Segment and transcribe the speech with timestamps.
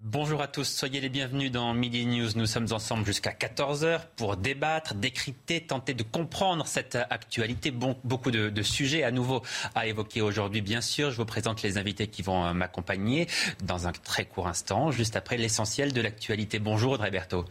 [0.00, 2.28] Bonjour à tous, soyez les bienvenus dans Midi News.
[2.36, 7.72] Nous sommes ensemble jusqu'à 14h pour débattre, décrypter, tenter de comprendre cette actualité.
[7.72, 9.42] Bon, beaucoup de, de sujets à nouveau
[9.74, 11.10] à évoquer aujourd'hui, bien sûr.
[11.10, 13.26] Je vous présente les invités qui vont euh, m'accompagner
[13.64, 16.60] dans un très court instant, juste après l'essentiel de l'actualité.
[16.60, 17.44] Bonjour Audrey Berthaud.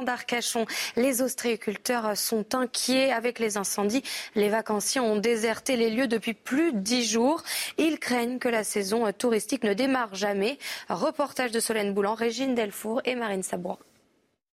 [0.00, 0.64] d'Arcachon.
[0.96, 4.02] Les ostréiculteurs sont inquiets avec les incendies.
[4.34, 7.42] Les vacanciers ont déserté les lieux depuis plus de dix jours.
[7.78, 10.58] Ils craignent que la saison touristique ne démarre jamais.
[10.88, 13.78] Reportage de Solène Boulan, Régine Delfour et Marine Sabourin.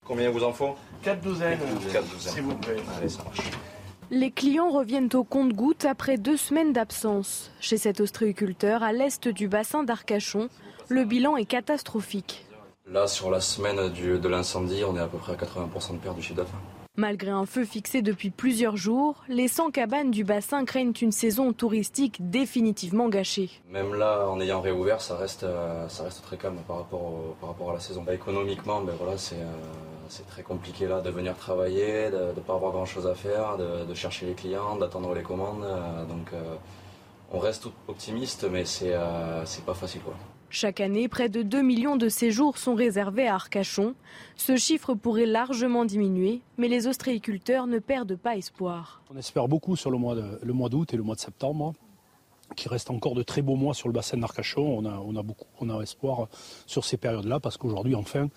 [0.06, 0.76] Combien vous en faut?
[1.04, 1.60] Quatre douzaines,
[1.92, 2.34] Quatre douzaines.
[2.34, 2.78] s'il vous plaît.
[2.98, 3.40] Allez, ça marche.
[4.12, 7.52] Les clients reviennent au compte-gouttes après deux semaines d'absence.
[7.60, 10.48] Chez cet ostréiculteur à l'est du bassin d'Arcachon,
[10.90, 12.46] le bilan est catastrophique.
[12.88, 15.98] Là, sur la semaine du- de l'incendie, on est à peu près à 80% de
[16.00, 16.60] perte du chiffre d'affaires.
[16.98, 21.52] Malgré un feu fixé depuis plusieurs jours, les 100 cabanes du bassin craignent une saison
[21.52, 23.50] touristique définitivement gâchée.
[23.70, 27.36] Même là, en ayant réouvert, ça reste, euh, ça reste très calme par rapport, au-
[27.42, 28.04] par rapport à la saison.
[28.04, 29.52] Bah, économiquement, ben voilà, c'est euh,
[30.08, 33.58] c'est très compliqué là de venir travailler, de ne pas avoir grand chose à faire,
[33.58, 35.64] de, de chercher les clients, d'attendre les commandes.
[35.66, 36.56] euh, donc, euh,
[37.34, 38.94] on reste optimiste, mais c'est
[39.46, 40.02] c'est pas facile.
[40.02, 40.14] Quoi.
[40.58, 43.94] Chaque année, près de 2 millions de séjours sont réservés à Arcachon.
[44.38, 49.02] Ce chiffre pourrait largement diminuer, mais les ostréiculteurs ne perdent pas espoir.
[49.14, 51.74] On espère beaucoup sur le mois d'août et le mois de septembre,
[52.56, 54.62] qui reste encore de très beaux mois sur le bassin d'Arcachon.
[54.62, 56.30] On a, on a beaucoup, on a espoir
[56.66, 58.30] sur ces périodes-là parce qu'aujourd'hui, enfin,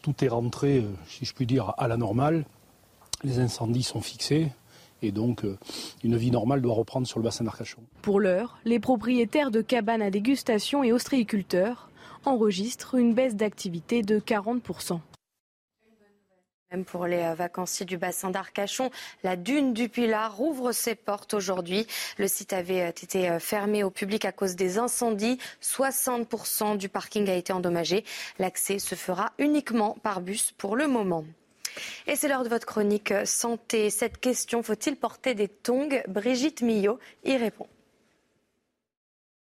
[0.00, 2.46] tout est rentré, euh, si je puis dire, à la normale.
[3.24, 4.48] Les incendies sont fixés
[5.02, 5.58] et donc euh,
[6.04, 7.82] une vie normale doit reprendre sur le bassin d'Arcachon.
[8.00, 11.90] Pour l'heure, les propriétaires de cabanes à dégustation et ostréiculteurs
[12.24, 15.00] enregistrent une baisse d'activité de 40%.
[16.70, 18.90] Même pour les euh, vacanciers du bassin d'Arcachon,
[19.24, 21.86] la dune du Pilat rouvre ses portes aujourd'hui.
[22.16, 25.38] Le site avait euh, été fermé au public à cause des incendies.
[25.60, 28.04] 60% du parking a été endommagé.
[28.38, 31.24] L'accès se fera uniquement par bus pour le moment.
[32.06, 33.90] Et c'est l'heure de votre chronique euh, santé.
[33.90, 36.02] Cette question, faut-il porter des tongs?
[36.08, 37.66] Brigitte Millot y répond.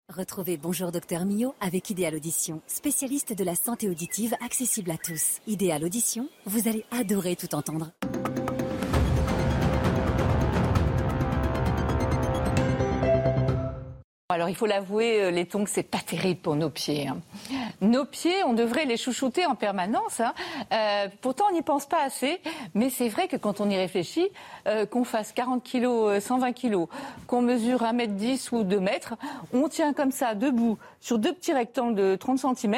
[0.08, 5.40] Retrouvez Bonjour Docteur Mio avec Idéal Audition, spécialiste de la santé auditive accessible à tous.
[5.48, 7.92] Idéal Audition, vous allez adorer tout entendre.
[14.36, 17.08] Alors il faut l'avouer, euh, les tongs c'est pas terrible pour nos pieds.
[17.08, 17.20] hein.
[17.80, 20.20] Nos pieds, on devrait les chouchouter en permanence.
[20.20, 20.34] hein.
[20.74, 22.42] Euh, pourtant on n'y pense pas assez,
[22.74, 24.28] mais c'est vrai que quand on y réfléchit,
[24.68, 26.90] euh, qu'on fasse 40 kilos, euh, 120 kilos,
[27.28, 29.14] qu'on mesure 1 m 10 ou 2 mètres,
[29.54, 32.76] on tient comme ça debout sur deux petits rectangles de 30 cm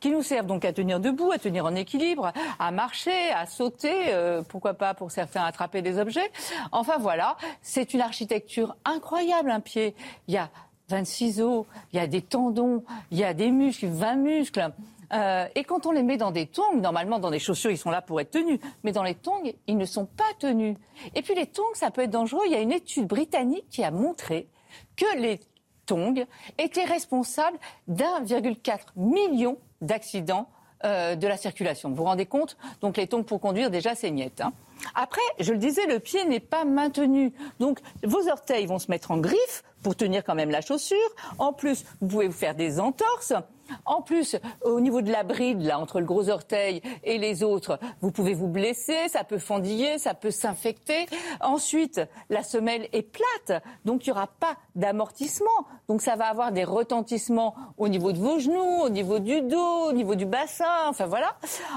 [0.00, 3.92] qui nous servent donc à tenir debout, à tenir en équilibre, à marcher, à sauter,
[4.14, 6.30] euh, pourquoi pas pour certains attraper des objets.
[6.72, 9.94] Enfin voilà, c'est une architecture incroyable un pied.
[10.28, 10.48] Il y a
[10.88, 14.72] 26 os, il y a des tendons, il y a des muscles, 20 muscles.
[15.12, 17.90] Euh, et quand on les met dans des tongs, normalement dans des chaussures, ils sont
[17.90, 20.76] là pour être tenus, mais dans les tongs, ils ne sont pas tenus.
[21.14, 22.42] Et puis les tongs, ça peut être dangereux.
[22.46, 24.48] Il y a une étude britannique qui a montré
[24.96, 25.40] que les
[25.86, 26.26] tongs
[26.58, 30.48] étaient responsables d'1,4 million d'accidents
[30.84, 31.88] euh, de la circulation.
[31.88, 32.56] Vous vous rendez compte?
[32.82, 34.40] Donc les tongs pour conduire, déjà, c'est niette.
[34.42, 34.52] hein.
[34.94, 37.32] Après, je le disais, le pied n'est pas maintenu.
[37.58, 40.96] Donc vos orteils vont se mettre en griffe pour tenir quand même la chaussure.
[41.38, 43.32] En plus, vous pouvez vous faire des entorses.
[43.84, 47.78] En plus, au niveau de la bride, là, entre le gros orteil et les autres,
[48.00, 51.06] vous pouvez vous blesser, ça peut fendiller, ça peut s'infecter.
[51.40, 55.46] Ensuite, la semelle est plate, donc il n'y aura pas d'amortissement.
[55.88, 59.88] Donc ça va avoir des retentissements au niveau de vos genoux, au niveau du dos,
[59.88, 61.36] au niveau du bassin, enfin voilà.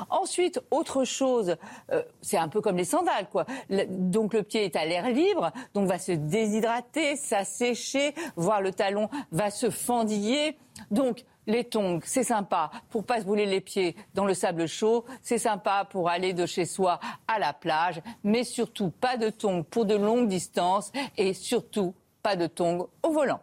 [0.10, 1.56] Ensuite, autre chose,
[1.92, 3.46] euh, c'est un peu comme les sandales, quoi.
[3.90, 9.10] Donc le pied est à l'air libre, donc va se déshydrater, s'assécher, voire le talon
[9.32, 10.58] va se fendiller.
[10.90, 15.06] Donc les tongs, c'est sympa pour pas se brûler les pieds dans le sable chaud,
[15.22, 19.64] c'est sympa pour aller de chez soi à la plage, mais surtout pas de tongs
[19.64, 21.94] pour de longues distances et surtout
[22.24, 23.42] pas de tongs au volant.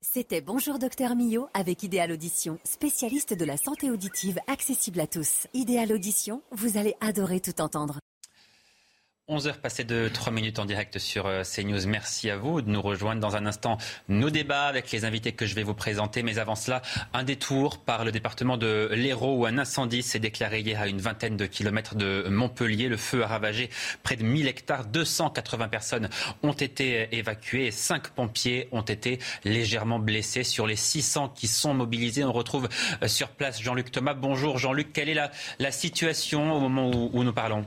[0.00, 5.46] C'était Bonjour Docteur Mio avec Idéal Audition, spécialiste de la santé auditive accessible à tous.
[5.52, 7.98] Idéal Audition, vous allez adorer tout entendre.
[9.28, 11.88] 11h passées de 3 minutes en direct sur euh, CNews.
[11.88, 13.76] Merci à vous de nous rejoindre dans un instant.
[14.08, 16.22] Nos débats avec les invités que je vais vous présenter.
[16.22, 16.80] Mais avant cela,
[17.12, 21.00] un détour par le département de l'Hérault où un incendie s'est déclaré hier à une
[21.00, 22.88] vingtaine de kilomètres de Montpellier.
[22.88, 23.68] Le feu a ravagé
[24.04, 24.86] près de 1000 hectares.
[24.86, 26.08] 280 personnes
[26.44, 30.44] ont été évacuées et 5 pompiers ont été légèrement blessés.
[30.44, 32.68] Sur les 600 qui sont mobilisés, on retrouve
[33.02, 34.14] euh, sur place Jean-Luc Thomas.
[34.14, 34.92] Bonjour Jean-Luc.
[34.92, 35.18] Quelle est
[35.58, 37.66] la, situation au moment où nous parlons?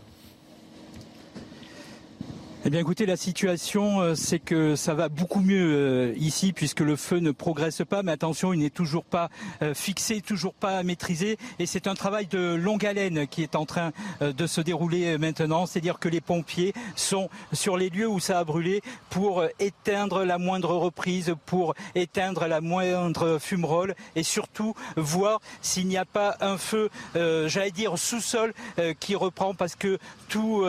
[2.66, 6.82] Eh bien écoutez, la situation, euh, c'est que ça va beaucoup mieux euh, ici puisque
[6.82, 9.30] le feu ne progresse pas, mais attention, il n'est toujours pas
[9.62, 13.66] euh, fixé, toujours pas maîtrisé, et c'est un travail de longue haleine qui est en
[13.66, 18.40] train de se dérouler maintenant, c'est-à-dire que les pompiers sont sur les lieux où ça
[18.40, 25.40] a brûlé pour éteindre la moindre reprise, pour éteindre la moindre fumerole, et surtout voir
[25.62, 28.54] s'il n'y a pas un feu, j'allais dire sous-sol,
[29.00, 29.98] qui reprend parce que
[30.28, 30.66] tout,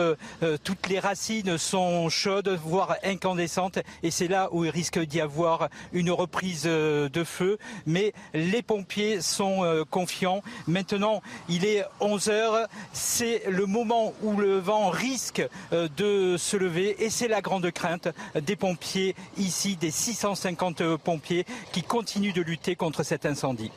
[0.63, 5.69] toutes les racines sont chaudes, voire incandescentes, et c'est là où il risque d'y avoir
[5.93, 7.57] une reprise euh, de feu.
[7.85, 10.41] Mais les pompiers sont euh, confiants.
[10.67, 15.41] Maintenant, il est 11 heures, c'est le moment où le vent risque
[15.73, 21.45] euh, de se lever, et c'est la grande crainte des pompiers ici, des 650 pompiers
[21.71, 23.71] qui continuent de lutter contre cet incendie.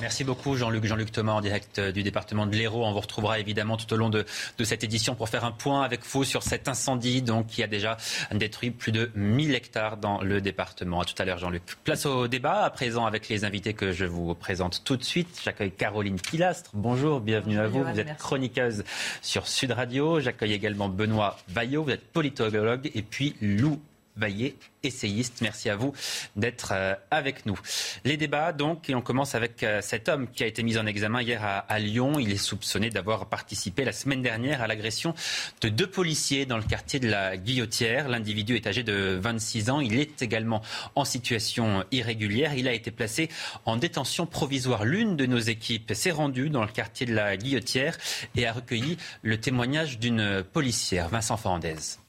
[0.00, 0.84] Merci beaucoup Jean-Luc.
[0.84, 2.84] Jean-Luc Thomas en direct euh, du département de l'Hérault.
[2.84, 4.24] On vous retrouvera évidemment tout au long de,
[4.62, 7.96] cette édition pour faire un point avec vous sur cet incendie donc, qui a déjà
[8.32, 11.00] détruit plus de 1000 hectares dans le département.
[11.00, 11.62] À tout à l'heure Jean-Luc.
[11.82, 15.40] Place au débat à présent avec les invités que je vous présente tout de suite.
[15.42, 16.70] J'accueille Caroline Pilastre.
[16.74, 17.82] Bonjour, bienvenue à vous.
[17.82, 18.84] Vous êtes chroniqueuse
[19.20, 20.20] sur Sud Radio.
[20.20, 21.82] J'accueille également Benoît Vaillot.
[21.82, 22.90] Vous êtes politologue.
[22.94, 23.80] Et puis Lou
[24.18, 25.38] Vaillé, essayiste.
[25.42, 25.92] Merci à vous
[26.36, 27.58] d'être euh, avec nous.
[28.04, 30.86] Les débats, donc, et on commence avec euh, cet homme qui a été mis en
[30.86, 32.18] examen hier à, Lyon.
[32.18, 35.14] Il est soupçonné d'avoir participé la semaine dernière à l'agression
[35.60, 38.08] de deux policiers dans le quartier de la Guillotière.
[38.08, 39.80] L'individu est âgé de 26 ans.
[39.80, 40.62] Il est également
[40.96, 42.54] en situation irrégulière.
[42.54, 43.28] Il a été placé
[43.64, 44.84] en détention provisoire.
[44.84, 47.96] L'une de nos équipes s'est rendue dans le quartier de la Guillotière
[48.34, 52.07] et a recueilli le témoignage d'une policière, Vincent Fernandez.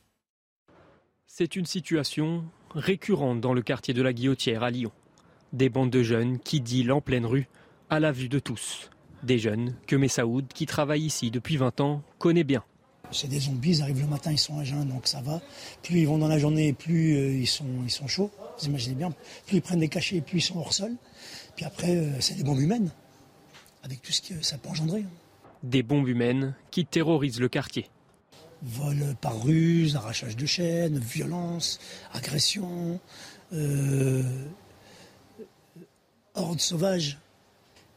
[1.39, 2.43] C'est une situation
[2.75, 4.91] récurrente dans le quartier de la Guillotière à Lyon.
[5.53, 7.47] Des bandes de jeunes qui dealent en pleine rue,
[7.89, 8.89] à la vue de tous.
[9.23, 12.65] Des jeunes que Messaoud, qui travaille ici depuis 20 ans, connaît bien.
[13.11, 15.41] C'est des zombies, ils arrivent le matin, ils sont à jeun, donc ça va.
[15.81, 18.95] Plus ils vont dans la journée, plus euh, ils, sont, ils sont chauds, vous imaginez
[18.95, 19.13] bien.
[19.47, 20.91] Plus ils prennent des cachets, plus ils sont hors sol.
[21.55, 22.91] Puis après, euh, c'est des bombes humaines,
[23.83, 25.05] avec tout ce que ça peut engendrer.
[25.63, 27.89] Des bombes humaines qui terrorisent le quartier
[28.61, 31.79] vol par ruse, arrachage de chaînes, violence,
[32.13, 32.99] agression,
[33.53, 34.23] euh,
[36.35, 37.19] horde sauvage.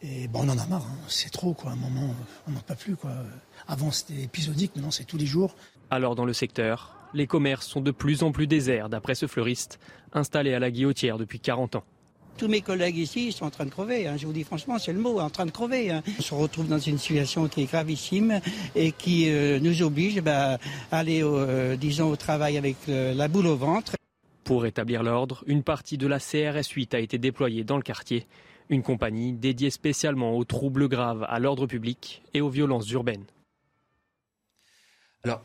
[0.02, 0.98] Et bon, on en a marre, hein.
[1.08, 1.70] c'est trop quoi.
[1.70, 2.14] À un moment,
[2.48, 3.12] on n'en peut plus quoi.
[3.68, 5.54] Avant c'était épisodique, maintenant c'est tous les jours.
[5.90, 9.78] Alors dans le secteur, les commerces sont de plus en plus déserts, d'après ce fleuriste,
[10.12, 11.84] installé à la Guillotière depuis 40 ans.
[12.36, 14.06] Tous mes collègues ici sont en train de crever.
[14.06, 14.16] Hein.
[14.16, 15.90] Je vous dis franchement, c'est le mot, en train de crever.
[15.90, 16.02] Hein.
[16.18, 18.40] On se retrouve dans une situation qui est gravissime
[18.74, 20.58] et qui euh, nous oblige bah,
[20.90, 23.94] à aller, euh, disons, au travail avec euh, la boule au ventre.
[24.44, 28.26] Pour rétablir l'ordre, une partie de la CRS 8 a été déployée dans le quartier.
[28.70, 33.24] Une compagnie dédiée spécialement aux troubles graves à l'ordre public et aux violences urbaines.
[35.24, 35.42] Alors,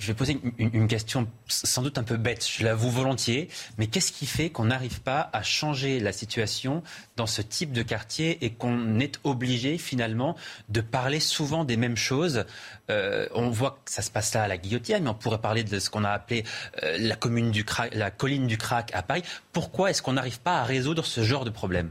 [0.00, 4.12] je vais poser une, question sans doute un peu bête, je l'avoue volontiers, mais qu'est-ce
[4.12, 6.82] qui fait qu'on n'arrive pas à changer la situation
[7.16, 10.36] dans ce type de quartier et qu'on est obligé finalement
[10.70, 12.46] de parler souvent des mêmes choses?
[12.88, 15.64] Euh, On voit que ça se passe là à la Guillotière, mais on pourrait parler
[15.64, 16.44] de ce qu'on a appelé
[16.82, 19.22] euh, la, commune du la colline du Crac à Paris.
[19.52, 21.90] Pourquoi est-ce qu'on n'arrive pas à résoudre ce genre de problème?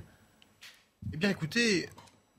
[1.14, 1.90] Eh bien écoutez,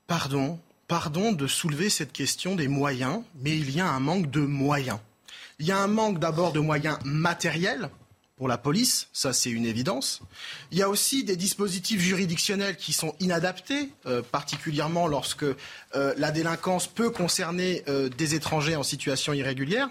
[0.05, 4.41] pardon, pardon de soulever cette question des moyens, mais il y a un manque de
[4.41, 4.99] moyens.
[5.61, 7.91] Il y a un manque d'abord de moyens matériels
[8.35, 10.23] pour la police, ça c'est une évidence.
[10.71, 16.31] Il y a aussi des dispositifs juridictionnels qui sont inadaptés, euh, particulièrement lorsque euh, la
[16.31, 19.87] délinquance peut concerner euh, des étrangers en situation irrégulière.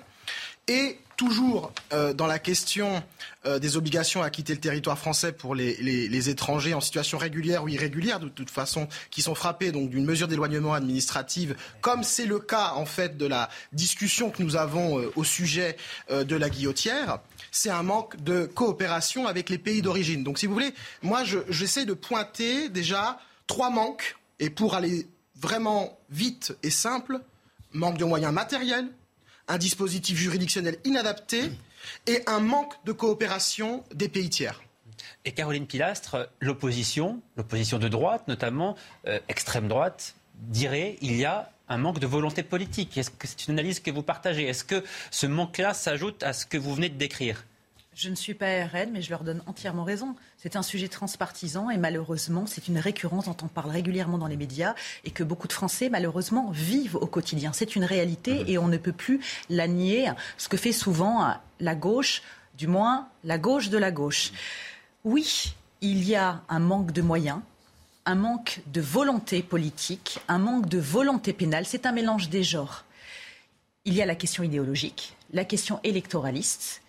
[0.66, 3.02] Et toujours euh, dans la question
[3.44, 7.68] euh, des obligations à quitter le territoire français pour les, étrangers en situation régulière ou
[7.68, 12.72] irrégulière, de toute façon, qui sont frappés d'une mesure d'éloignement administrative, comme c'est le cas
[12.74, 15.76] en fait de la discussion que nous avons euh, au sujet
[16.10, 17.18] de la guillotière,
[17.50, 20.24] c'est un manque de coopération avec les pays d'origine.
[20.24, 20.72] Donc, si vous voulez,
[21.02, 25.06] moi, j'essaie de pointer déjà trois manques, et pour aller
[25.38, 27.20] vraiment vite et simple,
[27.72, 28.88] manque de moyens matériels,
[29.50, 31.50] un dispositif juridictionnel inadapté
[32.06, 34.62] et un manque de coopération des pays tiers.
[35.24, 38.76] Et Caroline Pilastre, l'opposition, l'opposition de droite notamment,
[39.06, 42.96] euh, extrême droite, dirait il y a un manque de volonté politique.
[42.96, 44.44] Est-ce que c'est une analyse que vous partagez?
[44.44, 47.44] Est-ce que ce manque-là s'ajoute à ce que vous venez de décrire?
[47.94, 50.14] Je ne suis pas RN, mais je leur donne entièrement raison.
[50.38, 54.36] C'est un sujet transpartisan et malheureusement, c'est une récurrence dont on parle régulièrement dans les
[54.36, 57.52] médias et que beaucoup de Français, malheureusement, vivent au quotidien.
[57.52, 61.74] C'est une réalité et on ne peut plus la nier, ce que fait souvent la
[61.74, 62.22] gauche,
[62.56, 64.32] du moins la gauche de la gauche.
[65.04, 67.40] Oui, il y a un manque de moyens,
[68.06, 71.66] un manque de volonté politique, un manque de volonté pénale.
[71.66, 72.84] C'est un mélange des genres.
[73.84, 76.82] Il y a la question idéologique, la question électoraliste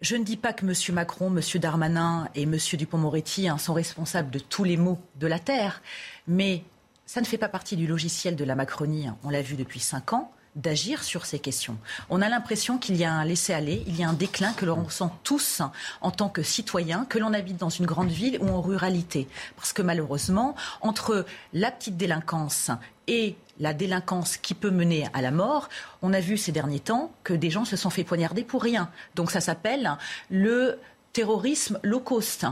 [0.00, 0.74] je ne dis pas que M.
[0.94, 1.40] Macron, M.
[1.60, 2.56] Darmanin et M.
[2.56, 5.82] Dupont-Moretti hein, sont responsables de tous les maux de la Terre,
[6.26, 6.64] mais
[7.06, 9.16] ça ne fait pas partie du logiciel de la Macronie, hein.
[9.24, 11.76] on l'a vu depuis cinq ans d'agir sur ces questions.
[12.10, 14.84] On a l'impression qu'il y a un laisser-aller, il y a un déclin que l'on
[14.84, 15.62] ressent tous
[16.00, 19.28] en tant que citoyens, que l'on habite dans une grande ville ou en ruralité.
[19.56, 22.70] Parce que malheureusement, entre la petite délinquance
[23.08, 25.68] et la délinquance qui peut mener à la mort,
[26.02, 28.90] on a vu ces derniers temps que des gens se sont fait poignarder pour rien.
[29.14, 29.96] Donc ça s'appelle
[30.30, 30.78] le
[31.12, 32.46] terrorisme low cost.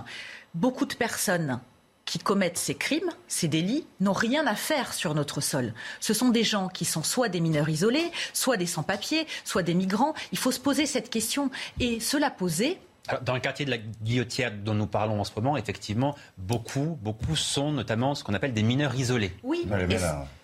[0.55, 1.61] Beaucoup de personnes
[2.05, 5.73] qui commettent ces crimes, ces délits, n'ont rien à faire sur notre sol.
[6.01, 9.75] Ce sont des gens qui sont soit des mineurs isolés, soit des sans-papiers, soit des
[9.75, 10.15] migrants.
[10.33, 11.51] Il faut se poser cette question.
[11.81, 12.79] Et cela poser,
[13.23, 17.37] dans le quartier de la Guillotière dont nous parlons en ce moment, effectivement, beaucoup, beaucoup
[17.37, 19.33] sont notamment ce qu'on appelle des mineurs isolés.
[19.43, 19.67] Oui,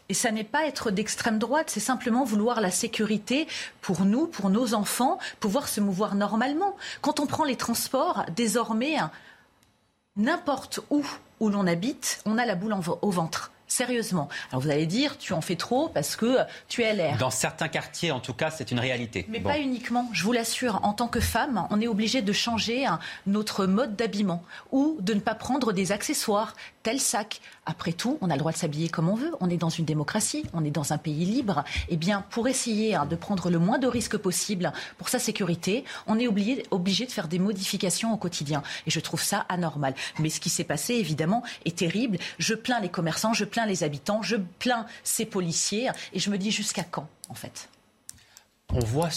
[0.09, 3.47] et, ça n'est pas être d'extrême droite, c'est simplement vouloir la sécurité
[3.81, 6.77] pour nous, pour nos enfants, pouvoir se mouvoir normalement.
[7.01, 8.97] Quand on prend les transports, désormais,
[10.17, 11.05] n'importe où
[11.41, 13.53] où l'on habite, on a la boule au ventre.
[13.69, 14.31] Sérieusement.
[14.51, 16.39] Alors vous allez dire, tu en fais trop parce que
[16.69, 17.19] tu es l'air.
[17.19, 19.27] Dans certains quartiers, en tout cas, c'est une réalité.
[19.29, 20.09] Mais pas uniquement.
[20.13, 22.87] Je vous l'assure, en tant que femme, on est obligé de changer
[23.27, 27.43] notre mode d'habillement ou de ne pas prendre des accessoires, tel sac.
[27.69, 29.31] Après tout, on a le droit de s'habiller comme on veut.
[29.41, 31.65] On est dans une démocratie, on est dans un pays libre.
[31.91, 35.85] Eh bien, pour essayer hein, de prendre le moins de risques possible pour sa sécurité,
[36.07, 38.63] on est obligé, de faire des modifications au quotidien.
[38.87, 39.95] Et je trouve ça anormal.
[40.19, 42.17] Mais ce qui s'est passé, évidemment, est terrible.
[42.39, 45.91] Je plains les commerçants, je plains les habitants, je plains ces policiers.
[46.15, 47.69] Et je me dis jusqu'à quand, en fait?
[48.73, 49.09] On voit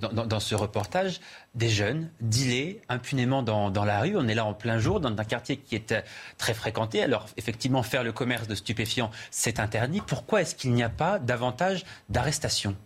[0.00, 1.20] dans, ce reportage
[1.58, 4.16] des jeunes dealer impunément dans, la rue.
[4.16, 6.00] On est là en plein jour, dans un quartier qui est euh,
[6.38, 7.02] très fréquenté.
[7.02, 10.00] Alors, effectivement, faire le commerce de stupéfiants, c'est interdit.
[10.06, 12.76] Pourquoi est-ce qu'il n'y a pas davantage d'arrestations?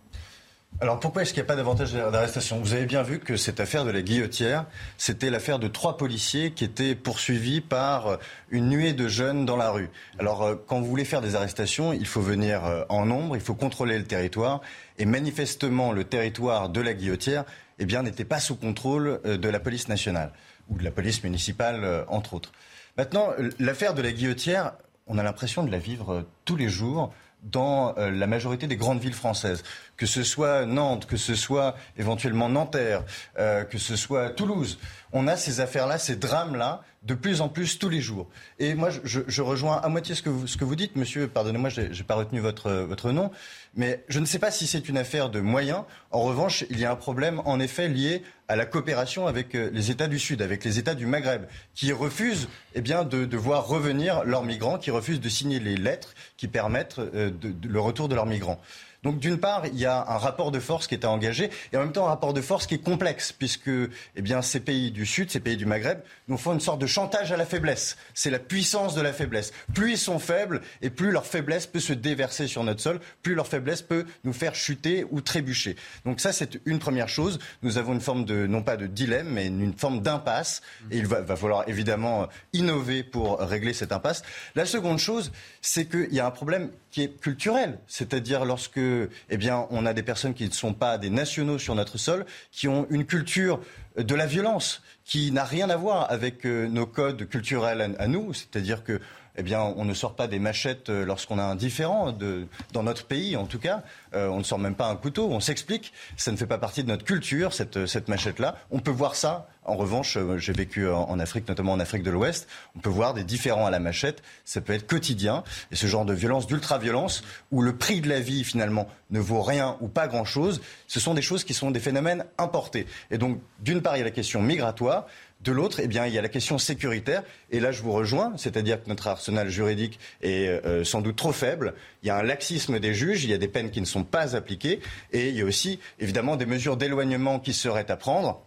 [0.81, 3.59] Alors pourquoi est-ce qu'il n'y a pas davantage d'arrestation Vous avez bien vu que cette
[3.59, 4.65] affaire de la guillotière,
[4.97, 8.17] c'était l'affaire de trois policiers qui étaient poursuivis par
[8.49, 9.89] une nuée de jeunes dans la rue.
[10.17, 13.41] Alors euh, quand vous voulez faire des arrestations, il faut venir euh, en nombre, il
[13.41, 14.61] faut contrôler le territoire.
[14.97, 17.45] Et manifestement, le territoire de la guillotière
[17.79, 20.31] eh bien, n'était pas sous contrôle euh, de la police nationale
[20.69, 22.53] ou de la police municipale, entre autres.
[22.97, 24.71] Maintenant, l'affaire de la guillotière,
[25.07, 27.13] on a l'impression de la vivre tous les jours
[27.43, 29.61] dans la majorité des grandes villes françaises
[29.97, 33.03] que ce soit Nantes, que ce soit éventuellement Nanterre,
[33.37, 34.79] euh, que ce soit Toulouse.
[35.11, 38.29] On a ces affaires-là, ces drames-là, de plus en plus tous les jours.
[38.59, 41.27] Et moi, je, rejoins à moitié ce que vous, ce que vous dites, monsieur.
[41.27, 43.31] Pardonnez-moi, je n'ai pas retenu votre, votre nom.
[43.75, 45.83] Mais je ne sais pas si c'est une affaire de moyens.
[46.11, 49.69] En revanche, il y a un problème, en effet, lié à la coopération avec euh,
[49.73, 53.67] les États du Sud, avec les États du Maghreb, qui refusent eh bien, de, voir
[53.67, 57.31] revenir leurs migrants, qui refusent de signer les lettres qui permettent euh,
[57.63, 58.61] le retour de leurs migrants.
[59.03, 61.81] Donc d'une part, il y a un rapport de force qui est engagé et en
[61.81, 65.05] même temps un rapport de force qui est complexe puisque eh bien, ces pays du
[65.05, 67.97] Sud, ces pays du Maghreb nous font une sorte de chantage à la faiblesse.
[68.13, 69.51] C'est la puissance de la faiblesse.
[69.73, 73.35] Plus ils sont faibles et plus leur faiblesse peut se déverser sur notre sol, plus
[73.35, 75.75] leur faiblesse peut nous faire chuter ou trébucher.
[76.05, 77.39] Donc ça, c'est une première chose.
[77.61, 81.07] Nous avons une forme de, non pas de dilemme, mais une forme d'impasse et il
[81.07, 84.23] va, va falloir évidemment innover pour régler cette impasse.
[84.55, 85.31] La seconde chose,
[85.61, 89.93] c'est qu'il y a un problème qui est culturel, c'est-à-dire lorsque eh bien, on a
[89.93, 93.59] des personnes qui ne sont pas des nationaux sur notre sol, qui ont une culture
[93.97, 98.33] de la violence qui n'a rien à voir avec euh, nos codes culturels à, nous,
[98.33, 99.01] c'est-à-dire que
[99.35, 102.83] eh bien, on ne sort pas des machettes euh, lorsqu'on a un différent, de, dans
[102.83, 103.83] notre pays en tout cas.
[104.13, 105.93] Euh, on ne sort même pas un couteau, on s'explique.
[106.17, 108.55] Ça ne fait pas partie de notre culture, cette, cette machette-là.
[108.69, 109.47] On peut voir ça.
[109.65, 112.47] En revanche, euh, j'ai vécu en, Afrique, notamment en Afrique de l'Ouest.
[112.75, 114.21] On peut voir des différents à la machette.
[114.45, 115.43] Ça peut être quotidien.
[115.71, 119.41] Et ce genre de violence, d'ultra-violence, où le prix de la vie, finalement, ne vaut
[119.41, 122.87] rien ou pas grand-chose, ce sont des choses qui sont des phénomènes importés.
[123.09, 125.07] Et donc, d'une part, il y a la question migratoire.
[125.43, 127.23] De l'autre, eh bien, il y a la question sécuritaire.
[127.51, 131.33] Et là, je vous rejoins, c'est-à-dire que notre arsenal juridique est euh, sans doute trop
[131.33, 131.73] faible.
[132.01, 134.05] Il y a un laxisme des juges, il y a des peines qui ne sont
[134.05, 134.79] pas appliquées,
[135.11, 138.41] et il y a aussi, évidemment, des mesures d'éloignement qui seraient à prendre.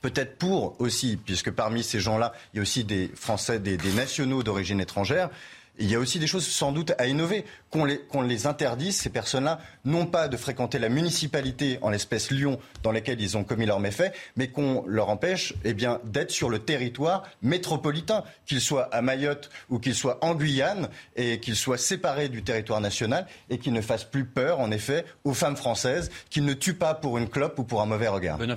[0.00, 4.44] Peut-être pour aussi, puisque parmi ces gens-là, il y a aussi des Français, des nationaux
[4.44, 5.30] d'origine étrangère
[5.78, 7.44] il y a aussi des choses sans doute à innover.
[7.70, 12.30] Qu'on les, qu'on les interdise, ces personnes-là, non pas de fréquenter la municipalité, en l'espèce
[12.30, 16.30] Lyon, dans laquelle ils ont commis leurs méfaits, mais qu'on leur empêche eh bien, d'être
[16.30, 21.56] sur le territoire métropolitain, qu'ils soient à Mayotte ou qu'ils soient en Guyane, et qu'ils
[21.56, 25.56] soient séparés du territoire national, et qu'ils ne fassent plus peur, en effet, aux femmes
[25.56, 28.38] françaises, qu'ils ne tuent pas pour une clope ou pour un mauvais regard.
[28.38, 28.56] Benoît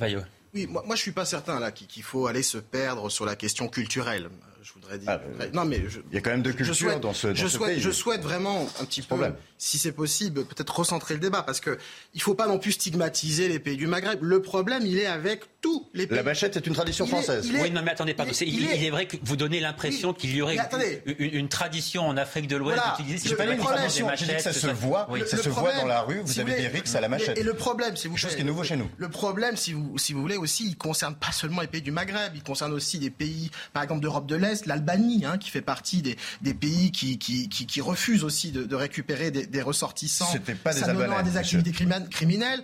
[0.54, 3.36] Oui, moi, moi je suis pas certain là qu'il faut aller se perdre sur la
[3.36, 4.30] question culturelle
[4.64, 5.10] je voudrais dire.
[5.10, 5.20] Ah,
[5.54, 5.78] non, mais
[6.12, 7.82] il y a quand même de culture dans ce, dans je ce souhaite, pays.
[7.82, 9.16] Je souhaite vraiment un petit peu,
[9.58, 11.78] si c'est possible, peut-être recentrer le débat, parce que
[12.14, 14.22] il faut pas non plus stigmatiser les pays du Maghreb.
[14.22, 16.18] Le problème, il est avec tous les pays.
[16.18, 17.50] La machette est une tradition française.
[17.54, 18.32] oui, non, mais attendez, pardon.
[18.42, 18.90] Il, il, il, est...
[18.90, 20.58] vrai que vous donnez l'impression qu'il y aurait
[21.06, 23.30] une, une, tradition en Afrique de l'Ouest voilà, d'utiliser.
[23.30, 24.08] C'est pas une tradition.
[24.16, 25.08] J'ai dit que ça se voit.
[25.10, 25.22] Oui.
[25.28, 26.22] Ça le se problème, voit dans la rue.
[26.22, 27.38] Vous si avez vous des rixes à la machette.
[27.38, 28.90] Et le problème, si vous chose qui est nouveau chez nous.
[28.98, 31.92] Le problème, si vous si vous voulez aussi, il concerne pas seulement les pays du
[31.92, 32.34] Maghreb.
[32.36, 36.02] Il concerne aussi des pays, par exemple, d'Europe de l'Est, l'Albanie, hein, qui fait partie
[36.02, 40.26] des, des pays qui, qui, qui, qui, refusent aussi de, de récupérer des, des ressortissants
[40.32, 41.72] C'était pas des à des activités
[42.10, 42.64] criminelles.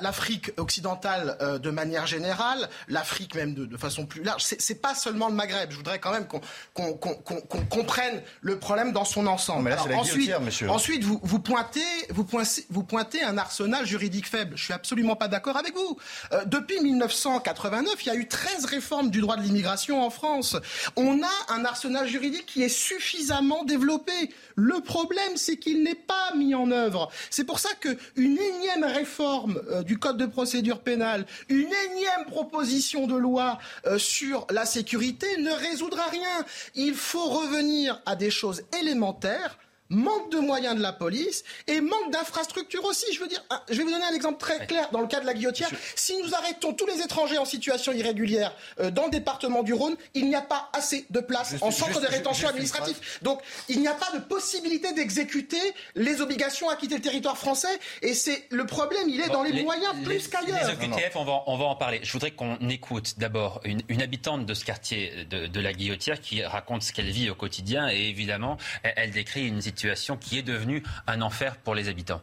[0.00, 4.94] L'Afrique occidentale euh, de manière générale, l'Afrique même de, de, façon plus large, c'est pas
[4.94, 5.70] seulement le Maghreb.
[5.70, 9.64] Je voudrais quand même qu'on qu qu qu comprenne le problème dans son ensemble.
[9.64, 10.70] Mais là, Alors, la ensuite, monsieur.
[10.70, 14.56] ensuite vous, vous, pointez, vous, pointez, vous pointez un arsenal juridique faible.
[14.56, 15.96] Je suis absolument pas d'accord avec vous.
[16.32, 20.56] Euh, depuis 1989, il y a eu 13 réformes du droit de l'immigration en France.
[20.96, 24.12] On a un arsenal juridique qui est suffisamment développé.
[24.56, 27.10] Le problème, c'est qu'il n'est pas mis en œuvre.
[27.30, 33.06] C'est pour ça qu'une énième réforme euh, du Code de procédure pénale, une énième proposition
[33.06, 36.44] de loi euh, sur la sécurité ne résoudra rien.
[36.74, 39.58] Il faut revenir à des choses élémentaires
[39.90, 43.06] manque de moyens de la police et manque d'infrastructures aussi.
[43.12, 45.26] Je veux dire, je vais vous donner un exemple très clair dans le cas de
[45.26, 45.70] la guillotière.
[45.94, 49.96] Si nous arrêtons tous les étrangers en situation irrégulière euh, dans le département du Rhône,
[50.14, 53.20] il n'y a pas assez de place juste, en centre juste, de rétention administratif.
[53.22, 55.60] Donc, il n'y a pas de possibilité d'exécuter
[55.94, 57.78] les obligations à quitter le territoire français.
[58.02, 60.66] Et c'est le problème, il est bon, dans les, les moyens plus qu'ailleurs.
[60.66, 62.00] Les OQTF, on va, on va en parler.
[62.02, 66.20] Je voudrais qu'on écoute d'abord une, une, habitante de ce quartier de, de la Guillotière
[66.20, 69.77] qui raconte ce qu'elle vit au quotidien et évidemment, elle, elle décrit une situation
[70.16, 72.20] qui est devenu un enfer pour les habitants.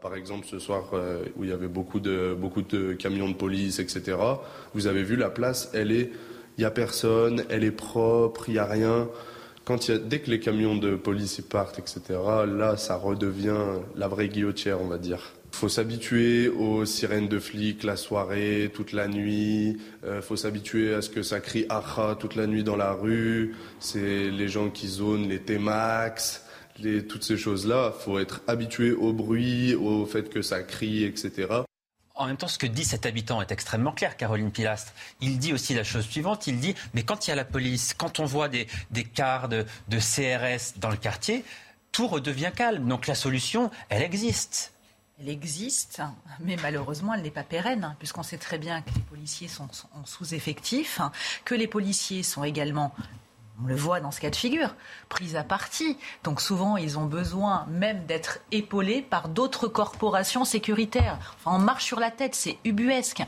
[0.00, 3.34] Par exemple, ce soir euh, où il y avait beaucoup de, beaucoup de camions de
[3.34, 4.18] police, etc.,
[4.74, 6.10] vous avez vu la place, elle est,
[6.58, 9.08] il n'y a personne, elle est propre, il n'y a rien.
[9.64, 12.02] Quand y dès que les camions de police partent, etc.,
[12.46, 15.32] là, ça redevient la vraie guillotière, on va dire.
[15.54, 19.78] Faut s'habituer aux sirènes de flics la soirée, toute la nuit.
[20.02, 23.54] Euh, faut s'habituer à ce que ça crie aha toute la nuit dans la rue.
[23.78, 26.44] C'est les gens qui zonent les T-Max,
[27.08, 27.94] toutes ces choses-là.
[27.96, 31.46] Faut être habitué au bruit, au fait que ça crie, etc.
[32.16, 34.92] En même temps, ce que dit cet habitant est extrêmement clair, Caroline Pilastre.
[35.20, 37.94] Il dit aussi la chose suivante, il dit, mais quand il y a la police,
[37.94, 41.44] quand on voit des, des cars de CRS dans le quartier,
[41.92, 42.88] tout redevient calme.
[42.88, 44.73] Donc la solution, elle existe.
[45.20, 46.02] Elle existe,
[46.40, 50.04] mais malheureusement, elle n'est pas pérenne, puisqu'on sait très bien que les policiers sont en
[50.04, 51.00] sous-effectif,
[51.44, 52.92] que les policiers sont également,
[53.62, 54.74] on le voit dans ce cas de figure,
[55.08, 55.96] pris à partie.
[56.24, 61.36] Donc souvent, ils ont besoin même d'être épaulés par d'autres corporations sécuritaires.
[61.36, 63.22] Enfin, on marche sur la tête, c'est ubuesque.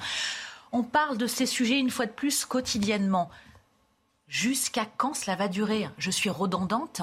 [0.72, 3.30] On parle de ces sujets une fois de plus quotidiennement.
[4.26, 5.88] Jusqu'à quand cela va durer?
[5.98, 7.00] Je suis redondante.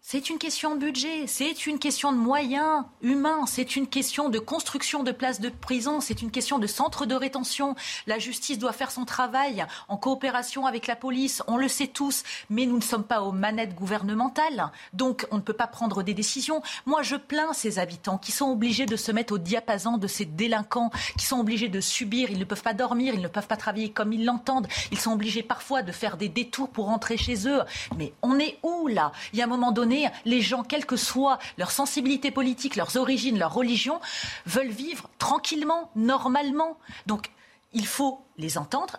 [0.00, 4.38] C'est une question de budget, c'est une question de moyens humains, c'est une question de
[4.38, 7.74] construction de places de prison, c'est une question de centres de rétention.
[8.06, 12.22] La justice doit faire son travail en coopération avec la police, on le sait tous,
[12.48, 16.14] mais nous ne sommes pas aux manettes gouvernementales, donc on ne peut pas prendre des
[16.14, 16.62] décisions.
[16.86, 20.24] Moi, je plains ces habitants qui sont obligés de se mettre au diapason de ces
[20.24, 23.58] délinquants, qui sont obligés de subir, ils ne peuvent pas dormir, ils ne peuvent pas
[23.58, 27.46] travailler comme ils l'entendent, ils sont obligés parfois de faire des détours pour rentrer chez
[27.46, 27.60] eux.
[27.98, 29.12] Mais on est où là?
[29.34, 32.96] Il y a un moment donné, les gens, quelle que soit leur sensibilité politique, leurs
[32.96, 34.00] origines, leur religion,
[34.46, 36.78] veulent vivre tranquillement, normalement.
[37.06, 37.30] Donc,
[37.72, 38.98] il faut les entendre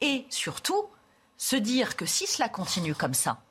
[0.00, 0.86] et surtout
[1.36, 3.42] se dire que si cela continue comme ça,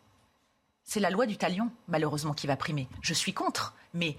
[0.84, 2.88] c'est la loi du talion, malheureusement, qui va primer.
[3.01, 4.15] Je suis contre, mais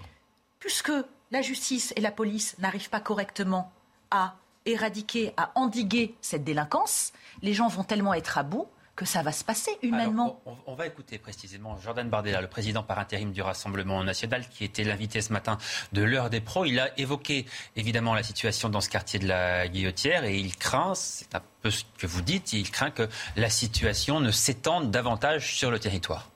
[0.59, 0.91] puisque
[1.31, 3.71] la justice et la police n'arrivent pas correctement
[4.11, 4.35] à
[4.65, 9.31] éradiquer, à endiguer cette délinquance, les gens vont tellement être à bout que ça va
[9.31, 10.41] se passer humainement.
[10.45, 14.49] Alors, on, on, va écouter précisément Jordan Bardella, le président par intérim du Rassemblement national,
[14.49, 15.59] qui était l'invité ce matin
[15.93, 16.65] de l'heure des pros.
[16.65, 20.95] Il a évoqué évidemment la situation dans ce quartier de la Guillotière et il craint,
[20.95, 25.55] c'est un peu ce que vous dites, il craint que la situation ne s'étende davantage
[25.55, 26.27] sur le territoire.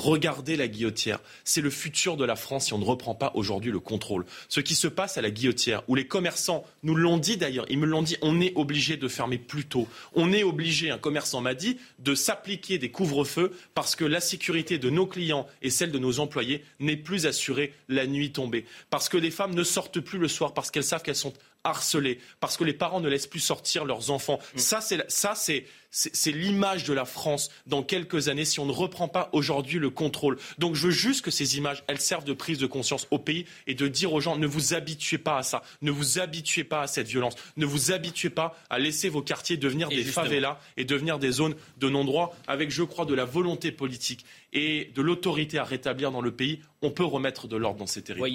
[0.00, 1.20] Regardez la guillotière.
[1.44, 4.24] C'est le futur de la France si on ne reprend pas aujourd'hui le contrôle.
[4.48, 7.78] Ce qui se passe à la guillotière, où les commerçants nous l'ont dit d'ailleurs, ils
[7.78, 9.86] me l'ont dit, on est obligé de fermer plus tôt.
[10.14, 14.78] On est obligé, un commerçant m'a dit, de s'appliquer des couvre-feux parce que la sécurité
[14.78, 18.64] de nos clients et celle de nos employés n'est plus assurée la nuit tombée.
[18.88, 21.34] Parce que les femmes ne sortent plus le soir parce qu'elles savent qu'elles sont
[21.64, 24.38] harcelés, parce que les parents ne laissent plus sortir leurs enfants.
[24.54, 24.58] Mm.
[24.58, 28.72] Ça, c'est ça, c'est c'est l'image de la France dans quelques années si on ne
[28.72, 30.38] reprend pas aujourd'hui le contrôle.
[30.58, 33.46] Donc je veux juste que ces images, elles servent de prise de conscience au pays
[33.66, 36.82] et de dire aux gens ne vous habituez pas à ça, ne vous habituez pas
[36.82, 40.84] à cette violence, ne vous habituez pas à laisser vos quartiers devenir des favelas et
[40.84, 45.58] devenir des zones de non-droit avec, je crois, de la volonté politique et de l'autorité
[45.58, 46.60] à rétablir dans le pays.
[46.82, 48.30] On peut remettre de l'ordre dans ces territoires.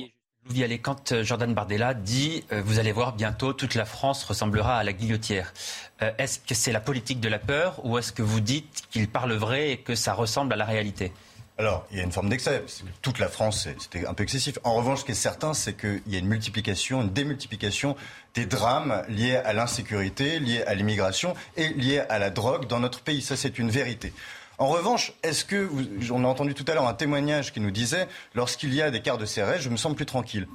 [0.48, 4.78] Allez, quand euh, Jordan Bardella dit euh, Vous allez voir bientôt, toute la France ressemblera
[4.78, 5.54] à la guillotière,
[6.02, 9.10] euh, est-ce que c'est la politique de la peur ou est-ce que vous dites qu'il
[9.10, 11.12] parle vrai et que ça ressemble à la réalité?
[11.58, 12.64] Alors, il y a une forme d'excès.
[13.02, 14.60] Toute la France, c'était un peu excessif.
[14.64, 17.96] En revanche, ce qui est certain, c'est qu'il y a une multiplication, une démultiplication
[18.34, 23.02] des drames liés à l'insécurité, liés à l'immigration et liés à la drogue dans notre
[23.02, 23.22] pays.
[23.22, 24.12] Ça, c'est une vérité.
[24.58, 25.70] En revanche, est-ce que,
[26.12, 29.02] on a entendu tout à l'heure un témoignage qui nous disait, lorsqu'il y a des
[29.02, 30.48] quarts de CRS, je me sens plus tranquille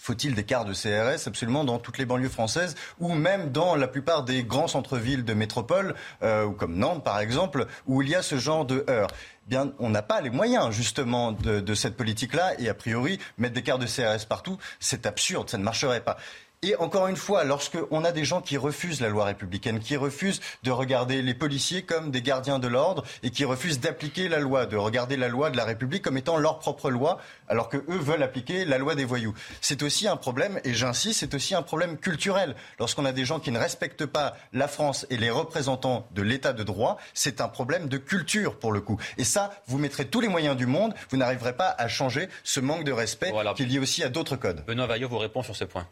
[0.00, 3.86] faut-il des quarts de CRS absolument dans toutes les banlieues françaises ou même dans la
[3.86, 8.22] plupart des grands centres-villes de métropole, euh, comme Nantes par exemple, où il y a
[8.22, 9.10] ce genre de heurts?
[9.46, 13.54] Bien, on n'a pas les moyens justement de, de cette politique-là et a priori mettre
[13.54, 16.16] des quarts de CRS partout, c'est absurde, ça ne marcherait pas.
[16.62, 20.42] Et encore une fois, lorsqu'on a des gens qui refusent la loi républicaine, qui refusent
[20.62, 24.66] de regarder les policiers comme des gardiens de l'ordre et qui refusent d'appliquer la loi,
[24.66, 27.18] de regarder la loi de la République comme étant leur propre loi,
[27.48, 29.32] alors qu'eux veulent appliquer la loi des voyous.
[29.62, 32.54] C'est aussi un problème, et j'insiste, c'est aussi un problème culturel.
[32.78, 36.52] Lorsqu'on a des gens qui ne respectent pas la France et les représentants de l'état
[36.52, 39.00] de droit, c'est un problème de culture pour le coup.
[39.16, 42.60] Et ça, vous mettrez tous les moyens du monde, vous n'arriverez pas à changer ce
[42.60, 44.62] manque de respect qui est lié aussi à d'autres codes.
[44.66, 45.86] Benoît Vaillot vous répond sur ce point.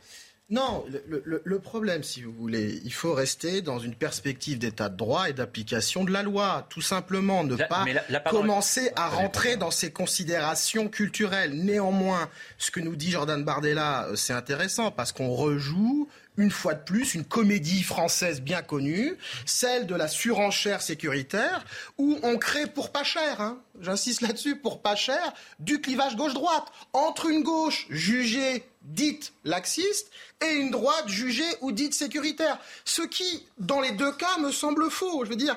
[0.50, 0.86] Non,
[1.44, 5.34] le, problème, si vous voulez, il faut rester dans une perspective d'état de droit et
[5.34, 6.66] d'application de la loi.
[6.70, 7.84] Tout simplement, ne pas
[8.30, 11.52] commencer à rentrer dans ces considérations culturelles.
[11.52, 16.08] Néanmoins, ce que nous dit Jordan Bardella, euh, c'est intéressant parce qu'on rejoue
[16.38, 21.64] une fois de plus, une comédie française bien connue, celle de la surenchère sécuritaire,
[21.98, 26.68] où on crée pour pas cher, hein, j'insiste là-dessus, pour pas cher, du clivage gauche-droite,
[26.92, 32.58] entre une gauche jugée dite laxiste et une droite jugée ou dite sécuritaire.
[32.84, 35.24] Ce qui, dans les deux cas, me semble faux.
[35.24, 35.56] Je veux dire,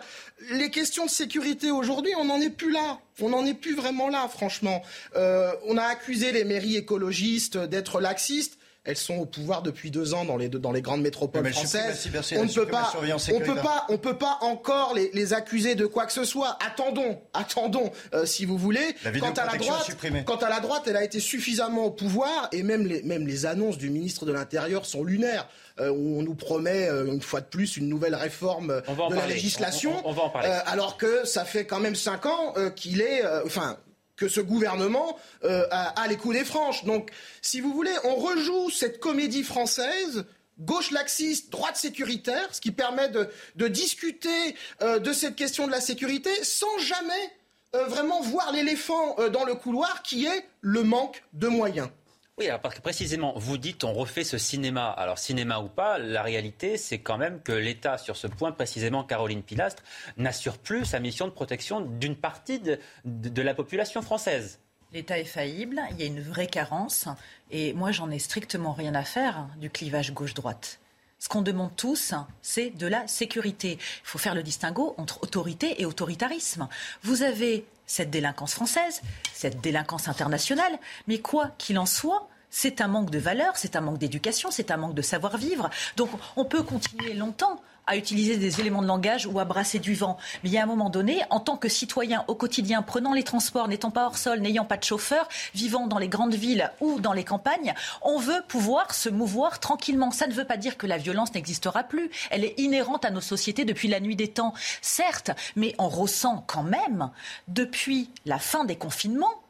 [0.50, 3.00] les questions de sécurité aujourd'hui, on n'en est plus là.
[3.22, 4.82] On n'en est plus vraiment là, franchement.
[5.16, 8.58] Euh, on a accusé les mairies écologistes d'être laxistes.
[8.84, 12.10] Elles sont au pouvoir depuis deux ans dans les, dans les grandes métropoles françaises.
[12.36, 12.92] On ne peut pas,
[13.32, 16.58] on peut pas, on peut pas encore les, les, accuser de quoi que ce soit.
[16.66, 18.96] Attendons, attendons, euh, si vous voulez.
[19.20, 22.64] quant à la droite, quant à la droite, elle a été suffisamment au pouvoir et
[22.64, 25.48] même les, même les annonces du ministre de l'Intérieur sont lunaires.
[25.80, 29.26] Euh, où on nous promet euh, une fois de plus une nouvelle réforme de la
[29.26, 30.50] législation, on, va en parler.
[30.66, 33.78] alors que ça fait quand même cinq ans qu'il est, enfin
[34.22, 36.86] que ce gouvernement euh, a, les coups des franches.
[36.86, 37.10] Donc,
[37.42, 40.26] si vous voulez, on rejoue cette comédie française
[40.60, 45.82] gauche laxiste, droite sécuritaire, ce qui permet de, discuter euh, de cette question de la
[45.82, 47.34] sécurité sans jamais
[47.76, 51.90] euh, vraiment voir l'éléphant dans le couloir qui est le manque de moyens.
[52.38, 54.90] Oui, parce que précisément, vous dites on refait ce cinéma.
[54.90, 59.04] Alors cinéma ou pas, la réalité, c'est quand même que l'État, sur ce point précisément,
[59.04, 59.84] Caroline Pilastre,
[60.18, 64.60] n'assure plus sa mission de protection d'une partie de, la population française.
[64.94, 67.08] L'État est faillible, il y a une vraie carence,
[67.50, 70.81] et moi j'en ai strictement rien à faire du clivage gauche-droite.
[71.22, 73.74] Ce qu'on demande tous, c'est de la sécurité.
[73.74, 76.68] Il faut faire le distinguo entre autorité et autoritarisme.
[77.04, 82.88] Vous avez cette délinquance française, cette délinquance internationale, mais quoi qu'il en soit, c'est un
[82.88, 85.70] manque de valeur, c'est un manque d'éducation, c'est un manque de savoir-vivre.
[85.96, 89.96] Donc on peut continuer longtemps à utiliser des éléments de langage ou à brasser du
[89.96, 90.18] vent.
[90.44, 93.24] Mais il y a un moment donné, en tant que citoyen au quotidien, prenant les
[93.24, 97.00] transports, n'étant pas hors sol, n'ayant pas de chauffeur, vivant dans les grandes villes ou
[97.00, 100.12] dans les campagnes, on veut pouvoir se mouvoir tranquillement.
[100.12, 102.10] Ça ne veut pas dire que la violence n'existera plus.
[102.30, 106.44] Elle est inhérente à nos sociétés depuis la nuit des temps, certes, mais on ressent
[106.48, 107.10] quand même,
[107.48, 109.42] depuis la fin des confinements,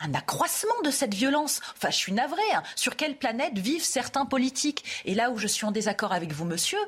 [0.00, 1.60] un accroissement de cette violence.
[1.76, 2.40] Enfin, je suis navrée.
[2.54, 2.62] Hein.
[2.76, 4.84] Sur quelle planète vivent certains politiques?
[5.04, 6.78] Et là où je suis en désaccord avec vous, monsieur,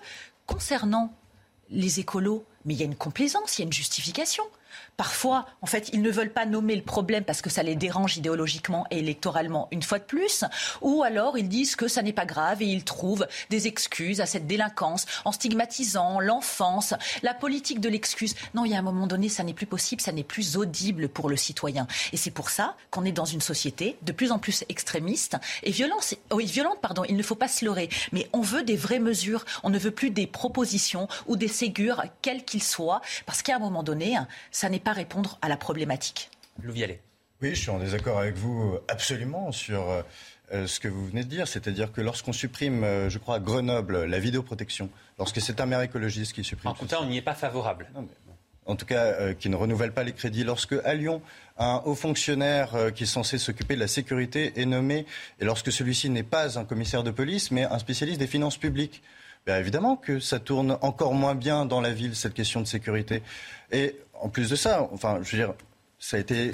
[0.50, 1.14] concernant
[1.70, 4.44] les écolos, mais il y a une complaisance, il y a une justification.
[4.96, 8.16] Parfois, en fait, ils ne veulent pas nommer le problème parce que ça les dérange
[8.16, 10.44] idéologiquement et électoralement une fois de plus,
[10.80, 14.26] ou alors ils disent que ça n'est pas grave et ils trouvent des excuses à
[14.26, 18.34] cette délinquance en stigmatisant l'enfance, la politique de l'excuse.
[18.54, 21.08] Non, il y a un moment donné, ça n'est plus possible, ça n'est plus audible
[21.08, 21.86] pour le citoyen.
[22.12, 25.70] Et c'est pour ça qu'on est dans une société de plus en plus extrémiste et
[25.70, 26.14] violente.
[26.32, 27.04] Oui, violente, pardon.
[27.08, 29.44] Il ne faut pas se leurrer, mais on veut des vraies mesures.
[29.62, 33.58] On ne veut plus des propositions ou des ségures, quels qu'ils soient, parce qu'à un
[33.58, 34.18] moment donné,
[34.50, 36.30] ça n'est pas répondre à la problématique.
[36.62, 37.00] Louvialet.
[37.42, 40.04] Oui, je suis en désaccord avec vous absolument sur
[40.52, 41.46] euh, ce que vous venez de dire.
[41.46, 45.80] C'est-à-dire que lorsqu'on supprime, euh, je crois, à Grenoble, la vidéoprotection, lorsque c'est un maire
[45.80, 46.72] écologiste qui supprime.
[46.72, 47.88] En tout cas, on n'y est pas favorable.
[48.66, 50.42] en tout cas, euh, qui ne renouvelle pas les crédits.
[50.42, 51.22] Lorsque à Lyon,
[51.56, 55.06] un haut fonctionnaire qui est censé s'occuper de la sécurité est nommé,
[55.38, 59.02] et lorsque celui-ci n'est pas un commissaire de police, mais un spécialiste des finances publiques,
[59.46, 63.22] bien évidemment que ça tourne encore moins bien dans la ville, cette question de sécurité.
[63.72, 65.54] Et en plus de ça, enfin, je veux dire,
[65.98, 66.52] ça a été.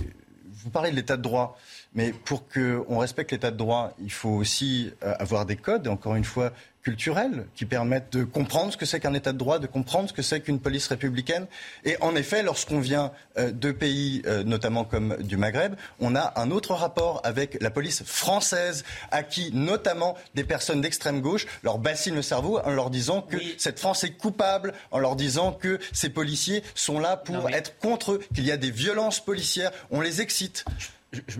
[0.48, 1.58] Vous parlez de l'état de droit.
[1.96, 6.14] Mais pour qu'on respecte l'état de droit, il faut aussi euh, avoir des codes, encore
[6.14, 9.66] une fois, culturels, qui permettent de comprendre ce que c'est qu'un état de droit, de
[9.66, 11.46] comprendre ce que c'est qu'une police républicaine.
[11.84, 16.38] Et en effet, lorsqu'on vient euh, de pays, euh, notamment comme du Maghreb, on a
[16.38, 21.78] un autre rapport avec la police française, à qui, notamment, des personnes d'extrême gauche leur
[21.78, 25.80] bassinent le cerveau en leur disant que cette France est coupable, en leur disant que
[25.92, 29.72] ces policiers sont là pour être contre eux, qu'il y a des violences policières.
[29.90, 30.64] On les excite.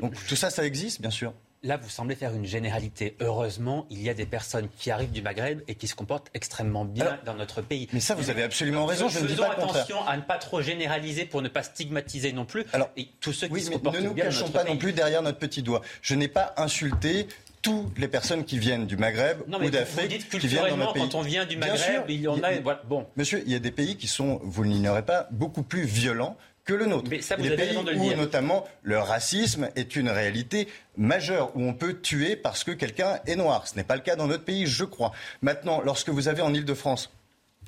[0.00, 1.32] Donc, tout ça, ça existe, bien sûr.
[1.62, 3.16] Là, vous semblez faire une généralité.
[3.18, 6.84] Heureusement, il y a des personnes qui arrivent du Maghreb et qui se comportent extrêmement
[6.84, 7.88] bien dans notre pays.
[7.92, 9.08] Mais ça, vous avez absolument raison.
[9.08, 12.44] Je ne dis pas attention à ne pas trop généraliser pour ne pas stigmatiser non
[12.44, 12.64] plus.
[12.72, 15.22] Alors, et tous ceux qui oui, se comportent ne nous cachons pas non plus derrière
[15.22, 15.80] notre petit doigt.
[16.02, 17.26] Je n'ai pas insulté
[17.62, 21.02] toutes les personnes qui viennent du Maghreb ou d'Afrique, qui viennent dans notre pays.
[21.02, 22.52] quand on vient du Maghreb, il y en a.
[22.84, 23.06] Bon.
[23.16, 26.36] Monsieur, il y a des pays qui sont, vous ne l'ignorez pas, beaucoup plus violents
[26.66, 27.08] que le nôtre.
[27.08, 28.16] Mais ça, vous des pays où, dire.
[28.16, 33.36] notamment, le racisme est une réalité majeure, où on peut tuer parce que quelqu'un est
[33.36, 33.66] noir.
[33.66, 35.12] Ce n'est pas le cas dans notre pays, je crois.
[35.40, 37.12] Maintenant, lorsque vous avez en Ile-de-France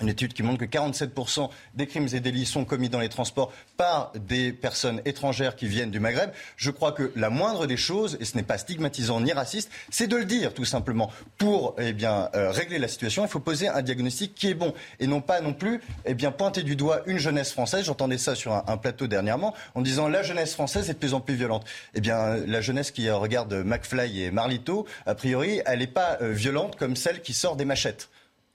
[0.00, 3.52] une étude qui montre que 47% des crimes et délits sont commis dans les transports
[3.76, 6.30] par des personnes étrangères qui viennent du Maghreb.
[6.56, 10.06] Je crois que la moindre des choses, et ce n'est pas stigmatisant ni raciste, c'est
[10.06, 11.11] de le dire tout simplement.
[11.37, 14.74] Pour eh bien, euh, régler la situation, il faut poser un diagnostic qui est bon
[15.00, 17.84] et non pas non plus eh bien, pointer du doigt une jeunesse française.
[17.84, 21.20] J'entendais ça sur un, plateau dernièrement en disant la jeunesse française est de plus en
[21.20, 21.64] plus violente.
[21.94, 26.32] Eh bien, la jeunesse qui regarde McFly et Marlito, a priori, elle n'est pas euh,
[26.32, 28.08] violente comme celle qui sort des machettes.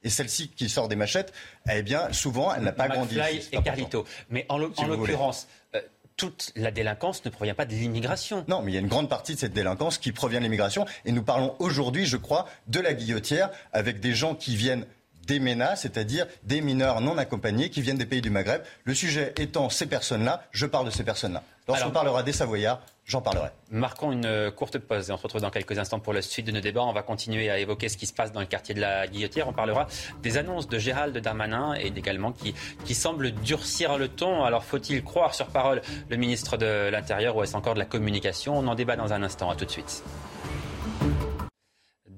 [0.04, 1.34] Et celle-ci qui sort des machettes,
[1.72, 3.18] eh bien, souvent, elle n'a pas grandi.
[3.52, 4.06] et Carlito.
[4.30, 5.82] Mais en l'occurrence, euh,
[6.18, 8.46] toute la délinquance ne provient pas de l'immigration.
[8.48, 10.86] Non, mais il y a une grande partie de cette délinquance qui provient de l'immigration.
[11.06, 14.86] Et nous parlons aujourd'hui, je crois, de la guillotière avec des gens qui viennent
[15.26, 18.62] des MENA, c'est-à-dire des mineurs non accompagnés qui viennent des pays du Maghreb.
[18.84, 21.44] Le sujet étant ces personnes-là, je parle de ces personnes-là.
[21.68, 23.48] Lorsqu'on parlera des Savoyards, j'en parlerai.
[23.72, 26.46] Marquons une euh, courte pause et on se retrouve dans quelques instants pour la suite
[26.46, 26.82] de nos débats.
[26.82, 29.48] On va continuer à évoquer ce qui se passe dans le quartier de la Guillotière.
[29.48, 29.88] On parlera
[30.22, 34.44] des annonces de Gérald Darmanin et également qui, qui semblent durcir le ton.
[34.44, 38.58] Alors faut-il croire sur parole le ministre de l'Intérieur ou est-ce encore de la communication?
[38.58, 39.50] On en débat dans un instant.
[39.50, 40.04] À tout de suite.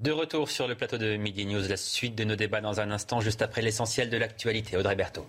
[0.06, 2.92] De retour sur le plateau de Midi News, la suite de nos débats dans un
[2.92, 4.76] instant, juste après l'essentiel de l'actualité.
[4.76, 5.26] Audrey Berthaud.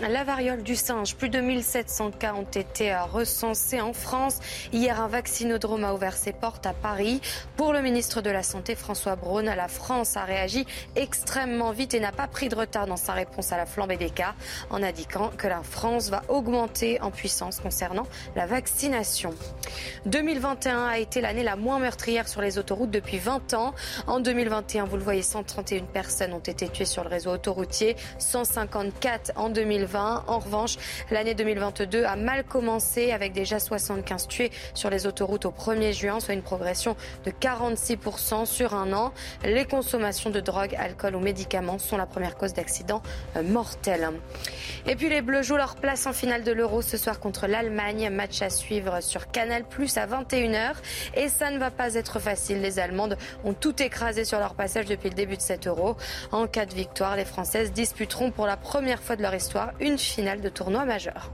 [0.00, 4.38] La variole du singe, plus de 1700 cas ont été euh, recensés en France.
[4.72, 7.20] Hier, un vaccinodrome a ouvert ses portes à Paris.
[7.56, 12.00] Pour le ministre de la Santé, François Braun, la France a réagi extrêmement vite et
[12.00, 14.34] n'a pas pris de retard dans sa réponse à la flambée des cas,
[14.70, 18.06] en indiquant que la France va augmenter en puissance concernant
[18.36, 19.34] la vaccination.
[20.06, 23.74] 2021 a été l'année la moins meurtrière sur les autoroutes depuis 20 ans.
[24.06, 29.32] En 2021, vous le voyez, 131 personnes ont été tuées sur le réseau autoroutier, 154
[29.34, 29.87] en 2020.
[29.94, 30.76] En revanche,
[31.10, 36.20] l'année 2022 a mal commencé avec déjà 75 tués sur les autoroutes au 1er juin,
[36.20, 39.12] soit une progression de 46% sur un an.
[39.44, 43.02] Les consommations de drogue, alcool ou médicaments sont la première cause d'accidents
[43.36, 44.10] euh, mortels.
[44.86, 48.10] Et puis les Bleus jouent leur place en finale de l'Euro ce soir contre l'Allemagne.
[48.10, 50.72] Match à suivre sur Canal Plus à 21h.
[51.14, 52.60] Et ça ne va pas être facile.
[52.60, 55.96] Les Allemandes ont tout écrasé sur leur passage depuis le début de cet Euro.
[56.32, 59.98] En cas de victoire, les Françaises disputeront pour la première fois de leur histoire une
[59.98, 61.32] finale de tournoi majeur.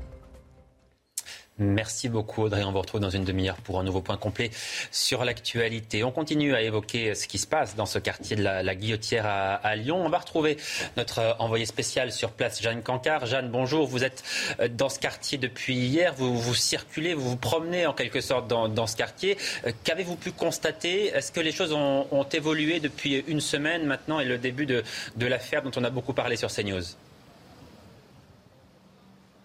[1.58, 2.64] Merci beaucoup Audrey.
[2.64, 4.50] On vous retrouve dans une demi-heure pour un nouveau point complet
[4.90, 6.02] sur l'actualité.
[6.02, 9.76] On continue à évoquer ce qui se passe dans ce quartier de la, Guillotière à,
[9.76, 10.04] Lyon.
[10.04, 10.56] On va retrouver
[10.96, 13.26] notre euh, envoyé spécial sur place, Jeanne Cancard.
[13.26, 13.86] Jeanne, bonjour.
[13.86, 14.24] Vous êtes
[14.58, 16.12] euh, dans ce quartier depuis hier.
[16.16, 19.38] Vous, vous circulez, vous vous promenez en quelque sorte dans, ce quartier.
[19.64, 21.06] Euh, qu'avez-vous pu constater?
[21.06, 24.82] Est-ce que les choses ont, évolué depuis une semaine maintenant et le début de,
[25.14, 26.82] de l'affaire dont on a beaucoup parlé sur CNews?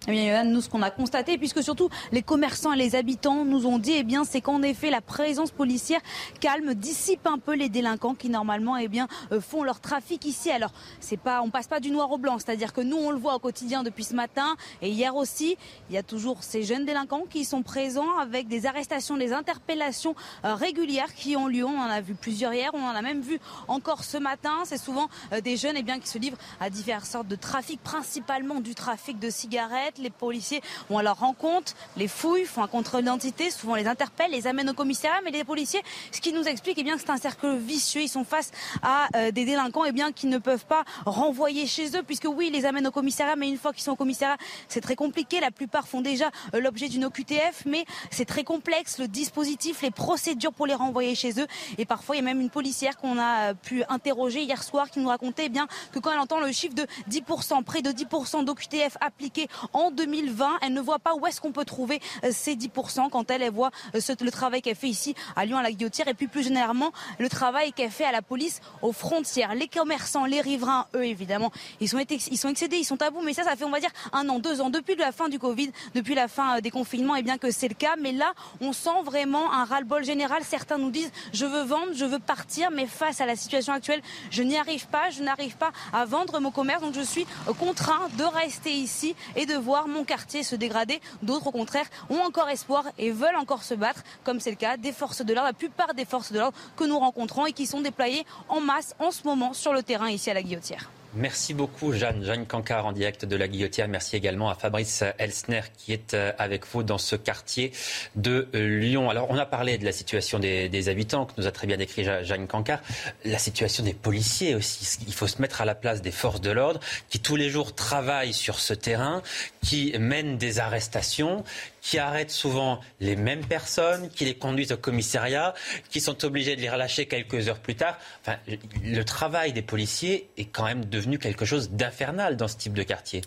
[0.10, 3.68] Eh bien, nous, ce qu'on a constaté, puisque surtout les commerçants et les habitants nous
[3.68, 6.02] ont dit, eh bien, c'est qu'en effet, la présence policière
[6.40, 10.50] calme, dissipe un peu les délinquants qui normalement, eh bien, euh, font leur trafic ici.
[10.50, 13.20] Alors, c'est pas, on passe pas du noir au blanc, c'est-à-dire que nous, on le
[13.20, 15.58] voit au quotidien depuis ce matin et hier aussi,
[15.90, 20.16] il y a toujours ces jeunes délinquants qui sont présents avec des arrestations, des interpellations
[20.44, 21.66] euh, régulières qui ont lieu.
[21.66, 24.54] On en a vu plusieurs hier, on en a même vu encore ce matin.
[24.64, 27.80] C'est souvent euh, des jeunes, eh bien, qui se livrent à diverses sortes de trafic,
[27.84, 29.99] principalement du trafic de cigarettes.
[30.00, 34.32] Les policiers vont à leur rencontre, les fouillent, font un contrôle d'identité, souvent les interpellent,
[34.32, 35.20] les amènent au commissariat.
[35.24, 35.82] Mais les policiers,
[36.12, 38.02] ce qui nous explique, eh bien, que c'est un cercle vicieux.
[38.02, 41.96] Ils sont face à euh, des délinquants, eh bien, qui ne peuvent pas renvoyer chez
[41.98, 44.38] eux, puisque oui, ils les amènent au commissariat, mais une fois qu'ils sont au commissariat,
[44.68, 45.40] c'est très compliqué.
[45.40, 49.92] La plupart font déjà euh, l'objet d'une OQTF, mais c'est très complexe, le dispositif, les
[49.92, 51.48] procédures pour les renvoyer chez eux.
[51.78, 54.90] Et parfois, il y a même une policière qu'on a euh, pu interroger hier soir
[54.90, 57.92] qui nous racontait eh bien, que quand elle entend le chiffre de 10%, près de
[57.92, 62.56] 10% d'OQTF appliqués en 2020, elle ne voit pas où est-ce qu'on peut trouver ces
[62.56, 66.14] 10% quand elle, voit le travail qu'elle fait ici à Lyon à la Guillotière et
[66.14, 69.56] puis plus généralement le travail qu'elle fait à la police aux frontières.
[69.56, 73.44] Les commerçants, les riverains, eux évidemment, ils sont, excédés, ils sont à bout, mais ça,
[73.44, 76.16] ça fait on va dire un an, deux ans, depuis la fin du Covid, depuis
[76.16, 77.96] la fin euh, des confinements, et bien que c'est le cas.
[78.00, 80.44] Mais là, on sent vraiment un ras-le-bol général.
[80.44, 84.02] Certains nous disent je veux vendre, je veux partir, mais face à la situation actuelle,
[84.32, 87.54] je n'y arrive pas, je n'arrive pas à vendre mon commerce, donc je suis euh,
[87.54, 91.02] contraint de rester ici et de voir mon quartier se dégrader.
[91.22, 94.78] D'autres, au contraire, ont encore espoir et veulent encore se battre, comme c'est le cas
[94.78, 97.66] des forces de l'ordre, la plupart des forces de l'ordre que nous rencontrons et qui
[97.66, 100.90] sont déployées en masse en ce moment sur le terrain ici à la Guillotière.
[101.16, 102.24] Merci beaucoup, Jeanne.
[102.24, 103.88] Jeanne Cancard en direct de la Guillotière.
[103.88, 107.72] Merci également à Fabrice Elsner qui est euh, avec vous dans ce quartier
[108.16, 109.10] de Lyon.
[109.10, 112.04] Alors, on a parlé de la situation des, habitants que nous a très bien décrit
[112.04, 112.82] Jeanne Cancard.
[113.26, 115.00] La situation des policiers aussi.
[115.08, 117.74] Il faut se mettre à la place des forces de l'ordre qui tous les jours
[117.74, 119.24] travaillent sur ce terrain,
[119.64, 121.44] qui mènent des arrestations,
[121.82, 125.54] qui arrêtent souvent les mêmes personnes, qui les conduisent au commissariat,
[125.90, 127.98] qui sont obligés de les relâcher quelques heures plus tard.
[128.22, 128.38] Enfin,
[128.84, 132.84] le travail des policiers est quand même devenu quelque chose d'infernal dans ce type de
[132.84, 133.22] quartier.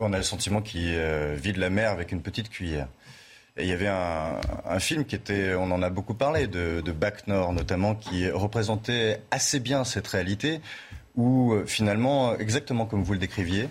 [0.00, 2.88] On a le sentiment qu'ils euh, vident la mer avec une petite cuillère.
[3.56, 7.28] Il y avait un, film qui était, on en a beaucoup parlé, de, de Bac
[7.28, 10.60] Nord notamment, qui représentait assez bien cette réalité,
[11.14, 13.68] où euh, finalement, exactement comme vous le décriviez,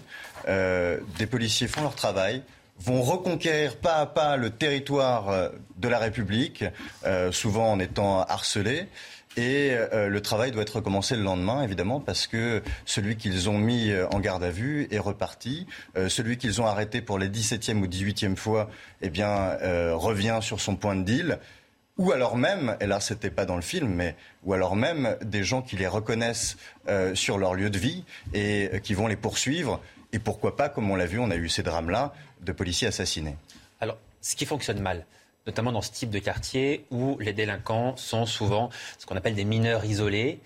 [0.47, 2.43] euh, des policiers font leur travail,
[2.83, 6.65] vont reconquérir pas à pas le territoire euh, de la République,
[7.05, 8.87] euh, souvent en étant harcelés.
[9.35, 13.57] Et euh, le travail doit être recommencé le lendemain, évidemment, parce que celui qu'ils ont
[13.57, 15.65] mis en garde à vue est reparti.
[16.07, 18.69] celui qu'ils ont arrêté pour les 17e ou 18e fois,
[19.01, 19.57] eh bien,
[19.93, 21.39] revient sur son point de deal.
[21.97, 25.43] Ou alors même, et là c'était pas dans le film, mais ou alors même des
[25.43, 26.57] gens qui les reconnaissent
[27.15, 28.03] sur leur lieu de vie
[28.35, 29.79] et qui vont les poursuivre.
[30.13, 33.35] Et pourquoi pas, comme on l'a vu, on a eu ces drames-là, de policiers assassinés.
[33.79, 35.05] Alors, ce qui fonctionne mal,
[35.45, 39.43] notamment dans ce type de quartier où les délinquants sont souvent ce qu'on appelle des
[39.45, 40.39] mineurs isolés,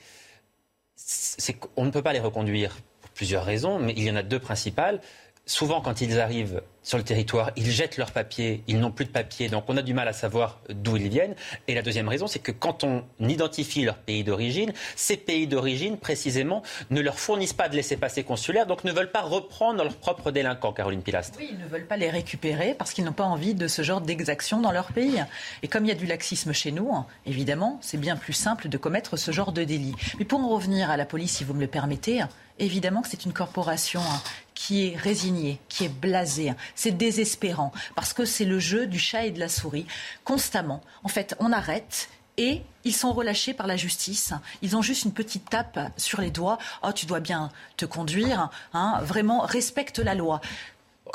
[0.95, 4.23] c'est qu'on ne peut pas les reconduire pour plusieurs raisons, mais il y en a
[4.23, 5.01] deux principales.
[5.45, 9.09] Souvent, quand ils arrivent sur le territoire, ils jettent leurs papiers, ils n'ont plus de
[9.09, 11.35] papiers, donc on a du mal à savoir d'où ils viennent.
[11.67, 15.97] Et la deuxième raison, c'est que quand on identifie leur pays d'origine, ces pays d'origine,
[15.97, 20.31] précisément, ne leur fournissent pas de laissez-passer consulaire, donc ne veulent pas reprendre leurs propres
[20.31, 21.37] délinquants, Caroline Pilastre.
[21.37, 24.01] Oui, ils ne veulent pas les récupérer parce qu'ils n'ont pas envie de ce genre
[24.01, 25.23] d'exaction dans leur pays.
[25.63, 26.89] Et comme il y a du laxisme chez nous,
[27.25, 29.95] évidemment, c'est bien plus simple de commettre ce genre de délit.
[30.19, 32.23] Mais pour en revenir à la police, si vous me le permettez,
[32.59, 34.21] évidemment que c'est une corporation hein,
[34.53, 36.53] qui est résignée, qui est blasée.
[36.77, 39.87] C'est désespérant parce que c'est le jeu du chat et de la souris
[40.23, 40.81] constamment.
[41.03, 44.31] En fait, on arrête et ils sont relâchés par la justice.
[44.61, 46.59] Ils ont juste une petite tape sur les doigts.
[46.83, 48.49] Oh, tu dois bien te conduire.
[48.73, 48.99] Hein.
[49.01, 50.39] Vraiment, respecte la loi.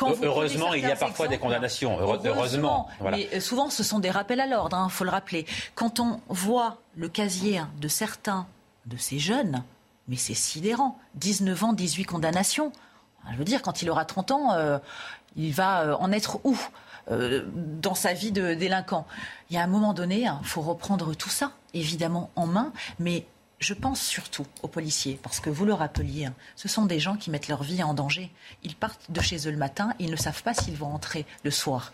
[0.01, 1.96] heureusement, il y a parfois des condamnations.
[2.01, 2.88] Heureusement.
[3.01, 5.46] Mais euh, souvent, ce sont des rappels à l'ordre, il hein, faut le rappeler.
[5.77, 8.48] Quand on voit le casier de certains
[8.87, 9.62] de ces jeunes,
[10.09, 10.98] mais c'est sidérant.
[11.14, 12.72] 19 ans, 18 condamnations.
[13.31, 14.79] Je veux dire, quand il aura 30 ans, euh,
[15.37, 16.59] il va euh, en être où
[17.11, 19.07] euh, dans sa vie de délinquant?
[19.51, 22.73] Il y a un moment donné, il hein, faut reprendre tout ça, évidemment, en main,
[22.99, 23.27] mais
[23.59, 27.16] je pense surtout aux policiers, parce que vous le rappeliez, hein, ce sont des gens
[27.16, 28.31] qui mettent leur vie en danger.
[28.62, 31.51] Ils partent de chez eux le matin, ils ne savent pas s'ils vont entrer le
[31.51, 31.92] soir.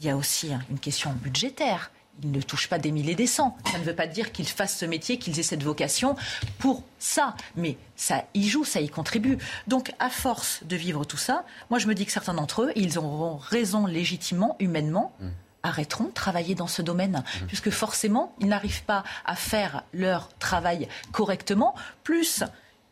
[0.00, 1.90] Il y a aussi hein, une question budgétaire
[2.22, 3.56] ils ne touchent pas des milliers et des cents.
[3.70, 6.16] Ça ne veut pas dire qu'ils fassent ce métier, qu'ils aient cette vocation
[6.58, 7.34] pour ça.
[7.56, 9.38] Mais ça y joue, ça y contribue.
[9.66, 12.72] Donc, à force de vivre tout ça, moi, je me dis que certains d'entre eux,
[12.76, 15.12] ils auront raison légitimement, humainement.
[15.20, 15.28] Mmh.
[15.62, 17.46] arrêteront de travailler dans ce domaine, mmh.
[17.46, 22.44] puisque forcément, ils n'arrivent pas à faire leur travail correctement, plus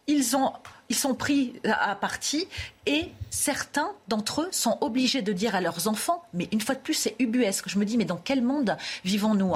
[0.07, 0.53] ils ont
[0.93, 2.47] ils sont pris à partie
[2.85, 6.81] et certains d'entre eux sont obligés de dire à leurs enfants, mais une fois de
[6.81, 9.55] plus c'est ubuesque, je me dis mais dans quel monde vivons-nous?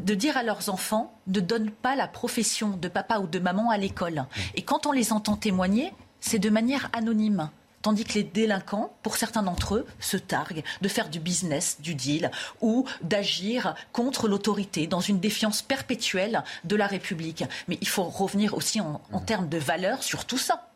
[0.00, 3.70] De dire à leurs enfants ne donne pas la profession de papa ou de maman
[3.70, 4.26] à l'école.
[4.54, 7.50] Et quand on les entend témoigner, c'est de manière anonyme.
[7.84, 11.94] Tandis que les délinquants, pour certains d'entre eux, se targuent de faire du business, du
[11.94, 12.30] deal,
[12.62, 17.44] ou d'agir contre l'autorité dans une défiance perpétuelle de la République.
[17.68, 20.70] Mais il faut revenir aussi en, en termes de valeurs sur tout ça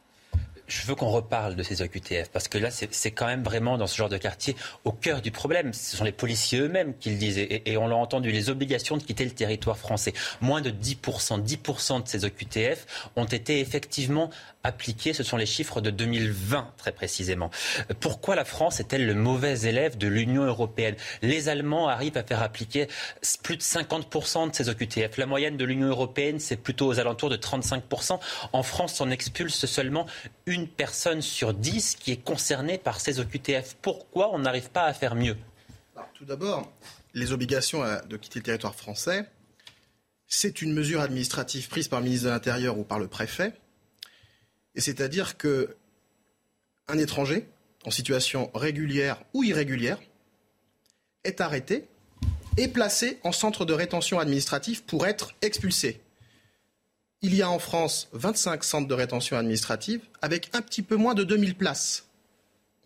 [0.69, 3.87] je veux qu'on reparle de ces OQTF parce que là, c'est quand même vraiment dans
[3.87, 4.55] ce genre de quartier
[4.85, 5.73] au cœur du problème.
[5.73, 9.03] Ce sont les policiers eux-mêmes qui le disent et, on l'a entendu, les obligations de
[9.03, 10.13] quitter le territoire français.
[10.41, 14.31] Moins de 10%, 10% de ces OQTF ont été effectivement
[14.69, 15.12] appliqués.
[15.12, 17.51] Ce sont les chiffres de 2020 très précisément.
[17.99, 20.95] Pourquoi la France est-elle le mauvais élève de l'Union européenne?
[21.23, 22.87] Les Allemands arrivent à faire appliquer
[23.43, 25.16] plus de 50% de ces OQTF.
[25.16, 28.21] La moyenne de l'Union européenne, c'est plutôt aux alentours de 35%.
[28.53, 30.07] En France, on expulse seulement
[30.47, 33.77] une personne sur dix qui est concernée par ces OQTF.
[33.83, 35.37] Pourquoi on n'arrive pas à faire mieux?
[36.14, 36.71] Tout d'abord,
[37.14, 39.25] les obligations de quitter le territoire français,
[40.27, 43.55] c'est une mesure administrative prise par le ministre de l'Intérieur ou par le préfet.
[44.79, 45.76] Et c'est-à-dire que
[46.87, 47.49] un étranger
[47.85, 49.99] en situation régulière ou irrégulière
[51.24, 51.89] est arrêté
[52.57, 56.01] et placé en centre de rétention administrative pour être expulsé.
[57.22, 61.14] Il y a en France 25 centres de rétention administrative avec un petit peu moins
[61.14, 62.07] de 2000 places.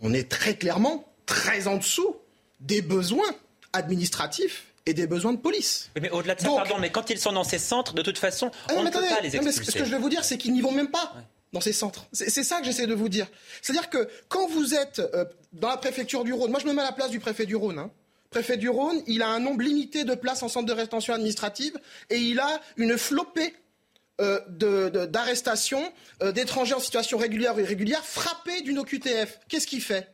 [0.00, 2.16] On est très clairement très en dessous
[2.60, 3.36] des besoins
[3.74, 5.90] administratifs et des besoins de police.
[6.00, 8.50] mais au-delà de ça, pardon, mais quand ils sont dans ces centres, de toute façon,
[8.68, 9.72] ah on ne peut pas les expulser.
[9.72, 11.14] ce que je veux vous dire, c'est qu'ils n'y vont même pas.
[11.52, 12.06] Dans ces centres.
[12.12, 13.26] C'est ça que j'essaie de vous dire.
[13.60, 16.80] C'est-à-dire que quand vous êtes euh, dans la préfecture du Rhône, moi je me mets
[16.80, 17.78] à la place du préfet du Rhône.
[17.78, 17.90] Hein.
[18.30, 21.78] Préfet du Rhône, il a un nombre limité de places en centre de rétention administrative
[22.08, 23.54] et il a une flopée
[24.22, 24.40] euh,
[25.06, 25.82] d'arrestation
[26.22, 29.40] euh, d'étrangers en situation régulière ou irrégulière frappés d'une OQTF.
[29.48, 30.08] Qu'est-ce qu'il fait?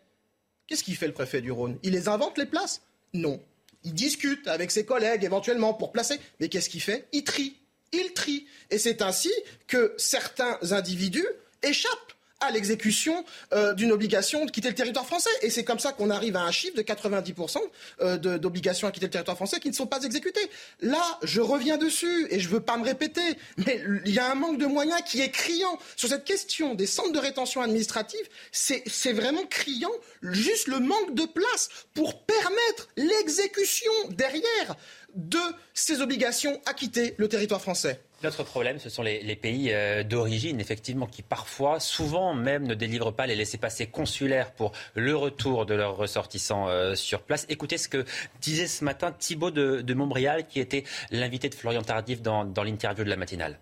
[0.67, 1.79] Qu'est-ce qu'il fait le préfet du Rhône?
[1.85, 2.83] Il les invente les places?
[3.15, 3.41] Non.
[3.85, 6.19] Il discute avec ses collègues éventuellement pour placer.
[6.41, 7.09] Mais qu'est-ce qu'il fait?
[7.13, 7.57] Il trie.
[7.93, 8.47] Il trie.
[8.71, 9.33] Et c'est ainsi
[9.67, 11.27] que certains individus
[11.63, 15.31] échappent à l'exécution euh, d'une obligation de quitter le territoire français.
[15.43, 17.59] Et c'est comme ça qu'on arrive à un chiffre de 90%
[18.01, 20.49] euh, d'obligations à quitter le territoire français qui ne sont pas exécutées.
[20.81, 23.23] Là, je reviens dessus et je ne veux pas me répéter,
[23.57, 25.79] mais il y a un manque de moyens qui est criant.
[25.97, 29.91] Sur cette question des centres de rétention administrative, c'est vraiment criant
[30.23, 34.77] juste le manque de place pour permettre l'exécution derrière
[35.15, 35.41] de
[35.75, 38.01] ces obligations à quitter le territoire français.
[38.25, 43.13] Notre problème, ce sont les, pays euh, d'origine, effectivement, qui parfois, souvent même, ne délivrent
[43.13, 47.47] pas les laissés-passer consulaires pour le retour de leurs ressortissants euh, sur place.
[47.49, 48.05] Écoutez ce que
[48.41, 53.11] disait ce matin Thibault de, Montbrial, qui était l'invité de Florian Tardif dans, l'interview de
[53.11, 53.61] la matinale.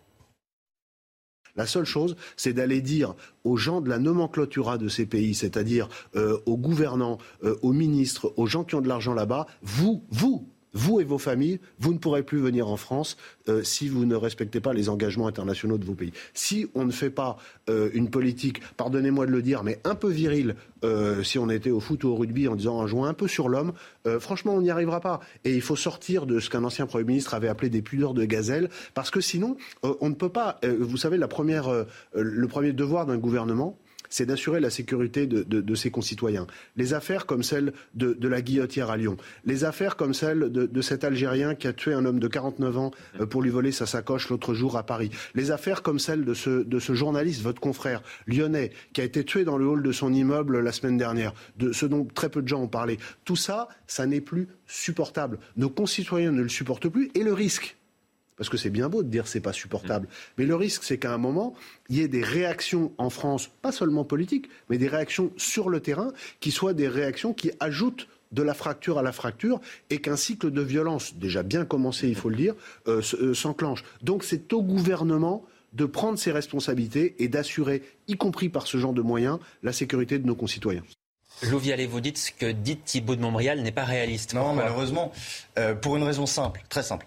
[1.54, 5.88] La seule chose, c'est d'aller dire aux gens de la nomenclatura de ces pays, c'est-à-dire
[6.14, 11.00] euh, aux gouvernants, aux ministres, aux gens qui ont de l'argent là-bas, vous, vous, vous
[11.00, 13.16] et vos familles, vous ne pourrez plus venir en France
[13.48, 16.12] euh, si vous ne respectez pas les engagements internationaux de vos pays.
[16.34, 17.38] Si on ne fait pas
[17.70, 20.54] euh, une politique, pardonnez-moi de le dire, mais un peu virile,
[20.84, 23.26] euh, si on était au foot ou au rugby en disant un jouant un peu
[23.26, 23.72] sur l'homme,
[24.20, 25.20] franchement, on n'y arrivera pas.
[25.44, 28.24] Et il faut sortir de ce qu'un ancien Premier ministre avait appelé des pudeurs de
[28.24, 30.60] gazelle, parce que sinon, on ne peut pas.
[30.62, 31.68] vous savez, la première,
[32.14, 33.76] le premier devoir d'un gouvernement,
[34.08, 36.46] c'est d'assurer la sécurité de, ses concitoyens.
[36.76, 41.04] Les affaires comme celle de, la guillotière à Lyon, les affaires comme celle de, cet
[41.04, 42.90] Algérien qui a tué un homme de 49 ans
[43.20, 46.34] euh, pour lui voler sa sacoche l'autre jour à Paris, les affaires comme celle de
[46.34, 50.60] ce, journaliste, votre confrère lyonnais, qui a été tué dans le hall de son immeuble
[50.60, 52.98] la semaine dernière, de ce dont très peu de gens ont parlé.
[53.24, 55.38] Tout ça, ça n'est plus supportable.
[55.56, 57.75] Nos concitoyens ne le supportent plus et le risque,
[58.36, 60.08] parce que c'est bien beau de dire c'est pas supportable.
[60.38, 61.54] Mais le risque, c'est qu'à un moment,
[61.88, 65.80] il y ait des réactions en France, pas seulement politiques, mais des réactions sur le
[65.80, 70.16] terrain, qui soient des réactions qui ajoutent de la fracture à la fracture et qu'un
[70.16, 72.54] cycle de violence, déjà bien commencé, il faut le dire,
[72.88, 73.84] euh, euh, s'enclenche.
[74.02, 78.92] Donc c'est au gouvernement de prendre ses responsabilités et d'assurer, y compris par ce genre
[78.92, 80.82] de moyens, la sécurité de nos concitoyens.
[81.42, 84.32] Louvier, vous dites ce que dit Thibault de Montbrial n'est pas réaliste.
[84.32, 85.12] Non, malheureusement,
[85.58, 87.06] euh, pour une raison simple, très simple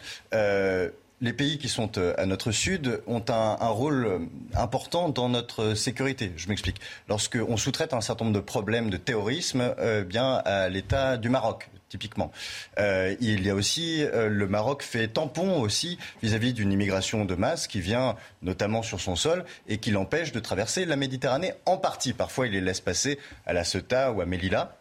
[1.21, 4.19] les pays qui sont euh, à notre sud ont un, rôle euh,
[4.55, 6.31] important dans notre sécurité.
[6.37, 6.79] Je m'explique.
[7.07, 11.69] Lorsqu'on sous-traite un certain nombre de problèmes de terrorisme, euh, bien à l'État du Maroc,
[11.89, 12.31] typiquement.
[12.77, 17.81] il y a aussi, le Maroc fait tampon aussi vis-à-vis d'une immigration de masse qui
[17.81, 22.13] vient notamment sur son sol et qui l'empêche de traverser la Méditerranée en partie.
[22.13, 23.17] Parfois, il les laisse passer
[23.47, 24.78] à la Ceuta ou à Melilla.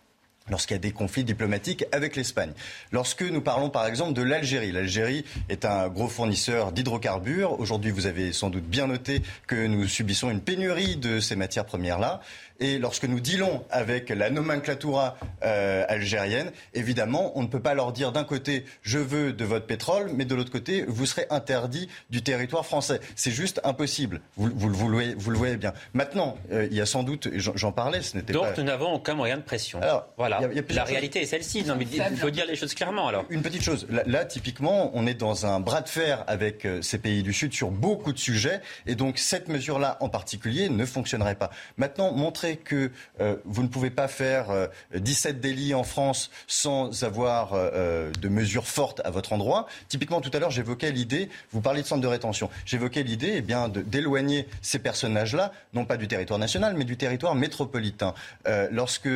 [0.50, 2.52] Lorsqu'il y a des conflits diplomatiques avec l'Espagne.
[2.92, 7.58] Lorsque nous parlons par exemple de l'Algérie, l'Algérie est un gros fournisseur d'hydrocarbures.
[7.60, 11.64] Aujourd'hui, vous avez sans doute bien noté que nous subissons une pénurie de ces matières
[11.64, 12.20] premières-là.
[12.60, 17.92] Et lorsque nous dealons avec la nomenclatura euh, algérienne, évidemment, on ne peut pas leur
[17.92, 21.88] dire d'un côté je veux de votre pétrole, mais de l'autre côté vous serez interdit
[22.10, 23.00] du territoire français.
[23.14, 24.20] C'est juste impossible.
[24.36, 25.72] Vous, vous, vous, le, voyez, vous le voyez bien.
[25.94, 28.48] Maintenant, euh, il y a sans doute, j'en parlais, ce n'était pas.
[28.48, 29.80] Donc nous n'avons aucun moyen de pression.
[29.80, 30.40] Alors, voilà.
[30.40, 31.62] Y a, y a la réalité est celle-ci.
[31.64, 33.06] Non, mais il faut dire les choses clairement.
[33.06, 33.86] Alors, une petite chose.
[33.88, 37.32] Là, là, typiquement, on est dans un bras de fer avec euh, ces pays du
[37.32, 41.50] Sud sur beaucoup de sujets, et donc cette mesure-là en particulier ne fonctionnerait pas.
[41.76, 42.90] Maintenant, montrer que
[43.20, 48.28] euh, vous ne pouvez pas faire euh, 17 délits en France sans avoir euh, de
[48.28, 49.66] mesures fortes à votre endroit.
[49.88, 53.40] Typiquement, tout à l'heure, j'évoquais l'idée, vous parlez de centre de rétention, j'évoquais l'idée eh
[53.40, 58.14] bien, d'éloigner ces personnages-là, non pas du territoire national, mais du territoire métropolitain.
[58.46, 59.08] Euh, lorsque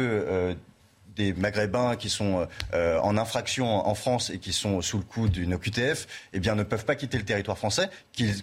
[1.16, 5.28] des Maghrébins qui sont euh, en infraction en France et qui sont sous le coup
[5.28, 7.88] d'une OQTF, eh bien, ne peuvent pas quitter le territoire français,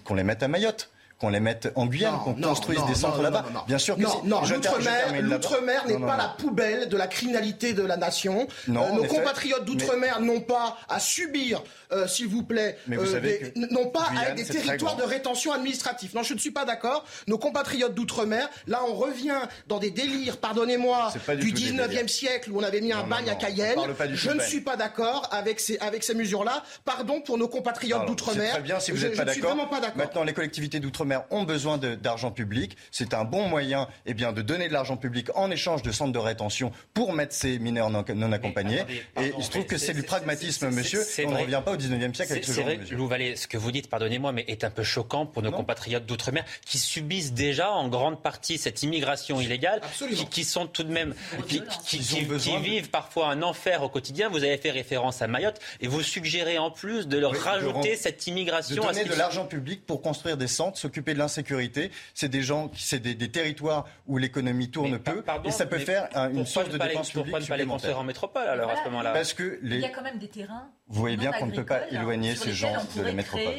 [0.04, 0.90] qu'on les mette à Mayotte
[1.20, 3.44] qu'on les mette en Guyane, qu'on construise non, des centres là-bas.
[3.66, 4.40] Bien sûr que non, non
[5.20, 8.48] l'outre-mer n'est pas la poubelle de la criminalité de la nation.
[8.68, 10.26] Non, euh, nos compatriotes d'outre-mer mais...
[10.26, 11.62] n'ont pas à subir,
[11.92, 15.02] euh, s'il vous plaît, vous euh, des, n'ont pas Guyane, à être des territoires de
[15.02, 16.14] rétention administrative.
[16.14, 17.04] Non, je ne suis pas d'accord.
[17.26, 22.58] Nos compatriotes d'outre-mer, là, on revient dans des délires, pardonnez-moi, du, du 19e siècle où
[22.58, 23.78] on avait mis un bagne à Cayenne.
[24.14, 26.62] Je ne suis pas d'accord avec ces, avec ces mesures-là.
[26.86, 28.62] Pardon pour nos compatriotes d'outre-mer.
[28.62, 29.54] Bien si vous n'êtes pas d'accord.
[29.96, 32.76] Maintenant, les collectivités d'outre-mer ont besoin d'argent public.
[32.90, 36.12] C'est un bon moyen eh bien, de donner de l'argent public en échange de centres
[36.12, 38.76] de rétention pour mettre ces mineurs non, non accompagnés.
[38.76, 41.00] Mais attendez, pardon, et il se trouve que c'est du pragmatisme, monsieur.
[41.26, 42.94] On ne revient pas au 19e siècle avec ce genre vrai, de.
[42.94, 45.58] Loup Vallée, ce que vous dites, pardonnez-moi, mais est un peu choquant pour nos non.
[45.58, 50.82] compatriotes d'outre-mer qui subissent déjà en grande partie cette immigration illégale, qui, qui, sont tout
[50.82, 51.14] de même,
[51.48, 52.88] qui, qui, qui vivent de...
[52.88, 54.28] parfois un enfer au quotidien.
[54.28, 57.92] Vous avez fait référence à Mayotte et vous suggérez en plus de leur oui, rajouter
[57.92, 58.76] de cette immigration.
[58.76, 61.90] De donner de l'argent public pour construire des centres, s'occuper de l'insécurité.
[62.14, 65.66] C'est des gens, c'est des, des, territoires où l'économie tourne mais, peu pardon, et ça
[65.66, 68.46] peut faire un, une source de dépenses publiques Pourquoi ne pas les construire en métropole
[68.46, 68.80] alors voilà.
[68.80, 69.76] à ce moment-là Parce que les...
[69.76, 70.68] il y a quand même des terrains.
[70.88, 73.54] Vous voyez bien qu'on ne peut pas éloigner ces gens de la métropole.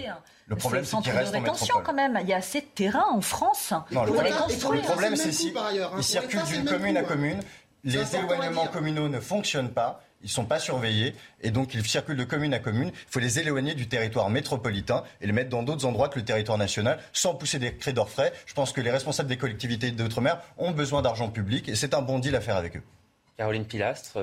[0.48, 1.84] Le problème, c'est qu'ils restent en métropole.
[1.84, 2.20] quand même.
[2.22, 3.74] Il y a assez de terrains en France.
[3.92, 4.34] Non, le problème,
[4.74, 5.54] le problème c'est si
[5.98, 7.39] ils circulent d'une commune à commune.
[7.84, 10.04] Les éloignements communaux ne fonctionnent pas.
[10.24, 12.89] Ils ne sont pas surveillés et donc ils circulent de commune à commune.
[12.89, 16.26] Il faut les éloigner du territoire métropolitain et les mettre dans d'autres endroits que le
[16.26, 18.32] territoire national sans pousser des cris d'orfraie.
[18.45, 22.01] Je pense que les responsables des collectivités d'outre-mer ont besoin d'argent public et c'est un
[22.01, 22.84] bon deal à faire avec eux.
[23.42, 24.20] Caroline Pilastre.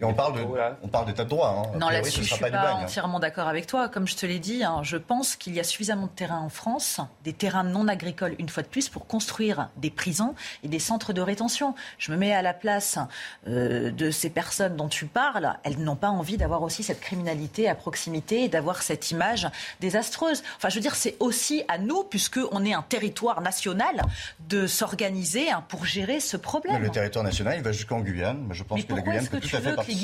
[0.00, 0.46] Et on parle, de,
[0.82, 1.64] on parle d'état de droit.
[1.72, 1.78] Hein.
[1.78, 3.20] Non, là-dessus, je ne suis pas, entièrement hein.
[3.20, 3.88] d'accord avec toi.
[3.88, 6.48] Comme je te l'ai dit, hein, je pense qu'il y a suffisamment de terrains en
[6.48, 10.34] France, des terrains non agricoles, une fois de plus, pour construire des prisons
[10.64, 11.76] et des centres de rétention.
[11.98, 12.98] Je me mets à la place
[13.46, 15.54] euh, de ces personnes dont tu parles.
[15.62, 19.46] Elles n'ont pas envie d'avoir aussi cette criminalité à proximité et d'avoir cette image
[19.78, 20.42] désastreuse.
[20.56, 24.02] Enfin, je veux dire, c'est aussi à nous, puisqu'on est un territoire national,
[24.48, 26.74] de s'organiser pour gérer ce problème.
[26.74, 28.47] Mais le territoire national, il va jusqu'en Guyane.
[28.50, 29.82] Je pense mais que la Guyane est-ce que peut tu tout à fait veux que
[29.86, 29.94] les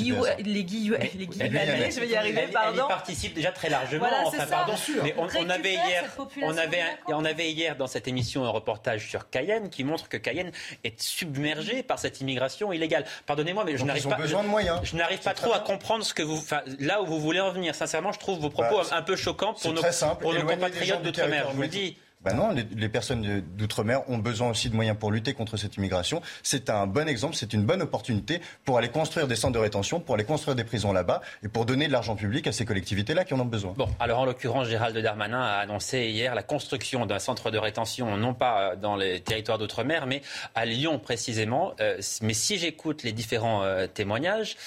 [0.63, 2.71] Guillou, les Guyanais, je vais y arriver, pardon.
[2.79, 4.07] Elle y participe déjà très largement.
[4.07, 4.73] Voilà, enfin, ça, pardon.
[5.03, 6.03] Mais on, on, avait hier,
[6.41, 10.17] on avait, on avait hier dans cette émission un reportage sur Cayenne qui montre que
[10.17, 10.51] Cayenne
[10.83, 13.05] est submergée par cette immigration illégale.
[13.25, 14.15] Pardonnez-moi, mais je n'arrive pas.
[14.15, 14.79] besoin de moyens.
[14.83, 16.43] Je n'arrive pas trop à comprendre ce que vous,
[16.79, 17.75] là où vous voulez en venir.
[17.75, 19.81] Sincèrement, je trouve vos propos bah, un peu choquants pour nos,
[20.19, 21.47] pour nos compatriotes d'outre-mer.
[21.51, 21.97] Je vous le dis.
[22.25, 26.21] Ben non, les, personnes d'outre-mer ont besoin aussi de moyens pour lutter contre cette immigration.
[26.41, 29.99] C'est un bon exemple, c'est une bonne opportunité pour aller construire des centres de rétention,
[29.99, 33.25] pour aller construire des prisons là-bas et pour donner de l'argent public à ces collectivités-là
[33.25, 33.73] qui en ont besoin.
[33.77, 38.17] Bon, alors en l'occurrence, Gérald Darmanin a annoncé hier la construction d'un centre de rétention,
[38.17, 40.23] non pas dans les territoires d'outre-mer, mais
[40.55, 41.73] à Lyon précisément.
[41.79, 44.57] Euh, mais si j'écoute les différents euh, témoignages,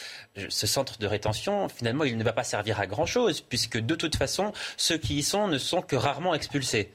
[0.49, 4.17] ce centre de rétention, finalement, il ne va pas servir à grand-chose, puisque de toute
[4.17, 6.93] façon, ceux qui y sont ne sont que rarement expulsés.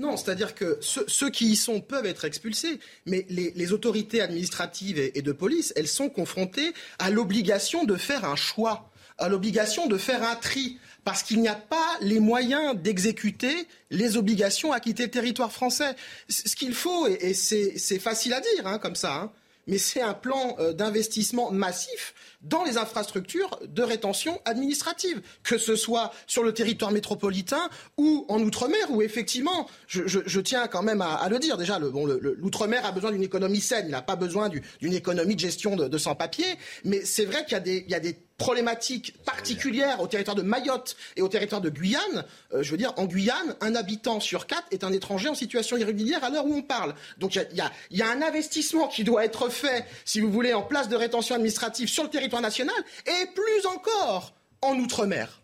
[0.00, 5.20] Non, c'est-à-dire que ceux, qui y sont peuvent être expulsés, mais les, autorités administratives et,
[5.20, 10.22] de police, elles sont confrontées à l'obligation de faire un choix, à l'obligation de faire
[10.22, 15.10] un tri, parce qu'il n'y a pas les moyens d'exécuter les obligations à quitter le
[15.10, 15.94] territoire français.
[16.30, 19.32] Ce qu'il faut, et, et c'est facile à dire hein, comme ça, hein,
[19.66, 25.76] mais c'est un plan euh, d'investissement massif dans les infrastructures de rétention administrative, que ce
[25.76, 31.28] soit sur le territoire métropolitain ou en Outre-mer, où effectivement, je, tiens quand même à,
[31.28, 35.34] le dire, déjà, l'Outre-mer a besoin d'une économie saine, il n'a pas besoin d'une économie
[35.34, 40.34] de gestion de, sans-papiers, mais c'est vrai qu'il y a des problématique particulière au territoire
[40.34, 42.24] de Mayotte et au territoire de Guyane.
[42.54, 45.76] Euh, je veux dire, en Guyane, un habitant sur quatre est un étranger en situation
[45.76, 46.94] irrégulière à l'heure où on parle.
[47.18, 50.62] Donc il y, y a, un investissement qui doit être fait, si vous voulez, en
[50.62, 52.76] place de rétention administrative sur le territoire national
[53.06, 55.40] et plus encore en Outre-mer.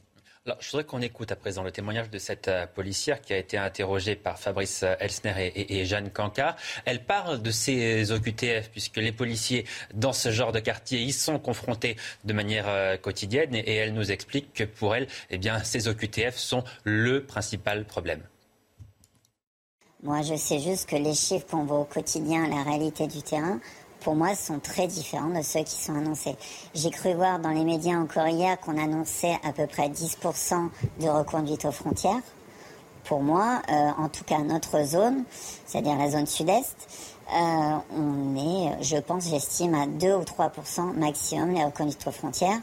[0.46, 3.36] Alors, je voudrais qu'on écoute à présent le témoignage de cette euh, policière qui a
[3.36, 6.54] été interrogée par Fabrice euh, Elsner et, Jeanne Cancard.
[6.84, 11.40] Elle parle de ces OQTF puisque les policiers dans ce genre de quartier y sont
[11.40, 15.88] confrontés de manière euh, quotidienne et, elle nous explique que pour elle, eh bien, ces
[15.88, 18.22] OQTF sont le principal problème.
[20.04, 23.58] Moi, je sais juste que les chiffres qu'on voit au quotidien, la réalité du terrain,
[24.06, 26.36] pour moi, sont très différents de ceux qui sont annoncés.
[26.76, 30.68] J'ai cru voir dans les médias encore hier qu'on annonçait à peu près 10%
[31.00, 32.22] de reconduite aux frontières.
[33.02, 35.24] Pour moi, euh, en tout cas notre zone,
[35.66, 36.76] c'est-à-dire la zone sud-est,
[37.32, 42.60] euh, on est, je pense, j'estime à 2 ou 3% maximum les reconduites aux frontières.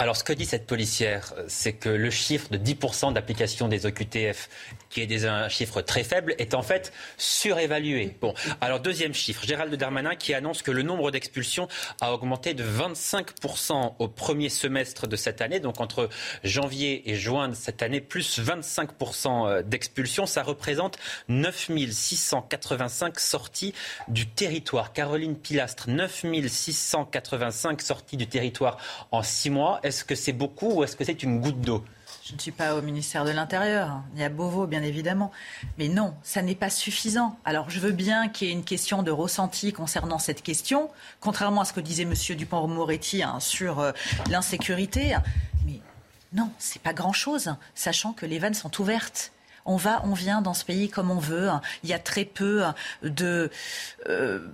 [0.00, 4.48] Alors, ce que dit cette policière, c'est que le chiffre de 10% d'application des OQTF,
[4.90, 8.16] qui est un chiffre très faible, est en fait surévalué.
[8.20, 11.68] Bon, alors deuxième chiffre, Gérald Darmanin qui annonce que le nombre d'expulsions
[12.00, 16.08] a augmenté de 25% au premier semestre de cette année, donc entre
[16.44, 20.26] janvier et juin de cette année, plus 25% euh, d'expulsions.
[20.26, 23.74] Ça représente 9685 sorties
[24.08, 24.92] du territoire.
[24.92, 28.78] Caroline Pilastre, 9685 sorties du territoire
[29.12, 29.80] en six mois.
[29.82, 31.84] Est-ce que c'est beaucoup ou est-ce que c'est une goutte d'eau?
[32.30, 34.02] Je ne suis pas au ministère de l'Intérieur.
[34.14, 35.32] Il y a Beauvau, bien évidemment.
[35.78, 37.36] Mais non, ça n'est pas suffisant.
[37.44, 41.62] Alors, je veux bien qu'il y ait une question de ressenti concernant cette question, contrairement
[41.62, 42.14] à ce que disait M.
[42.36, 43.90] Dupont-Moretti hein, sur euh,
[44.30, 45.16] l'insécurité.
[45.66, 45.80] Mais
[46.32, 49.32] non, c'est pas grand-chose, sachant que les vannes sont ouvertes
[49.66, 51.50] on va, on vient dans ce pays comme on veut.
[51.84, 52.64] Il y a très peu
[53.02, 53.50] de.
[54.08, 54.48] Euh,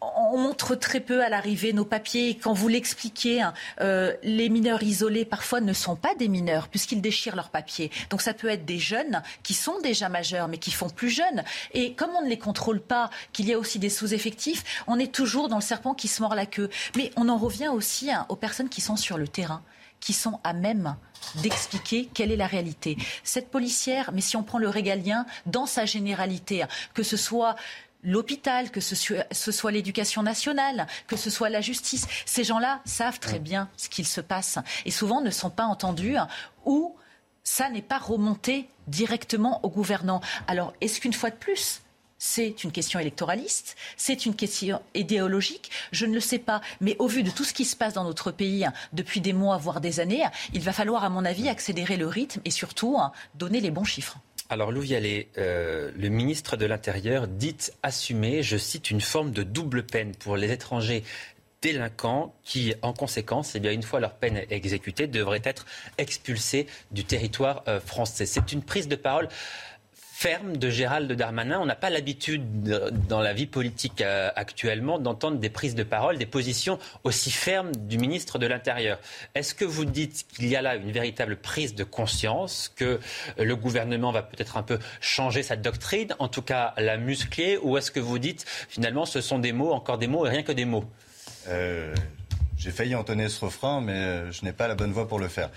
[0.00, 2.36] On montre très peu à l'arrivée nos papiers.
[2.36, 7.00] Quand vous l'expliquez, hein, euh, les mineurs isolés parfois ne sont pas des mineurs puisqu'ils
[7.00, 7.90] déchirent leurs papiers.
[8.10, 11.44] Donc ça peut être des jeunes qui sont déjà majeurs mais qui font plus jeunes.
[11.72, 15.12] Et comme on ne les contrôle pas, qu'il y a aussi des sous-effectifs, on est
[15.12, 16.70] toujours dans le serpent qui se mord la queue.
[16.96, 19.62] Mais on en revient aussi hein, aux personnes qui sont sur le terrain
[20.04, 20.96] qui sont à même
[21.36, 22.98] d'expliquer quelle est la réalité.
[23.22, 27.56] Cette policière, mais si on prend le régalien dans sa généralité, hein, que ce soit
[28.04, 32.06] l'hôpital, que ce soit, l'éducation nationale, que ce soit la justice.
[32.26, 36.16] Ces gens-là savent très bien ce qu'il se passe et souvent ne sont pas entendus
[36.64, 36.94] ou
[37.42, 40.20] ça n'est pas remonté directement au gouvernant.
[40.46, 41.82] Alors, est-ce qu'une fois de plus,
[42.16, 46.62] c'est une question électoraliste, c'est une question idéologique, je ne le sais pas.
[46.80, 49.58] Mais au vu de tout ce qui se passe dans notre pays depuis des mois,
[49.58, 50.24] voire des années,
[50.54, 52.96] il va falloir, à mon avis, accélérer le rythme et surtout
[53.34, 54.16] donner les bons chiffres.
[54.50, 54.82] Alors, Lou
[55.38, 60.36] euh, le ministre de l'Intérieur dit assumer, je cite, une forme de double peine pour
[60.36, 61.02] les étrangers
[61.62, 65.64] délinquants qui, en conséquence, eh bien, une fois leur peine exécutée, devraient être
[65.96, 68.26] expulsés du territoire euh, français.
[68.26, 69.28] C'est une prise de parole
[70.16, 71.58] ferme de Gérald Darmanin.
[71.58, 72.62] On n'a pas l'habitude
[73.08, 77.74] dans la vie politique euh, actuellement d'entendre des prises de parole, des positions aussi fermes
[77.74, 79.00] du ministre de l'Intérieur.
[79.34, 83.00] Est-ce que vous dites qu'il y a là une véritable prise de conscience, que
[83.38, 87.76] le gouvernement va peut-être un peu changer sa doctrine, en tout cas la muscler, ou
[87.76, 90.52] est-ce que vous dites finalement ce sont des mots, encore des mots et rien que
[90.52, 90.84] des mots?
[91.48, 91.92] Euh,
[92.56, 95.28] J'ai failli entonner ce refrain, mais euh, je n'ai pas la bonne voix pour le
[95.28, 95.50] faire.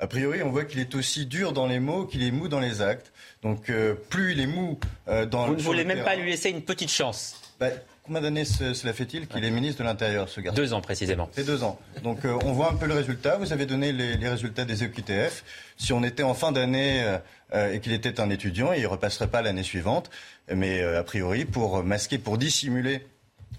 [0.00, 2.60] A priori, on voit qu'il est aussi dur dans les mots qu'il est mou dans
[2.60, 3.12] les actes.
[3.42, 4.78] Donc euh, plus il est mou
[5.08, 7.68] euh, dans Vous ne voulez même pas lui laisser une petite chance bah,
[8.02, 11.30] Combien d'années cela fait-il qu'il est ministre de l'Intérieur, ce garçon Deux ans précisément.
[11.32, 11.78] C'est deux ans.
[12.02, 13.38] Donc euh, on voit un peu le résultat.
[13.38, 15.44] Vous avez donné les, résultats des EQTF.
[15.78, 17.02] Si on était en fin d'année
[17.54, 20.10] et qu'il était un étudiant, il ne repasserait pas l'année suivante.
[20.52, 23.06] Mais a priori, pour masquer, pour dissimuler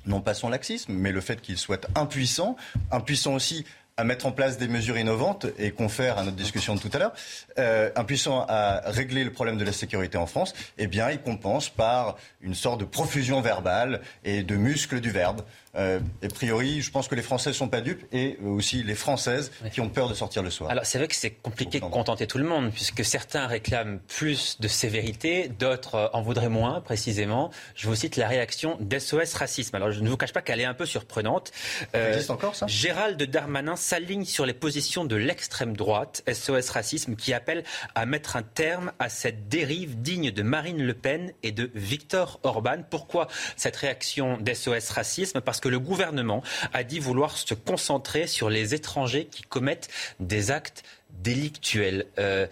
[0.05, 2.55] non pas son laxisme, mais le fait qu'il soit impuissant,
[2.91, 3.65] impuissant aussi
[3.97, 6.97] à mettre en place des mesures innovantes et confère à notre discussion de tout à
[6.97, 7.13] l'heure,
[7.59, 11.69] euh, impuissant à régler le problème de la sécurité en France, eh bien, il compense
[11.69, 15.41] par une sorte de profusion verbale et de muscle du verbe.
[15.77, 18.95] Euh, a priori, je pense que les Français ne sont pas dupes et aussi les
[18.95, 20.69] Françaises qui ont peur de sortir le soir.
[20.69, 24.57] Alors c'est vrai que c'est compliqué de contenter tout le monde puisque certains réclament plus
[24.59, 27.51] de sévérité, d'autres euh, en voudraient moins précisément.
[27.75, 29.75] Je vous cite la réaction d'SOS Racisme.
[29.75, 31.51] Alors je ne vous cache pas qu'elle est un peu surprenante.
[31.95, 32.67] Euh, existe encore ça?
[32.67, 37.63] Gérald Darmanin s'aligne sur les positions de l'extrême droite, SOS Racisme, qui appelle
[37.95, 42.39] à mettre un terme à cette dérive digne de Marine Le Pen et de Viktor
[42.43, 42.83] Orban.
[42.89, 45.41] Pourquoi cette réaction d'SOS Racisme?
[45.41, 46.43] Parce que le gouvernement
[46.73, 49.89] a dit vouloir se concentrer sur les étrangers qui commettent
[50.19, 50.83] des actes
[51.21, 52.05] délictuels.
[52.19, 52.47] Euh,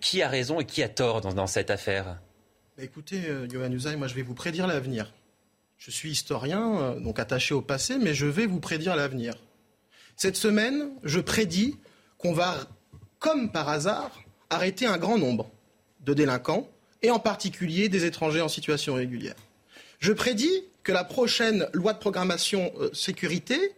[0.00, 2.18] qui a raison et qui a tort dans, cette affaire?
[2.76, 5.12] Bah, Écoutez, euh, Johan moi je vais vous prédire l'avenir.
[5.78, 9.34] Je suis historien, euh, donc attaché au passé, mais je vais vous prédire l'avenir.
[10.16, 11.76] Cette semaine, je prédis
[12.18, 12.56] qu'on va,
[13.18, 14.10] comme par hasard,
[14.48, 15.50] arrêter un grand nombre
[16.00, 16.68] de délinquants,
[17.02, 19.34] et en particulier des étrangers en situation régulière.
[19.98, 23.72] Je prédis que la prochaine loi de programmation euh, sécurité,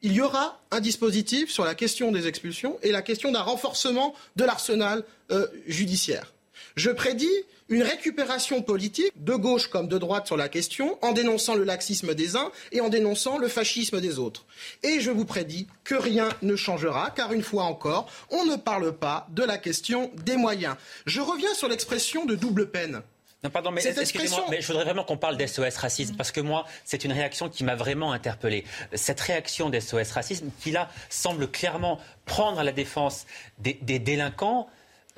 [0.00, 4.14] il y aura un dispositif sur la question des expulsions et la question d'un renforcement
[4.36, 5.02] de l'arsenal
[5.32, 6.32] euh, judiciaire.
[6.76, 7.32] Je prédis
[7.68, 12.14] une récupération politique, de gauche comme de droite sur la question, en dénonçant le laxisme
[12.14, 14.46] des uns et en dénonçant le fascisme des autres.
[14.84, 18.92] Et je vous prédis que rien ne changera, car une fois encore, on ne parle
[18.92, 20.76] pas de la question des moyens.
[21.06, 23.02] Je reviens sur l'expression de double peine.
[23.44, 26.64] Non, pardon, mais excusez-moi, mais je voudrais vraiment qu'on parle d'SOS racisme, parce que moi,
[26.84, 28.64] c'est une réaction qui m'a vraiment interpellé.
[28.94, 33.26] Cette réaction d'SOS racisme, qui là semble clairement prendre la défense
[33.58, 34.68] des délinquants,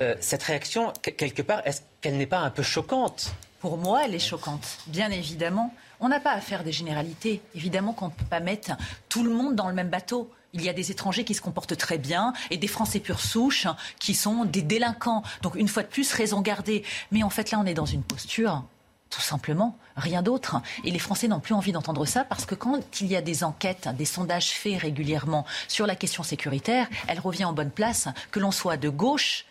[0.01, 3.33] euh, cette réaction, quelque part, est-ce qu'elle n'est pas un peu choquante?
[3.59, 5.73] Pour moi, elle est choquante, bien évidemment.
[5.99, 7.41] On n'a pas à faire des généralités.
[7.55, 8.71] Évidemment qu'on ne peut pas mettre
[9.07, 10.29] tout le monde dans le même bateau.
[10.55, 13.67] Il y a des étrangers qui se comportent très bien et des Français pure souche
[13.99, 15.21] qui sont des délinquants.
[15.41, 16.83] Donc, une fois de plus, raison gardée.
[17.11, 18.63] Mais en fait, là, on est dans une posture
[19.09, 20.61] tout simplement, rien d'autre.
[20.83, 23.43] Et les Français n'ont plus envie d'entendre ça parce que quand il y a des
[23.43, 28.39] enquêtes, des sondages faits régulièrement sur la question sécuritaire, elle revient en bonne place, que
[28.39, 29.45] l'on soit de gauche,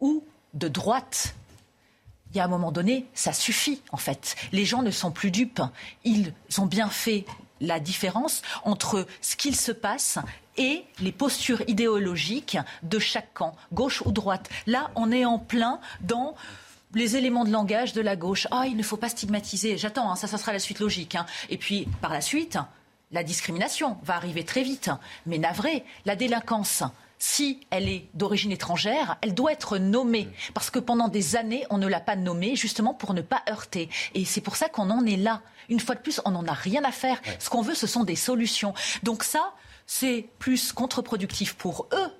[0.00, 0.24] ou
[0.54, 1.34] de droite.
[2.30, 4.36] Il y a un moment donné, ça suffit en fait.
[4.52, 5.62] Les gens ne sont plus dupes.
[6.04, 7.24] Ils ont bien fait
[7.60, 10.18] la différence entre ce qu'il se passe
[10.56, 14.48] et les postures idéologiques de chaque camp, gauche ou droite.
[14.66, 16.34] Là, on est en plein dans
[16.94, 18.46] les éléments de langage de la gauche.
[18.50, 19.76] Ah, il ne faut pas stigmatiser.
[19.76, 21.14] J'attends, hein, ça, ça sera la suite logique.
[21.14, 21.26] Hein.
[21.50, 22.58] Et puis, par la suite,
[23.12, 24.90] la discrimination va arriver très vite.
[25.26, 26.82] Mais navré, la délinquance,
[27.18, 30.28] si elle est d'origine étrangère, elle doit être nommée.
[30.54, 33.88] Parce que pendant des années, on ne l'a pas nommée, justement pour ne pas heurter.
[34.14, 35.42] Et c'est pour ça qu'on en est là.
[35.68, 37.20] Une fois de plus, on n'en a rien à faire.
[37.38, 38.74] Ce qu'on veut, ce sont des solutions.
[39.02, 39.52] Donc ça,
[39.86, 42.10] c'est plus contre-productif pour eux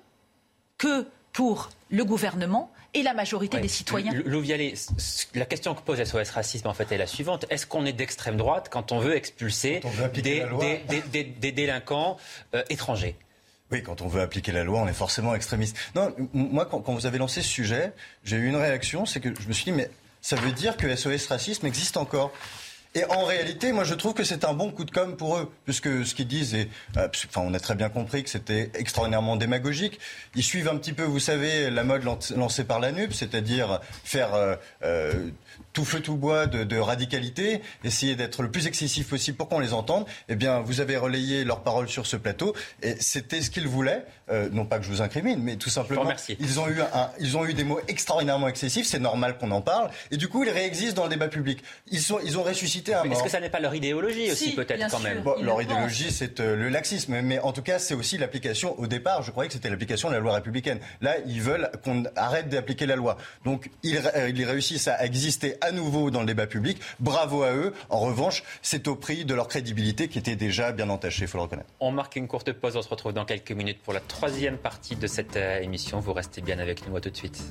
[0.77, 4.11] que pour le gouvernement et la majorité des citoyens.
[4.25, 4.73] Louvialet,
[5.35, 7.45] la question que pose SOS Racisme, en fait, est la suivante.
[7.49, 9.81] Est-ce qu'on est, d'extrême droite quand on veut expulser
[10.13, 12.17] des, délinquants
[12.55, 13.15] euh, étrangers?
[13.71, 15.75] Oui, quand on veut appliquer la loi, on est forcément extrémiste.
[15.95, 17.93] Non, moi, quand, vous avez lancé ce sujet,
[18.23, 19.89] j'ai eu une réaction, c'est que je me suis dit, mais
[20.21, 22.31] ça veut dire que SOS Racisme existe encore.
[22.95, 25.51] Et en réalité, moi, je trouve que c'est un bon coup de com' pour eux,
[25.65, 29.35] puisque ce qu'ils disent, est, euh, enfin, on a très bien compris que c'était extraordinairement
[29.35, 29.99] démagogique.
[30.33, 34.33] Ils suivent un petit peu, vous savez, la mode lancée par la NUP, c'est-à-dire faire
[34.33, 35.29] euh, euh,
[35.77, 39.59] tout feu tout bois de, de radicalité, essayer d'être le plus excessif possible pour qu'on
[39.59, 43.51] les entende, eh bien, vous avez relayé leurs paroles sur ce plateau, et c'était ce
[43.51, 44.03] qu'ils voulaient.
[44.29, 47.37] Euh, non pas que je vous incrimine, mais tout simplement, ils ont eu un, ils
[47.37, 48.87] ont eu des mots extraordinairement excessifs.
[48.87, 51.63] C'est normal qu'on en parle, et du coup, ils réexistent dans le débat public.
[51.91, 53.03] Ils sont, ils ont ressuscité un.
[53.03, 56.55] Est-ce que ça n'est pas leur idéologie aussi, peut-être quand même Leur idéologie, c'est euh,
[56.55, 58.77] le laxisme, mais en tout cas, c'est aussi l'application.
[58.79, 60.79] Au départ, je croyais que c'était l'application de la loi républicaine.
[61.01, 63.17] Là, ils veulent qu'on arrête d'appliquer la loi.
[63.45, 66.79] Donc, ils, euh, ils réussissent à exister à nouveau dans le débat public.
[66.99, 67.73] Bravo à eux.
[67.89, 71.37] En revanche, c'est au prix de leur crédibilité qui était déjà bien entachée, il faut
[71.37, 71.69] le reconnaître.
[71.79, 72.75] On marque une courte pause.
[72.75, 75.99] On se retrouve dans quelques minutes pour la troisième partie de cette euh, émission.
[75.99, 76.95] Vous restez bien avec nous.
[76.95, 77.41] À tout de suite.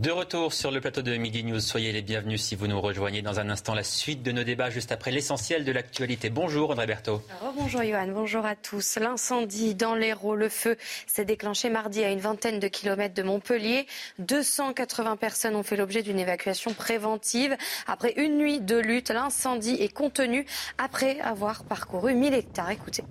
[0.00, 3.20] De retour sur le plateau de Midi News, soyez les bienvenus si vous nous rejoignez
[3.20, 6.30] dans un instant la suite de nos débats juste après l'essentiel de l'actualité.
[6.30, 7.20] Bonjour André Berthaud.
[7.54, 8.96] bonjour Johan, bonjour à tous.
[8.98, 13.86] L'incendie dans l'Hérault, le feu s'est déclenché mardi à une vingtaine de kilomètres de Montpellier.
[14.20, 17.54] 280 personnes ont fait l'objet d'une évacuation préventive.
[17.86, 20.46] Après une nuit de lutte, l'incendie est contenu
[20.78, 22.70] après avoir parcouru 1000 hectares.
[22.70, 23.04] Écoutez.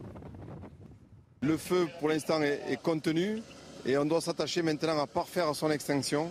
[1.42, 3.44] Le feu pour l'instant est contenu
[3.86, 6.30] et on doit s'attacher maintenant à parfaire son extinction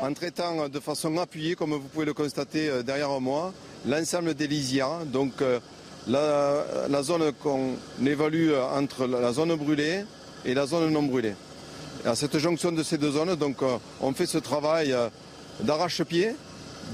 [0.00, 3.52] en traitant de façon appuyée, comme vous pouvez le constater euh, derrière moi,
[3.86, 5.04] l'ensemble des lisières.
[5.06, 5.60] Donc euh,
[6.08, 7.74] la, zone qu'on
[8.04, 10.04] évalue entre la zone brûlée
[10.44, 11.34] et la zone non brûlée.
[12.04, 14.94] à cette jonction de ces deux zones, donc, euh, on fait ce travail
[15.60, 16.34] d'arrache-pied,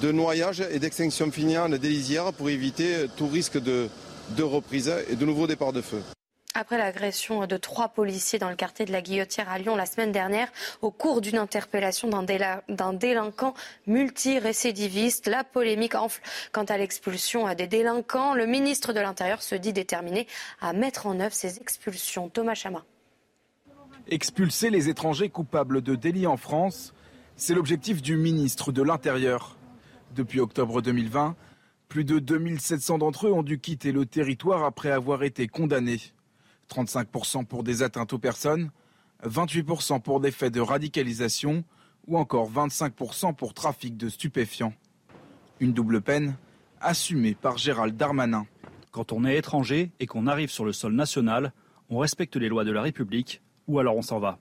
[0.00, 3.88] de noyage et d'extinction finale des lisières pour éviter tout risque de
[4.42, 6.02] reprise et de nouveaux départs de feu.
[6.54, 10.12] Après l'agression de trois policiers dans le quartier de la Guillotière à Lyon la semaine
[10.12, 10.48] dernière,
[10.82, 13.54] au cours d'une interpellation d'un délinquant
[13.86, 16.20] multirécidiviste, la polémique enfle
[16.52, 18.34] quant à l'expulsion des délinquants.
[18.34, 20.26] Le ministre de l'Intérieur se dit déterminé
[20.60, 22.28] à mettre en œuvre ces expulsions.
[22.28, 22.84] Thomas Chama.
[24.08, 26.92] Expulser les étrangers coupables de délits en France,
[27.36, 29.56] c'est l'objectif du ministre de l'Intérieur.
[30.14, 31.34] Depuis octobre 2020,
[31.88, 36.00] plus de 2700 d'entre eux ont dû quitter le territoire après avoir été condamnés.
[36.72, 38.70] 35% pour des atteintes aux personnes,
[39.24, 41.64] 28% pour des faits de radicalisation
[42.06, 44.74] ou encore 25% pour trafic de stupéfiants.
[45.60, 46.36] Une double peine
[46.80, 48.46] assumée par Gérald Darmanin.
[48.90, 51.52] Quand on est étranger et qu'on arrive sur le sol national,
[51.88, 54.38] on respecte les lois de la République ou alors on s'en va.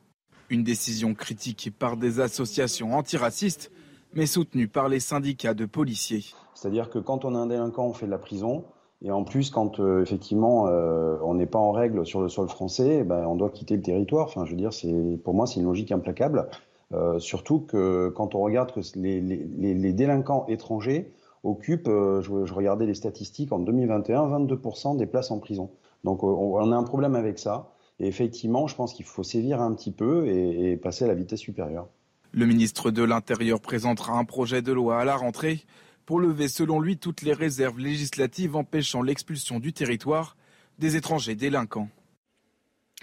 [0.49, 3.71] Une décision critiquée par des associations antiracistes
[4.13, 6.25] mais soutenue par les syndicats de policiers.
[6.53, 8.65] C'est-à-dire que quand on a un délinquant, on fait de la prison.
[9.03, 12.47] Et en plus, quand euh, effectivement euh, on n'est pas en règle sur le sol
[12.47, 14.27] français, eh ben, on doit quitter le territoire.
[14.27, 16.47] Enfin, je veux dire, c'est pour moi c'est une logique implacable.
[16.93, 21.11] Euh, surtout que quand on regarde que les, les, les délinquants étrangers
[21.43, 25.71] occupent, je, regardais les statistiques en 2021, 22% des places en prison.
[26.03, 27.71] Donc on, a un problème avec ça.
[27.99, 31.39] Et effectivement, je pense qu'il faut sévir un petit peu et passer à la vitesse
[31.39, 31.87] supérieure.
[32.33, 35.65] Le ministre de l'Intérieur présentera un projet de loi à la rentrée
[36.05, 40.35] pour lever selon lui toutes les réserves législatives empêchant l'expulsion du territoire
[40.79, 41.89] des étrangers délinquants.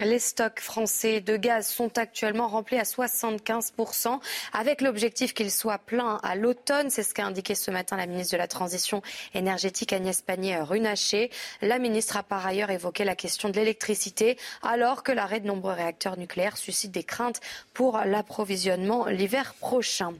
[0.01, 4.21] Les stocks français de gaz sont actuellement remplis à 75%,
[4.53, 6.89] avec l'objectif qu'ils soient pleins à l'automne.
[6.89, 9.01] C'est ce qu'a indiqué ce matin la ministre de la Transition
[9.33, 11.31] énergétique Agnès Pannier-Runacher.
[11.61, 15.73] La ministre a par ailleurs évoqué la question de l'électricité, alors que l'arrêt de nombreux
[15.73, 17.41] réacteurs nucléaires suscite des craintes
[17.73, 20.13] pour l'approvisionnement l'hiver prochain.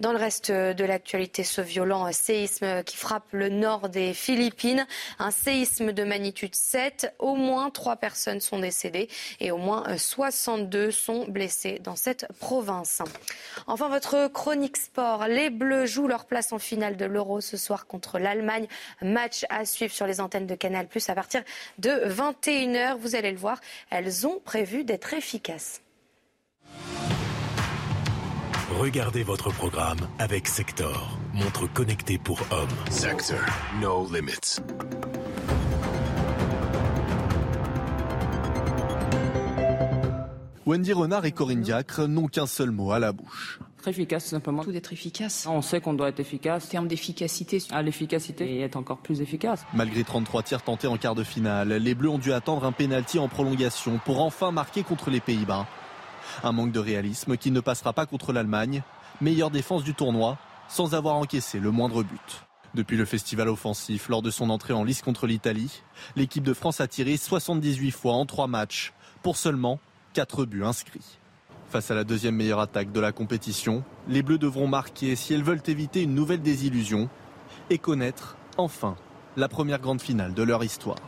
[0.00, 4.88] Dans le reste de l'actualité, ce violent séisme qui frappe le nord des Philippines,
[5.20, 9.03] un séisme de magnitude 7, au moins trois personnes sont décédées
[9.40, 13.02] et au moins 62 sont blessés dans cette province.
[13.66, 15.26] Enfin, votre chronique sport.
[15.26, 18.66] Les Bleus jouent leur place en finale de l'Euro ce soir contre l'Allemagne.
[19.02, 21.42] Match à suivre sur les antennes de Canal Plus à partir
[21.78, 22.96] de 21h.
[22.98, 25.80] Vous allez le voir, elles ont prévu d'être efficaces.
[28.78, 32.68] Regardez votre programme avec Sector, montre connectée pour hommes.
[32.90, 33.38] Sector,
[33.80, 34.60] no limits.
[40.66, 43.60] Wendy Renard et Corinne Diacre n'ont qu'un seul mot à la bouche.
[43.76, 44.64] Très efficace, simplement.
[44.64, 45.46] Tout d'être efficace.
[45.46, 46.64] On sait qu'on doit être efficace.
[46.64, 47.62] En termes d'efficacité.
[47.70, 49.66] À l'efficacité et être encore plus efficace.
[49.74, 53.18] Malgré 33 tirs tentés en quart de finale, les Bleus ont dû attendre un pénalty
[53.18, 55.66] en prolongation pour enfin marquer contre les Pays-Bas.
[56.42, 58.82] Un manque de réalisme qui ne passera pas contre l'Allemagne,
[59.20, 60.38] meilleure défense du tournoi,
[60.68, 62.46] sans avoir encaissé le moindre but.
[62.74, 65.82] Depuis le festival offensif, lors de son entrée en lice contre l'Italie,
[66.16, 69.78] l'équipe de France a tiré 78 fois en 3 matchs, pour seulement
[70.14, 71.18] 4 buts inscrits.
[71.68, 75.42] Face à la deuxième meilleure attaque de la compétition, les Bleus devront marquer si elles
[75.42, 77.08] veulent éviter une nouvelle désillusion
[77.68, 78.94] et connaître, enfin,
[79.36, 80.98] la première grande finale de leur histoire.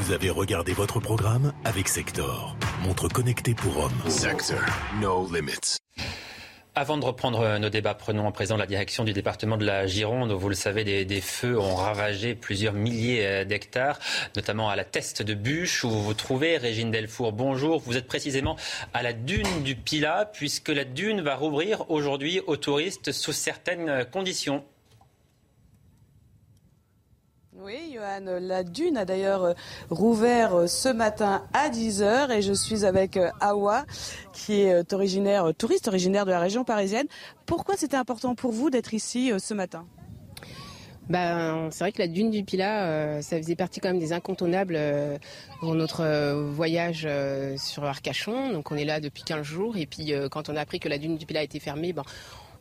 [0.00, 4.10] Vous avez regardé votre programme avec Sector, montre connectée pour hommes.
[4.10, 4.58] Sector,
[5.00, 5.78] no limits.
[6.74, 10.32] Avant de reprendre nos débats, prenons à présent la direction du département de la Gironde.
[10.32, 13.98] Vous le savez, des, des feux ont ravagé plusieurs milliers d'hectares,
[14.36, 16.56] notamment à la Teste de Bûche, où vous vous trouvez.
[16.56, 17.80] Régine Delfour, bonjour.
[17.80, 18.56] Vous êtes précisément
[18.94, 24.06] à la dune du Pilat, puisque la dune va rouvrir aujourd'hui aux touristes sous certaines
[24.10, 24.64] conditions.
[27.64, 29.54] Oui, Johan, la dune a d'ailleurs
[29.88, 33.84] rouvert ce matin à 10h et je suis avec Awa
[34.32, 37.06] qui est originaire, touriste originaire de la région parisienne.
[37.46, 39.86] Pourquoi c'était important pour vous d'être ici ce matin?
[41.08, 44.12] Ben, c'est vrai que la dune du Pilat, euh, ça faisait partie quand même des
[44.12, 45.18] incontournables euh,
[45.60, 47.08] pour notre euh, voyage
[47.58, 48.52] sur Arcachon.
[48.52, 50.98] Donc on est là depuis 15 jours et puis quand on a appris que la
[50.98, 52.04] dune du Pilat était fermée, ben,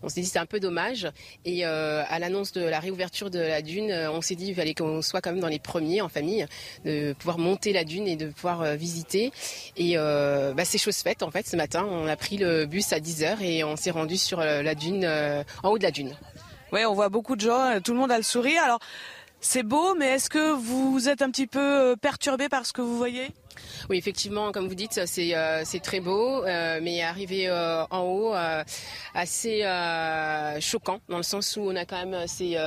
[0.03, 1.07] on s'est dit c'est un peu dommage.
[1.45, 4.73] Et euh, à l'annonce de la réouverture de la dune, on s'est dit qu'il fallait
[4.73, 6.45] qu'on soit quand même dans les premiers en famille,
[6.85, 9.31] de pouvoir monter la dune et de pouvoir euh, visiter.
[9.77, 11.87] Et euh, bah, c'est chose faite en fait ce matin.
[11.89, 15.05] On a pris le bus à 10h et on s'est rendu sur la dune,
[15.63, 16.15] en haut de la dune.
[16.71, 18.61] Oui, on voit beaucoup de gens, tout le monde a le sourire.
[18.63, 18.79] Alors
[19.39, 22.97] c'est beau, mais est-ce que vous êtes un petit peu perturbé par ce que vous
[22.97, 23.31] voyez?
[23.89, 28.33] Oui, effectivement, comme vous dites, c'est euh, très beau, euh, mais arrivé euh, en haut,
[28.33, 28.63] euh,
[29.13, 32.57] assez euh, choquant dans le sens où on a quand même ces,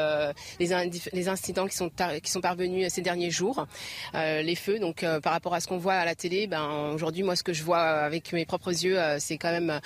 [0.58, 1.90] les, les, incidents qui sont
[2.22, 3.66] qui sont parvenus ces derniers jours,
[4.14, 4.78] les feux.
[4.78, 7.52] Donc, par rapport à ce qu'on voit à la télé, ben aujourd'hui, moi, ce que
[7.52, 9.80] je vois avec mes propres yeux, c'est quand même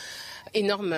[0.54, 0.94] énorme.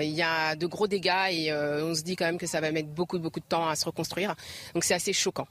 [0.00, 2.70] Il y a de gros dégâts et on se dit quand même que ça va
[2.70, 4.34] mettre beaucoup beaucoup de temps à se reconstruire.
[4.74, 5.46] Donc, c'est assez choquant.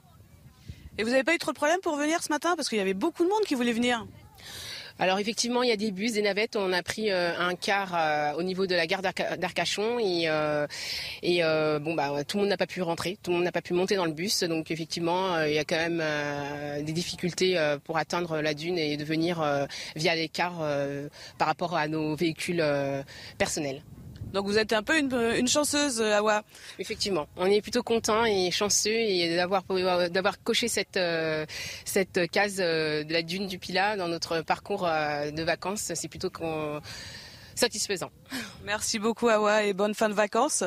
[1.00, 2.56] Et vous n'avez pas eu trop de problèmes pour venir ce matin?
[2.56, 4.06] Parce qu'il y avait beaucoup de monde qui voulait venir.
[4.98, 6.56] Alors effectivement, il y a des bus, des navettes.
[6.56, 11.78] On a pris euh, un car euh, au niveau de la gare d'Arcachon et, euh,
[11.78, 13.72] bon bah tout le monde n'a pas pu rentrer, tout le monde n'a pas pu
[13.72, 14.42] monter dans le bus.
[14.42, 19.04] Donc effectivement, il y a quand même des difficultés pour atteindre la dune et de
[19.04, 19.42] venir
[19.96, 20.62] via les cars
[21.38, 22.62] par rapport à nos véhicules
[23.38, 23.80] personnels.
[24.32, 26.42] Donc vous êtes un peu une, chanceuse, euh, Awa.
[26.78, 29.64] Effectivement, on est plutôt content et chanceux et d'avoir
[30.10, 31.44] d'avoir coché cette euh,
[31.84, 35.92] cette case euh, de la dune du Pilat dans notre parcours de vacances.
[35.94, 36.80] C'est plutôt qu'on
[37.60, 38.10] satisfaisant.
[38.64, 40.64] Merci beaucoup Awa et bonne fin de vacances.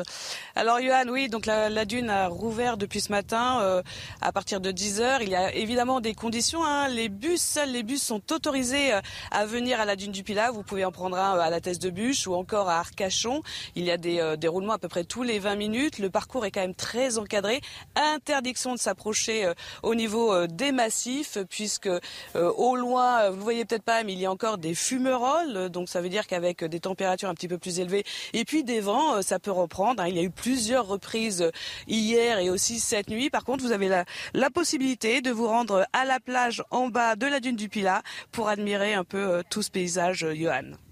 [0.54, 3.82] Alors Johan, oui, donc la, dune a rouvert depuis ce matin euh,
[4.20, 5.18] à partir de 10h.
[5.22, 6.64] Il y a évidemment des conditions.
[6.64, 6.88] Hein.
[6.88, 9.00] Les bus, seuls les bus sont autorisés euh,
[9.32, 10.52] à venir à la dune du Pilat.
[10.52, 13.42] Vous pouvez en prendre un euh, à la Thèse de Bûche ou encore à Arcachon.
[13.74, 15.98] Il y a des, des roulements à peu près tous les 20 minutes.
[15.98, 17.60] Le parcours est quand même très encadré.
[17.96, 19.50] Interdiction de s'approcher
[19.82, 21.90] au niveau des massifs puisque
[22.34, 25.70] au loin, vous ne voyez peut-être pas, mais il y a encore des fumerolles.
[25.70, 28.80] Donc ça veut dire qu'avec des températures un petit peu plus élevées et puis des
[28.80, 30.02] vents, euh, ça peut reprendre.
[30.02, 30.08] Hein.
[30.08, 31.50] Il y a eu plusieurs reprises euh,
[31.88, 33.30] hier et aussi cette nuit.
[33.30, 37.16] Par contre, vous avez la, la possibilité de vous rendre à la plage en bas
[37.16, 40.83] de la dune du Pilat pour admirer un peu euh, tout ce paysage, Johan.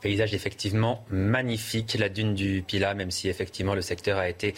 [0.00, 4.54] Paysage effectivement magnifique, la dune du Pila, même si effectivement le secteur a été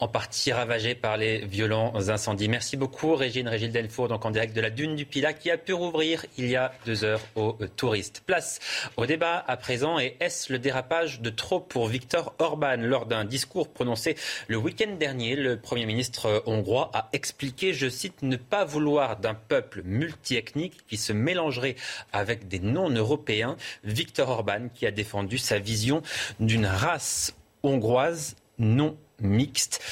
[0.00, 2.48] en partie ravagé par les violents incendies.
[2.48, 5.58] Merci beaucoup Régine, Régine Delfour, donc en direct de la dune du Pila, qui a
[5.58, 8.22] pu rouvrir il y a deux heures aux touristes.
[8.26, 8.58] Place
[8.96, 12.76] au débat à présent, et est-ce le dérapage de trop pour Viktor Orban?
[12.78, 14.16] Lors d'un discours prononcé
[14.48, 19.34] le week-end dernier, le Premier ministre hongrois a expliqué, je cite, ne pas vouloir d'un
[19.34, 21.76] peuple multiethnique qui se mélangerait
[22.12, 23.56] avec des non-européens.
[23.84, 26.02] Viktor Orban qui a défendu sa vision
[26.40, 29.82] d'une race hongroise non mixte.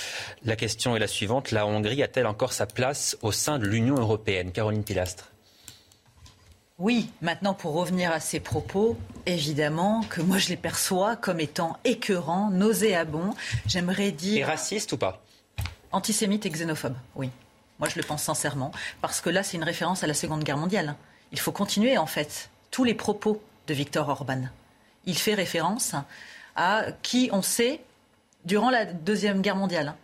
[0.44, 1.50] La question est la suivante.
[1.50, 4.52] La Hongrie a-t-elle encore sa place au sein de l'Union européenne?
[4.52, 5.30] Caroline Pilastre.
[6.78, 11.78] Oui, maintenant pour revenir à ces propos, évidemment que moi je les perçois comme étant
[11.84, 13.30] écœurants, nauséabonds.
[13.66, 14.38] J'aimerais dire.
[14.38, 15.22] Et racistes ou pas?
[15.92, 17.30] Antisémites et xénophobes, oui.
[17.78, 20.56] Moi je le pense sincèrement, parce que là c'est une référence à la Seconde Guerre
[20.56, 20.96] mondiale.
[21.30, 24.42] Il faut continuer en fait tous les propos de Viktor Orban
[25.06, 25.94] il fait référence
[26.56, 27.80] à qui on sait
[28.44, 29.94] durant la Deuxième Guerre mondiale.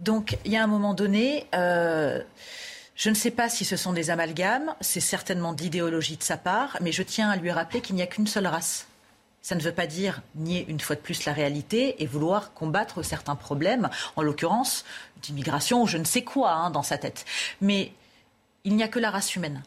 [0.00, 2.22] Donc il y a un moment donné, euh,
[2.94, 6.78] je ne sais pas si ce sont des amalgames, c'est certainement d'idéologie de sa part,
[6.80, 8.86] mais je tiens à lui rappeler qu'il n'y a qu'une seule race.
[9.42, 13.02] Ça ne veut pas dire nier une fois de plus la réalité et vouloir combattre
[13.02, 14.84] certains problèmes, en l'occurrence
[15.20, 17.26] d'immigration ou je ne sais quoi hein, dans sa tête.
[17.60, 17.92] Mais
[18.64, 19.62] il n'y a que la race humaine.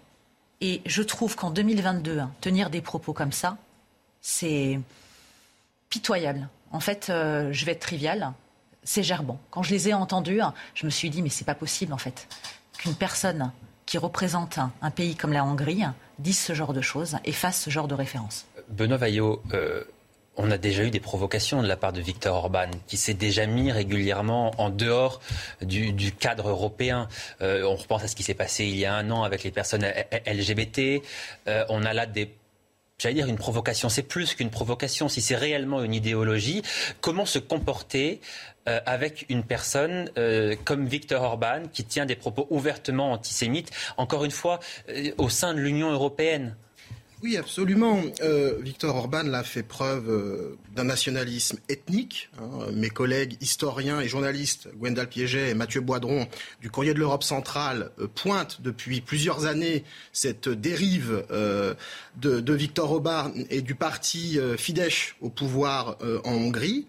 [0.62, 3.58] Et je trouve qu'en 2022, hein, tenir des propos comme ça,
[4.28, 4.78] c'est
[5.90, 6.50] pitoyable.
[6.74, 8.34] En fait, euh, je vais être trivial,
[8.84, 9.40] c'est gerbant.
[9.52, 10.42] Quand je les ai entendus,
[10.76, 12.28] je me suis dit, mais c'est pas possible, en fait,
[12.78, 13.54] qu'une personne
[13.86, 15.84] qui représente un, pays comme la Hongrie
[16.20, 18.46] dise ce genre de choses et fasse ce genre de référence.
[18.68, 19.86] Benoît Vaillot, euh,
[20.36, 23.46] on a déjà eu des provocations de la part de Viktor Orban, qui s'est déjà
[23.46, 25.22] mis régulièrement en dehors
[25.62, 27.08] du, cadre européen.
[27.42, 29.52] Euh, on repense à ce qui s'est passé il y a un an avec les
[29.52, 29.86] personnes
[30.26, 31.02] LGBT.
[31.70, 32.36] on a là des
[33.00, 33.90] j'allais dire une provocation.
[33.90, 35.08] C'est plus qu'une provocation.
[35.10, 36.64] Si c'est réellement une idéologie,
[37.02, 38.22] comment se comporter
[38.68, 44.26] euh, avec une personne euh, comme Viktor Orban qui tient des propos ouvertement antisémites, encore
[44.26, 46.56] une fois, euh, au sein de l'Union européenne?
[47.24, 48.04] Oui, absolument.
[48.22, 52.30] Euh, Victor Orban l'a fait preuve euh, d'un nationalisme ethnique.
[52.40, 52.68] Hein.
[52.74, 56.28] Mes collègues historiens et journalistes, Gwendal Piéget et Mathieu Boidron,
[56.62, 61.76] du Courrier de l'Europe centrale, euh, pointent depuis plusieurs années cette dérive de,
[62.40, 66.88] de, Victor Orban et du parti Fidesz au pouvoir en Hongrie.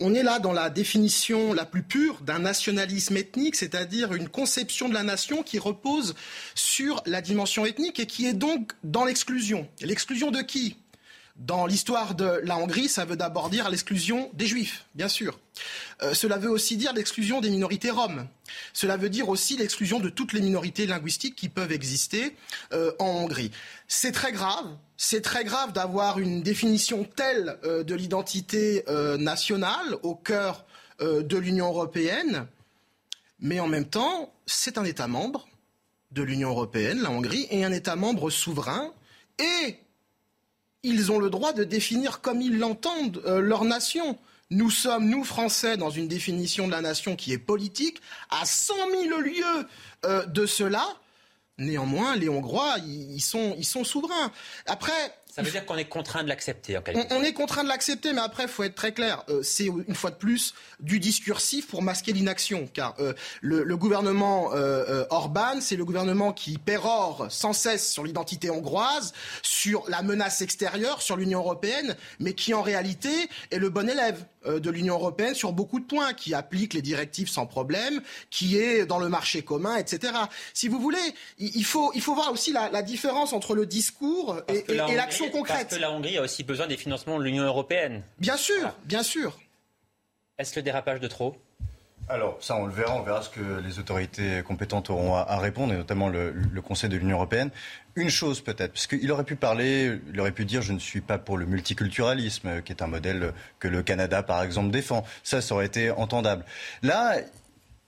[0.00, 4.88] On est là dans la définition la plus pure d'un nationalisme ethnique, c'est-à-dire une conception
[4.88, 6.16] de la nation qui repose
[6.56, 9.68] sur la dimension ethnique et qui est donc dans l'exclusion.
[9.80, 10.76] L'exclusion de qui?
[11.36, 15.38] Dans l'histoire de la Hongrie, ça veut d'abord dire l'exclusion des juifs, bien sûr.
[16.02, 18.26] Euh, cela veut aussi dire l'exclusion des minorités roms.
[18.72, 22.36] Cela veut dire aussi l'exclusion de toutes les minorités linguistiques qui peuvent exister
[22.72, 23.50] euh, en Hongrie.
[23.88, 24.76] C'est très grave.
[24.96, 28.84] C'est très grave d'avoir une définition telle euh, de l'identité
[29.18, 30.64] nationale au cœur
[31.00, 32.46] de l'Union européenne.
[33.40, 35.48] Mais en même temps, c'est un État membre
[36.12, 38.92] de l'Union européenne, la Hongrie, et un État membre souverain.
[39.38, 39.78] Et
[40.84, 44.18] ils ont le droit de définir comme ils l'entendent euh, leur nation.
[44.50, 48.74] Nous sommes, nous Français, dans une définition de la nation qui est politique, à 100
[49.08, 49.66] 000 lieues
[50.04, 50.86] euh, de cela.
[51.58, 54.32] Néanmoins, les Hongrois, ils sont, ils sont souverains.
[54.66, 57.64] Après, Ça veut dire qu'on est contraint de l'accepter en quelque on, on est contraint
[57.64, 59.24] de l'accepter, mais après, il faut être très clair.
[59.28, 63.76] Euh, c'est une fois de plus du discursif pour masquer l'inaction, car euh, le, le,
[63.76, 69.12] gouvernement euh, Orban, c'est le gouvernement qui pérore sans cesse sur l'identité hongroise,
[69.42, 73.10] sur la menace extérieure, sur l'Union européenne, mais qui en réalité
[73.50, 77.30] est le bon élève de l'Union européenne sur beaucoup de points, qui applique les directives
[77.30, 80.12] sans problème, qui est dans le marché commun, etc.
[80.52, 80.98] Si vous voulez,
[81.38, 84.94] il faut, il faut voir aussi la, la différence entre le discours et, et, et
[85.24, 85.68] l'action concrète.
[85.68, 88.02] Parce que la Hongrie a aussi besoin des financements de l'Union européenne.
[88.18, 88.74] Bien sûr, voilà.
[88.84, 89.38] bien sûr.
[90.38, 91.36] Est-ce le dérapage de trop?
[92.06, 92.96] Alors, ça, on le verra.
[92.96, 96.60] On verra ce que les autorités compétentes auront à, à répondre, et notamment le, le
[96.60, 97.50] Conseil de l'Union européenne.
[97.94, 101.00] Une chose peut-être, parce qu'il aurait pu parler, il aurait pu dire je ne suis
[101.00, 105.04] pas pour le multiculturalisme, qui est un modèle que le Canada, par exemple, défend.
[105.22, 106.44] Ça, ça aurait été entendable.
[106.82, 107.16] Là,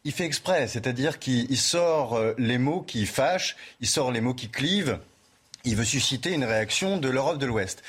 [0.04, 4.48] il fait exprès, c'est-à-dire qu'il sort les mots qui fâchent, il sort les mots qui
[4.48, 4.98] clivent.
[5.66, 7.82] Il veut susciter une réaction de l'Europe de l'Ouest.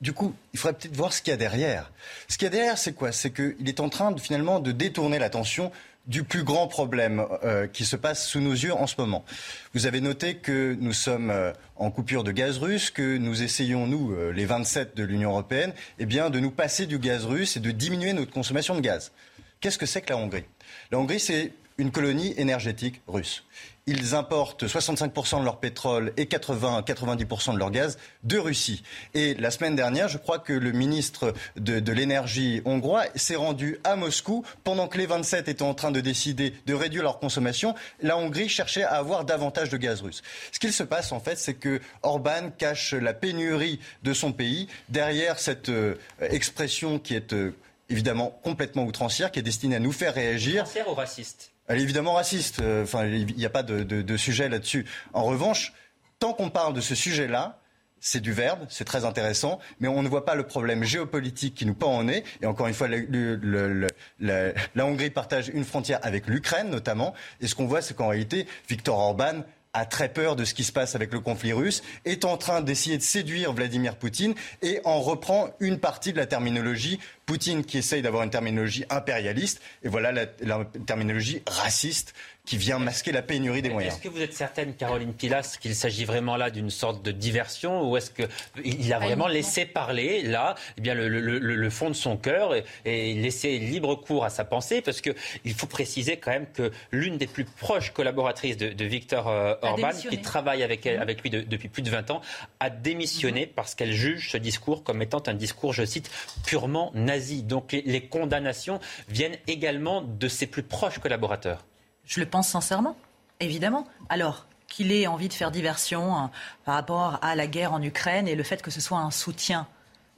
[0.00, 1.92] Du coup, il faudrait peut-être voir ce qu'il y a derrière.
[2.26, 3.12] Ce qu'il y a derrière, c'est quoi?
[3.12, 5.70] C'est qu'il est en train de, finalement de détourner l'attention
[6.06, 9.26] du plus grand problème euh, qui se passe sous nos yeux en ce moment.
[9.74, 13.86] Vous avez noté que nous sommes euh, en coupure de gaz russe, que nous essayons,
[13.86, 17.58] nous, euh, les 27 de l'Union européenne, eh bien, de nous passer du gaz russe
[17.58, 19.12] et de diminuer notre consommation de gaz.
[19.60, 20.44] Qu'est-ce que c'est que la Hongrie?
[20.90, 23.44] La Hongrie, c'est une colonie énergétique russe
[23.88, 28.82] ils importent 65% de leur pétrole et 80-90% de leur gaz de Russie.
[29.14, 33.96] Et la semaine dernière, je crois que le ministre de, l'énergie hongrois s'est rendu à
[33.96, 37.74] Moscou pendant que les 27 étaient en train de décider de réduire leur consommation.
[38.02, 40.22] La Hongrie cherchait à avoir davantage de gaz russe.
[40.52, 44.68] Ce qu'il se passe en fait, c'est que Orban cache la pénurie de son pays
[44.90, 47.56] derrière cette euh, expression qui est euh,
[47.88, 50.62] évidemment complètement outrancière, qui est destinée à nous faire réagir.
[50.62, 51.52] Outrancière ou raciste?
[51.68, 52.60] Elle est évidemment raciste.
[52.82, 54.86] Enfin, il n'y a pas de, sujet là-dessus.
[55.12, 55.72] En revanche,
[56.18, 57.60] tant qu'on parle de ce sujet-là,
[58.00, 61.66] c'est du verbe, c'est très intéressant, mais on ne voit pas le problème géopolitique qui
[61.66, 62.24] nous pend en nez.
[62.42, 67.14] Et encore une fois, la Hongrie partage une frontière avec l'Ukraine notamment.
[67.40, 69.42] Et ce qu'on voit, c'est qu'en réalité, Viktor Orban
[69.72, 72.60] a très peur de ce qui se passe avec le conflit russe, est en train
[72.60, 77.78] d'essayer de séduire Vladimir Poutine et en reprend une partie de la terminologie Poutine qui
[77.78, 79.60] essaye d'avoir une terminologie impérialiste.
[79.82, 82.14] Et voilà la, la terminologie raciste
[82.48, 83.94] qui vient masquer la pénurie des moyens.
[83.94, 87.86] Est-ce que vous êtes certaine, Caroline Pilas, qu'il s'agit vraiment là d'une sorte de diversion
[87.86, 91.94] ou est-ce qu'il a vraiment laissé parler là eh bien, le, le, le, fond de
[91.94, 94.80] son cœur et, et laisser libre cours à sa pensée?
[94.80, 99.28] Parce qu'il faut préciser quand même que l'une des plus proches collaboratrices de, de Victor
[99.28, 102.22] euh, Orban, qui travaille avec, elle, avec lui de, depuis plus de 20 ans,
[102.60, 103.50] a démissionné mmh.
[103.56, 106.10] parce qu'elle juge ce discours comme étant un discours, je cite,
[106.46, 107.42] purement nazi.
[107.42, 108.80] Donc les, les condamnations
[109.10, 111.67] viennent également de ses plus proches collaborateurs.
[112.08, 112.96] Je le pense sincèrement,
[113.38, 113.86] évidemment.
[114.08, 116.30] Alors, qu'il ait envie de faire diversion hein,
[116.64, 119.68] par rapport à la guerre en Ukraine et le fait que ce soit un soutien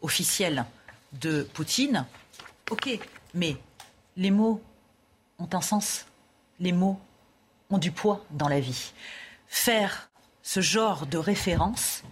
[0.01, 0.64] officiel
[1.12, 2.07] de Poutine,
[2.70, 2.99] ok,
[3.34, 3.57] mais
[4.16, 4.62] les mots
[5.38, 6.07] ont un sens.
[6.61, 6.99] Les mots
[7.70, 8.93] ont du poids dans la vie.
[9.49, 10.11] Faire
[10.43, 12.03] ce genre de référence,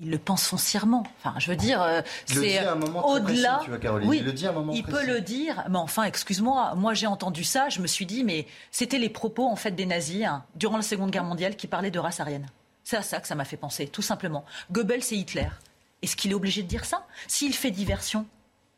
[0.00, 1.04] il le pense foncièrement.
[1.18, 2.60] Enfin, je veux dire, euh, c'est
[3.04, 3.60] au-delà.
[4.04, 4.98] Oui, il le dit à un moment il précis.
[4.98, 8.46] peut le dire, mais enfin, excuse-moi, moi j'ai entendu ça, je me suis dit, mais
[8.70, 11.90] c'était les propos en fait des nazis hein, durant la Seconde Guerre mondiale qui parlaient
[11.90, 12.46] de race aryenne.
[12.82, 14.44] C'est à ça que ça m'a fait penser, tout simplement.
[14.72, 15.48] Goebbels et Hitler.
[16.02, 17.06] Est-ce qu'il est obligé de dire ça?
[17.28, 18.26] S'il fait diversion,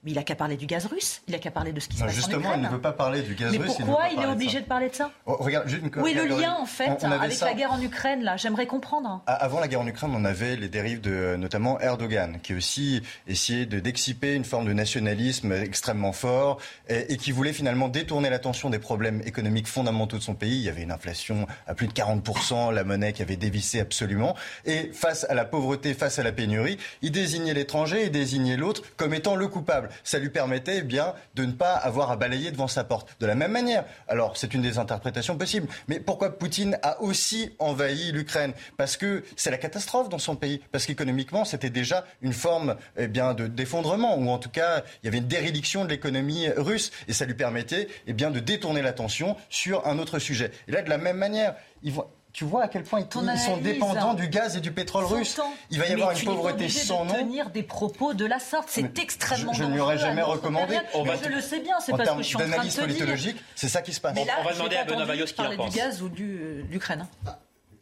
[0.04, 1.96] mais il n'a qu'à parler du gaz russe, il n'a qu'à parler de ce qui
[1.96, 2.60] se passe justement, en Ukraine.
[2.60, 3.74] il ne veut pas parler du gaz mais russe.
[3.78, 5.90] Mais pourquoi il, il est obligé de, de, parler de ça oh, regarde, une...
[6.02, 7.46] Où est le lien en fait on, on avec ça.
[7.46, 8.36] la guerre en Ukraine là?
[8.36, 9.22] J'aimerais comprendre.
[9.26, 13.66] Avant la guerre en Ukraine, on avait les dérives de notamment Erdogan, qui aussi essayait
[13.66, 18.70] de d'exciper une forme de nationalisme extrêmement fort et, et qui voulait finalement détourner l'attention
[18.70, 20.56] des problèmes économiques fondamentaux de son pays.
[20.56, 24.34] Il y avait une inflation à plus de 40%, la monnaie qui avait dévissé absolument.
[24.64, 28.82] Et face à la pauvreté, face à la pénurie, il désignait l'étranger et désignait l'autre
[28.96, 29.90] comme étant le coupable.
[30.04, 33.16] Ça lui permettait eh bien, de ne pas avoir à balayer devant sa porte.
[33.20, 37.54] De la même manière, alors c'est une des interprétations possibles, mais pourquoi Poutine a aussi
[37.58, 38.54] envahi l'Ukraine?
[38.76, 43.08] Parce que c'est la catastrophe dans son pays, parce qu'économiquement c'était déjà une forme eh
[43.08, 46.92] bien, de d'effondrement, ou en tout cas il y avait une dérédiction de l'économie russe,
[47.08, 50.52] et ça lui permettait eh de détourner l'attention sur un autre sujet.
[50.68, 53.38] Et là, de la même manière, ils vont tu vois à quel point ils, ils
[53.38, 55.38] sont dépendants du gaz et du pétrole russe.
[55.70, 57.12] Il va y avoir une pauvreté sans nom.
[57.12, 60.78] de tenir des propos de la sorte, c'est extrêmement Je, ne lui aurais jamais recommandé.
[60.94, 62.80] On va je le sais bien, c'est parce que je suis en train de te
[62.80, 64.14] politologique, c'est ça qui se passe.
[64.14, 65.72] Mais là, on va demander à Benoît Bayot ce qu'il en pense.
[65.72, 67.06] du gaz ou de l'Ukraine.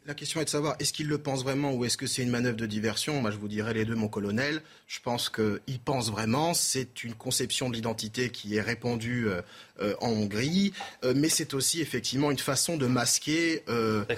[0.07, 2.31] La question est de savoir, est-ce qu'il le pense vraiment ou est-ce que c'est une
[2.31, 3.21] manœuvre de diversion?
[3.21, 4.63] Moi, je vous dirais les deux, mon colonel.
[4.87, 6.55] Je pense qu'il pense vraiment.
[6.55, 9.43] C'est une conception de l'identité qui est répandue euh,
[10.01, 10.73] en Hongrie,
[11.15, 13.63] mais c'est aussi effectivement une façon de masquer.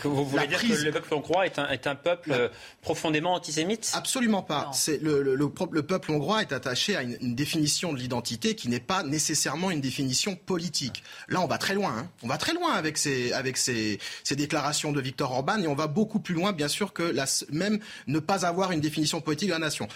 [0.03, 2.51] vous voulez dire que le peuple hongrois est un, est un peuple
[2.82, 3.91] profondément antisémite?
[3.93, 4.72] Absolument pas.
[4.74, 8.70] C'est le, le, le, peuple hongrois est attaché à une, une définition de l'identité qui
[8.70, 11.03] n'est pas nécessairement une définition politique.
[11.28, 11.93] Là, on va très loin.
[11.97, 12.09] Hein.
[12.24, 15.76] On va très loin avec ces, avec ces, ces déclarations de Viktor Orban et on
[15.76, 19.49] va beaucoup plus loin, bien sûr, que la, même ne pas avoir une définition politique
[19.49, 19.88] de la nation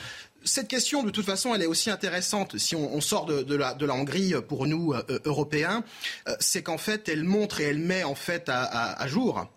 [0.43, 4.33] cette question, de toute façon, elle est aussi intéressante si on, sort de, la, Hongrie
[4.47, 5.83] pour nous euh, Européens.
[6.27, 9.47] Euh, c'est qu'en fait, elle montre et elle met en fait à jour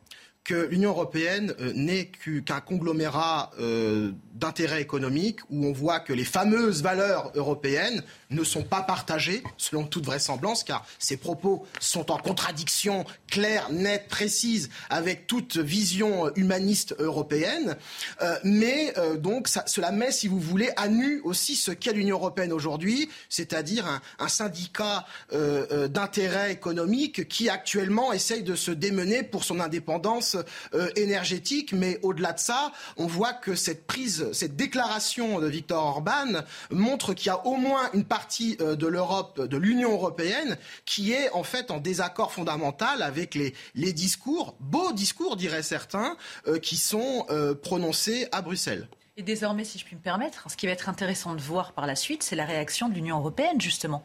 [0.45, 2.11] que l'Union européenne euh, n'est
[2.45, 8.63] qu'un conglomérat euh, d'intérêts économiques où on voit que les fameuses valeurs européennes ne sont
[8.63, 15.27] pas partagées, selon toute vraisemblance, car ces propos sont en contradiction claire, nette, précise avec
[15.27, 17.77] toute vision humaniste européenne.
[18.23, 22.53] Euh, mais donc cela met, si vous voulez, à nu aussi ce qu'est l'Union européenne
[22.53, 29.61] aujourd'hui, c'est-à-dire un, un, syndicat d'intérêts économiques qui actuellement essaye de se démener pour son
[29.61, 30.30] indépendance
[30.75, 31.73] euh, énergétique.
[31.73, 37.15] Mais au-delà de ça, on voit que cette prise cette déclaration de Viktor Orban montre
[37.15, 41.31] qu'il y a au moins une partie euh, de l'Europe, de l'Union européenne, qui est
[41.31, 46.17] en fait en désaccord fondamental avec les, discours, beaux discours diraient certains,
[46.47, 47.27] euh, qui sont
[47.63, 48.89] prononcés à Bruxelles.
[49.17, 51.87] Et désormais, si je puis me permettre, ce qui va être intéressant de voir par
[51.87, 54.05] la suite, c'est la réaction de l'Union européenne, justement.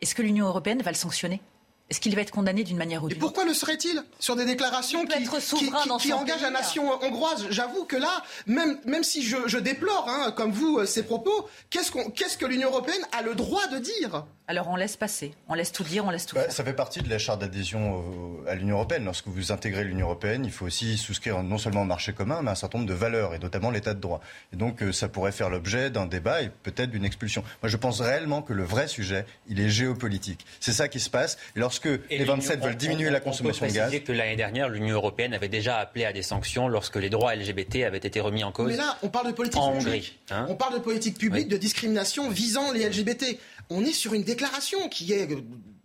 [0.00, 1.40] Est-ce que l'Union européenne va le sanctionner?
[1.90, 3.26] Est-ce qu'il va être condamné d'une manière ou d'une autre.
[3.26, 7.84] pourquoi le serait-il Sur des déclarations qui, qui, qui, qui engagent la nation hongroise J'avoue
[7.84, 11.90] que là, même, même si je, je déplore, hein, comme vous, euh, ces propos, qu'est-ce
[11.92, 14.24] qu'on, qu'est-ce que l'Union européenne a le droit de dire?
[14.46, 16.52] Alors on laisse passer, on laisse tout dire, on laisse tout bah, faire.
[16.52, 18.04] Ça fait partie de la charte d'adhésion
[18.46, 19.04] à l'Union européenne.
[19.04, 22.50] Lorsque vous intégrez l'Union européenne, il faut aussi souscrire non seulement au marché commun, mais
[22.50, 24.20] un certain nombre de valeurs, et notamment l'état de droit.
[24.52, 27.42] Et donc euh, ça pourrait faire l'objet d'un débat et peut-être d'une expulsion.
[27.62, 30.44] Moi je pense réellement que le vrai sujet, il est géopolitique.
[30.60, 31.38] C'est ça qui se passe.
[31.56, 34.04] Et lorsque et les 27 veulent diminuer on, la consommation on peut de gaz...
[34.04, 37.84] que l'année dernière, l'Union européenne avait déjà appelé à des sanctions lorsque les droits LGBT
[37.86, 38.72] avaient été remis en cause.
[38.72, 39.86] Mais là, on parle de politique en publique.
[39.86, 40.18] Hongrie.
[40.30, 41.50] Hein on parle de politique publique, oui.
[41.50, 43.38] de discrimination visant les LGBT
[43.70, 45.28] on est sur une déclaration qui est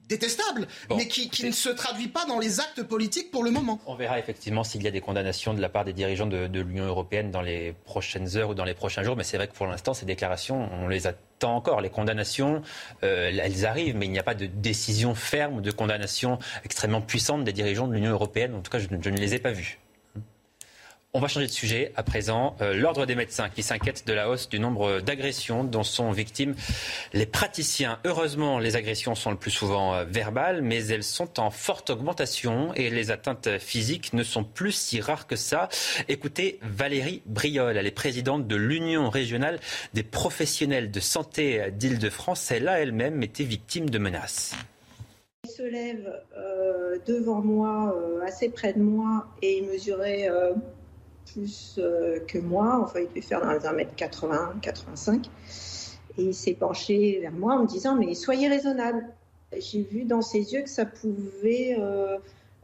[0.09, 3.51] détestable, bon, mais qui, qui ne se traduit pas dans les actes politiques pour le
[3.51, 3.79] moment.
[3.85, 6.61] On verra effectivement s'il y a des condamnations de la part des dirigeants de, de
[6.61, 9.53] l'Union européenne dans les prochaines heures ou dans les prochains jours, mais c'est vrai que
[9.53, 11.79] pour l'instant, ces déclarations, on les attend encore.
[11.79, 12.63] Les condamnations,
[13.03, 17.01] euh, elles arrivent, mais il n'y a pas de décision ferme ou de condamnation extrêmement
[17.01, 18.55] puissante des dirigeants de l'Union européenne.
[18.55, 19.79] En tout cas, je, je ne les ai pas vues.
[21.11, 22.55] On va changer de sujet à présent.
[22.61, 26.53] Euh, L'Ordre des médecins qui s'inquiète de la hausse du nombre d'agressions dont sont victimes
[27.13, 27.97] les praticiens.
[28.05, 32.75] Heureusement, les agressions sont le plus souvent euh, verbales, mais elles sont en forte augmentation
[32.75, 35.67] et les atteintes physiques ne sont plus si rares que ça.
[36.09, 39.59] Écoutez Valérie Briol, elle est présidente de l'Union régionale
[39.95, 42.51] des professionnels de santé d'Île-de-France.
[42.51, 44.53] Elle a elle-même été victime de menaces
[45.47, 46.07] se lève
[46.37, 47.95] euh, devant moi,
[48.25, 50.29] assez près de moi, et il mesurait
[51.33, 52.79] plus euh, que moi.
[52.83, 55.29] Enfin, il devait faire dans les 1m80, 85.
[56.17, 59.05] Et il s'est penché vers moi en me disant Mais soyez raisonnable.
[59.57, 62.17] J'ai vu dans ses yeux que ça pouvait euh,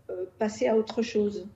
[0.09, 1.47] euh, passer à autre chose.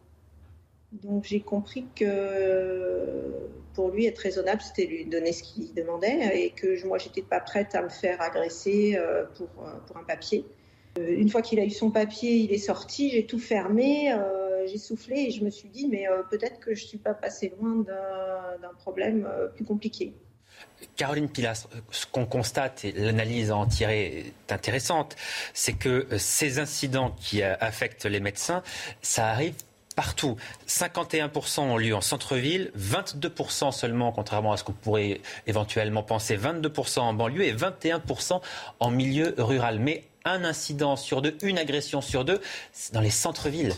[0.92, 3.32] Donc j'ai compris que
[3.76, 7.40] pour lui, être raisonnable, c'était lui donner ce qu'il demandait et que moi, j'étais pas
[7.40, 9.00] prête à me faire agresser
[9.38, 10.46] pour, pour un papier.
[11.00, 14.12] Une fois qu'il a eu son papier, il est sorti, j'ai tout fermé,
[14.68, 17.14] j'ai soufflé et je me suis dit, mais euh, peut-être que je ne suis pas
[17.14, 17.84] passé loin
[18.62, 20.14] d'un problème euh, plus compliqué.
[20.96, 25.16] Caroline Pilas, ce qu'on constate et l'analyse à en tirer est intéressante,
[25.54, 28.62] c'est que ces incidents qui affectent les médecins,
[29.02, 29.56] ça arrive
[29.96, 30.38] partout.
[30.68, 37.00] 51% ont lieu en centre-ville, 22% seulement, contrairement à ce qu'on pourrait éventuellement penser, 22%
[37.00, 38.42] en banlieue et 21%
[38.80, 39.80] en milieu rural.
[39.80, 42.40] Mais un incident sur deux, une agression sur deux,
[42.72, 43.74] c'est dans les centres-villes.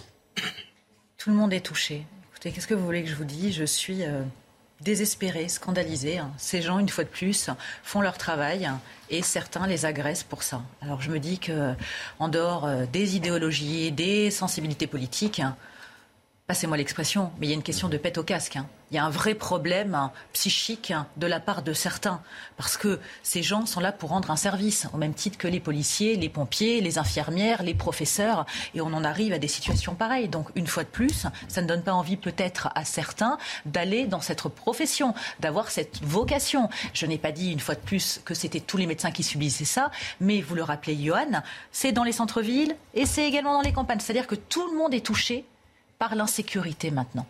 [1.24, 2.04] Tout le monde est touché.
[2.32, 3.54] Écoutez, qu'est-ce que vous voulez que je vous dise?
[3.54, 4.24] Je suis euh,
[4.80, 6.20] désespérée, scandalisée.
[6.38, 7.52] Ces gens, une fois de plus,
[7.84, 8.68] font leur travail
[9.12, 10.64] et certains les agressent pour ça.
[10.82, 11.76] Alors je me dis que,
[12.18, 15.44] en dehors euh, des idéologies, des sensibilités politiques,
[16.52, 18.58] passez-moi l'expression, mais il y a une question de pète au casque.
[18.58, 18.68] Hein.
[18.92, 22.22] Il y a un vrai problème hein, psychique hein, de la part de certains,
[22.58, 25.62] parce que ces gens sont là pour rendre un service, au même titre que les
[25.62, 28.46] policiers, les pompiers, les infirmières, les professeurs,
[28.76, 30.28] et on en arrive à des situations pareilles.
[30.28, 34.20] Donc, une fois de plus, ça ne donne pas envie peut-être à certains d'aller dans
[34.20, 36.70] cette profession, d'avoir cette vocation.
[36.94, 39.64] Je n'ai pas dit une fois de plus que c'était tous les médecins qui subissaient
[39.64, 43.72] ça, mais vous le rappelez, Johan, c'est dans les centres-villes et c'est également dans les
[43.72, 44.02] campagnes.
[44.02, 45.46] C'est-à-dire que tout le monde est touché
[46.02, 47.28] par l'insécurité maintenant.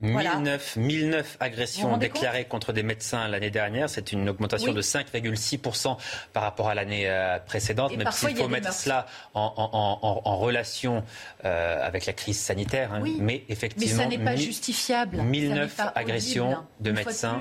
[0.00, 3.88] 1009, 1009 agressions déclarées contre des médecins l'année dernière.
[3.88, 5.96] C'est une augmentation de 5,6%
[6.32, 7.96] par rapport à l'année euh, précédente.
[7.96, 11.04] même s'il faut mettre cela en, relation
[11.44, 12.92] euh, avec la crise sanitaire.
[12.92, 13.04] Hein.
[13.20, 13.96] Mais effectivement.
[13.96, 15.18] Mais ça n'est pas justifiable.
[15.18, 17.38] 1009 agressions de médecins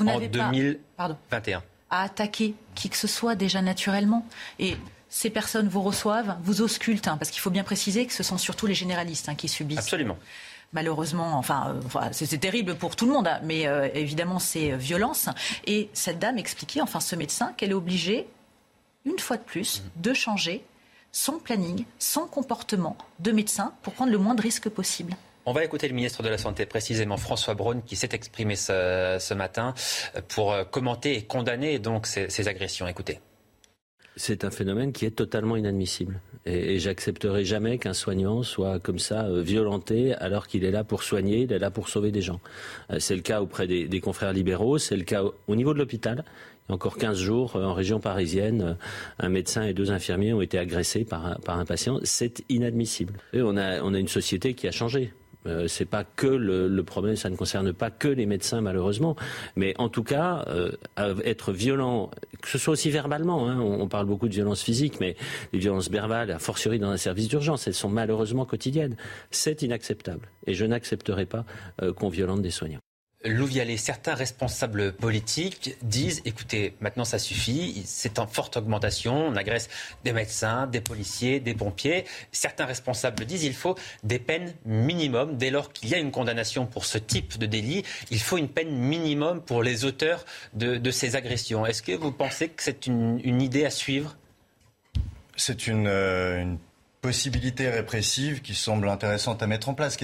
[0.00, 1.62] en 2021.
[1.90, 4.26] À attaquer qui que ce soit déjà naturellement.
[4.58, 4.76] Et
[5.08, 8.38] ces personnes vous reçoivent, vous auscultent, hein, parce qu'il faut bien préciser que ce sont
[8.38, 9.78] surtout les généralistes hein, qui subissent.
[9.78, 10.18] Absolument
[10.72, 14.76] malheureusement, enfin, euh, c'est terrible pour tout le monde, hein, mais euh, évidemment, c'est euh,
[14.76, 15.28] violence.
[15.66, 18.26] Et cette dame expliquait, enfin, ce médecin, qu'elle est obligée,
[19.04, 20.02] une fois de plus, mmh.
[20.02, 20.64] de changer
[21.12, 25.14] son planning, son comportement de médecin pour prendre le moins de risques possible.
[25.46, 29.32] On va écouter le ministre de la Santé, précisément François Braun, qui s'est exprimé ce,
[29.32, 29.74] matin
[30.28, 32.88] pour commenter et condamner donc ces agressions.
[32.88, 33.20] Écoutez
[34.16, 36.20] c'est un phénomène qui est totalement inadmissible.
[36.46, 41.02] Et, j'accepterai jamais qu'un soignant soit comme ça euh, violenté alors qu'il est là pour
[41.02, 42.40] soigner, il est là pour sauver des gens.
[42.90, 46.24] Euh, c'est le cas auprès des, confrères libéraux, c'est le cas au, niveau de l'hôpital.
[46.68, 48.76] Encore 15 jours, euh, en région parisienne,
[49.18, 52.00] un médecin et deux infirmiers ont été agressés par, un patient.
[52.02, 53.14] C'est inadmissible.
[53.32, 55.12] Et on on a une société qui a changé.
[55.46, 59.16] Euh, c'est pas que le, problème, ça ne concerne pas que les médecins malheureusement,
[59.56, 60.72] mais en tout cas, euh,
[61.24, 62.10] être violent,
[62.40, 65.16] que ce soit aussi verbalement, hein, on, parle beaucoup de violence physique, mais
[65.52, 68.96] les violences verbales, a fortiori dans un service d'urgence, elles sont malheureusement quotidiennes.
[69.30, 71.44] C'est inacceptable, et je n'accepterai pas
[71.82, 72.85] euh, qu'on violente des soignants.
[73.26, 79.68] Louvialet, certains responsables politiques disent écoutez, maintenant ça suffit, c'est en forte augmentation, on agresse
[80.04, 82.04] des médecins, des policiers, des pompiers.
[82.32, 85.36] Certains responsables disent il faut des peines minimum.
[85.36, 88.48] Dès lors qu'il y a une condamnation pour ce type de délit, il faut une
[88.48, 90.24] peine minimum pour les auteurs
[90.54, 91.66] de, ces agressions.
[91.66, 94.16] Est-ce que vous pensez que c'est une, idée à suivre?
[95.36, 96.58] C'est euh, une,
[97.02, 99.96] possibilité répressive qui semble intéressante à mettre en place.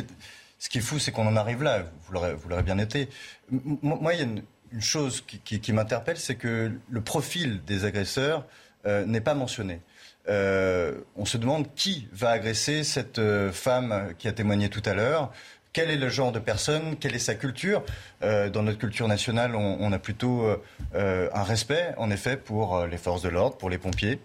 [0.63, 1.83] Ce qui est fou, c'est qu'on en arrive là.
[2.07, 2.13] Vous
[2.49, 3.09] l'aurez bien été.
[3.51, 4.45] Moi, il y a une,
[4.81, 8.47] chose qui, m'interpelle, c'est que le profil des agresseurs
[8.87, 9.81] euh, n'est pas mentionné.
[10.29, 14.95] Euh, on se demande qui va agresser cette euh, femme qui a témoigné tout à
[14.95, 15.33] l'heure.
[15.73, 16.97] Quel est le genre de personne?
[16.97, 17.83] Quelle est sa culture?
[18.21, 20.47] Dans notre culture nationale, on, a plutôt
[20.95, 24.21] un respect, en effet, pour les forces de l'ordre, pour les pompiers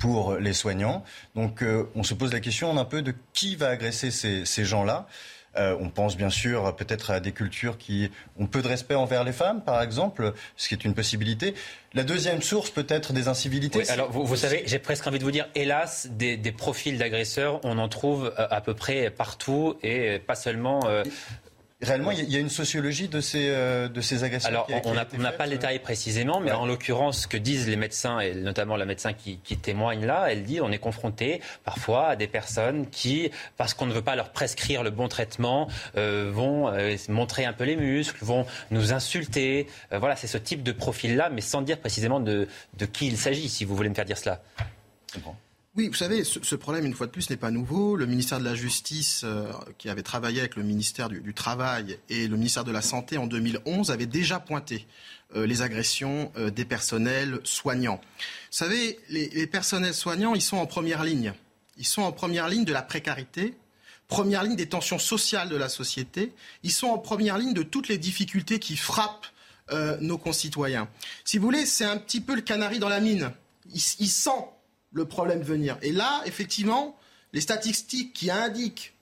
[0.00, 1.04] pour les soignants.
[1.36, 5.06] Donc on se pose la question un peu de qui va agresser ces gens-là.
[5.56, 9.22] Euh, on pense bien sûr peut-être à des cultures qui ont peu de respect envers
[9.24, 11.54] les femmes, par exemple, ce qui est une possibilité.
[11.94, 13.88] La deuxième source peut-être des incivilités.
[13.90, 17.88] alors vous, savez, j'ai presque envie de vous dire, hélas, des, profils d'agresseurs, on en
[17.88, 21.02] trouve euh, à, peu près partout et pas seulement euh,
[21.82, 25.04] Réellement, il y a une sociologie de ces, euh, de ces agressions Alors, on n'a
[25.04, 28.76] pas le euh détail précisément, mais en l'occurrence, ce que disent les médecins, et notamment
[28.76, 32.88] la médecin qui, qui témoigne là, elle dit on est confronté parfois à des personnes
[32.88, 36.72] qui, parce qu'on ne veut pas leur prescrire le bon traitement, euh, vont
[37.08, 39.66] montrer un peu les muscles, vont nous insulter.
[39.90, 42.46] voilà, c'est ce type de profil-là, mais sans dire précisément de,
[42.78, 44.40] de qui il s'agit, si vous voulez me faire dire cela.
[45.74, 47.96] Oui, vous savez, ce, problème, une fois de plus, n'est pas nouveau.
[47.96, 52.28] Le ministère de la Justice, euh, qui avait travaillé avec le ministère du, Travail et
[52.28, 54.86] le ministère de la Santé en 2011, avait déjà pointé
[55.34, 58.02] euh, les agressions euh, des personnels soignants.
[58.18, 61.32] Vous savez, les, personnels soignants, ils sont en première ligne.
[61.78, 63.54] Ils sont en première ligne de la précarité,
[64.08, 66.34] première ligne des tensions sociales de la société.
[66.64, 69.26] Ils sont en première ligne de toutes les difficultés qui frappent
[70.00, 70.86] nos concitoyens.
[71.24, 73.32] Si vous voulez, c'est un petit peu le canari dans la mine.
[74.92, 75.78] Le problème venir.
[75.82, 76.96] Et là, effectivement,
[77.32, 78.94] les statistiques qui indiquent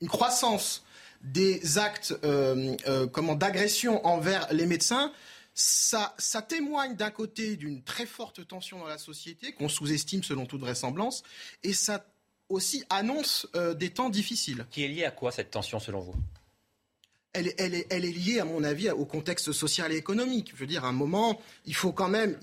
[0.00, 0.82] une croissance
[1.22, 5.12] des actes euh, euh, d'agression envers les médecins,
[5.54, 6.14] ça,
[6.48, 11.22] témoigne d'un côté d'une très forte tension dans la société, qu'on sous-estime selon toute vraisemblance,
[11.62, 12.06] et ça
[12.48, 14.66] aussi annonce euh, des temps difficiles.
[14.70, 16.14] Qui est lié à quoi cette tension selon vous?
[17.32, 20.50] Elle, est, liée, à mon avis, au contexte social et économique.
[20.52, 22.36] Je veux dire, à un moment, il faut quand même,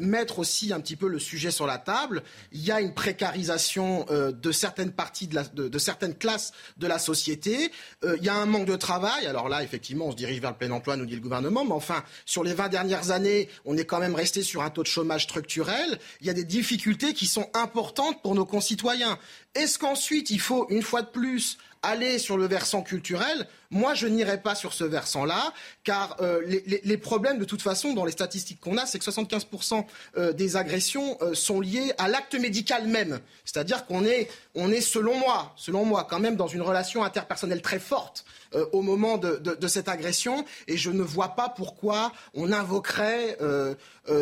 [0.00, 2.22] mettre aussi un petit peu le sujet sur la table.
[2.52, 7.72] Il y a une précarisation euh, de certaines parties de, classes de la société.
[8.04, 9.26] Euh, il y a un manque de travail.
[9.26, 11.64] Alors là, effectivement, on se dirige vers le plein emploi, nous dit le gouvernement.
[11.64, 14.82] Mais enfin, sur les 20 dernières années, on est quand même resté sur un taux
[14.82, 15.98] de chômage structurel.
[16.20, 19.18] Il y a des difficultés qui sont importantes pour nos concitoyens.
[19.54, 24.06] Est-ce qu'ensuite, il faut, une fois de plus, aller sur le versant culturel, moi je
[24.06, 25.52] n'irai pas sur ce versant-là,
[25.84, 29.84] car euh, les, problèmes de toute façon dans les statistiques qu'on a, c'est que 75%
[30.16, 33.20] euh, des agressions euh, sont liées à l'acte médical même.
[33.44, 37.62] C'est-à-dire qu'on est, on est, selon moi, selon moi, quand même dans une relation interpersonnelle
[37.62, 38.24] très forte
[38.72, 43.36] au moment de, cette agression, et je ne vois pas pourquoi on invoquerait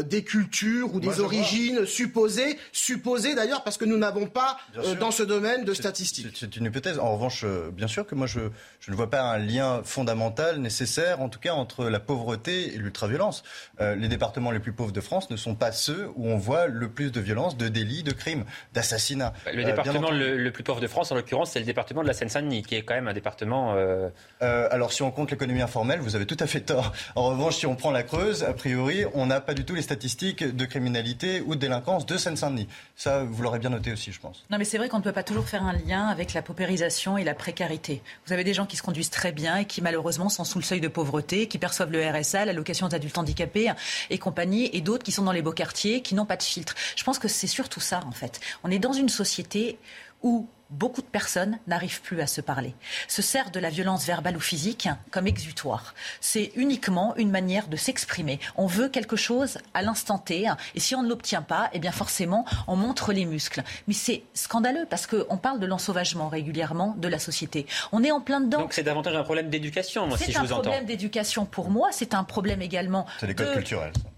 [0.05, 4.59] des cultures ou des origines supposées, supposées d'ailleurs, parce que nous n'avons pas
[4.99, 6.27] dans ce domaine de statistiques.
[6.35, 6.99] C'est une hypothèse.
[6.99, 8.41] En revanche, bien sûr que moi, je,
[8.81, 12.79] je, ne vois pas un lien fondamental nécessaire, en tout cas, entre la pauvreté et
[12.79, 13.43] l'ultraviolence.
[13.81, 16.89] les départements les plus pauvres de France ne sont pas ceux où on voit le
[16.89, 19.33] plus de violence, de délits, de crimes, d'assassinats.
[19.53, 22.63] Le département le, plus pauvre de France, en l'occurrence, c'est le département de la Seine-Saint-Denis,
[22.63, 26.27] qui est quand même un département euh, alors si on compte l'économie informelle, vous avez
[26.27, 26.93] tout à fait tort.
[27.15, 29.83] En revanche, si on prend la Creuse, a priori, on n'a pas du tout les
[29.83, 32.69] statistiques de criminalité ou de délinquance de Seine-Saint-Denis.
[32.97, 34.45] Ça, vous l'aurez bien noté aussi, je pense.
[34.51, 37.19] Non, mais c'est vrai qu'on ne peut pas toujours faire un lien avec la paupérisation
[37.19, 38.03] et la précarité.
[38.27, 40.65] Vous avez des gens qui se conduisent très bien et qui malheureusement sont sous le
[40.65, 43.73] seuil de pauvreté, qui perçoivent le RSA, l'allocation d'adultes handicapés
[44.11, 46.75] et compagnie, et d'autres qui sont dans les beaux quartiers, qui n'ont pas de filtre.
[46.97, 48.41] Je pense que c'est surtout ça, en fait.
[48.65, 49.79] On est dans une société
[50.23, 52.75] où beaucoup de personnes n'arrivent plus à se parler,
[53.09, 55.95] se servent de la violence verbale ou physique comme exutoire.
[56.21, 58.41] C'est uniquement une manière de s'exprimer.
[58.57, 61.93] On veut quelque chose à l'instant T, et si on ne l'obtient pas, eh bien
[61.93, 63.63] forcément, on montre les muscles.
[63.87, 67.67] Mais c'est scandaleux parce qu'on parle de l'ensauvagement régulièrement de la société.
[67.93, 68.61] On est en plein dedans.
[68.61, 70.47] Donc c'est davantage un problème d'éducation, moi, si je vous entends.
[70.47, 73.35] C'est un problème d'éducation pour moi, c'est un problème également de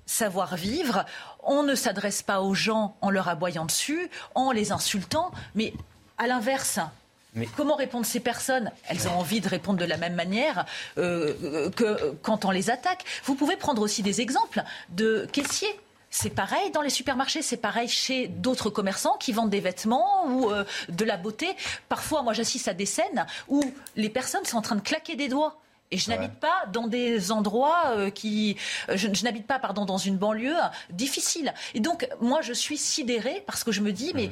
[0.07, 1.05] savoir vivre.
[1.43, 5.73] On ne s'adresse pas aux gens en leur aboyant dessus, en les insultant, mais
[6.19, 6.81] à l'inverse,
[7.57, 8.71] Comment répondent ces personnes?
[8.89, 10.65] Elles ont envie de répondre de la même manière
[10.97, 13.05] euh, que quand on les attaque.
[13.25, 15.79] Vous pouvez prendre aussi des exemples de caissiers.
[16.11, 20.51] C'est pareil dans les supermarchés, c'est pareil chez d'autres commerçants qui vendent des vêtements ou
[20.51, 21.55] euh, de la beauté.
[21.91, 23.63] Parfois, moi, j'assiste à des scènes où
[23.95, 25.61] les personnes sont en train de claquer des doigts.
[25.91, 28.57] Et je n'habite pas dans des endroits euh, qui,
[28.93, 30.57] je, n'habite pas, pardon, dans une banlieue
[30.91, 31.55] difficile.
[31.75, 34.31] Et donc, moi, je suis sidérée parce que je me dis, mais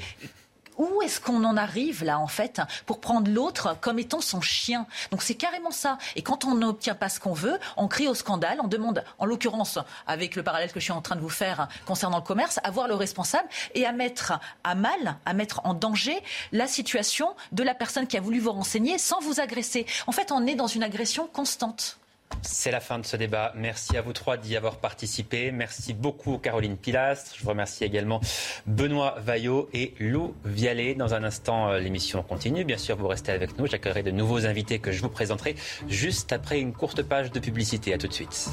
[0.78, 4.86] où est-ce qu'on en arrive là en fait pour prendre l'autre comme étant son chien?
[5.10, 5.98] Donc c'est carrément ça.
[6.14, 9.26] Et quand on n'obtient pas ce qu'on veut, on crie au scandale, on demande, en
[9.26, 12.60] l'occurrence avec le parallèle que je suis en train de vous faire concernant le commerce,
[12.64, 16.22] à voir le responsable et à mettre à mal, à mettre en danger
[16.52, 19.86] la situation de la personne qui a voulu vous renseigner sans vous agresser.
[20.06, 21.98] En fait, on est dans une agression constante.
[22.42, 23.52] C'est la fin de ce débat.
[23.56, 25.50] Merci à vous trois d'y avoir participé.
[25.50, 27.34] Merci beaucoup Caroline Pilastre.
[27.36, 28.20] Je vous remercie également
[28.66, 30.94] Benoît Vaillot et Lou Vialet.
[30.94, 32.64] Dans un instant, euh, l'émission continue.
[32.64, 33.66] Bien sûr, vous restez avec nous.
[33.66, 35.56] J'accueillerai de nouveaux invités que je vous présenterai
[35.88, 37.92] juste après une courte page de publicité.
[37.92, 38.48] À tout de suite.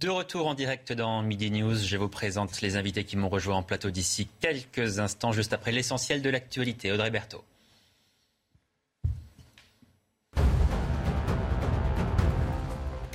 [0.00, 3.56] De retour en direct dans Midi News, je vous présente les invités qui m'ont rejoint
[3.56, 6.90] en plateau d'ici quelques instants, juste après l'essentiel de l'actualité.
[6.90, 7.44] Audrey Berthaud.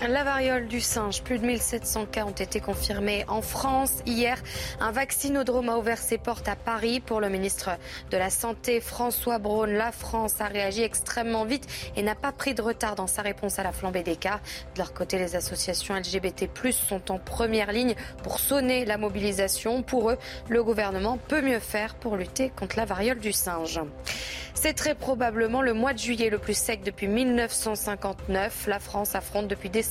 [0.07, 3.91] La variole du singe, plus de 1700 cas ont été confirmés en France.
[4.05, 4.41] Hier,
[4.79, 7.71] un vaccinodrome a ouvert ses portes à Paris pour le ministre
[8.09, 9.67] de la Santé, François Braun.
[9.67, 11.67] La France a réagi extrêmement vite
[11.97, 14.39] et n'a pas pris de retard dans sa réponse à la flambée des cas.
[14.75, 19.83] De leur côté, les associations LGBT+, sont en première ligne pour sonner la mobilisation.
[19.83, 20.17] Pour eux,
[20.47, 23.81] le gouvernement peut mieux faire pour lutter contre la variole du singe.
[24.59, 28.65] C'est très probablement le mois de juillet le plus sec depuis 1959.
[28.65, 29.83] La France affronte depuis des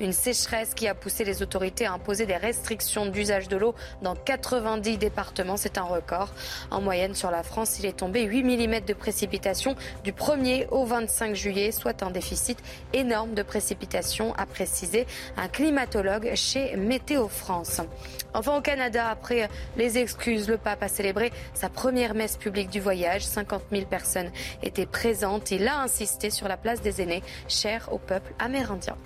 [0.00, 4.14] une sécheresse qui a poussé les autorités à imposer des restrictions d'usage de l'eau dans
[4.14, 5.56] 90 départements.
[5.56, 6.30] C'est un record.
[6.70, 10.84] En moyenne sur la France, il est tombé 8 mm de précipitations du 1er au
[10.84, 12.58] 25 juillet, soit un déficit
[12.92, 15.06] énorme de précipitations, a précisé
[15.36, 17.80] un climatologue chez Météo France.
[18.34, 22.80] Enfin, au Canada, après les excuses, le pape a célébré sa première messe publique du
[22.80, 23.22] voyage.
[23.22, 24.30] 50 000 personnes
[24.62, 25.50] étaient présentes.
[25.50, 28.96] Il a insisté sur la place des aînés, chère au peuple amérindien.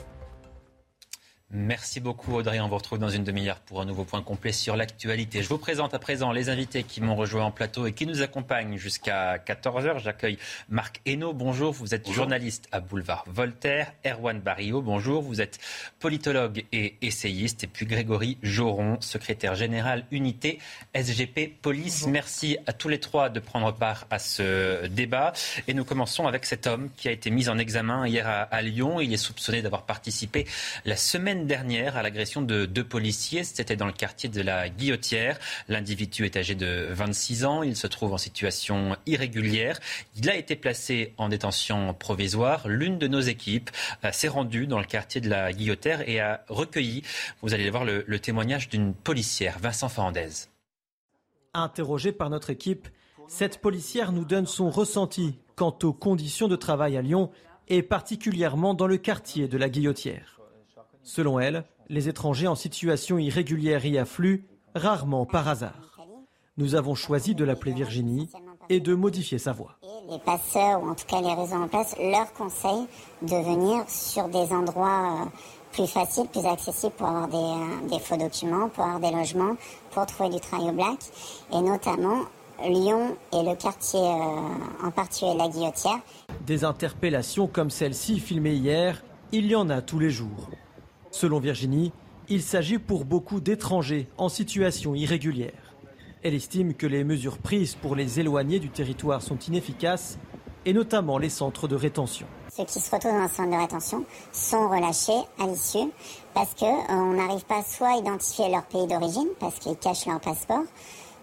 [1.52, 2.60] Merci beaucoup Audrey.
[2.60, 5.42] On vous retrouve dans une demi-heure pour un nouveau point complet sur l'actualité.
[5.42, 8.22] Je vous présente à présent les invités qui m'ont rejoint en plateau et qui nous
[8.22, 9.98] accompagnent jusqu'à 14h.
[9.98, 11.32] J'accueille Marc Hainaut.
[11.32, 11.72] Bonjour.
[11.72, 13.92] Vous êtes journaliste à Boulevard Voltaire.
[14.06, 14.80] Erwan Barrio.
[14.80, 15.22] Bonjour.
[15.22, 15.58] Vous êtes
[15.98, 17.64] politologue et essayiste.
[17.64, 20.60] Et puis Grégory Joron, secrétaire général unité
[20.94, 22.06] SGP Police.
[22.06, 25.32] Merci à tous les trois de prendre part à ce débat.
[25.66, 28.62] Et nous commençons avec cet homme qui a été mis en examen hier à, à
[28.62, 29.00] Lyon.
[29.00, 30.46] Il est soupçonné d'avoir participé
[30.84, 33.44] la semaine dernière à l'agression de deux policiers.
[33.44, 35.38] C'était dans le quartier de la Guillotière.
[35.68, 37.62] L'individu est âgé de 26 ans.
[37.62, 39.78] Il se trouve en situation irrégulière.
[40.16, 42.68] Il a été placé en détention provisoire.
[42.68, 43.70] L'une de nos équipes
[44.04, 47.02] euh, s'est rendue dans le quartier de la Guillotière et a recueilli,
[47.42, 50.30] vous allez voir, le, témoignage d'une policière, Vincent Fernandez.
[51.54, 52.88] Interrogée par notre équipe,
[53.28, 57.30] cette policière nous donne son ressenti quant aux conditions de travail à Lyon
[57.68, 60.39] et particulièrement dans le quartier de la Guillotière.
[61.02, 64.44] Selon elle, les étrangers en situation irrégulière y affluent,
[64.74, 65.98] rarement par hasard.
[66.56, 68.28] Nous avons choisi de l'appeler Virginie
[68.68, 69.76] et de modifier sa voix.
[70.08, 72.86] Les passeurs, ou en tout cas les réseaux en place, leur conseillent
[73.22, 75.26] de venir sur des endroits euh,
[75.72, 79.56] plus faciles, plus accessibles pour avoir des, euh, des faux documents, pour avoir des logements,
[79.90, 80.98] pour trouver du travail au black.
[81.52, 82.20] Et notamment,
[82.62, 85.98] Lyon et le quartier euh, en particulier la Guillotière.
[86.46, 89.02] Des interpellations comme celle-ci filmée hier,
[89.32, 90.50] il y en a tous les jours.
[91.10, 91.92] Selon Virginie,
[92.28, 95.74] il s'agit pour beaucoup d'étrangers en situation irrégulière.
[96.22, 100.18] Elle estime que les mesures prises pour les éloigner du territoire sont inefficaces,
[100.64, 102.26] et notamment les centres de rétention.
[102.54, 105.90] Ceux qui se retrouvent dans un centre de rétention sont relâchés à l'issue
[106.34, 110.64] parce qu'on n'arrive pas soit à identifier leur pays d'origine parce qu'ils cachent leur passeport,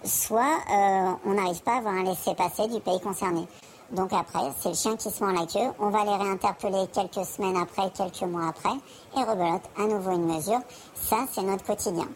[0.04, 0.42] soit
[0.72, 3.48] euh, on n'arrive pas à avoir un laissez-passer du pays concerné.
[3.92, 5.72] Donc après, c'est le chien qui se mord la queue.
[5.80, 8.76] On va les réinterpeller quelques semaines après, quelques mois après,
[9.18, 10.61] et rebelote à nouveau une mesure.
[10.95, 12.07] Ça, c'est notre quotidien.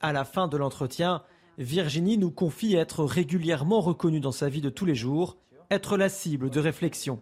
[0.00, 1.22] À la fin de l'entretien,
[1.58, 5.36] Virginie nous confie être régulièrement reconnue dans sa vie de tous les jours,
[5.70, 7.20] être la cible de réflexion.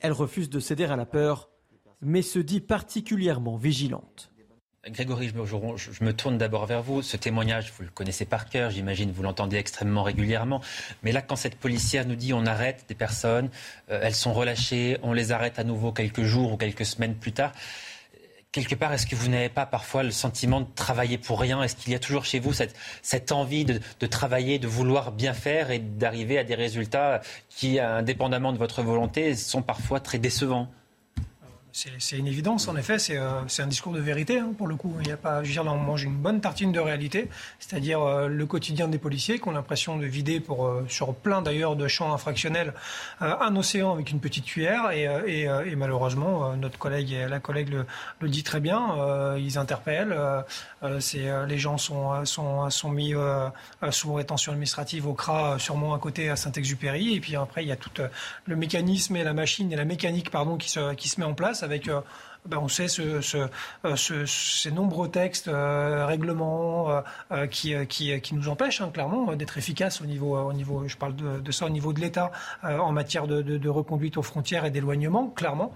[0.00, 1.50] Elle refuse de céder à la peur,
[2.00, 4.30] mais se dit particulièrement vigilante.
[4.86, 7.02] Grégory, je me tourne d'abord vers vous.
[7.02, 10.62] Ce témoignage, vous le connaissez par cœur, j'imagine, vous l'entendez extrêmement régulièrement.
[11.02, 13.50] Mais là, quand cette policière nous dit on arrête des personnes,
[13.90, 17.32] euh, elles sont relâchées, on les arrête à nouveau quelques jours ou quelques semaines plus
[17.32, 17.52] tard,
[18.52, 21.62] quelque part, est-ce que vous n'avez pas parfois le sentiment de travailler pour rien?
[21.62, 25.70] Est-ce qu'il y a toujours chez vous cette, envie de, travailler, de vouloir bien faire
[25.70, 30.68] et d'arriver à des résultats qui, indépendamment de votre volonté, sont parfois très décevants?
[31.98, 34.92] C'est une évidence, en effet, c'est euh, un discours de vérité, hein, pour le coup.
[35.00, 37.28] Il n'y a pas, je veux dire, là, on mange une bonne tartine de réalité,
[37.60, 41.76] c'est-à-dire euh, le quotidien des policiers qui ont l'impression de vider, euh, sur plein d'ailleurs
[41.76, 42.74] de champs infractionnels,
[43.20, 44.90] un océan avec une petite cuillère.
[44.90, 47.86] Et, et, et malheureusement, notre collègue, la collègue le,
[48.20, 50.16] le dit très bien, ils interpellent,
[50.82, 53.14] les gens sont, mis
[53.90, 57.14] sous rétention administrative au CRA, sûrement à côté à Saint-Exupéry.
[57.14, 57.90] Et puis après, il y a tout
[58.46, 61.88] le mécanisme et la machine et la mécanique pardon, qui se met en place avec
[61.88, 62.00] euh,
[62.46, 67.02] ben, on sait euh, ce, ces nombreux textes, euh, règlements
[67.50, 71.52] qui, qui, nous empêchent hein, clairement d'être efficaces au niveau, au niveau, je parle de,
[71.52, 72.30] ça au niveau de l'État
[72.62, 75.74] en matière de, reconduite aux frontières et d'éloignement, clairement.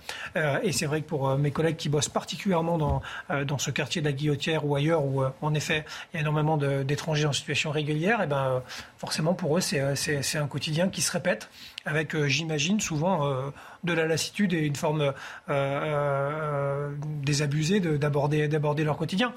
[0.62, 3.02] et c'est vrai que pour mes collègues qui bossent particulièrement dans,
[3.44, 6.56] dans ce quartier de la Guillotière ou ailleurs où en effet il y a énormément
[6.56, 8.62] d'étrangers en situation régulière, et ben
[9.02, 11.50] forcément pour eux c'est un quotidien qui se répète
[11.84, 13.52] avec, j'imagine, souvent
[13.84, 15.12] de la lassitude et une forme euh,
[15.48, 16.90] euh,
[17.22, 19.32] désabusée d'aborder leur quotidien.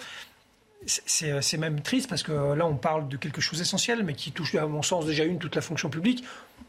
[0.87, 4.53] C'est même triste parce que là, on parle de quelque chose d'essentiel, mais qui touche,
[4.53, 6.23] à mon sens, déjà une, toute la fonction publique.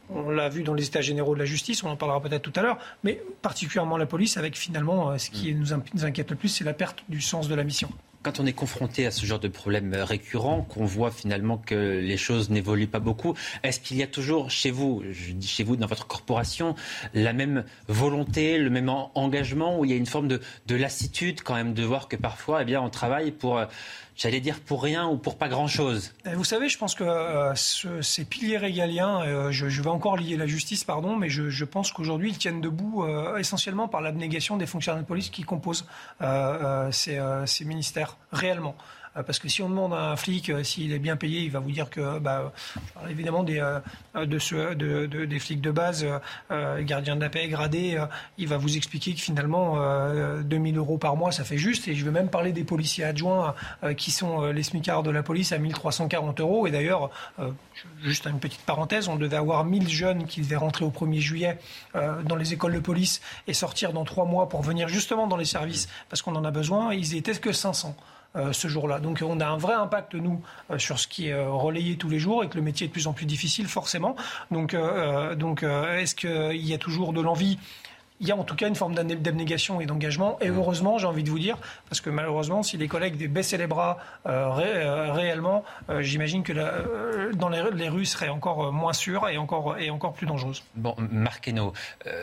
[0.09, 2.52] On l'a vu dans les états généraux de la justice, on en parlera peut-être tout
[2.56, 5.82] à l'heure, mais particulièrement la police, avec finalement, euh, ce qui mm.
[5.94, 7.90] nous inquiète le plus, c'est la perte du sens de la mission
[8.27, 12.16] quand on est confronté à ce genre de problème récurrent, qu'on voit finalement que les
[12.16, 15.77] choses n'évoluent pas beaucoup, est-ce qu'il y a toujours chez vous, je dis chez vous,
[15.77, 16.74] dans votre corporation,
[17.15, 21.55] la même volonté, le même engagement, où il y a une forme de, lassitude quand
[21.55, 23.66] même de voir que parfois, eh bien, on travaille pour euh,
[24.16, 26.12] j'allais dire pour rien ou pour pas grand-chose.
[26.34, 30.47] Vous savez, je pense que euh, ces piliers régaliens, euh, je, vais encore lier la
[30.47, 35.02] justice, pardon, mais je, pense qu'aujourd'hui, ils tiennent debout euh, essentiellement par l'abnégation des fonctionnaires
[35.02, 35.86] de police qui composent
[36.90, 38.74] ces ministères, réellement.
[39.16, 41.51] Euh, parce que si on demande à un flic euh, s'il est bien payé, il
[41.51, 42.52] va vous dire que, bah,
[43.09, 46.06] évidemment des, euh, des flics de base,
[46.80, 47.98] gardiens de la paix, gradés,
[48.38, 49.76] il va vous expliquer que finalement,
[50.43, 51.88] 2000 euros par mois, ça fait juste.
[51.88, 53.55] Et je vais même parler des policiers adjoints
[53.97, 56.66] qui sont les smicards de la police à 1340 euros.
[56.66, 57.10] Et d'ailleurs,
[58.02, 61.59] juste une petite parenthèse, on devait avoir 1000 jeunes qui devaient rentrer au 1er juillet
[61.94, 65.44] dans les écoles de police et sortir dans trois mois pour venir justement dans les
[65.44, 66.93] services parce qu'on en a besoin.
[66.93, 67.97] Ils étaient que 500.
[68.36, 68.98] Euh, ce jour-là.
[68.98, 72.10] Donc on a un vrai impact, nous, euh, sur ce qui est euh, relayé tous
[72.10, 74.14] les jours et que le métier est de plus en plus difficile, forcément.
[74.50, 74.76] Donc,
[75.36, 77.58] donc est-ce qu'il y a toujours de l'envie
[78.20, 80.38] il y a en tout cas une forme d'abnégation et d'engagement.
[80.40, 80.56] Et mmh.
[80.56, 83.98] heureusement, j'ai envie de vous dire, parce que malheureusement, si les collègues baissaient les bras
[84.26, 89.38] euh, euh, réellement, euh, j'imagine que dans les, les, rues seraient encore moins sûres et
[89.38, 90.62] encore, et encore plus dangereuses.
[90.74, 91.47] Bon, Marc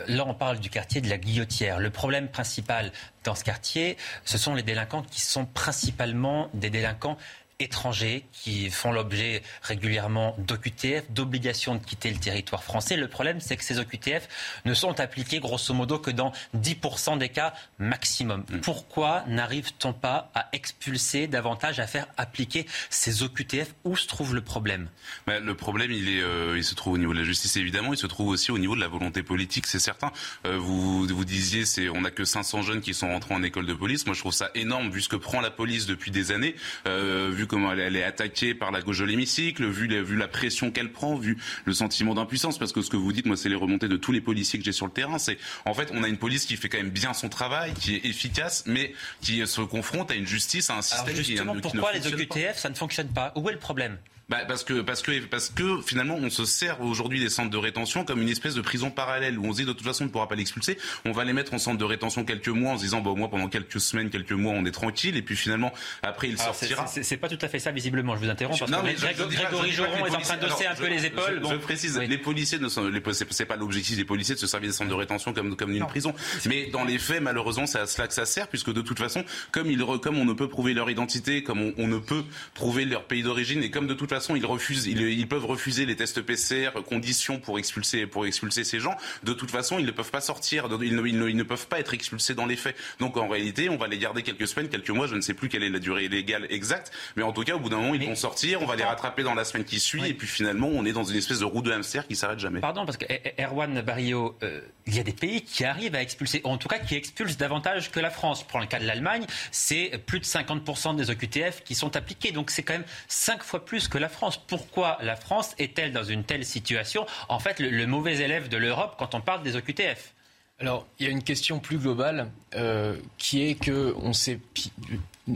[0.08, 1.78] là on parle du quartier de la Guillotière.
[1.78, 2.92] Le problème principal
[3.24, 7.16] dans ce quartier, ce sont les délinquants qui sont principalement des délinquants
[7.58, 12.96] étrangers qui font l'objet régulièrement d'OQTF, d'obligation de quitter le territoire français.
[12.96, 14.28] Le problème, c'est que ces OQTF
[14.64, 18.44] ne sont appliqués grosso modo que dans 10% des cas maximum.
[18.50, 18.58] Mm.
[18.60, 24.40] Pourquoi n'arrive-t-on pas à expulser davantage, à faire appliquer ces OQTF Où se trouve le
[24.40, 24.88] problème?
[25.26, 27.92] Bah, Le problème, il, est, euh, il se trouve au niveau de la justice, évidemment.
[27.92, 30.12] Il se trouve aussi au niveau de la volonté politique, c'est certain.
[30.46, 33.66] Euh, vous, vous disiez, c'est, on n'a que 500 jeunes qui sont rentrés en école
[33.66, 34.06] de police.
[34.06, 36.54] Moi, je trouve ça énorme vu ce que prend la police depuis des années.
[36.86, 40.02] Euh, vu vu comment elle, elle est attaquée par la gauche de l'hémicycle, vu, les-
[40.02, 43.26] vu la pression qu'elle prend, vu le sentiment d'impuissance, parce que ce que vous dites,
[43.26, 45.18] moi, c'est les remontées de tous les policiers que j'ai sur le terrain.
[45.18, 47.94] C'est en fait, on a une police qui fait quand même bien son travail, qui
[47.96, 51.54] est efficace, mais qui se confronte à une justice, à un Alors système qui, justement,
[51.54, 52.08] qui pourquoi les pas.
[52.08, 53.32] OQTF, ça ne fonctionne pas?
[53.36, 53.98] Où est le problème?
[54.30, 57.58] Bah, parce que parce que parce que finalement on se sert aujourd'hui des centres de
[57.58, 60.06] rétention comme une espèce de prison parallèle où on se dit de toute façon on
[60.06, 62.78] ne pourra pas l'expulser, on va les mettre en centre de rétention quelques mois en
[62.78, 65.36] se disant bah au moins pendant quelques semaines, quelques mois on est tranquille et puis
[65.36, 66.86] finalement après il Alors, c'est- sortira.
[66.86, 68.14] c'est- pas tout à fait ça, visiblement.
[68.16, 70.46] Je vous interromps parce Non, que mais je- Grégory je Joron est en train de
[70.46, 71.34] hausser un peu les épaules.
[71.36, 71.50] Je, Bon.
[71.50, 74.70] je précise, les policiers ne sont, les, c'est pas l'objectif des policiers de se servir
[74.70, 76.14] des centres de rétention comme comme d'une prison.
[76.46, 79.22] Mais dans les faits, malheureusement, c'est à cela que ça sert, puisque de toute façon,
[79.52, 82.24] comme ils, comme on ne peut prouver leur identité, comme on, on ne peut
[82.54, 85.86] prouver leur pays d'origine, et comme de toute façon ils refusent, ils, ils peuvent refuser
[85.86, 88.96] les tests PCR, conditions pour expulser pour expulser ces gens.
[89.22, 91.66] De toute façon, ils ne peuvent pas sortir, ils ne, ils ne- ils ne peuvent
[91.66, 92.76] pas être expulsés dans les faits.
[93.00, 95.06] Donc en réalité, on va les garder quelques semaines, quelques mois.
[95.06, 97.58] Je ne sais plus quelle est la durée légale exacte, mais en tout cas, au
[97.58, 98.62] bout d'un moment, ils vont sortir.
[98.62, 101.04] On va les rattraper dans la semaine qui suit, et puis finalement, on est dans
[101.04, 102.60] une espèce de roue de hamster qui s'arrête jamais.
[102.60, 105.94] Pardon, parce que eh, eh, Erwan Barrio, euh, il y a des pays qui arrivent
[105.94, 108.40] à expulser, en tout cas qui expulsent davantage que la France.
[108.40, 112.30] Je prends le cas de l'Allemagne, c'est plus de 50% des OQTF qui sont appliqués,
[112.32, 114.38] donc c'est quand même 5 fois plus que la France.
[114.38, 118.94] Pourquoi la France est-elle dans une telle situation En fait, le, mauvais élève de l'Europe
[118.98, 120.14] quand on parle des OQTF.
[120.60, 124.38] Alors, il y a une question plus globale euh, qui est que on s'est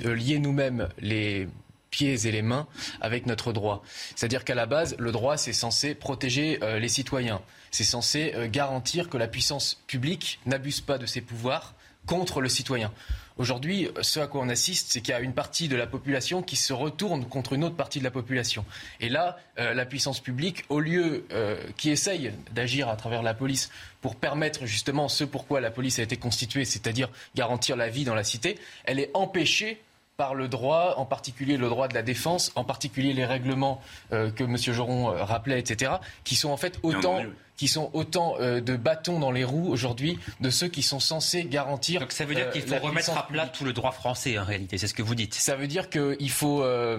[0.05, 1.49] euh, lié nous-mêmes les
[1.91, 2.67] pieds et les mains
[3.01, 3.83] avec notre droit.
[4.15, 7.41] C'est-à-dire qu'à la base, le droit, c'est censé protéger euh, les citoyens.
[7.71, 11.75] C'est censé garantir que la puissance publique n'abuse pas de ses pouvoirs
[12.07, 12.93] contre le citoyen.
[13.39, 16.43] Aujourd'hui, ce à quoi on assiste, c'est qu'il y a une partie de la population
[16.43, 18.65] qui se retourne contre une autre partie de la population.
[19.01, 23.35] Et là, euh, la puissance publique, au lieu euh, qui essaye d'agir à travers la
[23.35, 23.71] police
[24.01, 28.15] pour permettre justement ce pourquoi la police a été constituée, c'est-à-dire garantir la vie dans
[28.15, 29.81] la cité, elle est empêchée
[30.19, 33.81] par le droit, en particulier le droit de la défense, en particulier les règlements
[34.13, 34.57] euh, que M.
[34.59, 35.93] Joron euh, rappelait, etc.,
[36.25, 37.23] qui sont en fait autant,
[37.59, 41.45] qui sont autant euh, de bâtons dans les roues aujourd'hui de ceux qui sont censés
[41.45, 42.01] garantir.
[42.01, 44.45] Donc ça veut dire euh, qu'il faut remettre à plat tout le droit français en
[44.45, 45.35] réalité, c'est ce que vous dites.
[45.35, 46.99] ça veut dire qu'il faut euh,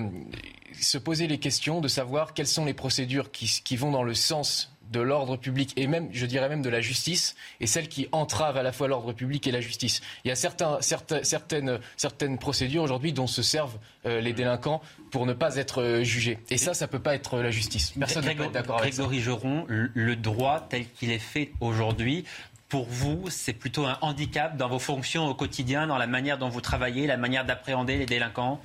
[0.79, 4.13] se poser les questions de savoir quelles sont les procédures qui, qui vont dans le
[4.13, 8.07] sens de l'ordre public et même, je dirais même de la justice, et celles qui
[8.11, 10.01] entravent à la fois l'ordre public et la justice.
[10.25, 14.81] Il y a certains, certains- certaines, certaines procédures aujourd'hui dont se servent euh, les délinquants
[15.11, 16.39] pour ne pas être euh, jugés.
[16.49, 17.93] Et ça, ça peut pas être la justice.
[17.99, 19.03] Personne ne être d'accord avec ça.
[19.03, 22.25] Grégory le le droit tel qu'il est fait aujourd'hui,
[22.69, 26.49] pour vous, c'est plutôt un handicap dans vos fonctions au quotidien, dans la manière dont
[26.49, 28.61] vous travaillez, la manière d'appréhender les délinquants?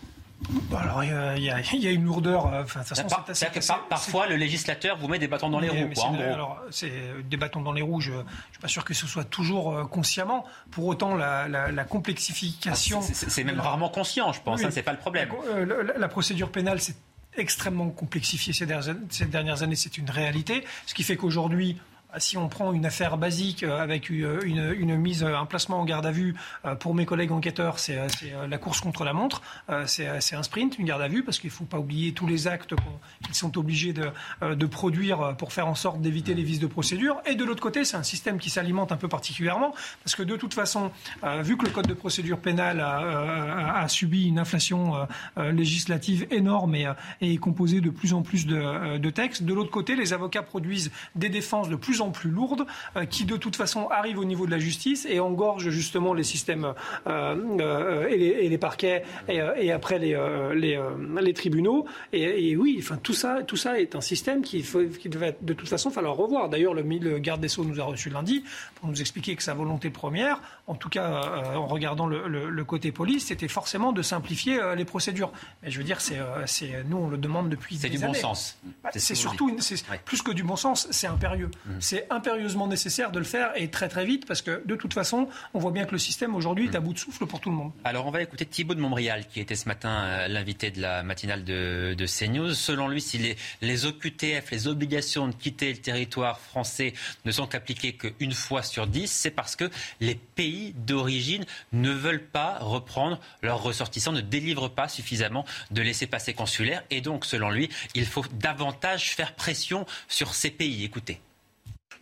[0.71, 2.53] Bon, alors, il y, a- y y une lourdeur.
[2.53, 5.71] euh, façon, Par- assez- que par- parfois, le législateur vous met des bâtons dans les
[5.71, 6.23] Mais- roues, quoi, gros.
[6.23, 6.93] Alors, c'est
[7.29, 8.01] des bâtons dans les roues.
[8.01, 8.19] Je ne
[8.51, 10.45] suis pas sûr que ce soit toujours euh, consciemment.
[10.71, 13.01] Pour autant, la, la- la complexification.
[13.03, 14.67] Ah, C'est même rarement conscient, je pense, Oui.
[14.67, 15.31] hein, c'est pas le problème.
[15.49, 16.97] Euh, la, procédure pénale, c'est
[17.37, 20.65] extrêmement complexifié ces dernières années, c'est une réalité.
[20.87, 21.79] Ce qui fait qu'aujourd'hui,
[22.19, 26.07] si on prend une affaire basique euh, avec une, une- mise, un placement en garde
[26.07, 26.35] à vue,
[26.65, 29.43] euh, pour mes collègues enquêteurs, c'est euh, euh, la course contre la montre.
[29.71, 32.13] Euh, C'est euh, un sprint, une garde à vue, parce qu'il ne faut pas oublier
[32.13, 32.75] tous les actes
[33.23, 34.11] qu'ils sont obligés de,
[34.43, 37.21] euh, produire euh, pour faire en sorte d'éviter les vices de procédure.
[37.27, 40.37] Et de l'autre côté, c'est un système qui s'alimente un peu particulièrement, parce que de
[40.37, 40.91] toute façon,
[41.23, 45.05] euh, vu que le code de procédure pénale a, euh, subi une inflation euh,
[45.39, 49.43] euh, législative énorme et, euh, est composé de plus en plus de, euh, de textes,
[49.43, 52.67] de l'autre côté, les avocats produisent des défenses de plus en plus lourdes,
[52.97, 56.25] euh, qui de toute façon arrivent au niveau de la justice et engorgent justement les
[56.25, 56.73] systèmes
[57.07, 60.17] euh, euh, et, les, et les parquets et, et après les,
[60.55, 60.81] les,
[61.21, 61.87] les tribunaux.
[62.13, 65.37] Et, et oui, enfin tout ça, tout ça est un système qui, faut, qui devait
[65.41, 66.49] de toute façon falloir revoir.
[66.49, 66.83] D'ailleurs, le,
[67.19, 68.45] garde des sceaux nous a reçu lundi
[68.77, 72.51] pour nous expliquer que sa volonté première, en tout cas euh, en regardant le, le-
[72.51, 75.33] le côté police, c'était forcément de simplifier euh, les procédures.
[75.63, 78.01] Mais je veux dire, c'est, euh, c'est nous on le demande depuis C'est des du
[78.03, 78.19] bon années.
[78.19, 78.59] sens.
[78.83, 81.51] Bah, C'est ce c'est surtout une- c'est plus que du bon sens, c'est impérieux.
[81.95, 85.29] C'est impérieusement nécessaire de le faire et très très vite parce que de toute façon,
[85.53, 87.55] on voit bien que le système aujourd'hui est à bout de souffle pour tout le
[87.55, 87.71] monde.
[87.85, 91.05] Alors on va écouter Thibaut de Montbrial qui était ce matin euh, l'invité de la
[91.05, 92.53] matinale de, CNews.
[92.55, 96.95] Selon lui, si les, les OQTF, les obligations de quitter le territoire français
[97.27, 102.27] ne sont appliquées qu'une fois sur dix, c'est parce que les pays d'origine ne veulent
[102.27, 106.83] pas reprendre leurs ressortissants, ne délivrent pas suffisamment de laissez-passer consulaires.
[106.91, 110.83] Et donc, selon lui, il faut davantage faire pression sur ces pays.
[110.83, 111.21] Écoutez.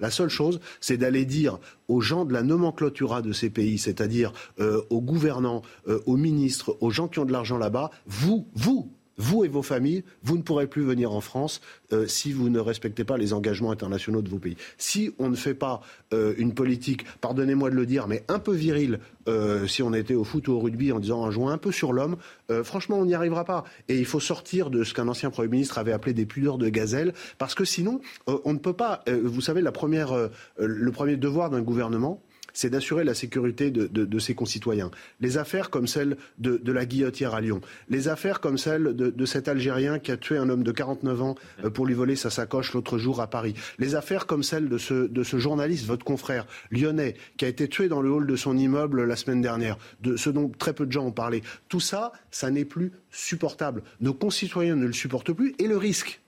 [0.02, 4.32] La seule chose, c'est d'aller dire aux gens de la nomenclatura de ces pays, c'est-à-dire
[4.58, 8.90] euh, aux gouvernants, euh, aux ministres, aux gens qui ont de l'argent là-bas, vous, vous,
[9.18, 11.60] vous et vos familles, vous ne pourrez plus venir en France
[11.92, 14.56] euh, si vous ne respectez pas les engagements internationaux de vos pays.
[14.78, 15.80] Si on ne fait pas
[16.12, 20.14] euh, une politique, pardonnez-moi de le dire, mais un peu virile, euh, si on était
[20.14, 22.16] au foot ou au rugby en disant un joint un peu sur l'homme,
[22.64, 23.64] franchement, on n'y arrivera pas.
[23.88, 26.68] Et il faut sortir de ce qu'un ancien Premier ministre avait appelé des pudeurs de
[26.68, 29.02] gazelle, parce que sinon, on ne peut pas.
[29.06, 30.12] vous savez, la première,
[30.58, 32.22] le premier devoir d'un gouvernement,
[32.52, 34.90] c'est d'assurer la sécurité de, ses concitoyens.
[35.20, 39.48] Les affaires comme celle de, la guillotière à Lyon, les affaires comme celle de, cet
[39.48, 41.34] Algérien qui a tué un homme de 49 ans
[41.64, 44.78] euh, pour lui voler sa sacoche l'autre jour à Paris, les affaires comme celle de
[44.78, 49.04] ce, journaliste, votre confrère lyonnais, qui a été tué dans le hall de son immeuble
[49.04, 51.42] la semaine dernière, de ce dont très peu de gens ont parlé.
[51.68, 53.82] Tout ça, ça n'est plus supportable.
[54.00, 56.21] Nos concitoyens ne le supportent plus et le risque,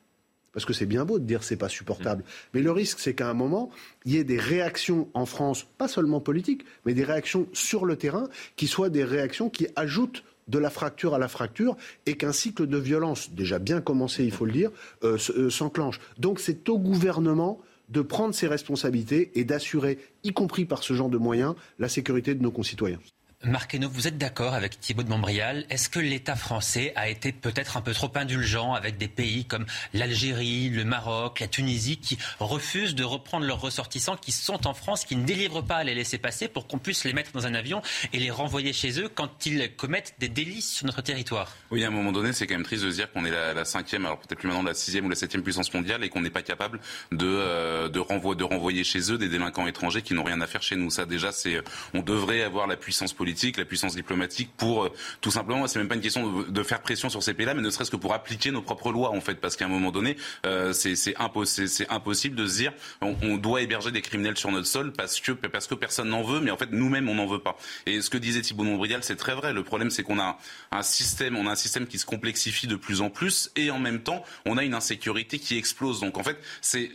[0.54, 2.22] parce que c'est bien beau de dire c'est pas supportable.
[2.22, 2.26] Mm.
[2.54, 3.70] Mais le risque, c'est qu'à un moment,
[4.06, 7.96] il y ait des réactions en France, pas seulement politiques, mais des réactions sur le
[7.96, 11.76] terrain, qui soient des réactions qui ajoutent de la fracture à la fracture
[12.06, 14.70] et qu'un cycle de violence, déjà bien commencé, il faut le dire,
[15.02, 16.00] euh, euh, s'enclenche.
[16.18, 21.10] Donc c'est au gouvernement de prendre ses responsabilités et d'assurer, y compris par ce genre
[21.10, 22.98] de moyens, la sécurité de nos concitoyens.
[23.46, 25.66] Marc vous êtes d'accord avec Thibault de Montbrial?
[25.68, 29.66] Est-ce que l'État français a été peut-être un peu trop indulgent avec des pays comme
[29.92, 35.04] l'Algérie, le Maroc, la Tunisie qui refusent de reprendre leurs ressortissants qui sont en France,
[35.04, 37.82] qui ne délivrent pas les laisser passer pour qu'on puisse les mettre dans un avion
[38.12, 41.52] et les renvoyer chez eux quand ils commettent des délits sur notre territoire?
[41.70, 43.64] Oui, à un moment donné, c'est quand même triste de se dire qu'on est la,
[43.64, 46.30] cinquième, alors peut-être plus maintenant la sixième ou la septième puissance mondiale et qu'on n'est
[46.30, 46.80] pas capable
[47.12, 50.62] de, euh, de, de renvoyer chez eux des délinquants étrangers qui n'ont rien à faire
[50.62, 50.90] chez nous.
[50.90, 51.60] Ça, déjà, c'est,
[51.92, 55.88] on devrait avoir la puissance politique la puissance diplomatique pour euh, tout simplement, c'est même
[55.88, 58.50] pas une question de, faire pression sur ces pays-là, mais ne serait-ce que pour appliquer
[58.50, 60.16] nos propres lois en fait, parce qu'à un moment donné,
[60.46, 65.20] euh, c'est impossible de se dire on, doit héberger des criminels sur notre sol parce
[65.20, 67.56] que parce que personne n'en veut, mais en fait nous-mêmes on n'en veut pas.
[67.86, 69.52] Et ce que disait Thibault Montbrial, c'est très vrai.
[69.52, 70.38] Le problème c'est qu'on a
[70.70, 73.78] un système, on a un système qui se complexifie de plus en plus, et en
[73.78, 76.00] même temps on a une insécurité qui explose.
[76.00, 76.90] Donc en fait, c'est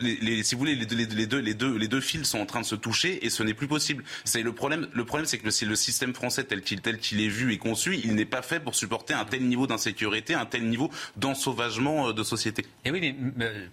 [0.00, 2.60] les, si vous voulez les, les, deux les deux les deux fils sont en train
[2.60, 4.04] de se toucher et ce n'est plus possible.
[4.24, 4.88] C'est le problème.
[4.92, 7.96] Le problème c'est que le système français tel qu'il tel qu'il est vu et conçu,
[8.02, 12.12] il n'est pas fait pour supporter un tel niveau d'insécurité, un tel niveau d'ensauvagement euh,
[12.12, 12.66] de société.
[12.84, 13.66] Et oui, mais euh,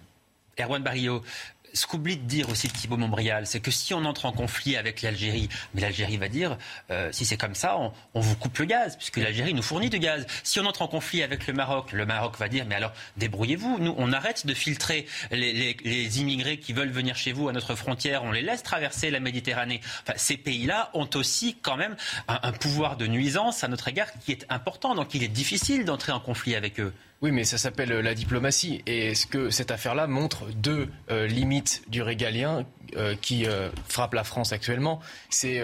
[0.58, 1.22] Erwan Barrio,
[1.72, 5.02] ce qu'oublie de dire aussi Thibault Montbrial, c'est que si on entre en conflit avec
[5.02, 6.58] l'Algérie, mais l'Algérie va dire,
[6.90, 9.98] euh, si c'est comme ça, on, vous coupe le gaz, puisque l'Algérie nous fournit du
[9.98, 10.26] gaz.
[10.42, 13.78] Si on entre en conflit avec le Maroc, le Maroc va dire, mais alors débrouillez-vous,
[13.78, 18.24] nous on arrête de filtrer les, immigrés qui veulent venir chez vous à notre frontière,
[18.24, 19.80] on les laisse traverser la Méditerranée.
[20.02, 21.96] Enfin, ces pays-là ont aussi quand même
[22.28, 25.84] un, un pouvoir de nuisance à notre égard qui est important, donc il est difficile
[25.84, 26.92] d'entrer en conflit avec eux.
[27.22, 28.82] Oui, mais ça s'appelle euh, la diplomatie.
[28.86, 32.66] Et ce que cette affaire-là montre deux euh, limites du régalien
[32.96, 33.46] euh, qui
[33.88, 35.00] frappent la France actuellement?
[35.30, 35.62] C'est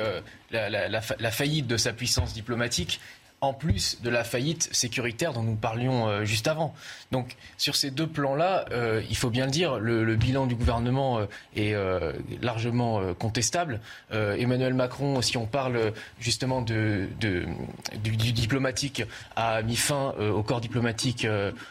[0.51, 3.01] la, faillite de sa puissance diplomatique
[3.41, 6.75] en plus de la faillite sécuritaire dont nous parlions euh, juste avant.
[7.13, 11.21] Donc sur ces deux plans-là, euh, il faut bien le dire, le, bilan du gouvernement
[11.21, 11.75] euh, est
[12.43, 13.81] largement contestable.
[14.11, 19.03] Emmanuel Macron, si on parle justement de, du, diplomatique,
[19.37, 21.27] a mis fin au corps diplomatique.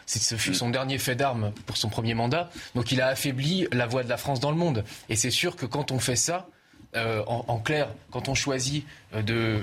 [0.05, 2.49] ce fut son dernier fait d'armes pour son premier mandat.
[2.75, 4.83] Donc il a affaibli la voix de la France dans le monde.
[5.09, 6.47] Et c'est sûr que quand on fait ça,
[6.95, 9.59] en, clair, quand on choisit de,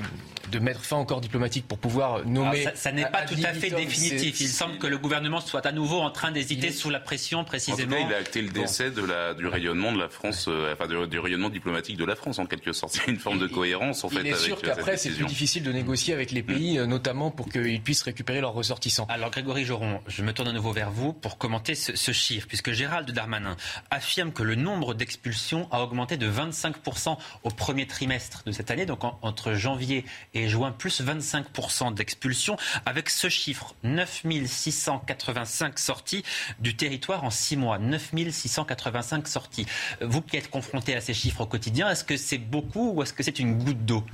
[0.50, 2.66] de mettre fin au corps diplomatique pour pouvoir nommer.
[2.74, 4.40] ça, n'est pas tout à fait définitif.
[4.40, 7.96] Il semble que le gouvernement soit à nouveau en train d'hésiter sous la pression, précisément.
[7.96, 10.86] En il a acté le décès de la, du rayonnement de la France, euh, enfin
[10.86, 12.94] du, rayonnement diplomatique de la France en quelque sorte.
[12.94, 14.20] C'est une forme de cohérence en fait.
[14.20, 16.46] Il est sûr euh, qu'après c'est plus difficile de négocier avec les mm.
[16.46, 19.06] pays, euh, notamment pour qu'ils puissent récupérer leurs ressortissants.
[19.08, 22.46] Alors Grégory Joron, je me tourne à nouveau vers vous pour commenter ce, ce chiffre,
[22.46, 23.56] puisque Gérald Darmanin
[23.90, 28.86] affirme que le nombre d'expulsions a augmenté de 25% au premier trimestre de cette année,
[28.86, 29.04] donc
[29.34, 32.56] entre janvier et juin, plus 25% d'expulsions,
[32.86, 36.22] avec ce chiffre, 9685 sorties
[36.60, 37.80] du territoire en 6 mois.
[37.80, 39.66] 9685 sorties.
[40.00, 43.12] Vous qui êtes confronté à ces chiffres au quotidien, est-ce que c'est beaucoup ou est-ce
[43.12, 44.04] que c'est une goutte d'eau?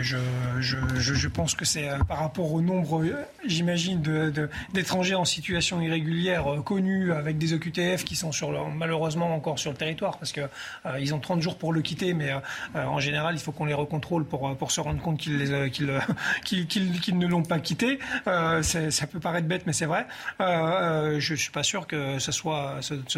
[0.00, 0.16] Je,
[0.96, 3.14] je, pense que c'est euh, par rapport au nombre, euh,
[3.44, 4.02] j'imagine,
[4.72, 8.30] d'étrangers en situation irrégulière euh, connus avec des OQTF qui sont
[8.74, 10.48] malheureusement encore sur le territoire parce qu'ils
[11.00, 12.30] ils ont 30 jours pour le quitter, mais
[12.74, 15.36] en général, il faut qu'on les recontrôle pour, se rendre compte qu'ils
[17.18, 17.98] ne l'ont pas quitté.
[18.24, 20.06] ça peut paraître bête, mais c'est vrai.
[20.38, 22.30] je ne suis pas sûr que ce,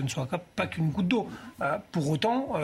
[0.01, 1.29] ne soit pas qu'une goutte d'eau.
[1.93, 2.55] pour autant,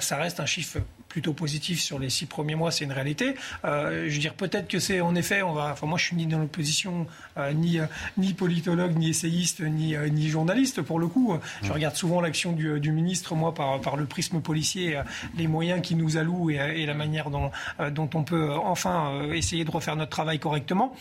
[0.00, 3.34] ça reste un chiffre plutôt positif sur les six premiers mois, c'est une réalité.
[3.64, 5.70] je veux dire, peut-être que c'est en effet, on va.
[5.72, 7.06] Enfin, moi, je suis ni dans l'opposition,
[7.54, 7.78] ni
[8.16, 11.36] ni politologue, ni essayiste, ni ni journaliste pour le coup.
[11.62, 15.00] Je regarde souvent l'action du, du, ministre, moi, par par le prisme policier,
[15.36, 17.50] les moyens qu'il nous alloue et, et la manière dont
[17.90, 20.94] dont on peut enfin essayer de refaire notre travail correctement.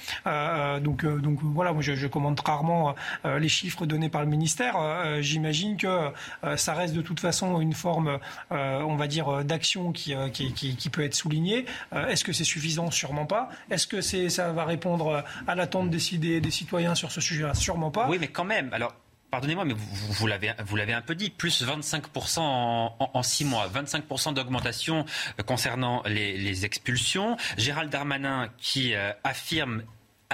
[0.82, 4.76] donc donc voilà, moi, je, je commente rarement les chiffres donnés par le ministère.
[5.22, 6.12] J'imagine que
[6.56, 8.20] ça reste de toute façon une forme,
[8.52, 10.16] on va dire, d'action qui,
[10.54, 11.66] qui, peut être soulignée.
[11.92, 12.92] Est-ce que c'est suffisant?
[12.92, 13.50] Sûrement pas.
[13.70, 16.00] Est-ce que c'est, ça va répondre à l'attente des,
[16.52, 17.54] citoyens sur ce sujet-là?
[17.54, 18.08] Sûrement pas.
[18.08, 18.70] Oui, mais quand même.
[18.74, 18.94] Alors,
[19.32, 23.70] pardonnez-moi, mais vous, vous, vous l'avez un peu dit, plus 25% en, en, six mois,
[23.74, 25.06] 25% d'augmentation
[25.46, 27.38] concernant les, expulsions.
[27.58, 28.94] Gérald Darmanin qui
[29.24, 29.84] affirme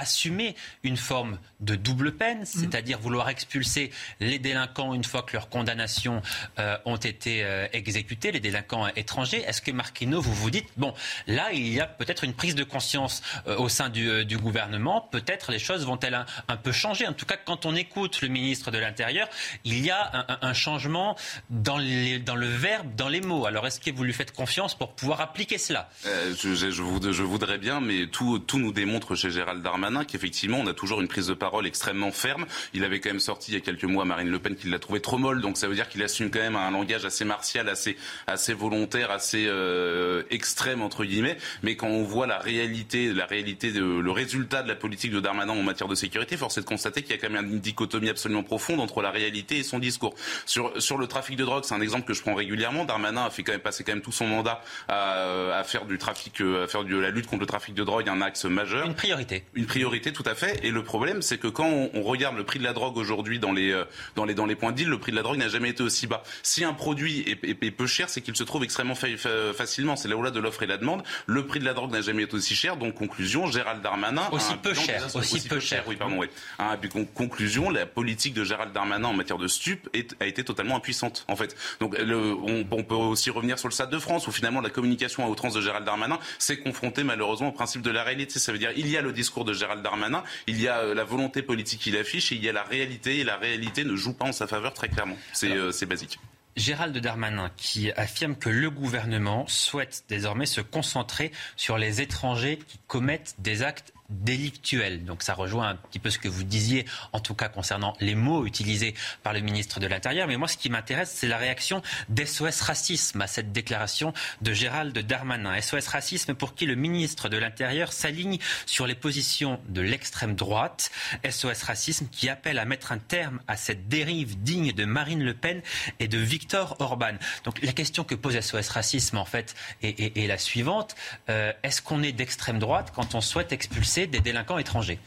[0.02, 2.44] assumer une forme de double peine, mhm.
[2.44, 6.20] c'est-à-dire vouloir expulser les délinquants une fois que leurs condamnations
[6.58, 9.42] euh, ont été euh, exécutées, les délinquants étrangers.
[9.46, 10.92] Est-ce que Marquino, vous vous dites, bon,
[11.26, 15.00] là, il y a peut-être une prise de conscience euh, au sein du, du gouvernement,
[15.00, 18.28] peut-être les choses vont-elles un, un, peu changer En tout cas, quand on écoute le
[18.28, 19.28] ministre de l'Intérieur,
[19.64, 21.16] il y a un, un changement
[21.50, 23.46] dans, les, dans, le verbe, dans les mots.
[23.46, 25.88] Alors, est-ce que vous lui faites confiance pour pouvoir appliquer cela?
[26.04, 30.66] Je, je, je, voudrais bien, mais tout, tout nous démontre chez Gérald Darmanin qu'effectivement, on
[30.66, 32.46] a toujours une prise de parole extrêmement ferme.
[32.74, 34.78] Il avait quand même sorti il y a quelques mois Marine Le Pen qui l'a
[34.78, 37.68] trouvé trop molle, donc ça veut dire qu'il assume quand même un langage assez martial,
[37.68, 37.96] assez,
[38.26, 41.36] assez volontaire, assez euh, extrême entre guillemets.
[41.62, 45.20] Mais quand on voit la réalité, la réalité, de, le résultat de la politique de
[45.20, 47.60] Darmanin en matière de sécurité, force est de constater qu'il y a quand même une
[47.60, 50.14] dichotomie absolument profonde entre la réalité et son discours.
[50.46, 52.84] Sur, sur le trafic de drogue, c'est un exemple que je prends régulièrement.
[52.84, 55.98] Darmanin a fait quand même passer quand même tout son mandat à, à faire du
[55.98, 58.86] trafic, à faire de la lutte contre le trafic de drogue un axe majeur.
[58.86, 59.44] Une priorité.
[59.54, 59.71] Une priorité,
[60.12, 60.64] tout à fait.
[60.64, 63.38] Et le problème, c'est que quand on, on, regarde le prix de la drogue aujourd'hui
[63.38, 63.84] dans les, euh,
[64.16, 66.06] dans, les, dans les points d'île, le prix de la drogue n'a jamais été aussi
[66.06, 66.22] bas.
[66.42, 69.08] Si un produit est, est, est peu cher, c'est qu'il se trouve extrêmement fa
[69.54, 69.96] facilement.
[69.96, 71.02] C'est là où là de l'offre et la demande.
[71.26, 72.76] Le prix de la drogue n'a jamais été aussi cher.
[72.76, 74.28] Donc, conclusion, Gérald Darmanin.
[74.32, 75.04] Aussi peu cher.
[75.06, 75.78] Aussi, aussi, peu, cher.
[75.78, 75.84] cher.
[75.88, 76.28] Oui, pardon, oui.
[76.58, 80.26] Hein, et puis, conclusion, la politique de Gérald Darmanin en matière de stup est, a
[80.26, 81.56] été totalement impuissante, en fait.
[81.80, 84.70] Donc, le, on, on, peut aussi revenir sur le Stade de France, où finalement la
[84.70, 88.38] communication à outrance de Gérald Darmanin s'est confrontée malheureusement au principe de la réalité.
[88.38, 90.92] Ça veut dire, il y a le discours de Gérald Darmanin, il y a euh,
[90.92, 93.18] la volonté politique qu'il affiche et il y a la réalité.
[93.18, 95.16] Et la réalité ne joue pas en sa faveur très clairement.
[95.32, 96.18] C'est euh, basique.
[96.56, 102.80] Gérald Darmanin qui affirme que le gouvernement souhaite désormais se concentrer sur les étrangers qui
[102.88, 105.04] commettent des actes délictuelle.
[105.04, 108.14] Donc ça rejoint un petit peu ce que vous disiez, en tout cas concernant les
[108.14, 110.28] mots utilisés par le ministre de l'Intérieur.
[110.28, 114.12] Mais moi, ce qui m'intéresse, c'est la réaction d'SOS Racisme à cette déclaration
[114.42, 115.60] de Gérald Darmanin.
[115.60, 120.90] SOS Racisme pour qui le ministre de l'Intérieur s'aligne sur les positions de l'extrême droite.
[121.28, 125.34] SOS Racisme qui appelle à mettre un terme à cette dérive digne de Marine Le
[125.34, 125.62] Pen
[126.00, 127.14] et de Victor Orban.
[127.44, 130.94] Donc la question que pose SOS Racisme, en fait, est, la suivante.
[131.28, 134.98] Euh, Est-ce qu'on est d'extrême droite quand on souhaite expulser des délinquants étrangers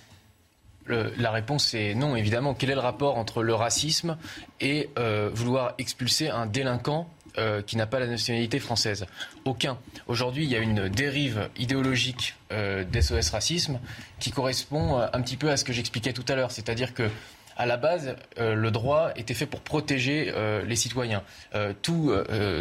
[0.87, 2.53] la réponse est non, évidemment.
[2.53, 4.17] Quel est le rapport entre le racisme
[4.61, 9.05] et euh, vouloir expulser un délinquant euh, qui n'a pas la nationalité française?
[9.45, 9.77] Aucun.
[10.07, 13.79] Aujourd'hui, il y a une dérive idéologique euh, d'SOS Racisme
[14.19, 16.51] qui correspond un petit peu à ce que j'expliquais tout à l'heure.
[16.51, 17.09] C'est-à-dire que
[17.57, 21.23] à la base, euh, le droit était fait pour protéger euh, les citoyens.
[21.53, 22.13] Euh, tout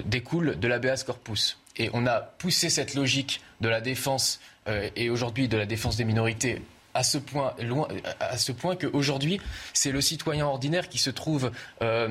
[0.06, 1.58] découle de l'habeas corpus.
[1.76, 4.40] Et on a poussé cette logique de la défense
[4.96, 6.62] et aujourd'hui de la défense des minorités
[6.94, 7.88] à ce point, loin,
[8.20, 8.36] à
[8.76, 9.40] qu'aujourd'hui,
[9.72, 11.50] c'est le citoyen ordinaire qui se trouve,
[11.82, 12.08] euh,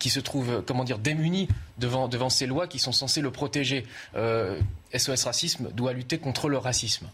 [0.00, 0.62] qui se trouve
[0.98, 3.86] démuni devant, ces lois qui sont censées le protéger.
[4.16, 4.58] Euh,
[4.94, 7.08] SOS Racisme doit lutter contre le racisme.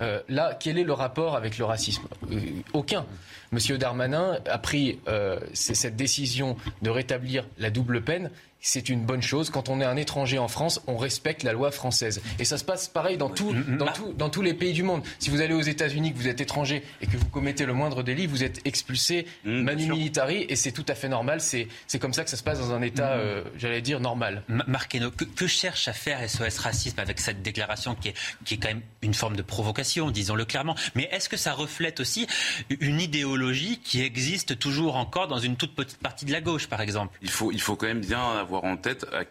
[0.00, 2.08] Euh, là, quel est le rapport avec le racisme?
[2.32, 2.40] Euh,
[2.72, 3.04] Aucun.
[3.52, 8.30] Monsieur Darmanin a pris euh, cette décision de rétablir la double peine
[8.62, 9.50] c'est une bonne chose.
[9.50, 12.22] Quand on est un étranger en France, on respecte la loi française.
[12.38, 15.02] Et ça se passe pareil dans, tout, dans, tout, dans tous les pays du monde.
[15.18, 18.02] Si vous allez aux États-Unis, que vous êtes étranger et que vous commettez le moindre
[18.04, 21.40] délit, vous êtes expulsé mmh, manu militari et c'est tout à fait normal.
[21.40, 21.68] C'est
[22.00, 23.20] comme ça que ça se passe dans un État, mmh.
[23.20, 24.44] euh, j'allais dire, normal.
[24.48, 28.14] Marqueno, que, que, cherche à faire SOS Racisme avec cette déclaration qui est,
[28.44, 30.76] qui est quand même une forme de provocation, disons-le clairement?
[30.94, 32.28] Mais est-ce que ça reflète aussi
[32.80, 36.80] une idéologie qui existe toujours encore dans une toute petite partie de la gauche, par
[36.80, 37.18] exemple?
[37.22, 39.24] Il faut, il faut quand même bien avoir avoir en tête euh,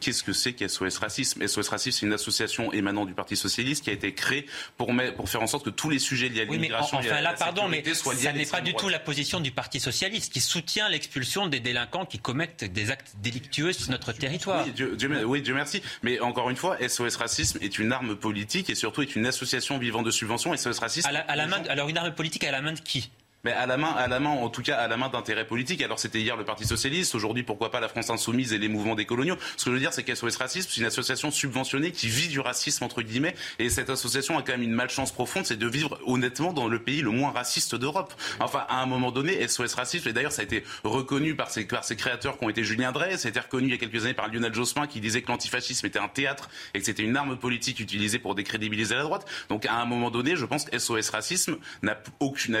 [0.00, 3.90] qu'est-ce que c'est qu'SOS Racisme SOS Racisme, c'est une association émanant du Parti Socialiste qui
[3.90, 4.46] a été créée
[4.76, 4.88] pour,
[5.28, 6.98] faire en sorte que tous les sujets liés à l'immigration...
[6.98, 10.32] Oui, enfin là, pardon, mais ça n'est pas du tout la position du Parti Socialiste
[10.32, 14.64] qui soutient l'expulsion des délinquants qui commettent des actes délictueux sur notre territoire.
[14.64, 15.82] Oui Dieu, Dieu, oui, Dieu merci.
[16.02, 19.78] Mais encore une fois, SOS Racisme est une arme politique et surtout est une association
[19.78, 20.56] vivant de subventions.
[20.56, 21.08] SOS Racisme...
[21.08, 23.10] À la, à la main, alors une arme politique à la main de qui?
[23.46, 25.80] Mais à la main, à la main, en tout cas, à la main d'intérêts politiques.
[25.80, 28.96] Alors c'était hier le Parti socialiste, aujourd'hui pourquoi pas la France insoumise et les mouvements
[28.96, 29.36] des coloniaux?
[29.56, 32.40] Ce que je veux dire, c'est qu'SOS Racisme, c'est une association subventionnée qui vit du
[32.40, 35.96] racisme entre guillemets, et cette association a quand même une malchance profonde, c'est de vivre
[36.06, 38.12] honnêtement dans le pays le moins raciste d'Europe.
[38.40, 41.66] Enfin, à un moment donné, SOS Racisme, et d'ailleurs ça a été reconnu par ses,
[41.66, 43.78] par ses créateurs qui ont été Julien Drey, ça a été reconnu il y a
[43.78, 47.04] quelques années par Lionel Jospin qui disait que l'antifascisme était un théâtre et que c'était
[47.04, 49.24] une arme politique utilisée pour décrédibiliser la droite.
[49.50, 51.96] Donc à un moment donné, je pense que SOS Racisme n'a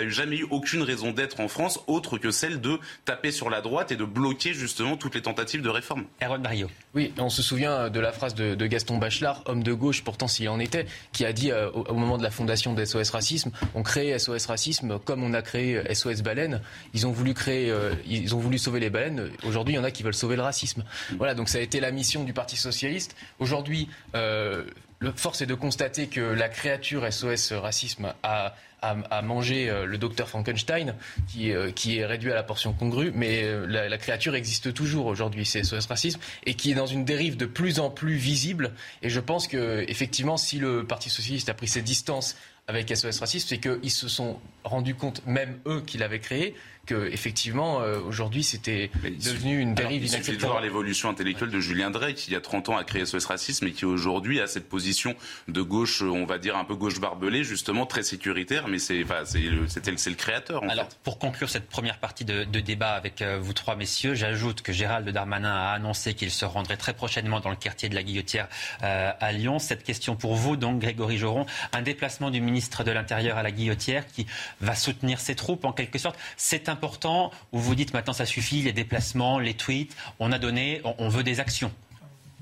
[0.08, 3.92] jamais eu aucune raison d'être en France autre que celle de taper sur la droite
[3.92, 6.04] et de bloquer justement toutes les tentatives de réforme.
[6.22, 6.70] Erwan Barrio.
[6.94, 10.48] Oui, on se souvient de la phrase de, Gaston Bachelard, homme de gauche pourtant s'il
[10.48, 13.82] en était, qui a dit euh, au, moment de la fondation de SOS Racisme, on
[13.82, 16.60] crée SOS Racisme comme on a créé SOS Baleine.
[16.94, 19.30] Ils ont voulu créer, euh, ils ont voulu sauver les baleines.
[19.44, 20.84] Aujourd'hui, il y en a qui veulent sauver le racisme.
[21.18, 23.16] Voilà, donc ça a été la mission du Parti socialiste.
[23.38, 24.64] Aujourd'hui, euh,
[24.98, 29.98] le force est de constater que la créature SOS Racisme a à, manger euh, le
[29.98, 30.94] docteur Frankenstein,
[31.28, 35.06] qui, euh, qui, est réduit à la portion congrue, mais euh, la, créature existe toujours
[35.06, 38.72] aujourd'hui, c'est SOS Racisme, et qui est dans une dérive de plus en plus visible.
[39.02, 42.36] Et je pense que, effectivement, si le Parti Socialiste a pris ses distances
[42.68, 46.54] avec SOS Racisme, c'est qu'ils se sont rendus compte, même eux qui l'avaient créé,
[46.86, 50.22] que effectivement euh, aujourd'hui c'était devenu une dérive inacceptable.
[50.22, 52.76] Il suffit de voir l'évolution intellectuelle de Julien Drey qui il y a 30 ans
[52.76, 55.14] a créé SOS Racisme et qui aujourd'hui a cette position
[55.48, 59.22] de gauche, on va dire un peu gauche barbelée, justement très sécuritaire, mais c'est enfin,
[59.24, 60.62] c'est le, le, créateur.
[60.62, 60.98] En Alors fait.
[61.02, 64.72] pour conclure cette première partie de, de débat avec euh, vous trois messieurs, j'ajoute que
[64.72, 68.48] Gérald Darmanin a annoncé qu'il se rendrait très prochainement dans le quartier de la Guillotière
[68.82, 69.58] euh, à Lyon.
[69.58, 73.50] Cette question pour vous donc Grégory Joron, un déplacement du ministre de l'Intérieur à la
[73.50, 74.26] Guillotière qui
[74.60, 77.30] va soutenir ses troupes en quelque sorte, c'est important.
[77.52, 81.22] Où vous dites maintenant ça suffit, les déplacements, les tweets, on a donné, on veut
[81.22, 81.72] des actions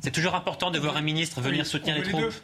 [0.01, 2.35] c'est toujours important de voir un ministre venir soutenir les, troupes.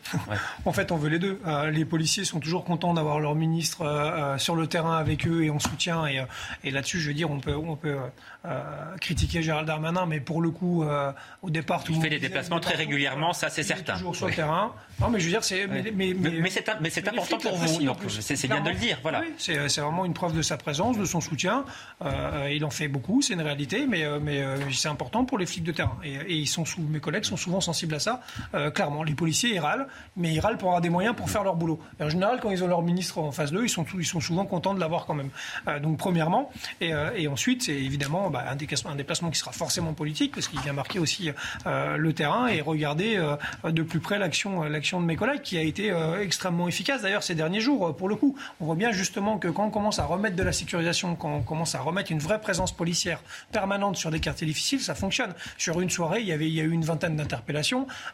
[0.64, 1.40] En fait, on veut les deux.
[1.46, 5.26] Euh, les policiers sont toujours contents d'avoir leur ministre euh, euh, sur le terrain avec
[5.26, 6.06] eux et en soutien.
[6.06, 6.24] Et,
[6.64, 7.96] et là-dessus, je veux dire, on peut, on peut
[9.00, 10.84] critiquer Gérald Darmanin, mais pour le coup,
[11.42, 13.94] au départ, tout Il fait des déplacements très régulièrement, ça c'est certain.
[13.94, 14.72] toujours sur le terrain.
[14.98, 15.66] Non, mais je veux dire, c'est.
[15.66, 16.50] Mais, mais, mais,
[16.90, 17.66] c'est important pour vous.
[18.08, 18.98] C'est bien de le dire.
[19.02, 19.22] Voilà.
[19.36, 21.64] c'est vraiment une preuve de sa présence, de son soutien.
[22.50, 25.72] il en fait beaucoup, c'est une réalité, mais, mais c'est important pour les flics de
[25.72, 25.98] terrain.
[26.04, 28.20] Et, et ils sont sous, mes collègues sont souvent sensibles à ça.
[28.54, 29.86] Euh, clairement, les policiers, ils râlent,
[30.16, 31.80] mais ils râlent pour avoir des moyens pour faire leur boulot.
[32.00, 34.44] en général, quand ils ont leur ministre en face d'eux, ils sont, ils sont souvent
[34.44, 35.30] contents de l'avoir quand même.
[35.68, 36.50] Euh, donc, premièrement.
[36.80, 40.60] Et, euh, et ensuite, c'est évidemment bah, un, déplacement, qui sera forcément politique, parce qu'il
[40.60, 41.30] vient marquer aussi
[41.66, 43.20] le terrain et regarder
[43.64, 47.60] de plus près l'action, de mes collègues, qui a été extrêmement efficace d'ailleurs ces derniers
[47.60, 48.36] jours, pour le coup.
[48.60, 51.42] On voit bien justement que quand on commence à remettre de la sécurisation, quand on
[51.42, 53.22] commence à remettre une vraie présence policière
[53.52, 55.34] permanente sur des quartiers difficiles, ça fonctionne.
[55.58, 57.16] Sur une soirée, il y avait il y a eu une vingtaine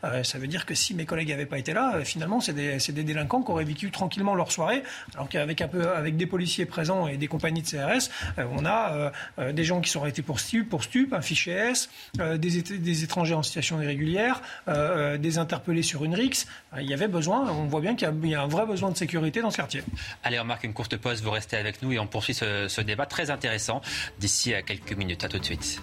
[0.04, 2.52] Euh, ça veut dire que si mes collègues n'avaient pas été là, euh, finalement, c'est
[2.52, 4.82] des, délinquants qui auraient vécu tranquillement leur soirée.
[5.14, 9.12] Alors qu'avec des policiers présents et des compagnies de CRS, euh, on a
[9.52, 13.80] des gens qui sont arrêtés pour stup, un fichier S, des, des, étrangers en situation
[13.80, 16.46] irrégulière, des interpellés sur une RIX.
[16.78, 19.40] il y avait besoin, on voit bien qu'il y, a un vrai besoin de sécurité
[19.42, 19.82] dans ce quartier.
[20.24, 22.80] Allez, on marque une courte pause, vous restez avec nous et on poursuit ce, ce
[22.80, 23.80] débat très intéressant
[24.18, 25.24] d'ici à quelques minutes.
[25.24, 25.80] À tout de suite.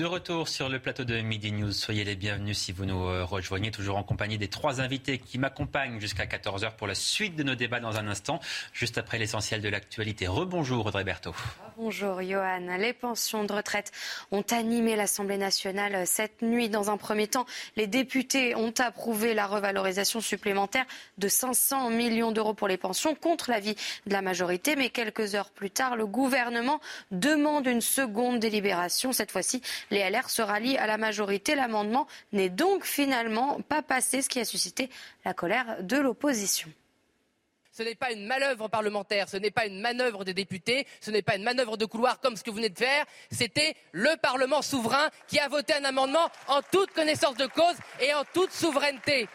[0.00, 3.22] De retour sur le plateau de Midi News, soyez les bienvenus si vous nous euh,
[3.22, 7.42] rejoignez, toujours en compagnie des trois invités qui m'accompagnent jusqu'à 14h pour la suite de
[7.42, 8.40] nos débats dans un instant,
[8.72, 10.26] juste après l'essentiel de l'actualité.
[10.26, 11.34] Rebonjour Audrey Berthaud.
[11.76, 12.78] Bonjour Johan.
[12.78, 13.92] Les pensions de retraite
[14.30, 16.70] ont animé l'Assemblée nationale cette nuit.
[16.70, 17.44] Dans un premier temps,
[17.76, 20.86] les députés ont approuvé la revalorisation supplémentaire
[21.18, 23.74] de 500 millions d'euros pour les pensions contre l'avis
[24.06, 24.76] de la majorité.
[24.76, 29.12] Mais quelques heures plus tard, le gouvernement demande une seconde délibération.
[29.12, 29.60] Cette fois-ci,
[29.90, 31.54] les LR se rallient à la majorité.
[31.54, 34.90] L'amendement n'est donc finalement pas passé, ce qui a suscité
[35.24, 36.68] la colère de l'opposition.
[37.72, 41.22] Ce n'est pas une manœuvre parlementaire, ce n'est pas une manœuvre des députés, ce n'est
[41.22, 43.04] pas une manœuvre de couloir comme ce que vous venez de faire.
[43.30, 48.12] C'était le Parlement souverain qui a voté un amendement en toute connaissance de cause et
[48.12, 49.28] en toute souveraineté.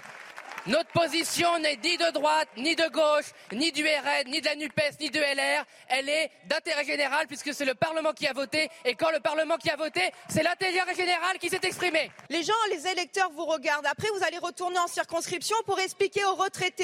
[0.67, 4.55] Notre position n'est ni de droite, ni de gauche, ni du RN, ni de la
[4.55, 5.63] NUPES, ni de LR.
[5.89, 8.69] Elle est d'intérêt général puisque c'est le Parlement qui a voté.
[8.83, 12.09] Et quand le Parlement qui a voté, c'est l'intérêt général qui s'est exprimé.
[12.29, 13.85] Les gens, les électeurs vous regardent.
[13.85, 16.83] Après, vous allez retourner en circonscription pour expliquer aux retraités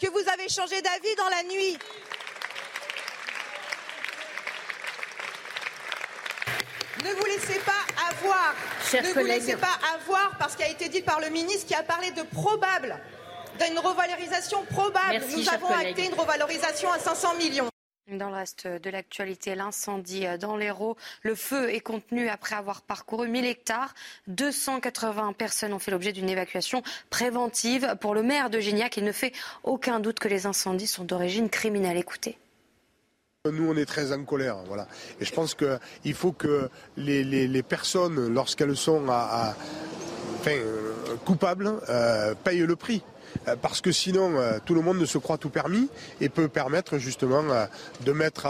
[0.00, 1.78] que vous avez changé d'avis dans la nuit.
[7.04, 8.54] Ne vous laissez pas avoir.
[8.94, 11.82] ne vous laissez pas avoir parce qu'il a été dit par le ministre qui a
[11.82, 12.98] parlé de probable
[13.58, 15.24] d'une revalorisation probable.
[15.36, 17.68] Nous avons acté une revalorisation à 500 millions.
[18.10, 20.96] Dans le reste de l'actualité, l'incendie dans l'Hérault.
[21.22, 23.94] Le feu est contenu après avoir parcouru 1000 hectares.
[24.28, 27.96] 280 personnes ont fait l'objet d'une évacuation préventive.
[28.00, 29.32] Pour le maire de Gignac, il ne fait
[29.62, 31.98] aucun doute que les incendies sont d'origine criminelle.
[31.98, 32.38] Écoutez.
[33.44, 34.88] Nous, on est très en colère, voilà.
[35.20, 39.54] Et je pense qu'il faut que les, personnes, lorsqu'elles sont à,
[40.46, 40.92] euh,
[41.26, 43.02] coupables, euh, payent le prix.
[43.48, 45.88] Euh, parce que sinon euh, tout le monde ne se croit tout permis
[46.20, 47.66] et peut permettre justement euh,
[48.04, 48.46] de mettre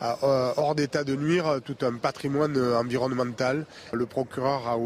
[0.00, 3.66] hors d'état de nuire tout un patrimoine environnemental.
[3.92, 4.78] Le procureur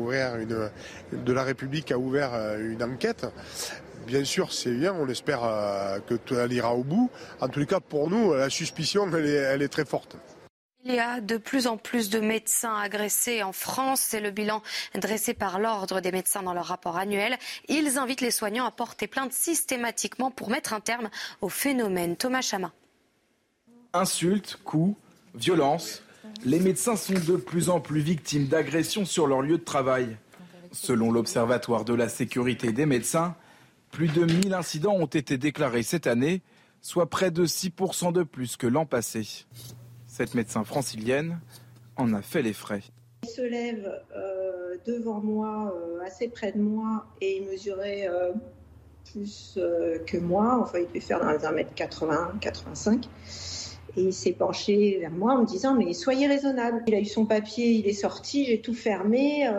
[1.12, 3.26] de la République a ouvert une enquête.
[4.06, 5.40] Bien sûr, c'est bien, on espère
[6.06, 7.10] que tout ira au bout.
[7.40, 10.16] En tous les cas, pour nous, la suspicion, elle est très forte.
[10.86, 14.00] Il y a de plus en plus de médecins agressés en France.
[14.00, 14.62] C'est le bilan
[14.94, 17.38] dressé par l'Ordre des médecins dans leur rapport annuel.
[17.68, 21.08] Ils invitent les soignants à porter plainte systématiquement pour mettre un terme
[21.40, 22.16] au phénomène.
[22.16, 22.70] Thomas Chama.
[23.94, 24.94] Insultes, coups,
[25.34, 26.02] violences.
[26.44, 30.18] Les médecins sont de plus en plus victimes d'agressions sur leur lieu de travail.
[30.70, 33.36] Selon l'Observatoire de la sécurité des médecins,
[33.90, 36.42] plus de 1000 incidents ont été déclarés cette année,
[36.82, 39.46] soit près de 6% de plus que l'an passé.
[40.16, 41.40] Cette médecin francilienne
[41.96, 42.82] en a fait les frais.
[43.24, 48.30] Il se lève euh, devant moi, euh, assez près de moi, et il mesurait euh,
[49.10, 49.58] plus
[50.06, 50.60] que moi.
[50.62, 53.08] Enfin, il devait faire dans les 1m80, 85.
[53.96, 56.84] Et il s'est penché vers moi en me disant Mais soyez raisonnable.
[56.86, 59.50] Il a eu son papier, il est sorti, j'ai tout fermé,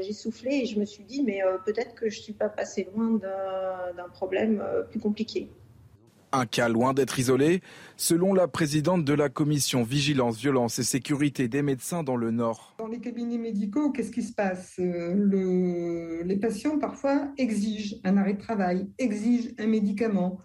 [0.00, 2.88] j'ai soufflé et je me suis dit Mais peut-être que je ne suis pas passé
[2.94, 3.18] loin
[3.96, 5.48] d'un problème plus compliqué.
[6.30, 7.62] Un cas loin d'être isolé,
[7.96, 12.74] selon la présidente de la commission Vigilance, Violence et Sécurité des médecins dans le Nord.
[12.78, 14.74] Dans les cabinets médicaux, qu'est-ce qui se passe?
[14.78, 20.40] Euh, Les patients parfois exigent un arrêt de travail, exigent un médicament,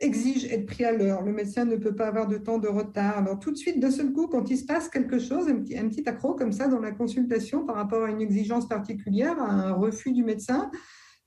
[0.00, 1.22] exigent être pris à l'heure.
[1.22, 3.18] Le médecin ne peut pas avoir de temps de retard.
[3.18, 5.78] Alors tout de suite, d'un seul coup, quand il se passe quelque chose, un petit,
[5.78, 9.50] un petit accro comme ça dans la consultation par rapport à une exigence particulière, à
[9.50, 10.70] un refus du médecin,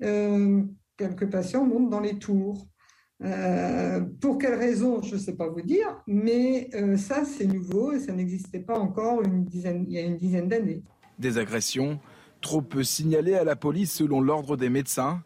[0.03, 0.61] euh,
[0.97, 2.67] quelques patients montent dans les tours.
[3.23, 7.93] Euh, pour quelles raisons, je ne sais pas vous dire, mais euh, ça, c'est nouveau
[7.93, 10.83] et ça n'existait pas encore une dizaine, il y a une dizaine d'années.
[11.17, 11.99] Des agressions
[12.41, 15.23] trop peu signalées à la police selon l'ordre des médecins,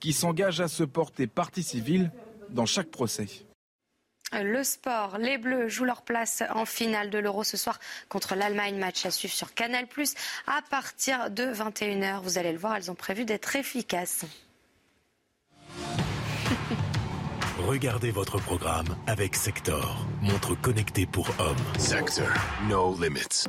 [0.00, 2.12] qui s'engagent à se porter partie civile
[2.50, 3.26] dans chaque procès.
[4.32, 8.78] Le sport, les Bleus jouent leur place en finale de l'Euro ce soir contre l'Allemagne.
[8.78, 9.86] Match à suivre sur Canal+.
[10.46, 14.26] À partir de 21h, vous allez le voir, elles ont prévu d'être efficaces.
[17.68, 21.54] Regardez votre programme avec Sector, montre connectée pour hommes.
[21.78, 22.26] Sector,
[22.66, 23.46] no limits.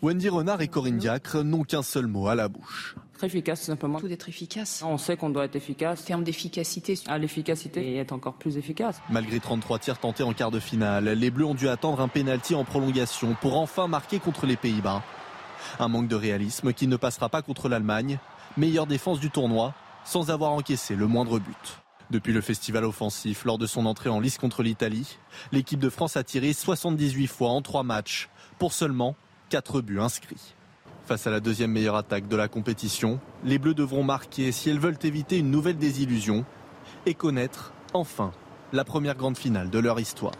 [0.00, 2.96] Wendy Renard et Corinne Diacre n'ont qu'un seul mot à la bouche.
[3.12, 4.00] Très efficace, simplement.
[4.00, 4.82] Tout d'être efficace.
[4.82, 6.00] On sait qu'on doit être efficace.
[6.00, 6.98] En termes d'efficacité.
[7.06, 9.02] À l'efficacité et être encore plus efficace.
[9.10, 12.54] Malgré 33 tirs tentés en quart de finale, les Bleus ont dû attendre un pénalty
[12.54, 15.02] en prolongation pour enfin marquer contre les Pays-Bas.
[15.78, 18.18] Un manque de réalisme qui ne passera pas contre l'Allemagne,
[18.56, 19.74] meilleure défense du tournoi,
[20.04, 21.78] sans avoir encaissé le moindre but.
[22.10, 25.18] Depuis le festival offensif, lors de son entrée en lice contre l'Italie,
[25.52, 28.28] l'équipe de France a tiré 78 fois en 3 matchs,
[28.58, 29.16] pour seulement
[29.48, 30.54] 4 buts inscrits.
[31.06, 34.78] Face à la deuxième meilleure attaque de la compétition, les Bleus devront marquer si elles
[34.78, 36.44] veulent éviter une nouvelle désillusion
[37.04, 38.32] et connaître, enfin,
[38.72, 40.32] la première grande finale de leur histoire.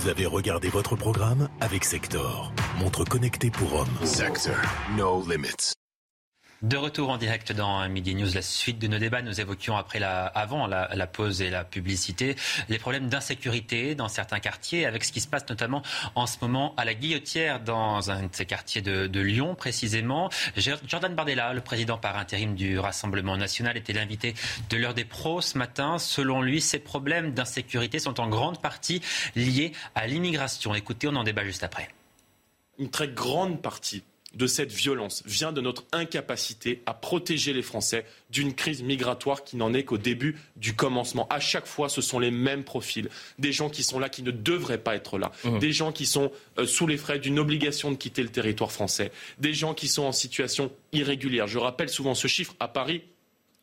[0.00, 4.06] Vous avez regardé votre programme avec Sector, montre connectée pour hommes.
[4.06, 4.56] Sector,
[4.96, 5.74] no limits.
[6.62, 9.98] De retour en direct dans Midi News, la suite de nos débats, nous évoquions après
[9.98, 12.36] la, avant la, pause et la publicité
[12.68, 15.82] les problèmes d'insécurité dans certains quartiers, avec ce qui se passe notamment
[16.14, 20.28] en ce moment à la Guillotière, dans un de ces quartiers de, Lyon précisément.
[20.86, 24.34] Jordan Bardella, le président par intérim du Rassemblement national, était l'invité
[24.68, 25.98] de l'heure des pros ce matin.
[25.98, 29.00] Selon lui, ces problèmes d'insécurité sont en grande partie
[29.34, 30.74] liés à l'immigration.
[30.74, 31.88] Écoutez, on en débat juste après.
[32.78, 34.02] Une très grande partie
[34.34, 39.56] de cette violence vient de notre incapacité à protéger les Français d'une crise migratoire qui
[39.56, 41.26] n'en est qu'au début du commencement.
[41.30, 43.08] À chaque fois, ce sont les mêmes profils.
[43.38, 45.32] Des gens qui sont là, qui ne devraient pas être là.
[45.44, 45.58] Mmh.
[45.58, 49.10] Des gens qui sont euh, sous les frais d'une obligation de quitter le territoire français.
[49.38, 51.48] Des gens qui sont en situation irrégulière.
[51.48, 52.54] Je rappelle souvent ce chiffre.
[52.60, 53.02] À Paris,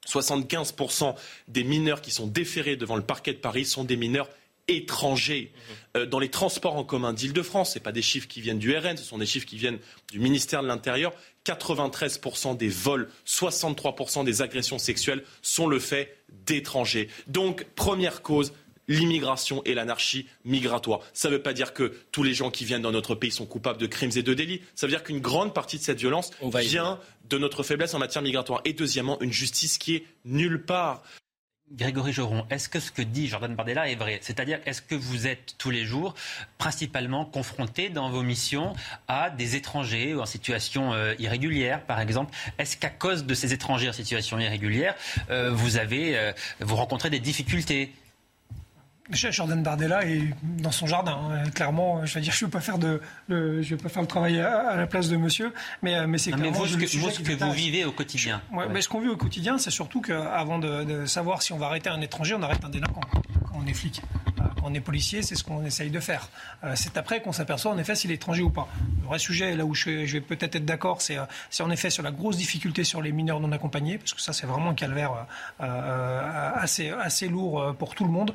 [0.08, 1.16] 75%
[1.48, 4.30] des mineurs qui sont déférés devant le parquet de Paris sont des mineurs
[4.68, 5.52] étrangers
[5.96, 7.74] euh, dans les transports en commun d'Île-de-France.
[7.74, 9.80] Ce pas des chiffres qui viennent du RN, ce sont des chiffres qui viennent
[10.12, 11.14] du ministère de l'Intérieur.
[11.46, 17.08] 93% des vols, 63% des agressions sexuelles sont le fait d'étrangers.
[17.28, 18.52] Donc, première cause,
[18.88, 21.02] l'immigration et l'anarchie migratoire.
[21.14, 23.46] Ça ne veut pas dire que tous les gens qui viennent dans notre pays sont
[23.46, 24.62] coupables de crimes et de délits.
[24.76, 27.00] Ça veut dire qu'une grande partie de cette violence vient
[27.30, 28.62] de notre faiblesse en matière migratoire.
[28.66, 31.04] Et deuxièmement, une justice qui est nulle part.
[31.74, 34.20] Grégory Joron, est-ce que ce que dit Jordan Bardella est vrai?
[34.22, 36.16] C'est-à-dire, est-ce que vous êtes tous les jours
[36.58, 38.74] principalement confrontés dans vos missions
[39.10, 42.34] à des étrangers en situation euh, irrégulière, par exemple?
[42.58, 44.96] Est-ce qu'à cause de ces étrangers en situation irrégulière,
[45.30, 46.32] euh, vous avez, euh,
[46.62, 47.92] vous rencontrez des difficultés?
[49.12, 51.18] Jordan Bardella est dans son jardin.
[51.32, 51.50] Hein.
[51.52, 54.02] Clairement, je veux dire, je ne veux pas faire de, le, je veux pas faire
[54.02, 57.44] le travail à, la place de Monsieur, mais, mais c'est clairement mais vous, ce que,
[57.44, 58.42] vous vivez au quotidien.
[58.70, 61.68] Mais ce qu'on vit au quotidien, c'est surtout qu'avant de, de, savoir si on va
[61.68, 63.22] arrêter un étranger, on arrête un délinquant quand
[63.54, 64.02] on est flic
[64.68, 66.30] on est policier, c'est ce qu'on essaye de faire.
[66.64, 68.68] Euh, c'est après qu'on s'aperçoit en effet s'il est étranger ou pas.
[69.02, 72.04] Le vrai sujet, là où je, vais peut-être être, d'accord, euh, c'est en effet sur
[72.04, 75.26] la grosse difficulté sur les mineurs non accompagnés, parce que ça c'est vraiment un calvaire
[75.62, 78.34] euh, assez, assez lourd pour tout le monde,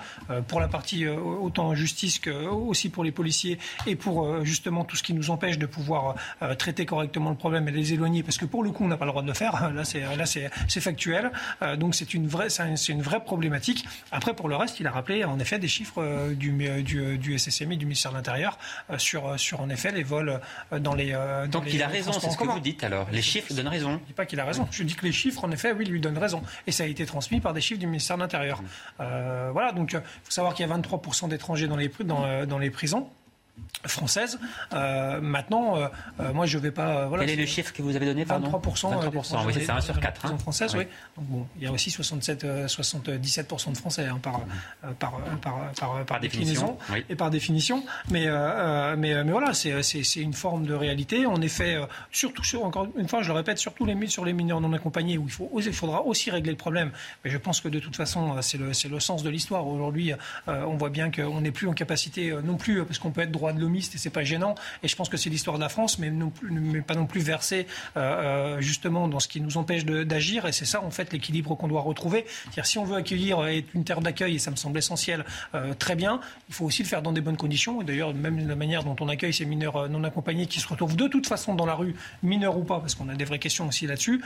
[0.49, 4.97] pour la partie autant en justice que aussi pour les policiers et pour justement tout
[4.97, 6.15] ce qui nous empêche de pouvoir
[6.59, 9.05] traiter correctement le problème et les éloigner, parce que pour le coup on n'a pas
[9.05, 9.73] le droit de le faire.
[9.73, 11.31] Là c'est là c'est factuel,
[11.79, 13.85] donc c'est une vraie c'est une vraie problématique.
[14.11, 16.53] Après pour le reste, il a rappelé en effet des chiffres euh, du,
[16.83, 18.59] du, du, SSMI, du ministère de l'Intérieur,
[18.91, 20.41] euh, sur, sur en effet les vols
[20.73, 21.13] euh, dans les.
[21.13, 23.07] Dans Donc il a raison, c'est ce que vous dites alors.
[23.13, 24.01] Les chiffres donnent raison.
[24.03, 24.69] Je dis pas qu'il a raison.
[24.71, 26.43] Je dis que les chiffres, en effet, oui, lui donnent raison.
[26.67, 28.63] Et ça a été transmis par des chiffres du ministère de l'Intérieur.
[28.99, 31.91] voilà, donc il faut savoir qu'il y a 23% d'étrangers dans les,
[32.59, 33.09] les prisons
[33.87, 34.39] française.
[34.73, 35.89] Euh, maintenant, euh,
[36.21, 37.09] euh, moi, je ne vais pas.
[37.19, 38.61] Quel est le chiffre que vous avez donné 23%.
[38.63, 40.27] 23% oui, c'est 1 sur 4.
[40.27, 40.39] Hein.
[40.39, 40.85] Françaises, oui.
[41.17, 44.43] Donc, bon, il y a aussi 67, 77% de Français hein, par,
[44.99, 47.85] par, par, par, définition et par définition.
[48.11, 48.27] Mais,
[48.97, 51.27] mais, mais voilà, c'est une forme de réalité.
[51.27, 51.79] En effet,
[52.11, 55.19] surtout, sur, encore une fois, je le répète, surtout les, sur les mineurs non accompagnés,
[55.19, 56.93] où il, faut, il faudra aussi régler le problème.
[57.25, 59.67] Mais je pense que de toute façon, c'est le, le sens de l'histoire.
[59.67, 60.13] Aujourd'hui,
[60.47, 63.42] on voit bien qu'on n'est plus en capacité non plus, parce qu'on peut être droit
[63.51, 64.55] de l'homiste et c'est pas gênant.
[64.85, 67.07] Et je pense que c'est l'histoire de la France, mais, non plus, mais pas non
[67.07, 67.67] plus versé
[67.97, 70.47] euh, euh, justement dans ce qui nous empêche d'agir.
[70.47, 72.25] Et c'est ça en fait l'équilibre qu'on doit retrouver.
[72.45, 73.45] C'est-à-dire si on veut accueillir
[73.75, 75.25] une terre d'accueil, et ça me semble essentiel,
[75.55, 77.81] euh, très bien, il faut aussi le faire dans des bonnes conditions.
[77.81, 80.97] Et d'ailleurs, même la manière dont on accueille ces mineurs non accompagnés qui se retrouvent
[80.97, 83.67] de toute façon dans la rue, mineurs ou pas, parce qu'on a des vraies questions
[83.69, 84.23] aussi là-dessus,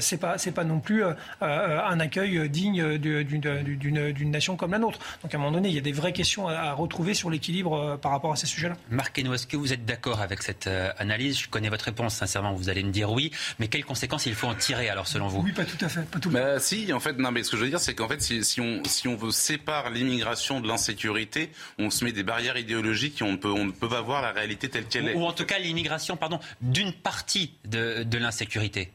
[0.00, 1.04] c'est pas c'est pas non plus
[1.40, 4.98] un accueil digne d'une nation comme la nôtre.
[5.22, 7.30] Donc à un moment donné, il y a des vraies questions à, à retrouver sur
[7.30, 8.76] l'équilibre par rapport à ces sujets-là.
[8.90, 11.38] Marc est-ce que vous êtes d'accord avec cette euh, analyse?
[11.38, 13.30] Je connais votre réponse, sincèrement, vous allez me dire oui.
[13.58, 15.40] Mais quelles conséquences il faut en tirer, alors, selon vous?
[15.40, 16.02] Oui, pas tout à fait.
[16.02, 18.08] Pas tout bah, si, en fait, non, mais ce que je veux dire, c'est qu'en
[18.08, 22.56] fait, si, on, si on veut séparer l'immigration de l'insécurité, on se met des barrières
[22.56, 25.14] idéologiques et on ne peut, on ne peut pas voir la réalité telle qu'elle est.
[25.14, 28.92] Ou en tout cas, l'immigration, pardon, d'une partie de, de l'insécurité.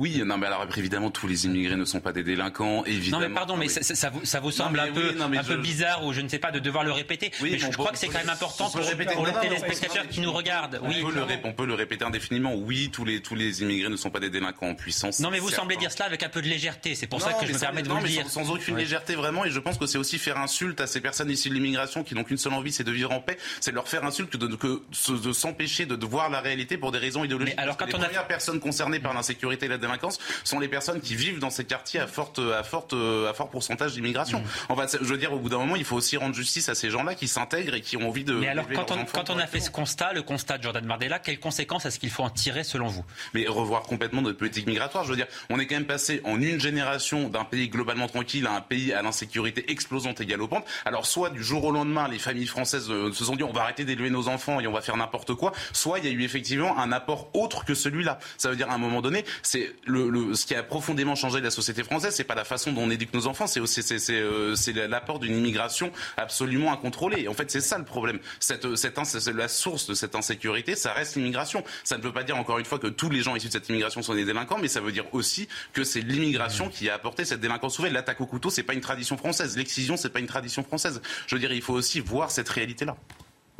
[0.00, 3.20] Oui, non, mais alors évidemment, tous les immigrés ne sont pas des délinquants, évidemment.
[3.20, 6.12] Non, mais pardon, mais, Ça, vous, ça, vous, semble un, peu, un peu bizarre ou
[6.12, 7.32] je ne sais pas de devoir le répéter.
[7.42, 10.20] Oui, mais je crois que c'est quand même important pour, répéter, pour les téléspectateurs qui
[10.20, 10.78] nous regardent.
[10.84, 11.02] Oui.
[11.02, 12.54] On, peut le, on peut le répéter indéfiniment.
[12.54, 15.18] Oui, tous les, tous les immigrés ne sont pas des délinquants en puissance.
[15.18, 16.94] Non, mais vous semblez dire cela avec un peu de légèreté.
[16.94, 18.30] C'est pour ça que je me permets de vous le dire.
[18.30, 19.44] Sans, aucune légèreté, vraiment.
[19.46, 22.14] Et je pense que c'est aussi faire insulte à ces personnes issues de l'immigration qui
[22.14, 23.36] n'ont qu'une seule envie, c'est de vivre en paix.
[23.60, 27.58] C'est leur faire insulte que de, s'empêcher de, voir la réalité pour des raisons idéologiques.
[27.58, 31.14] alors, quand on premières personnes concernées par l'insécurité et la délinquance sont les personnes qui
[31.14, 34.42] vivent dans ces quartiers à forte, à forte, à fort pourcentage d'immigration.
[34.68, 34.86] Mmh.
[34.86, 36.90] fait, je veux dire, au bout d'un moment, il faut aussi rendre justice à ces
[36.90, 38.34] gens-là qui s'intègrent et qui ont envie de.
[38.34, 41.18] Mais alors, quand on, quand on a fait ce constat, le constat de Jordan Bardella,
[41.18, 43.04] quelles conséquences est-ce qu'il faut en tirer selon vous?
[43.34, 45.04] Mais revoir complètement notre politique migratoire.
[45.04, 48.46] Je veux dire, on est quand même passé en une génération d'un pays globalement tranquille
[48.46, 50.64] à un pays à l'insécurité explosante et galopante.
[50.84, 53.62] Alors, soit du jour au lendemain, les familles françaises euh, se sont dit on va
[53.62, 55.52] arrêter d'élever nos enfants et on va faire n'importe quoi.
[55.72, 58.18] Soit il y a eu effectivement un apport autre que celui-là.
[58.36, 61.50] Ça veut dire à un moment donné, c'est le, ce qui a profondément changé la
[61.50, 62.14] société française.
[62.14, 64.54] C'est pas la façon dont on éduque nos enfants, c'est c'est euh,
[64.88, 67.28] l'apport d'une immigration absolument incontrôlée.
[67.28, 68.18] En fait, c'est ça le problème.
[68.40, 71.64] Cette, la source de cette insécurité, ça reste l'immigration.
[71.84, 73.68] Ça ne veut pas dire encore une fois que tous les gens issus de cette
[73.68, 77.24] immigration sont des délinquants, mais ça veut dire aussi que c'est l'immigration qui a apporté
[77.24, 77.92] cette délinquance nouvelle.
[77.92, 79.56] L'attaque au couteau, c'est pas une tradition française.
[79.56, 81.00] L'excision, c'est pas une tradition française.
[81.26, 82.96] Je veux dire, il faut aussi voir cette réalité-là.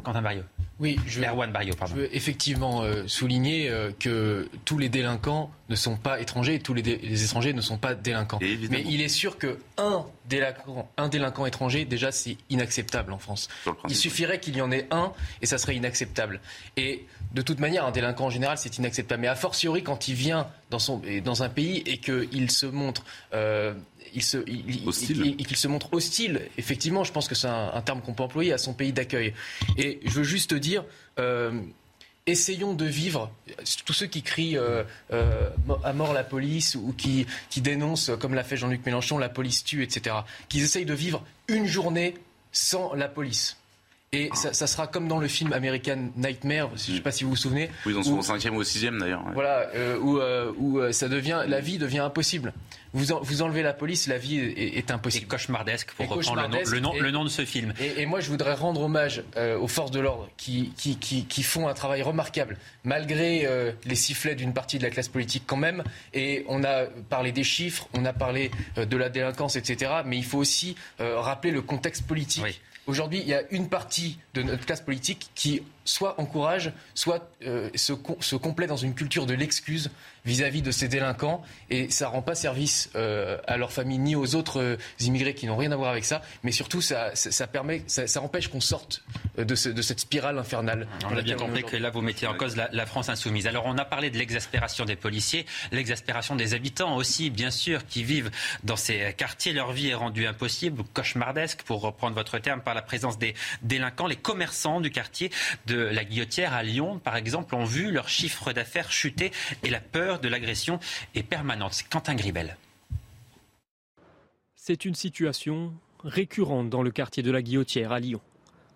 [0.05, 0.43] Quentin Barrio.
[0.81, 1.95] Oui, je, Barrio, pardon.
[1.95, 6.61] je veux effectivement euh, souligner euh, que tous les délinquants ne sont pas étrangers et
[6.61, 8.39] tous les, étrangers ne sont pas délinquants.
[8.41, 13.49] Mais il est sûr que un délinquant, un délinquant étranger, déjà, c'est inacceptable en France.
[13.89, 15.13] Il suffirait qu'il y en ait un
[15.43, 16.41] et ça serait inacceptable.
[16.77, 17.05] Et
[17.35, 19.23] de toute manière, un délinquant en général, c'est inacceptable.
[19.23, 23.05] Mais a fortiori, quand il vient dans, son, dans un pays et qu'il se montre
[23.35, 23.75] euh,
[24.19, 26.43] il se, qu'il se montre hostile.
[26.59, 29.35] Effectivement, je pense que c'est un, terme qu'on peut employer à son pays d'accueil.
[29.77, 30.85] Et je veux juste dire.
[31.19, 31.53] Euh,
[32.27, 33.31] essayons de vivre,
[33.87, 35.49] tous ceux qui crient euh, euh,
[35.83, 39.65] à mort la police ou qui, qui dénoncent, comme l'a fait Jean-Luc Mélenchon, la police
[39.65, 40.15] tue, etc.,
[40.51, 42.15] qu'ils essayent de vivre une journée
[42.53, 43.58] sans la police.
[44.13, 47.31] Et ça, sera comme dans le film American Nightmare, je ne sais pas si vous
[47.31, 47.71] vous souvenez.
[47.85, 49.23] Oui, dans son cinquième ou au sixième d'ailleurs.
[49.35, 49.69] Voilà,
[50.01, 50.19] où,
[50.59, 52.53] où ça devient, la vie devient impossible.
[52.95, 55.25] vous, enlevez la police, la vie est, impossible.
[55.25, 57.75] Et cauchemardesque, pour reprendre le, nom, le, nom, de ce film.
[57.81, 61.75] Et, moi, je voudrais rendre hommage euh, aux forces de l'ordre qui, qui, font un
[61.75, 65.85] travail remarquable, malgré euh, les sifflets d'une partie de la classe politique quand même.
[66.15, 69.93] Et on a parlé des chiffres, on a parlé euh, de la délinquance, etc.
[70.05, 72.61] Mais il faut aussi rappeler le contexte politique.
[72.89, 77.93] Aujourd'hui, il y a une partie de notre classe politique qui soit encourage, soit se,
[78.21, 79.91] se complaît dans une culture de l'excuse
[80.25, 84.35] vis-à-vis de ces délinquants et ça rend pas service euh, à leur famille ni aux
[84.35, 87.83] autres euh, immigrés qui n'ont rien à voir avec ça, mais surtout ça, ça, permet,
[87.87, 89.03] ça, empêche qu'on sorte
[89.39, 90.87] euh, de, de, cette spirale infernale.
[91.11, 93.47] On a bien compris que là vous mettez en cause la, France insoumise.
[93.47, 98.03] Alors on a parlé de l'exaspération des policiers, l'exaspération des habitants aussi, bien sûr, qui
[98.05, 98.31] vivent
[98.65, 99.53] dans ces quartiers.
[99.53, 104.07] Leur vie est rendue impossible, cauchemardesque, pour reprendre votre terme, par la présence des délinquants.
[104.07, 105.31] Les commerçants du quartier
[105.67, 109.33] de la Guillotière à Lyon, par exemple, ont vu leur chiffre d'affaires chuter
[109.63, 110.79] et la peur de l'agression
[111.15, 111.75] est permanente.
[111.75, 112.57] C'est Quentin Gribel.
[114.55, 115.73] C'est une situation
[116.05, 118.21] récurrente dans le quartier de la Guillotière à Lyon.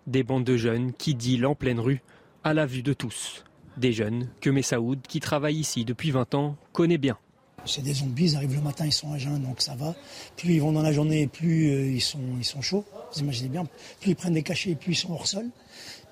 [0.07, 2.01] Des bandes de jeunes qui dealent en pleine rue,
[2.43, 3.43] à la vue de tous.
[3.77, 7.17] Des jeunes que Messaoud, qui travaille ici depuis 20 ans, connaît bien.
[7.65, 9.95] C'est des zombies, ils arrivent le matin, ils sont à jeun, donc ça va.
[10.35, 12.83] Plus ils vont dans la journée, plus euh, ils, sont, ils sont chauds.
[13.13, 13.65] Vous imaginez bien,
[14.01, 15.45] plus ils prennent des cachets, plus ils sont hors sol.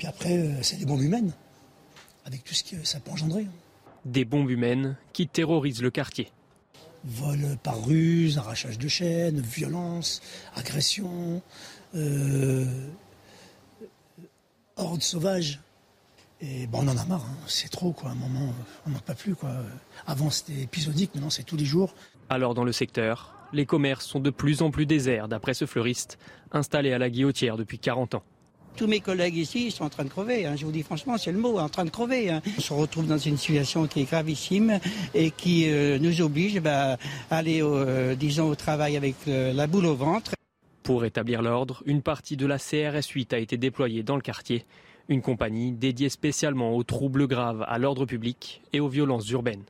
[0.01, 1.31] Puis après, euh, c'est des bombes humaines,
[2.25, 3.45] avec tout ce que ça peut engendrer.
[4.03, 6.31] Des bombes humaines qui terrorisent le quartier.
[7.03, 10.23] Vol par ruse, arrachage de chaînes, violence,
[10.55, 11.43] agression,
[11.93, 12.65] euh,
[14.75, 15.59] horde sauvage.
[16.41, 17.37] Et bon, on en a marre, hein.
[17.45, 18.09] c'est trop quoi.
[18.09, 18.55] À un moment,
[18.87, 19.51] on n'en peut plus quoi.
[20.07, 21.93] Avant c'était épisodique, maintenant c'est tous les jours.
[22.27, 26.17] Alors dans le secteur, les commerces sont de plus en plus déserts, d'après ce fleuriste,
[26.51, 28.23] installé à la Guillotière depuis 40 ans.
[28.75, 30.45] Tous mes collègues ici sont en train de crever.
[30.45, 30.55] Hein.
[30.55, 32.29] Je vous dis franchement, c'est le mot, en train de crever.
[32.29, 32.41] Hein.
[32.57, 34.79] On se retrouve dans une situation qui est gravissime
[35.13, 36.97] et qui euh, nous oblige bah,
[37.29, 40.33] à aller, euh, disons, au travail avec euh, la boule au ventre.
[40.83, 44.65] Pour établir l'ordre, une partie de la CRS 8 a été déployée dans le quartier.
[45.09, 49.63] Une compagnie dédiée spécialement aux troubles graves, à l'ordre public et aux violences urbaines.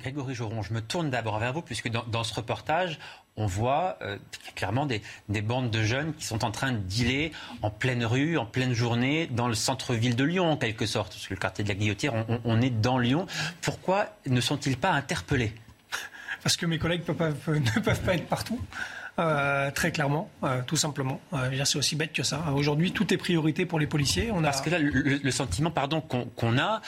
[0.00, 2.98] Grégory Joron, je me tourne d'abord vers vous, puisque dans, ce reportage,
[3.36, 4.18] on voit euh,
[4.54, 5.00] clairement des,
[5.40, 7.32] bandes de jeunes qui sont en train de dealer
[7.62, 11.12] en pleine rue, en pleine journée, dans le centre-ville de Lyon, en quelque sorte.
[11.12, 13.26] Parce que le quartier de la Guillotière, on, est dans Lyon.
[13.60, 15.54] Pourquoi ne sont-ils pas interpellés?
[16.42, 17.14] Parce que mes collègues ne
[17.80, 18.60] peuvent pas être partout.
[19.18, 21.20] Euh, très clairement, euh, tout simplement.
[21.34, 22.42] Euh, c'est aussi bête que ça.
[22.54, 24.30] Aujourd'hui, tout est priorité pour les policiers.
[24.32, 24.44] On a...
[24.44, 26.80] Parce que là, le, sentiment pardon, qu'on a,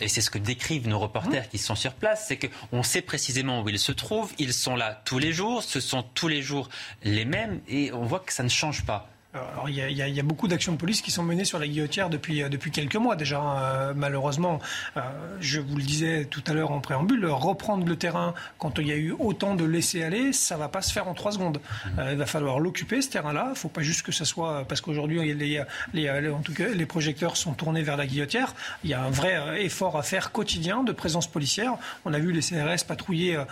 [0.00, 3.62] et c'est ce que décrivent nos reporters qui sont sur place, c'est qu'on sait précisément
[3.62, 6.68] où ils se trouvent, ils sont là tous les jours, ce sont tous les jours
[7.02, 9.08] les mêmes, et on voit que ça ne change pas.
[9.34, 12.42] Alors, il, y a, beaucoup d'actions de police qui sont menées sur la guillotière depuis,
[12.42, 13.42] euh, depuis quelques mois déjà.
[13.42, 14.60] Euh, malheureusement,
[14.96, 15.00] euh,
[15.40, 18.92] je vous le disais tout à l'heure en préambule, reprendre le terrain quand il y
[18.92, 21.58] a eu autant de laisser-aller, ça va pas se faire en trois secondes.
[21.84, 22.00] Mmh.
[22.12, 23.46] il va falloir l'occuper, ce terrain-là.
[23.46, 24.64] Il ne faut pas juste que ça soit...
[24.68, 28.54] Parce qu'aujourd'hui, les, les, en tout cas, les projecteurs sont tournés vers la guillotière.
[28.84, 31.74] Il y a un vrai effort à faire quotidien de présence policière.
[32.04, 33.42] On a vu les CRS patrouiller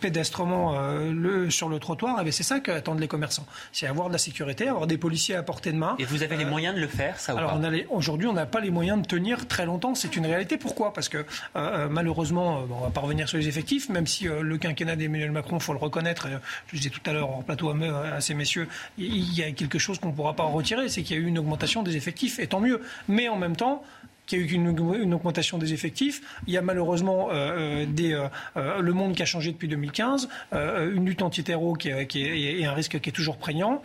[0.00, 2.20] pédestrement le, sur le trottoir.
[2.20, 3.46] Et eh c'est ça qu'attendent les commerçants.
[3.72, 5.96] C'est avoir de la sécurité, avoir des policiers à portée de main.
[5.98, 7.60] Et vous avez les euh, moyens de le faire, ça ou Alors
[7.90, 9.94] aujourd'hui, on n'a pas les moyens de tenir très longtemps.
[9.94, 10.56] C'est une réalité.
[10.56, 10.92] Pourquoi?
[10.92, 11.24] Parce que euh,
[11.56, 15.60] euh, malheureusement, on va pas revenir sur les effectifs, même si le quinquennat d'Emmanuel Macron,
[15.60, 16.28] faut le reconnaître.
[16.68, 18.68] je disais tout à l'heure en plateau à, ces messieurs,
[18.98, 21.26] il y a quelque chose qu'on ne pourra pas retirer, c'est qu'il y a eu
[21.26, 22.80] une augmentation des effectifs, et tant mieux.
[23.08, 23.82] Mais en même temps,
[24.30, 26.22] qu'il y a eu une, augmentation des effectifs.
[26.46, 28.12] Il y a malheureusement euh, euh, des,
[28.56, 32.72] euh, le monde qui a changé depuis 2015, une lutte anti-terreau qui, qui, est, un
[32.72, 33.82] risque qui est toujours prégnant,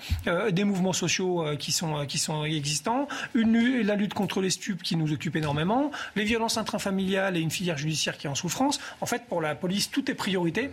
[0.51, 5.11] des mouvements sociaux qui sont, qui sont existants, la lutte contre les stupes qui nous
[5.11, 8.79] occupe énormément, les violences intrafamiliales et une filière judiciaire qui est en souffrance.
[9.01, 10.69] En fait, pour la police, tout est priorité.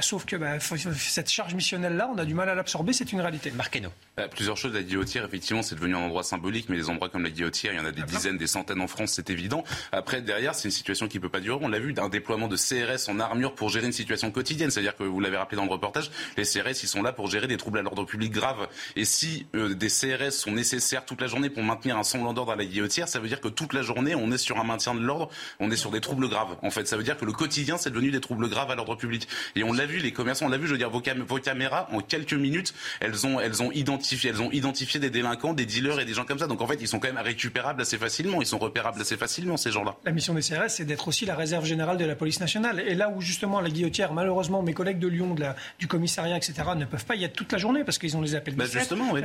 [0.00, 3.50] Sauf que bah, cette charge missionnelle-là, on a du mal à l'absorber, c'est une réalité.
[3.52, 3.90] Marquez-nous.
[4.16, 4.74] Bah, plusieurs choses.
[4.74, 7.76] La guillotière, effectivement, c'est devenu un endroit symbolique, mais des endroits comme la guillotière, il
[7.76, 9.62] y en a des dizaines, des centaines en France, c'est évident.
[9.92, 11.58] Après, derrière, c'est une situation qui peut pas durer.
[11.60, 14.70] On l'a vu d'un déploiement de CRS en armure pour gérer une situation quotidienne.
[14.70, 17.46] C'est-à-dire que vous l'avez rappelé dans le reportage, les CRS, ils sont là pour gérer
[17.46, 18.68] des troubles à l'ordre public graves.
[18.96, 22.52] Et si euh, des CRS sont nécessaires toute la journée pour maintenir un semblant d'ordre
[22.52, 24.94] à la guillotière, ça veut dire que toute la journée, on est sur un maintien
[24.94, 25.30] de l'ordre,
[25.60, 26.56] on est sur des troubles graves.
[26.62, 28.96] En fait, ça veut dire que le quotidien, c'est devenu des troubles graves à l'ordre
[28.96, 29.28] public.
[29.56, 31.88] Et on l'a vu, les commerçants, on l'a vu, je veux dire, vos, vos caméras,
[31.92, 36.00] en quelques minutes, elles ont, elles ont identifié, elles ont identifié des délinquants, des dealers
[36.00, 36.46] et des gens comme ça.
[36.46, 39.56] Donc en fait, ils sont quand même récupérables assez facilement, ils sont repérables assez facilement,
[39.56, 39.96] ces gens-là.
[40.04, 42.80] La mission des CRS, c'est d'être aussi la réserve générale de la police nationale.
[42.86, 46.36] Et là où justement la guillotière, malheureusement, mes collègues de Lyon, de la, du commissariat,
[46.36, 48.64] etc., ne peuvent pas y être toute la journée parce qu'ils ont les appels bah
[48.70, 49.22] justement, oui,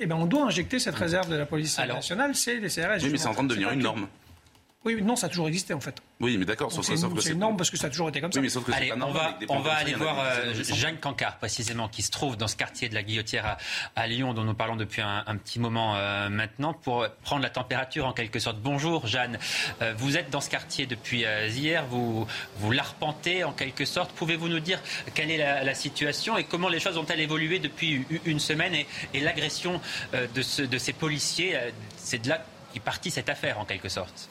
[0.00, 3.02] Et, ben on doit injecter cette réserve de la police nationale, c'est les CRS.
[3.02, 4.06] Oui, mais c'est en train de devenir une norme.
[4.82, 6.00] Oui, non, ça a toujours existé en fait.
[6.20, 8.40] Oui, mais d'accord, sauf, que c'est énorme parce que ça a toujours été comme ça.
[8.40, 11.88] Oui, mais sauf que Allez, on va, on va aller voir euh, Jeanne Cancard, précisément,
[11.88, 13.58] qui se trouve dans ce quartier de la Guillotière à,
[13.94, 17.50] à Lyon, dont nous parlons depuis un, un petit moment euh, maintenant, pour prendre la
[17.50, 18.58] température en quelque sorte.
[18.58, 19.38] Bonjour Jeanne,
[19.82, 22.26] euh, vous êtes dans ce quartier depuis euh, hier, vous,
[22.56, 24.12] vous l'arpentez en quelque sorte.
[24.12, 24.80] Pouvez-vous nous dire
[25.12, 28.86] quelle est la, la, situation et comment les choses ont-elles évolué depuis une semaine et,
[29.12, 29.78] et l'agression
[30.14, 31.54] euh, de, ce, de ces policiers?
[31.98, 32.42] C'est de là
[32.72, 34.30] qu'est partie cette affaire en quelque sorte.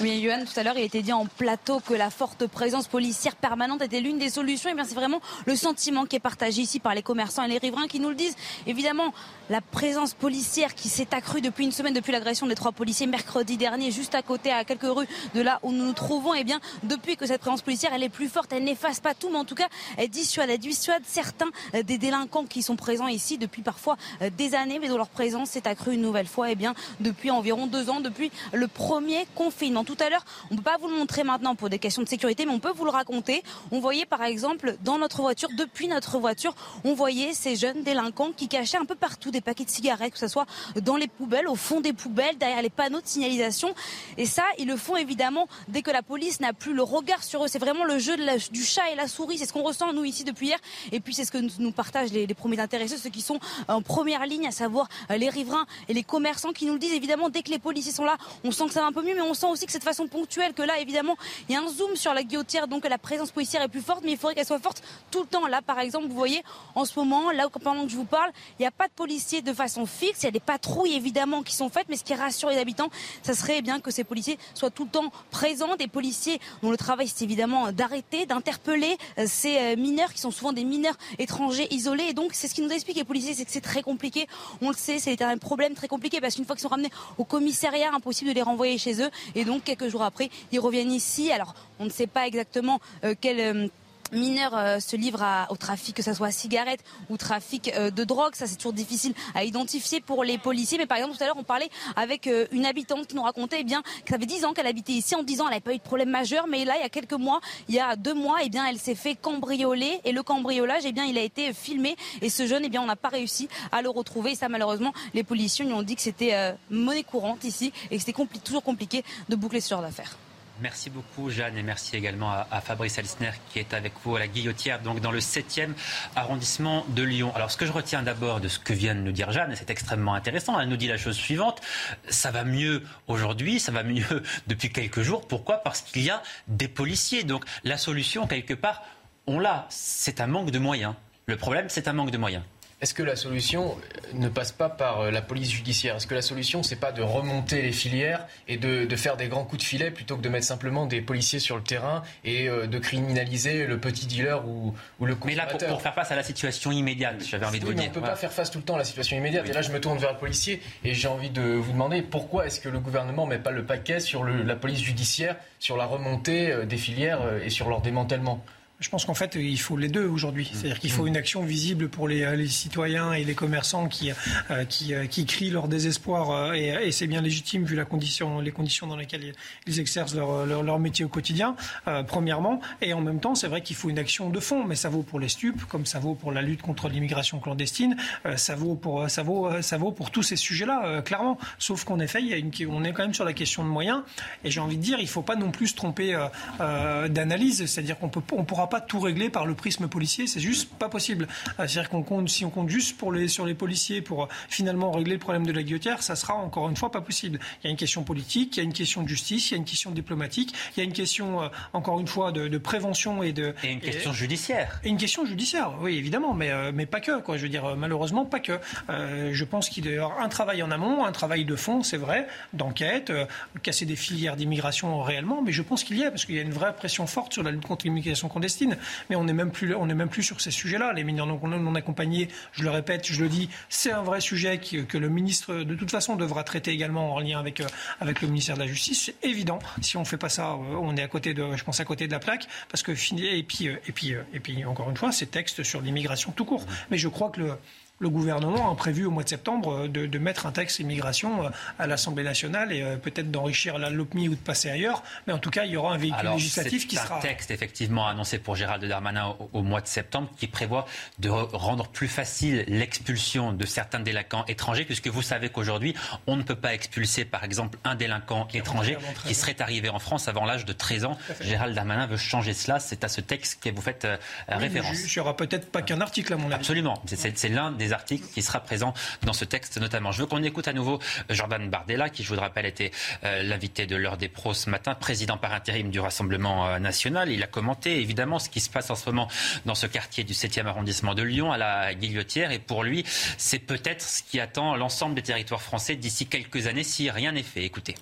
[0.00, 3.36] Oui, Yohan, tout à l'heure, il était dit en plateau que la forte présence policière
[3.36, 4.70] permanente était l'une des solutions.
[4.70, 7.58] Et bien, c'est vraiment le sentiment qui est partagé ici par les commerçants et les
[7.58, 8.34] riverains qui nous le disent.
[8.66, 9.12] Évidemment,
[9.50, 13.56] la présence policière qui s'est accrue depuis une semaine, depuis l'agression des trois policiers mercredi
[13.56, 16.34] dernier, juste à côté, à quelques rues de là où nous nous trouvons.
[16.34, 19.14] Et eh bien, depuis que cette présence policière, elle est plus forte, elle n'efface pas
[19.14, 22.76] tout, mais en tout cas, elle dissuade, elle dissuade certains euh, des délinquants qui sont
[22.76, 26.26] présents ici depuis parfois euh, des années, mais dont leur présence s'est accrue une nouvelle
[26.26, 26.48] fois.
[26.48, 30.24] Et eh bien, depuis environ deux ans, depuis le premier confinement tout à l'heure.
[30.50, 32.58] On ne peut pas vous le montrer maintenant pour des questions de sécurité, mais on
[32.58, 33.42] peut vous le raconter.
[33.70, 36.54] On voyait par exemple dans notre voiture, depuis notre voiture,
[36.84, 40.18] on voyait ces jeunes délinquants qui cachaient un peu partout des paquets de cigarettes, que
[40.18, 40.46] ce soit
[40.80, 43.74] dans les poubelles, au fond des poubelles, derrière les panneaux de signalisation.
[44.16, 47.44] Et ça, ils le font évidemment dès que la police n'a plus le regard sur
[47.44, 47.48] eux.
[47.48, 48.16] C'est vraiment le jeu
[48.50, 49.38] du chat et la souris.
[49.38, 50.58] C'est ce qu'on ressent nous ici depuis hier.
[50.90, 53.38] Et puis c'est ce que nous, nous partagent les, les, premiers intéressés, ceux qui sont
[53.68, 56.92] en première ligne, à savoir euh, les riverains et les commerçants qui nous le disent.
[56.92, 59.14] Évidemment, dès que les policiers sont là, on sent que ça va un peu mieux,
[59.14, 61.16] mais on sent aussi que cette façon ponctuelle, que là, évidemment,
[61.48, 64.02] il y a un zoom sur la guillotière, donc la présence policière est plus forte,
[64.04, 65.46] mais il faudrait qu'elle soit forte tout le temps.
[65.46, 66.42] Là, par exemple, vous voyez,
[66.74, 69.42] en ce moment, là, pendant que je vous parle, il n'y a pas de policiers
[69.42, 70.22] de façon fixe.
[70.22, 72.88] Il y a des patrouilles, évidemment, qui sont faites, mais ce qui rassure les habitants,
[73.22, 75.76] ça serait eh bien que ces policiers soient tout le temps présents.
[75.76, 80.52] Des policiers dont le travail, c'est évidemment d'arrêter, d'interpeller euh, ces mineurs qui sont souvent
[80.52, 82.04] des mineurs étrangers isolés.
[82.10, 84.26] Et donc, c'est ce qui nous explique les policiers, c'est que c'est très compliqué.
[84.60, 87.24] On le sait, c'est un problème très compliqué parce qu'une fois qu'ils sont ramenés au
[87.24, 89.10] commissariat, impossible de les renvoyer chez eux.
[89.34, 91.30] Et donc, quelques jours après, ils reviennent ici.
[91.32, 93.70] Alors, on ne sait pas exactement euh, quel.
[94.12, 98.04] Mineurs euh, se livrent à, au trafic, que ce soit cigarettes ou trafic euh, de
[98.04, 98.34] drogue.
[98.34, 100.78] Ça, c'est toujours difficile à identifier pour les policiers.
[100.78, 103.58] Mais par exemple, tout à l'heure, on parlait avec euh, une habitante qui nous racontait
[103.60, 105.14] eh bien, que ça fait 10 ans qu'elle habitait ici.
[105.14, 106.46] En 10 ans, elle n'avait pas eu de problème majeur.
[106.46, 108.78] Mais là, il y a quelques mois, il y a deux mois, eh bien, elle
[108.78, 110.00] s'est fait cambrioler.
[110.04, 111.96] Et le cambriolage, eh bien, il a été filmé.
[112.20, 114.32] Et ce jeune, eh bien, on n'a pas réussi à le retrouver.
[114.32, 117.96] Et ça, malheureusement, les policiers nous ont dit que c'était euh, monnaie courante ici et
[117.96, 120.16] que c'était compli toujours compliqué de boucler ce genre d'affaires.
[120.60, 124.28] Merci beaucoup Jeanne et merci également à, Fabrice Elsner qui est avec vous à la
[124.28, 125.70] Guillotière, donc dans le 7e
[126.14, 127.32] arrondissement de Lyon.
[127.34, 129.56] Alors ce que je retiens d'abord de ce que vient de nous dire Jeanne, et
[129.56, 131.60] c'est extrêmement intéressant, elle nous dit la chose suivante,
[132.08, 135.26] ça va mieux aujourd'hui, ça va mieux depuis quelques jours.
[135.26, 135.58] Pourquoi?
[135.58, 137.24] Parce qu'il y a des policiers.
[137.24, 138.82] Donc la solution, quelque part,
[139.26, 139.66] on l'a.
[139.70, 140.94] C'est un manque de moyens.
[141.26, 142.44] Le problème, c'est un manque de moyens.
[142.82, 143.76] Est-ce que la solution
[144.12, 145.94] ne passe pas par la police judiciaire?
[145.94, 149.28] Est-ce que la solution, c'est pas de remonter les filières et de, de, faire des
[149.28, 152.48] grands coups de filet plutôt que de mettre simplement des policiers sur le terrain et
[152.48, 156.10] euh, de criminaliser le petit dealer ou, ou le Mais là, pour, pour, faire face
[156.10, 157.84] à la situation immédiate, j'avais envie de vous dire.
[157.84, 159.44] On ne peut pas faire face tout le temps à la situation immédiate.
[159.44, 159.50] Oui.
[159.50, 162.46] Et là, je me tourne vers le policier et j'ai envie de vous demander pourquoi
[162.46, 165.86] est-ce que le gouvernement met pas le paquet sur le, la police judiciaire, sur la
[165.86, 168.44] remontée des filières et sur leur démantèlement?
[168.82, 170.50] Je pense qu'en fait, il faut les deux aujourd'hui.
[170.52, 174.64] C'est-à-dire qu'il faut une action visible pour les, les citoyens et les commerçants qui, euh,
[174.64, 178.40] qui, euh, qui, crient leur désespoir, euh, et, et c'est bien légitime vu la condition,
[178.40, 179.34] les conditions dans lesquelles
[179.66, 181.54] ils, exercent leur, leur, leur, métier au quotidien,
[181.86, 182.60] euh, premièrement.
[182.80, 185.02] Et en même temps, c'est vrai qu'il faut une action de fond, mais ça vaut
[185.02, 187.96] pour les stupes, comme ça vaut pour la lutte contre l'immigration clandestine,
[188.26, 191.38] euh, ça, vaut pour, ça, vaut, ça vaut pour tous ces sujets-là, clairement.
[191.58, 193.68] Sauf qu'en effet, il y a une, on est quand même sur la question de
[193.68, 194.02] moyens,
[194.42, 196.18] et j'ai envie de dire, il ne faut pas non plus se tromper
[196.58, 200.88] d'analyse, c'est-à-dire qu'on on pourra pas tout régler par le prisme policier, c'est juste pas
[200.88, 201.28] possible.
[201.56, 205.14] C'est-à-dire qu'on compte, si on compte juste pour les, sur les policiers pour finalement régler
[205.14, 207.38] le problème de la guillotière, ça sera encore une fois pas possible.
[207.62, 209.54] Il y a une question politique, il y a une question de justice, il y
[209.54, 213.22] a une question diplomatique, il y a une question, encore une fois, de, de prévention
[213.22, 213.54] et de.
[213.62, 214.80] Et une question et, judiciaire.
[214.84, 217.36] Et une question judiciaire, oui, évidemment, mais, mais pas que, quoi.
[217.36, 218.58] Je veux dire, malheureusement, pas que.
[218.90, 221.96] Euh, je pense qu'il y a un travail en amont, un travail de fond, c'est
[221.96, 223.26] vrai, d'enquête, euh,
[223.62, 226.42] casser des filières d'immigration réellement, mais je pense qu'il y a, parce qu'il y a
[226.42, 228.61] une vraie pression forte sur la lutte contre l'immigration clandestine
[229.10, 230.92] mais on n'est même plus, on même plus sur ces sujets-là.
[230.92, 234.98] Les mineurs non, accompagnés, je le répète, je le dis, c'est un vrai sujet que
[234.98, 237.66] le ministre, de toute façon, devra traiter également en lien avec, euh,
[238.00, 239.04] avec le ministère de la Justice.
[239.06, 239.58] C'est évident.
[239.80, 242.06] Si on fait pas ça, euh, on est à côté de, je pense, à côté
[242.06, 245.12] de la plaque, parce que et puis, euh, et puis, et puis, encore une fois,
[245.12, 246.64] ces textes sur l'immigration tout court.
[246.90, 247.58] Mais je crois que le
[248.02, 251.86] le gouvernement a prévu au mois de septembre de, de mettre un texte immigration à
[251.86, 255.02] l'Assemblée nationale et peut-être d'enrichir la LOPMI ou de passer ailleurs.
[255.26, 257.18] Mais en tout cas, il y aura un véhicule législatif qui sera.
[257.18, 260.86] Un texte effectivement annoncé pour Gérald Darmanin au, au, mois de septembre qui prévoit
[261.20, 265.94] de rendre plus facile l'expulsion de certains délinquants étrangers, puisque vous savez qu'aujourd'hui,
[266.26, 270.28] on ne peut pas expulser, par exemple, un délinquant étranger qui serait arrivé en France
[270.28, 271.18] avant l'âge de 13 ans.
[271.40, 272.80] Gérald Darmanin veut changer cela.
[272.80, 274.16] C'est à ce texte que vous faites euh,
[274.48, 274.98] oui, référence.
[274.98, 276.54] Il n'y aura peut-être pas qu'un article, à mon avis.
[276.54, 277.02] Absolument.
[277.06, 280.12] C'est l'un des articles qui sera présent dans ce texte, notamment.
[280.12, 280.98] Je veux qu'on écoute à nouveau
[281.30, 282.90] Jordan Bardella, qui, je vous le rappelle, était
[283.24, 287.30] euh, l'invité de l'heure des pros ce matin, président par intérim du Rassemblement euh, national.
[287.30, 289.28] Il a commenté, évidemment, ce qui se passe en ce moment
[289.64, 292.50] dans ce quartier du 7e arrondissement de Lyon, à la Guillotière.
[292.50, 293.04] Et pour lui,
[293.38, 297.42] c'est peut-être ce qui attend l'ensemble des territoires français d'ici quelques années si rien n'est
[297.42, 297.64] fait.
[297.64, 297.94] Écoutez.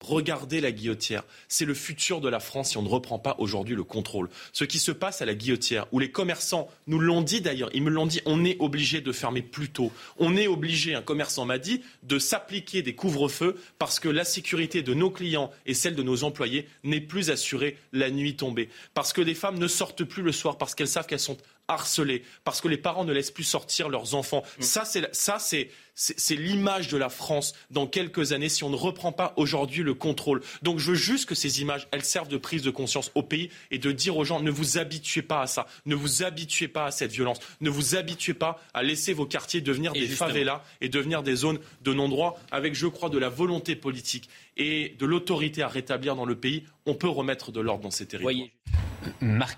[0.00, 1.24] Regardez la guillotière.
[1.48, 4.30] C'est le futur de la France si on ne reprend pas aujourd'hui le contrôle.
[4.52, 7.82] Ce qui se passe à la guillotière, où les commerçants nous l'ont dit d'ailleurs, ils
[7.82, 9.92] me l'ont dit, on est obligé de fermer plus tôt.
[10.18, 14.82] On est obligé, un commerçant m'a dit, de s'appliquer des couvre-feux parce que la sécurité
[14.82, 18.70] de nos clients et celle de nos employés n'est plus assurée la nuit tombée.
[18.94, 21.36] Parce que les femmes ne sortent plus le soir parce qu'elles savent qu'elles sont
[21.70, 24.42] harcelées, parce que les parents ne laissent plus sortir leurs enfants.
[24.58, 24.62] Mmh.
[24.62, 28.76] Ça, c'est, ça, c'est, c'est l'image de la France dans quelques années si on ne
[28.76, 30.42] reprend pas aujourd'hui le contrôle.
[30.62, 33.50] Donc je veux juste que ces images, elles servent de prise de conscience au pays
[33.70, 36.86] et de dire aux gens ne vous habituez pas à ça, ne vous habituez pas
[36.86, 40.28] à cette violence, ne vous habituez pas à laisser vos quartiers devenir et des justement.
[40.28, 44.96] favelas et devenir des zones de non-droit avec, je crois, de la volonté politique et
[44.98, 48.32] de l'autorité à rétablir dans le pays, on peut remettre de l'ordre dans ces territoires.
[48.34, 48.52] Voyez.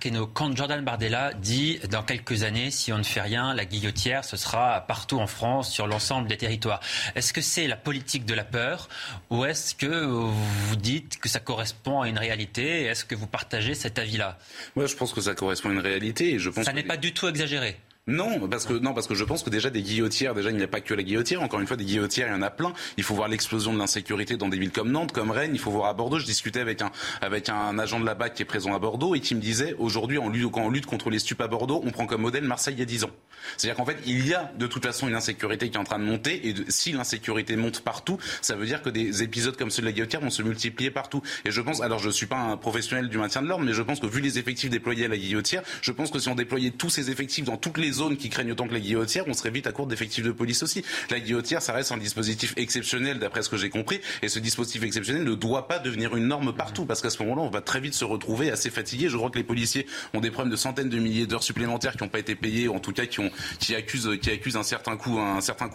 [0.05, 4.25] Hainaut, quand Jordan Bardella dit dans quelques années, si on ne fait rien, la guillotière,
[4.25, 6.81] ce sera partout en France, sur l'ensemble des territoires.
[7.15, 8.89] Est-ce que c'est la politique de la peur
[9.31, 13.75] ou est-ce que vous dites que ça correspond à une réalité Est-ce que vous partagez
[13.75, 14.39] cet avis-là?
[14.77, 16.97] Moi, je pense que ça correspond à une réalité et je pense ça n'est pas
[16.97, 17.77] du tout exagéré.
[18.09, 20.63] Non, parce que non, parce que je pense que déjà des guillotières, déjà il n'y
[20.65, 21.41] a pas que la guillotière.
[21.41, 22.73] Encore une fois, des guillotières, il y en a plein.
[22.97, 25.53] Il faut voir l'explosion de l'insécurité dans des villes comme Nantes, comme Rennes.
[25.55, 26.19] Il faut voir à Bordeaux.
[26.19, 29.15] Je discutais avec un avec un agent de la BAC qui est présent à Bordeaux
[29.15, 31.81] et qui me disait aujourd'hui, en lutte, quand on lutte contre les stupes à Bordeaux,
[31.85, 33.11] on prend comme modèle Marseille il y a 10 ans.
[33.57, 36.01] C'est-à-dire qu'en fait, il y a de toute façon une insécurité qui est en train
[36.01, 39.83] de monter et si l'insécurité monte partout, ça veut dire que des épisodes comme ceux
[39.83, 41.23] de la guillotière vont se multiplier partout.
[41.45, 43.83] Et je pense, alors je suis pas un professionnel du maintien de l'ordre, mais je
[43.83, 46.73] pense que vu les effectifs déployés à la guillotière, je pense que si on déployait
[46.73, 49.51] tous ces effectifs dans toutes les zones qui craignent autant que la guillotière, on serait
[49.51, 50.85] vite à court d'effectifs de police aussi.
[51.11, 54.83] La guillotière, ça reste un dispositif exceptionnel d'après ce que j'ai compris, et ce dispositif
[54.83, 57.81] exceptionnel ne doit pas devenir une norme partout, parce qu'à ce moment-là, on va très
[57.81, 59.09] vite se retrouver assez fatigué.
[59.09, 62.03] Je crois que les policiers ont des problèmes de centaines de milliers d'heures supplémentaires qui
[62.03, 65.19] n'ont pas été payées, ou en tout cas qui, accusent, un certain coup,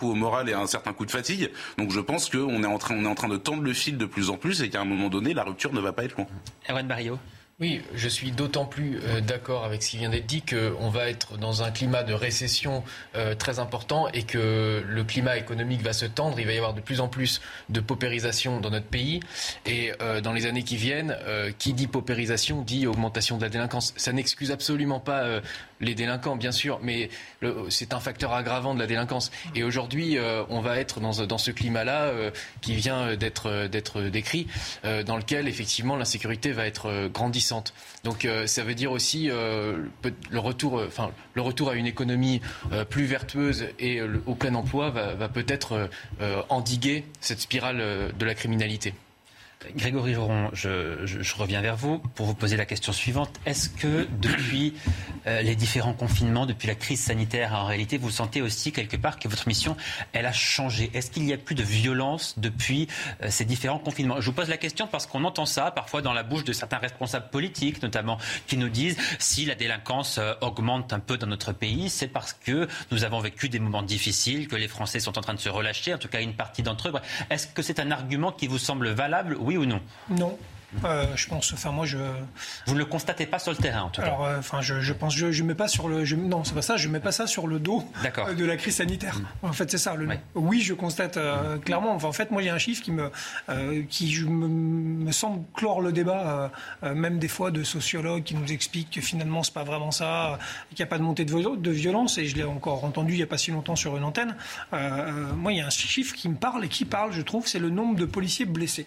[0.02, 1.52] au moral et un certain coup de fatigue.
[1.78, 4.06] Donc je pense qu'on est en train, est en train de tendre le fil de
[4.06, 6.28] plus en plus, et qu'à un moment donné, la rupture ne va pas être loin.
[6.70, 7.20] Erwan Barrio.
[7.60, 11.10] Oui, je suis d'autant plus euh, d'accord avec ce qui vient d'être dit qu'on va
[11.10, 12.84] être dans un climat de récession
[13.16, 16.40] euh, très important et que le climat économique va se tendre.
[16.40, 19.22] Il va y avoir de plus en plus de paupérisation dans notre pays.
[19.66, 21.18] Et euh, dans les années qui viennent,
[21.58, 23.92] qui dit paupérisation dit augmentation de la délinquance.
[23.98, 25.42] Ça n'excuse absolument pas
[25.80, 27.10] les délinquants, bien sûr, mais
[27.70, 29.32] c'est un facteur aggravant de la délinquance.
[29.56, 30.18] Et aujourd'hui,
[30.50, 32.12] on va être dans, dans ce climat-là
[32.62, 34.48] qui vient d'être décrit,
[34.84, 37.47] dans lequel effectivement l'insécurité va être grandissante.
[38.04, 39.78] Donc euh, ça veut dire aussi euh,
[40.30, 40.90] le, retour, euh,
[41.34, 42.42] le retour à une économie
[42.72, 45.90] euh, plus vertueuse et au plein emploi va, va peut-être
[46.50, 48.94] endiguer cette spirale de la criminalité.
[49.76, 53.30] Grégory Joron, je, reviens vers vous pour vous poser la question suivante.
[53.46, 54.74] Est-ce que depuis
[55.26, 59.20] euh, les différents confinements, depuis la crise sanitaire, en réalité, vous sentez aussi quelque part
[59.20, 59.76] que votre mission,
[60.14, 60.90] elle a changé?
[60.94, 62.88] Est-ce qu'il y a plus de violence depuis
[63.22, 64.20] euh, ces différents confinements?
[64.22, 66.78] Je vous pose la question parce qu'on entend ça parfois dans la bouche de certains
[66.78, 68.18] responsables politiques, notamment,
[68.48, 72.34] qui nous disent si la délinquance euh, augmente un peu dans notre pays, c'est parce
[72.34, 75.50] que nous avons vécu des moments difficiles, que les Français sont en train de se
[75.50, 76.94] relâcher, en tout cas une partie d'entre eux.
[77.30, 79.36] Est-ce que c'est un argument qui vous semble valable?
[79.40, 80.38] Oui ou non Non.
[80.84, 81.98] Euh, je pense, enfin moi je.
[82.66, 84.26] Vous ne le constatez pas sur le terrain en tout Alors, cas.
[84.26, 86.62] Euh, enfin, je, je, pense, je, je mets pas sur le, je, non, c'est pas
[86.62, 89.18] ça, je mets pas ça sur le dos euh, de la crise sanitaire.
[89.18, 89.48] Mmh.
[89.48, 89.96] En fait, c'est ça.
[89.96, 90.08] Le.
[90.36, 91.60] Oui, je constate euh, mmh.
[91.62, 91.96] clairement.
[91.96, 93.10] Enfin, en fait, moi, il y a un chiffre qui me,
[93.90, 96.52] qui me, me, semble clore le débat,
[96.84, 100.38] même des fois de sociologues qui nous expliquent que finalement c'est pas vraiment ça,
[100.70, 102.18] qu'il n'y a pas de montée de, de violence.
[102.18, 104.36] Et je l'ai encore entendu il y a pas si longtemps sur une antenne.
[104.72, 107.60] moi, il y a un chiffre qui me parle et qui parle, je trouve, c'est
[107.60, 108.86] le nombre de policiers blessés.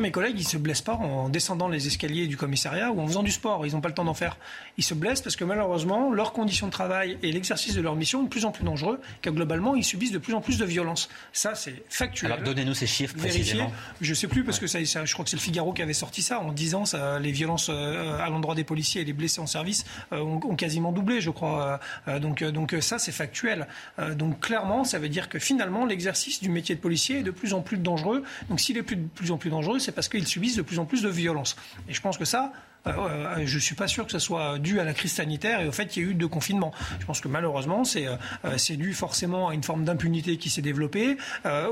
[0.00, 3.22] Mes collègues, ils se blessent pas en descendant les escaliers du commissariat ou en faisant
[3.22, 3.66] du sport.
[3.66, 4.38] Ils n'ont pas le temps d'en faire.
[4.78, 8.20] Ils se blessent parce que malheureusement, leurs conditions de travail et l'exercice de leur mission
[8.20, 10.64] sont de plus en plus dangereux, car globalement, ils subissent de plus en plus de
[10.64, 11.10] violence.
[11.34, 12.32] Ça, c'est factuel.
[12.32, 13.70] Alors donnez-nous ces chiffres précisément.
[14.00, 16.22] Je sais plus parce que ça, je crois que c'est le Figaro qui avait sorti
[16.22, 19.46] ça en disant ça, les violences euh, à l'endroit des policiers et les blessés en
[19.46, 21.80] service euh, ont, quasiment doublé, je crois.
[22.08, 23.66] Euh, donc, donc ça, c'est factuel.
[24.14, 27.52] donc clairement, ça veut dire que finalement, l'exercice du métier de policier est de plus
[27.52, 28.22] en plus dangereux.
[28.48, 30.84] Donc s'il est de plus en plus dangereux, c'est parce qu'ils subissent de plus en
[30.84, 31.56] plus de violence.
[31.88, 32.52] Et je pense que ça,
[32.86, 35.60] euh, euh, je ne suis pas sûr que ce soit dû à la crise sanitaire
[35.60, 36.72] et au fait qu'il y ait eu deux confinements.
[37.00, 41.16] Je pense que malheureusement, c'est euh, dû forcément à une forme d'impunité qui s'est développée,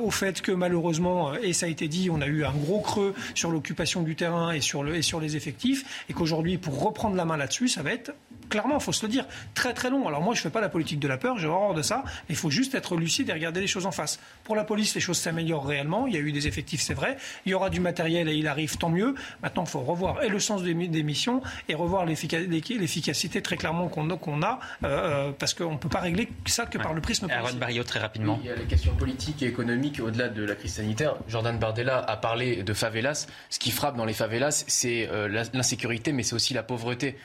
[0.02, 3.14] au fait que malheureusement, et ça a été dit, on a eu un gros creux
[3.34, 7.16] sur l'occupation du terrain et sur, le, et sur les effectifs, et qu'aujourd'hui, pour reprendre
[7.16, 8.12] la main là-dessus, ça va être
[8.50, 9.24] clairement, il faut se le dire,
[9.54, 10.06] très très long.
[10.06, 12.04] Alors moi, je ne fais pas la politique de la peur, j'ai horreur de ça.
[12.28, 14.20] Il faut juste être lucide et regarder les choses en face.
[14.44, 16.06] Pour la police, les choses s'améliorent réellement.
[16.06, 17.16] Il y a eu des effectifs, c'est vrai.
[17.46, 19.14] Il y aura du matériel et il arrive, tant mieux.
[19.42, 24.42] Maintenant, il faut revoir et le sens des, missions et revoir l'efficacité très clairement qu'on
[24.42, 27.58] a, euh, euh, parce qu'on ne peut pas régler ça que par le prisme politique.
[27.58, 28.38] Barrio, très rapidement.
[28.42, 31.16] il y a les questions politiques et économiques au-delà de la crise sanitaire.
[31.28, 33.26] Jordan Bardella a parlé de favelas.
[33.48, 37.16] Ce qui frappe dans les favelas, c'est euh, l'insécurité, mais c'est aussi la pauvreté.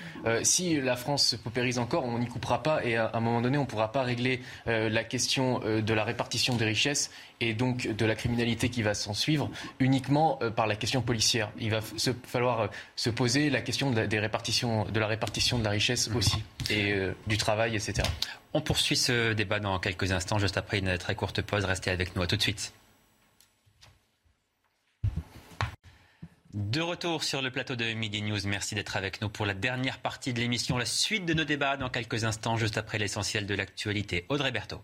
[0.44, 3.58] si la France se paupérise encore, on n'y coupera pas et à un moment donné,
[3.58, 7.12] on ne pourra pas régler euh, la question euh, de la répartition des richesses
[7.42, 11.52] et donc de la criminalité qui va s'en suivre uniquement euh, par la question policière.
[11.60, 15.64] Il va falloir se poser la question de la, des répartitions, de la répartition de
[15.64, 16.96] la richesse aussi et
[17.28, 18.04] du travail, etc.
[18.54, 21.66] On poursuit ce débat dans quelques instants, juste après une très courte pause.
[21.66, 22.22] Restez avec nous.
[22.22, 22.74] À tout de suite.
[26.56, 30.00] De retour sur le plateau de Midi News, merci d'être avec nous pour la dernière
[30.00, 33.56] partie de l'émission, la suite de nos débats dans quelques instants, juste après l'essentiel de
[33.56, 34.26] l'actualité.
[34.30, 34.82] Audrey Berthaud.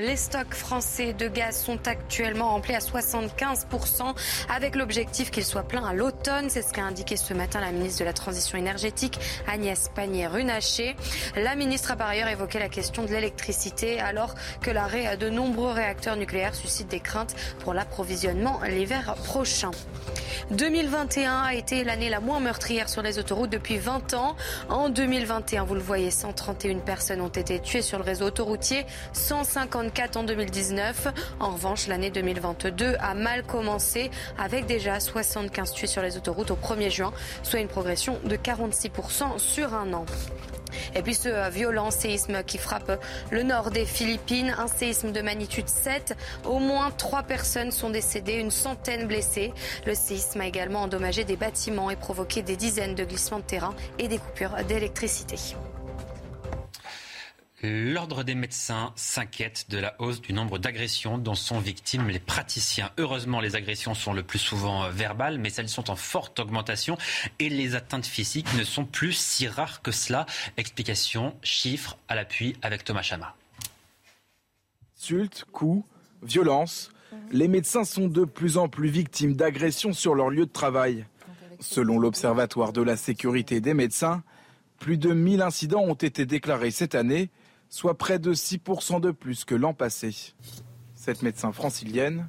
[0.00, 4.14] Les stocks français de gaz sont actuellement remplis à 75%
[4.48, 6.48] avec l'objectif qu'ils soient pleins à l'automne.
[6.48, 10.96] C'est ce qu'a indiqué ce matin la ministre de la Transition énergétique Agnès Pannier-Runacher.
[11.36, 15.72] La ministre a par ailleurs évoqué la question de l'électricité alors que l'arrêt de nombreux
[15.72, 19.72] réacteurs nucléaires suscite des craintes pour l'approvisionnement l'hiver prochain.
[20.50, 24.36] 2021 a été l'année la moins meurtrière sur les autoroutes depuis 20 ans.
[24.68, 28.86] En 2021, vous le voyez, 131 personnes ont été tuées sur le réseau autoroutier,
[29.82, 31.08] 154 en 2019.
[31.40, 36.56] En revanche, l'année 2022 a mal commencé avec déjà 75 tués sur les autoroutes au
[36.56, 40.04] 1er juin, soit une progression de 46% sur un an.
[40.94, 45.68] Et puis ce violent séisme qui frappe le nord des Philippines, un séisme de magnitude
[45.68, 46.16] 7.
[46.44, 49.52] Au moins trois personnes sont décédées, une centaine blessées.
[49.86, 53.74] Le séisme a également endommagé des bâtiments et provoqué des dizaines de glissements de terrain
[53.98, 55.36] et des coupures d'électricité.
[57.64, 62.90] L'Ordre des médecins s'inquiète de la hausse du nombre d'agressions dont sont victimes les praticiens.
[62.98, 66.98] Heureusement, les agressions sont le plus souvent euh, verbales, mais elles sont en forte augmentation
[67.38, 70.26] et les atteintes physiques ne sont plus si rares que cela.
[70.56, 73.36] Explication, chiffres à l'appui avec Thomas Chama.
[74.98, 75.86] Insultes, coups,
[76.24, 76.90] violences.
[77.30, 81.06] Les médecins sont de plus en plus victimes d'agressions sur leur lieu de travail.
[81.60, 84.24] Selon l'Observatoire de la sécurité des médecins,
[84.80, 87.30] plus de 1000 incidents ont été déclarés cette année
[87.72, 90.14] soit près de 6% de plus que l'an passé.
[90.94, 92.28] Cette médecin francilienne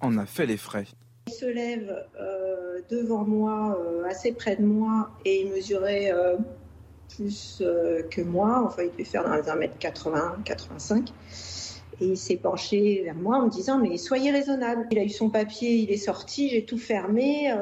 [0.00, 0.86] en a fait les frais.
[1.26, 6.38] Il se lève euh, devant moi, euh, assez près de moi, et il mesurait euh,
[7.14, 7.62] plus
[8.10, 8.64] que moi.
[8.64, 11.12] Enfin, il devait faire dans les 1m80, 85.
[12.00, 14.86] Et il s'est penché vers moi en me disant Mais soyez raisonnable.
[14.90, 17.54] Il a eu son papier, il est sorti, j'ai tout fermé,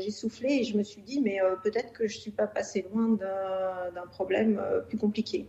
[0.00, 2.86] j'ai soufflé et je me suis dit Mais peut-être que je ne suis pas passé
[2.92, 3.10] loin
[3.94, 5.46] d'un problème plus compliqué.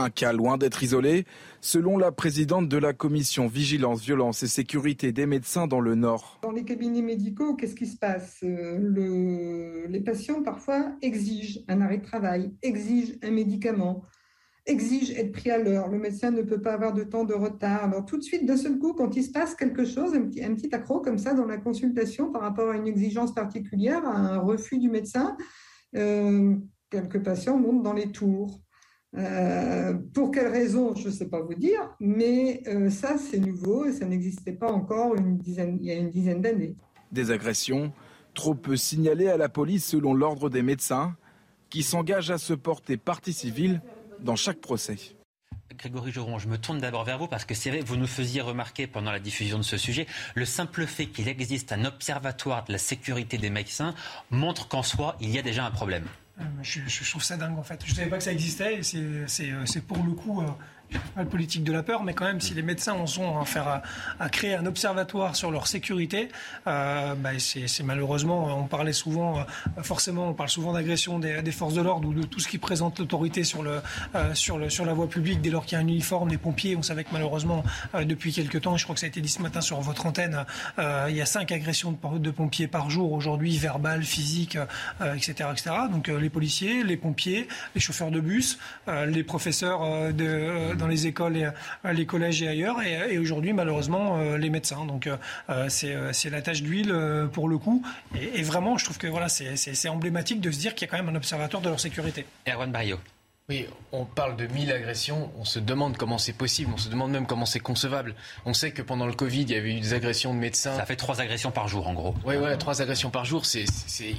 [0.00, 1.24] Un cas loin d'être isolé,
[1.60, 6.38] selon la présidente de la commission Vigilance, Violence et Sécurité des médecins dans le Nord.
[6.40, 8.38] Dans les cabinets médicaux, qu'est-ce qui se passe?
[8.44, 14.04] Euh, Les patients parfois exigent un arrêt de travail, exigent un médicament,
[14.66, 15.88] exigent être pris à l'heure.
[15.88, 17.82] Le médecin ne peut pas avoir de temps de retard.
[17.82, 20.44] Alors tout de suite, d'un seul coup, quand il se passe quelque chose, un petit,
[20.44, 24.16] un petit accro comme ça dans la consultation par rapport à une exigence particulière, à
[24.16, 25.36] un refus du médecin,
[25.96, 26.54] euh,
[26.88, 28.60] quelques patients montent dans les tours.
[29.18, 33.86] Euh, pour quelles raisons, je ne sais pas vous dire, mais euh, ça, c'est nouveau
[33.86, 36.76] et ça n'existait pas encore une dizaine, il y a une dizaine d'années.
[37.10, 37.92] Des agressions
[38.34, 41.16] trop peu signalées à la police selon l'ordre des médecins,
[41.70, 43.82] qui s'engagent à se porter partie civile
[44.20, 44.96] dans chaque procès.
[45.76, 48.40] Grégory Joron, je me tourne d'abord vers vous parce que c'est vrai, vous nous faisiez
[48.40, 52.72] remarquer pendant la diffusion de ce sujet, le simple fait qu'il existe un observatoire de
[52.72, 53.94] la sécurité des médecins
[54.30, 56.06] montre qu'en soi, il y a déjà un problème.
[56.40, 57.80] Euh, je, trouve ça dingue en fait.
[57.84, 60.42] Je ne savais pas que ça existait et c'est euh, pour le coup
[61.14, 63.82] pas politique de la peur, mais quand même, si les médecins en sont à, faire,
[64.18, 66.28] à, créer un observatoire sur leur sécurité,
[66.66, 71.74] euh, bah, c'est malheureusement, on parlait souvent, euh, forcément, on parle souvent d'agression des, forces
[71.74, 73.80] de l'ordre ou de tout ce qui présente l'autorité sur, le,
[74.14, 76.38] euh, sur, le, sur la voie publique dès lors qu'il y a un uniforme, des
[76.38, 76.76] pompiers.
[76.76, 79.42] On savait que malheureusement, depuis quelques temps, je crois que ça a été dit ce
[79.42, 80.44] matin sur votre antenne,
[80.78, 84.58] il y a cinq agressions de, de pompiers par jour aujourd'hui, verbales, physiques,
[85.00, 85.70] etc., etc.
[85.90, 91.36] Donc les policiers, les pompiers, les chauffeurs de bus, les professeurs de dans les écoles,
[91.36, 92.76] et, euh, les collèges et ailleurs.
[92.82, 94.86] Et, aujourd'hui, malheureusement, euh, les médecins.
[94.86, 96.94] Donc euh, c'est la tâche d'huile
[97.32, 97.82] pour le coup.
[98.14, 101.02] Et, vraiment, je trouve que voilà, c'est emblématique de se dire qu'il y a quand
[101.02, 102.24] même un observateur de leur sécurité.
[102.46, 102.98] Erwan Barrio.
[103.50, 107.12] Oui, on parle de 1000 agressions, on se demande comment c'est possible, on se demande
[107.12, 108.14] même comment c'est concevable.
[108.44, 110.76] On sait que pendant le Covid, il y avait eu des agressions de médecins.
[110.76, 112.14] Ça fait trois agressions par jour, en gros.
[112.26, 113.64] Oui, ouais, trois agressions par jour, c'est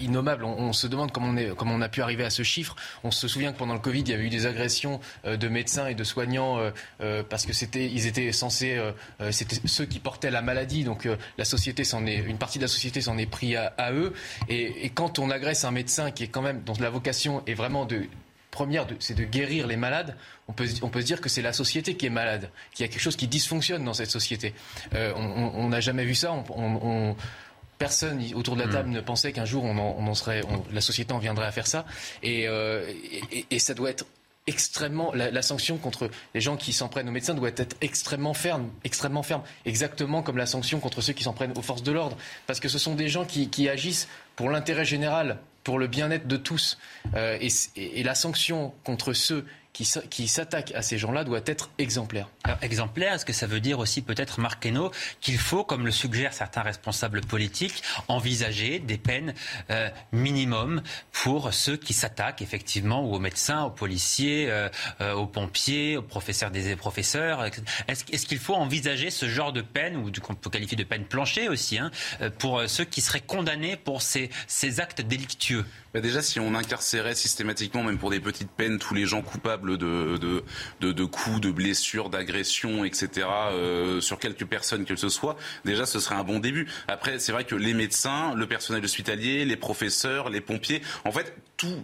[0.02, 0.46] innommable.
[0.46, 2.76] On, se demande comment on, est, comment on a pu arriver à ce chiffre.
[3.04, 5.48] On se souvient que pendant le Covid, il y avait eu des agressions euh, de
[5.48, 8.82] médecins et de soignants euh, euh, parce que c'était, ils étaient censés,
[9.30, 10.84] c'était ceux qui portaient la maladie.
[10.84, 11.08] Donc
[11.38, 14.12] la société s'en est, une partie de la société s'en est pris à, eux.
[14.48, 17.54] Et, et quand on agresse un médecin qui est quand même dont la vocation est
[17.54, 18.08] vraiment de
[18.52, 20.16] première, c'est de guérir les malades.
[20.48, 22.90] On peut, on peut se dire que c'est la société qui est malade, qu'il y
[22.90, 24.54] a quelque chose qui dysfonctionne dans cette société.
[24.94, 26.32] Euh, on n'a jamais vu ça.
[26.32, 27.16] On,
[27.78, 28.72] personne autour de la hmm.
[28.72, 30.42] table ne pensait qu'un jour on en, serait,
[30.74, 31.86] la société en viendrait à faire ça.
[32.26, 32.92] Euh,
[33.32, 34.06] et, et, ça doit être
[34.48, 38.70] extrêmement la, sanction contre les gens qui s'en prennent aux médecins doit être extrêmement ferme,
[38.84, 42.18] extrêmement ferme, exactement comme la sanction contre ceux qui s'en prennent aux forces de l'ordre,
[42.48, 46.28] parce que ce sont des gens qui, qui agissent pour l'intérêt général, pour le bien-être
[46.28, 46.78] de tous.
[47.16, 47.38] Euh,
[47.76, 52.28] et, la sanction contre ceux qui, s'attaquent à ces gens-là doit être exemplaire.
[52.62, 54.68] exemplaire, est-ce que ça veut dire aussi peut-être, Marc
[55.22, 59.34] qu'il faut, comme le suggèrent certains responsables politiques, envisager des peines
[59.70, 60.82] euh, minimum
[61.12, 64.70] pour ceux qui s'attaquent effectivement aux médecins, aux policiers, euh,
[65.14, 67.46] aux pompiers, aux professeurs des professeurs
[67.88, 71.48] Est-ce qu'il faut envisager ce genre de peine, ou qu'on peut qualifier de peine planchée
[71.48, 71.92] aussi, hein,
[72.38, 74.30] pour ceux qui seraient condamnés pour ces
[74.80, 75.66] actes délictueux?
[75.94, 79.78] Bah Déjà, si on incarcérait systématiquement, même pour des petites peines, tous les gens coupables
[79.78, 85.38] de, de, de, coups, de blessures, d'agressions, etc., euh, sur quelques personnes que ce soit,
[85.66, 86.68] déjà, ce serait un bon début.
[86.88, 91.36] Après, c'est vrai que les médecins, le personnel hospitalier, les professeurs, les pompiers, en fait,
[91.58, 91.84] tout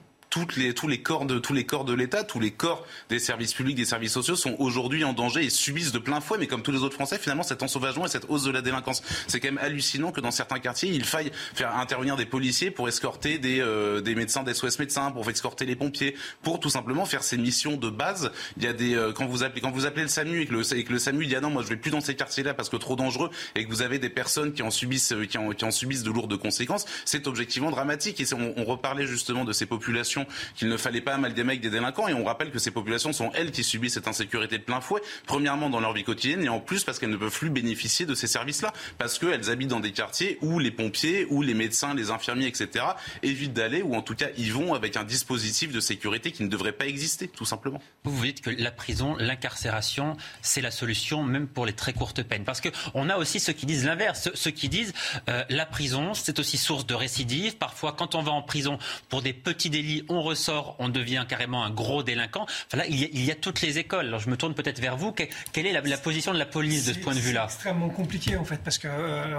[0.58, 3.54] les, tous les corps de tous les corps de l'État, tous les corps des services
[3.54, 6.38] publics, des services sociaux sont aujourd'hui en danger et subissent de plein fouet.
[6.38, 9.02] Mais comme tous les autres Français, finalement, cet ensauvagement et cette hausse de la délinquance,
[9.28, 12.88] c'est quand même hallucinant que dans certains quartiers, il faille faire intervenir des policiers pour
[12.88, 17.06] escorter des, euh, des médecins, des SOS médecins, pour escorter les pompiers, pour tout simplement
[17.06, 18.32] faire ces missions de base.
[18.58, 20.54] Il y a des euh, quand vous appelez quand vous appelez le SAMU et que
[20.54, 22.54] le, et que le SAMU dit ah non moi je vais plus dans ces quartiers-là
[22.54, 25.38] parce que trop dangereux et que vous avez des personnes qui en subissent euh, qui
[25.38, 28.20] en, subissent de lourdes conséquences, c'est objectivement dramatique.
[28.20, 30.25] Et on reparlait justement de ces populations
[30.56, 32.08] qu'il ne fallait pas amalgamer avec des délinquants.
[32.08, 35.02] Et on rappelle que ces populations sont elles qui subissent cette insécurité de plein fouet,
[35.26, 38.16] premièrement dans leur vie quotidienne et en plus parce qu'elles ne peuvent plus bénéficier de
[38.16, 42.12] ces services-là, parce qu'elles habitent dans des quartiers où les pompiers, où les médecins, les
[42.12, 42.86] infirmiers, etc.
[43.24, 46.48] évitent d'aller, ou en tout cas y vont avec un dispositif de sécurité qui ne
[46.48, 47.82] devrait pas exister, tout simplement.
[48.04, 52.24] Vous vous dites que la prison, l'incarcération, c'est la solution, même pour les très courtes
[52.24, 52.44] peines.
[52.44, 54.94] Parce qu'on a aussi ceux qui disent l'inverse, ceux, qui disent
[55.30, 57.58] euh, la prison, c'est aussi source de récidive.
[57.58, 58.78] Parfois, quand on va en prison
[59.10, 62.44] pour des petits délits, ressort on devient carrément un gros délinquant.
[62.44, 64.08] Enfin, là, il y, a, toutes les écoles.
[64.08, 65.12] Alors, je me tourne peut-être vers vous.
[65.12, 68.38] quelle est la, position de la police de ce point de vue-là C'est extrêmement compliqué,
[68.38, 69.38] en fait, parce que, euh,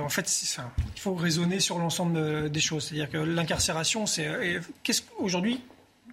[0.00, 0.42] en fait,
[0.94, 2.84] il faut raisonner sur l'ensemble des choses.
[2.84, 5.60] C'est-à-dire que l'incarcération, c'est qu'est-ce aujourd'hui,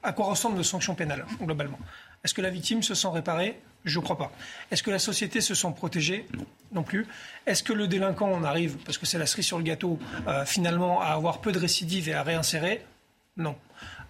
[0.03, 1.79] à quoi ressemble nos sanctions pénales globalement?
[2.23, 3.59] Est-ce que la victime se sent réparée?
[3.85, 4.31] Je ne crois pas.
[4.71, 6.27] Est-ce que la société se sent protégée?
[6.73, 7.07] Non plus.
[7.45, 9.97] Est-ce que le délinquant en arrive, parce que c'est la cerise sur le gâteau,
[10.27, 12.85] euh, finalement, à avoir peu de récidives et à réinsérer?
[13.38, 13.55] Non.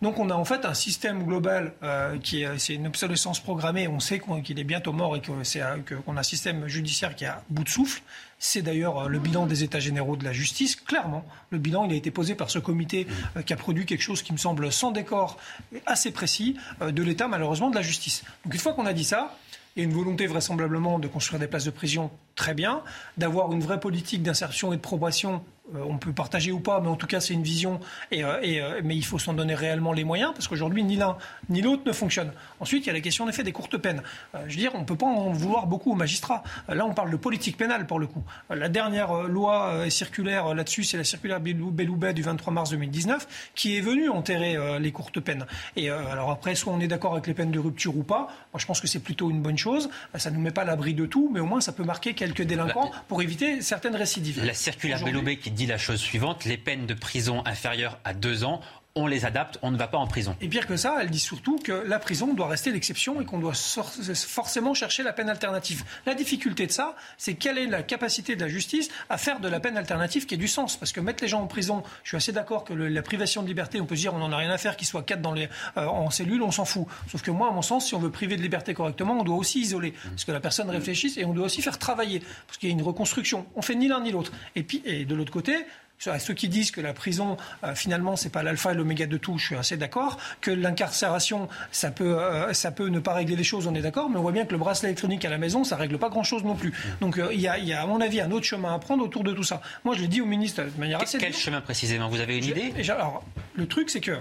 [0.02, 3.88] Donc on a en fait un système global euh, qui est, c'est une obsolescence programmée.
[3.88, 7.44] On sait qu'il est bientôt mort et qu'on a un système judiciaire qui est à
[7.50, 8.02] bout de souffle.
[8.40, 10.78] C'est d'ailleurs euh, le bilan des États généraux de la justice.
[10.78, 14.02] Clairement, le bilan il a été posé par ce comité euh, qui a produit quelque
[14.02, 15.38] chose qui me semble sans décor,
[15.86, 18.24] assez précis, de l'État malheureusement de la justice.
[18.46, 19.36] Donc une fois qu'on a dit ça,
[19.78, 22.82] a une volonté vraisemblablement de construire des places de prison très bien,
[23.18, 25.44] d'avoir une vraie politique d'insertion et de probation
[25.76, 27.80] on peut partager ou pas, mais en tout cas, c'est une vision.
[28.12, 31.18] Et, euh, euh, mais il faut s'en donner réellement les moyens, parce qu'aujourd'hui, ni l'un
[31.50, 32.32] ni l'autre ne fonctionne.
[32.60, 34.02] Ensuite, il y a la question, en effet, des courtes peines.
[34.34, 36.44] je veux dire, on ne peut pas en vouloir beaucoup aux magistrats.
[36.68, 38.24] là, on parle de politique pénale, pour le coup.
[38.50, 43.82] la dernière loi circulaire là-dessus, c'est la circulaire Belloubet du 23 mars 2019, qui est
[43.82, 45.46] venue enterrer les courtes peines.
[45.76, 48.28] Et alors après, soit on est d'accord avec les peines de rupture ou pas.
[48.54, 49.90] Moi, je pense que c'est plutôt une bonne chose.
[50.16, 52.14] Ça ne nous met pas à l'abri de tout, mais au moins, ça peut marquer
[52.14, 54.44] quelques délinquants pour éviter certaines récidives.
[54.46, 58.46] La circulaire Belloubet qui dit la chose suivante les peines de prison inférieures à deux
[58.46, 58.62] ans
[59.00, 60.36] on les adapte, on ne va pas en prison.
[60.42, 63.40] Et pire que ça, elle dit surtout que la prison doit rester l'exception et qu'on
[63.40, 65.84] doit forcément chercher la peine alternative.
[66.06, 69.48] La difficulté de ça, c'est quelle est la capacité de la justice à faire de
[69.48, 70.78] la peine alternative qui ait du sens.
[70.78, 73.48] Parce que mettre les gens en prison, je suis assez d'accord que la privation de
[73.48, 75.34] liberté, on peut se dire on n'en a rien à faire qu'ils soient quatre dans
[75.34, 76.86] les, euh, en cellule, on s'en fout.
[77.10, 79.38] Sauf que moi, à mon sens, si on veut priver de liberté correctement, on doit
[79.38, 79.94] aussi isoler.
[80.10, 82.22] Parce que la personne réfléchisse et on doit aussi faire travailler.
[82.48, 83.46] Parce qu'il y a une reconstruction.
[83.56, 84.32] On fait ni l'un ni l'autre.
[84.56, 85.66] Et puis, et de l'autre côté,
[86.00, 87.38] ceux qui disent que la prison,
[87.76, 90.20] finalement, finalement, c'est pas l'alpha et l'oméga de tout, je suis assez d'accord.
[90.42, 94.12] Que l'incarcération, ça peut, euh, ça peut ne pas régler les choses, on est d'accord.
[94.12, 96.44] Mais on voit bien que le bracelet électronique à la maison, ça règle pas grand-chose
[96.44, 96.72] non plus.
[97.02, 99.34] Donc euh, il y, a, à mon avis, un autre chemin à prendre autour de
[99.34, 99.62] tout ça.
[99.84, 101.18] Moi, je l'ai dit au ministre de manière assez.
[101.18, 102.10] Quel chemin précisément?
[102.10, 102.72] Vous avez une idée?
[102.90, 103.24] Alors,
[103.56, 104.20] le truc, c'est que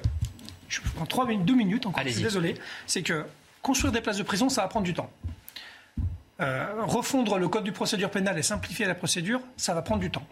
[0.69, 2.03] je prends trois minutes, deux minutes encore.
[2.05, 2.55] Je suis désolé.
[2.87, 3.27] C'est que
[3.61, 5.11] construire des places de prison, ça va prendre du temps.
[6.41, 10.11] Euh, refondre le code du procédure pénale et simplifier la procédure, ça va prendre du
[10.11, 10.27] temps.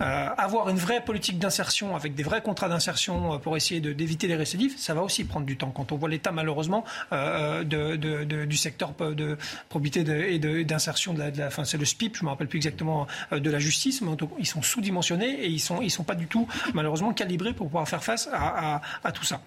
[0.00, 4.26] Euh, avoir une vraie politique d'insertion avec des vrais contrats d'insertion euh, pour essayer d'éviter
[4.26, 5.70] les récidives, ça va aussi prendre du temps.
[5.70, 9.36] Quand on voit l'état malheureusement euh, du secteur de
[9.68, 10.00] probité
[10.34, 13.58] et d'insertion de, la, enfin c'est le SPIP, je me rappelle plus exactement de la
[13.58, 17.52] justice, mais ils sont sous-dimensionnés et ils sont ils sont pas du tout malheureusement calibrés
[17.52, 19.40] pour pouvoir faire face à, à tout ça.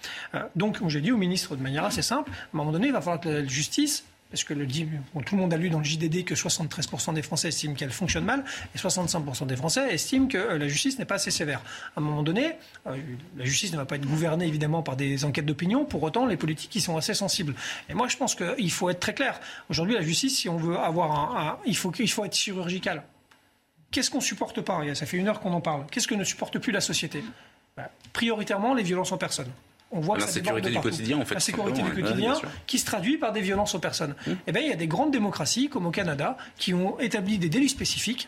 [0.56, 2.94] donc, comme j'ai dit au ministre de manière assez simple, à un moment donné, il
[2.94, 6.26] va falloir que la justice parce que tout le monde a lu dans le JDD
[6.26, 8.44] que 73% des Français estiment qu'elle fonctionne mal
[8.76, 11.62] et 65% des Français estiment que euh, la justice n'est pas assez sévère.
[11.96, 12.56] À un moment donné,
[12.86, 12.98] euh,
[13.38, 16.36] la justice ne va pas être gouvernée évidemment par des enquêtes d'opinion, pour autant les
[16.36, 17.56] politiques y sont assez sensibles.
[17.88, 19.40] Et moi je pense qu'il faut être très clair.
[19.70, 23.04] Aujourd'hui la justice, si on veut avoir un, il, faut, il faut être chirurgical.
[23.90, 25.86] Qu'est-ce qu'on supporte pas Ça fait une heure qu'on en parle.
[25.90, 27.24] Qu'est-ce que ne supporte plus la société?
[27.78, 29.50] Bah, Prioritairement les violences en personne
[29.96, 31.36] on voit la sécurité du quotidien, en fait.
[31.36, 32.36] La sécurité du quotidien,
[32.68, 34.16] qui se traduit par des violences aux personnes.
[34.28, 34.32] Mmh.
[34.48, 37.50] Eh bien, il y a des grandes démocraties, comme au Canada, qui ont établi des
[37.50, 38.28] délits spécifiques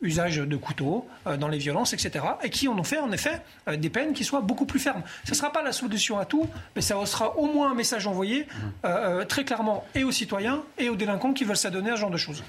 [0.00, 2.24] usage de couteaux euh, dans les violences, etc.
[2.42, 5.02] Et qui en ont fait en effet euh, des peines qui soient beaucoup plus fermes.
[5.24, 8.06] Ce ne sera pas la solution à tout, mais ça sera au moins un message
[8.06, 8.46] envoyé
[8.84, 12.10] euh, très clairement et aux citoyens et aux délinquants qui veulent s'adonner à ce genre
[12.10, 12.42] de choses.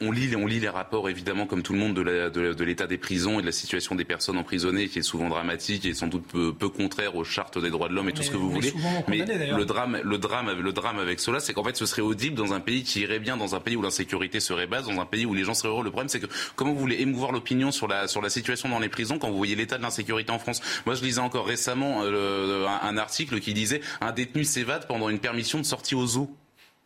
[0.00, 3.38] on, lit, on lit les rapports évidemment comme tout le monde de l'état des prisons
[3.38, 6.68] et de la situation des personnes emprisonnées qui est souvent dramatique et sans doute peu,
[6.68, 8.72] contraire aux chartes des droits de l'homme et tout ce que vous voulez.
[9.08, 12.36] Mais le drame, le, drame, le drame avec cela, c'est qu'en fait ce serait audible
[12.36, 15.06] dans un pays qui irait bien, dans un pays où l'insécurité serait basse, dans un
[15.06, 15.84] pays où les gens seraient heureux.
[15.84, 18.78] Le problème c'est que comment vous voulez émouvoir l'opinion sur la, sur la situation dans
[18.78, 20.60] les prisons quand vous voyez l'état de l'insécurité en France.
[20.84, 25.18] Moi, je lisais encore récemment euh, un, article qui disait un détenu s'évade pendant une
[25.18, 26.30] permission de sortie aux eaux.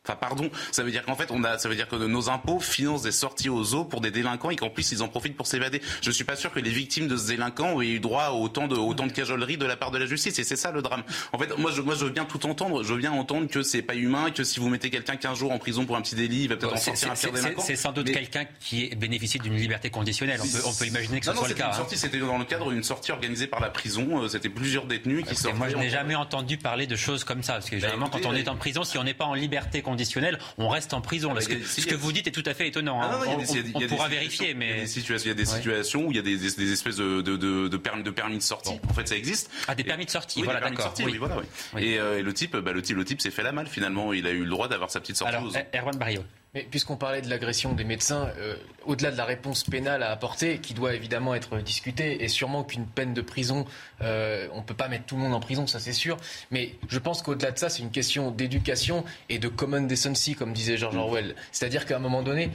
[0.04, 2.60] Enfin, pardon, ça veut dire qu'en fait, on a, ça veut dire que nos impôts
[2.60, 5.46] financent des sorties aux eaux pour des délinquants et qu'en plus, ils en profitent pour
[5.46, 5.82] s'évader.
[6.02, 8.68] Je suis pas sûr que les victimes de ce délinquant aient eu droit à autant
[8.68, 10.38] de, autant de cajolerie de la part de la justice.
[10.38, 11.02] Et c'est ça le drame.
[11.32, 12.82] En fait, moi, je, moi, je veux bien tout entendre.
[12.82, 15.52] Je veux bien entendre que c'est pas humain, que si vous mettez quelqu'un 15 jours
[15.52, 17.62] en prison pour un petit délit, il va peut-être en sortir un pire délinquant.
[17.62, 20.40] C'est sans doute quelqu'un qui bénéficie d'une liberté conditionnelle.
[20.42, 21.72] On peut, on peut imaginer que ce soit le cas.
[21.78, 21.86] Hein.
[21.92, 24.22] c'était dans le cadre d'une sortie organisée par la prison.
[24.22, 25.58] Euh, c'était plusieurs détenus qui sortaient.
[25.58, 27.54] Moi, je n'ai jamais entendu parler de choses comme ça.
[27.54, 29.82] Parce que bah, généralement, quand on est en prison, si on n'est pas en liberté
[29.82, 29.97] conditionnelle,
[30.58, 31.32] on reste en prison.
[31.32, 33.00] Parce que ce que vous dites est tout à fait étonnant.
[33.26, 36.96] on, pourra vérifier, mais il y a des situations où il y a des, espèces
[36.96, 38.78] de, permis, de permis de sortie.
[38.88, 39.50] En fait, ça existe.
[39.66, 40.42] Ah, des permis de sortie.
[40.42, 40.94] voilà, d'accord.
[41.78, 44.12] Et, le type, bah, le type, le type s'est fait la malle finalement.
[44.12, 45.34] Il a eu le droit d'avoir sa petite sortie.
[45.34, 46.22] Alors, Erwan Barrio.
[46.54, 50.58] Mais puisqu'on parlait de l'agression des médecins, euh, au-delà de la réponse pénale à apporter,
[50.58, 53.66] qui doit évidemment être discutée, et sûrement qu'une peine de prison,
[54.00, 56.16] euh, on ne peut pas mettre tout le monde en prison, ça c'est sûr,
[56.50, 60.54] mais je pense qu'au-delà de ça, c'est une question d'éducation et de common decency, comme
[60.54, 61.34] disait George Orwell.
[61.52, 62.50] C'est-à-dire qu'à un moment donné,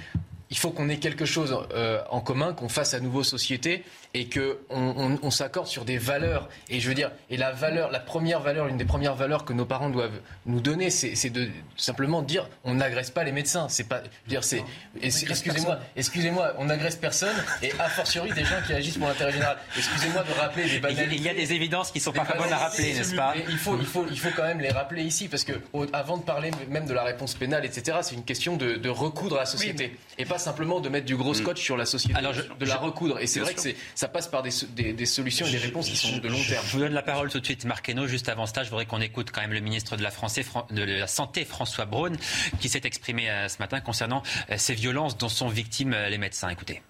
[0.49, 3.83] il faut qu'on ait quelque chose euh, en commun, qu'on fasse à nouveau société
[4.15, 6.47] et que on, s'accorde sur des valeurs.
[6.69, 9.53] Et je veux dire, et la valeur, la première valeur, l'une des premières valeurs que
[9.53, 13.67] nos parents doivent nous donner, c'est de simplement dire on n'agresse pas les médecins.
[13.69, 14.63] C'est pas, dire c'est,
[15.01, 19.57] excusez-moi, excusez-moi, on n'agresse personne et a fortiori des gens qui agissent pour l'intérêt général.
[19.75, 21.15] Excusez-moi de rappeler des banalités.
[21.15, 23.77] Il y a des évidences qui sont pas bonnes à rappeler, n'est-ce pas Il faut,
[23.79, 25.53] il faut, il faut quand même les rappeler ici parce que
[25.91, 29.45] avant de parler même de la réponse pénale, etc., c'est une question de, recoudre la
[29.47, 31.35] société et pas simplement de mettre du gros mm.
[31.35, 33.19] scotch sur la société, Alors de la recoudre.
[33.19, 33.61] Et c'est vrai que
[34.03, 36.65] ça passe par des, solutions et des réponses qui sont de long terme.
[36.67, 38.05] Je vous donne la parole tout de suite, Marc Hainaut.
[38.05, 41.07] Juste avant ça, je voudrais qu'on écoute quand même le ministre de la, de la
[41.07, 42.11] Santé, François Braun,
[42.59, 46.17] qui s'est exprimé euh, ce matin concernant euh, ces violences dont sont victimes euh, les
[46.17, 46.49] médecins.
[46.49, 46.81] Écoutez.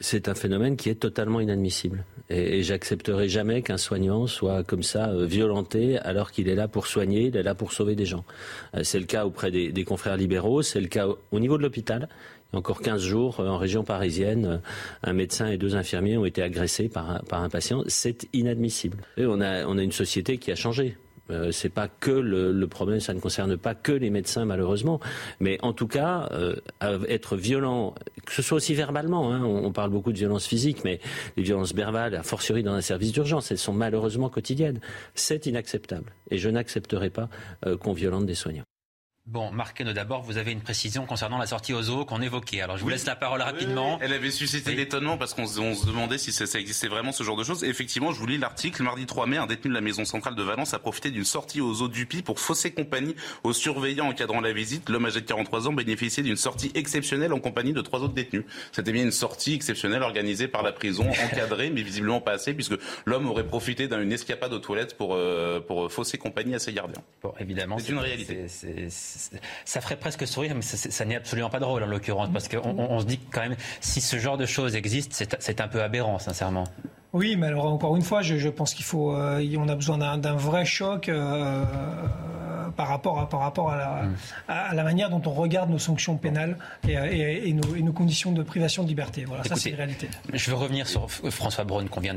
[0.00, 2.04] C'est un phénomène qui est totalement inadmissible.
[2.28, 7.28] Et, j'accepterai jamais qu'un soignant soit comme ça violenté alors qu'il est là pour soigner,
[7.28, 8.26] il est là pour sauver des gens.
[8.82, 12.08] c'est le cas auprès des, des confrères libéraux, c'est le cas au niveau de l'hôpital
[12.54, 14.58] encore 15 jours, euh, en région parisienne, euh,
[15.02, 17.82] un médecin et deux infirmiers ont été agressés par un, par un patient.
[17.86, 18.98] C'est inadmissible.
[19.18, 20.96] On, a, on a une société qui a changé.
[21.30, 25.00] Euh, c'est pas que le, problème, ça ne concerne pas que les médecins malheureusement,
[25.40, 26.56] mais en tout cas, euh,
[27.08, 27.94] être violent,
[28.26, 29.32] que ce soit aussi verbalement.
[29.32, 31.00] Hein, on, parle beaucoup de violence physique, mais
[31.36, 34.80] les violences verbales, a fortiori dans un service d'urgence, elles sont malheureusement quotidiennes.
[35.14, 37.28] C'est inacceptable, et je n'accepterai pas
[37.80, 38.64] qu'on violente des soignants.
[39.26, 42.60] Bon, Marc d'abord, vous avez une précision concernant la sortie aux zoo qu'on évoquait.
[42.60, 43.98] Alors, je vous laisse la parole rapidement.
[44.02, 47.42] Elle avait suscité l'étonnement parce qu'on se demandait si ça, existait vraiment ce genre de
[47.42, 47.64] choses.
[47.64, 48.82] effectivement, je vous lis l'article.
[48.82, 51.62] Mardi 3 mai, un détenu de la maison centrale de Valence a profité d'une sortie
[51.62, 54.90] aux zoo du pour fausser compagnie aux surveillants encadrant la visite.
[54.90, 58.44] L'homme âgé de 43 ans bénéficiait d'une sortie exceptionnelle en compagnie de trois autres détenus.
[58.72, 62.74] C'était bien une sortie exceptionnelle organisée par la prison, encadrée, mais visiblement pas assez, puisque
[63.06, 67.02] l'homme aurait profité d'une escapade aux toilettes pour, euh, pour fausser compagnie à ses gardiens.
[67.22, 67.78] Bon, évidemment.
[67.78, 68.48] C'est une réalité
[69.64, 73.00] ça ferait presque sourire, mais ça, n'est absolument pas drôle en l'occurrence, parce qu'on on,
[73.00, 76.64] se dit quand même, si ce genre de choses existe, c'est un peu aberrant, sincèrement.
[77.14, 80.34] Oui, mais alors encore une fois, je, pense qu'il faut, euh, on a besoin d'un
[80.34, 81.64] vrai choc euh,
[82.76, 84.16] par rapport à, par rapport à la, mm.
[84.48, 88.88] à, la, manière dont on regarde nos sanctions pénales et, nos, conditions de privation de
[88.88, 89.24] liberté.
[89.26, 90.08] Voilà, ça c'est la réalité.
[90.32, 92.16] Je veux revenir sur François Braun qu'on vient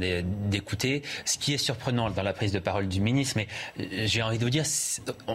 [0.49, 1.03] d'écouter.
[1.25, 3.47] Ce qui est surprenant dans la prise de parole du ministre, mais
[3.79, 4.65] euh, j'ai envie de vous dire,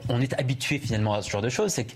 [0.09, 1.87] on est habitué finalement à ce genre de choses, c'est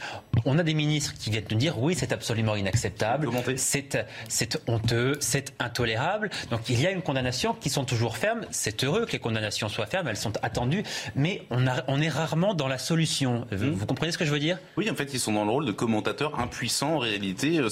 [0.45, 5.53] qu'on a des ministres qui viennent nous dire oui, c'est absolument inacceptable, c'est honteux, c'est
[5.59, 6.31] intolérable.
[6.51, 8.47] Donc il y a une condamnation qui sont toujours fermes.
[8.51, 10.83] C'est heureux que les condamnations soient fermes, elles sont attendues,
[11.15, 13.47] mais on, a, on est rarement dans la solution.
[13.51, 13.87] Vous, hmm.
[13.87, 14.59] comprenez ce que je veux dire?
[14.77, 17.59] Oui, en fait, ils sont dans le rôle de commentateurs impuissants en réalité.
[17.59, 17.69] Euh,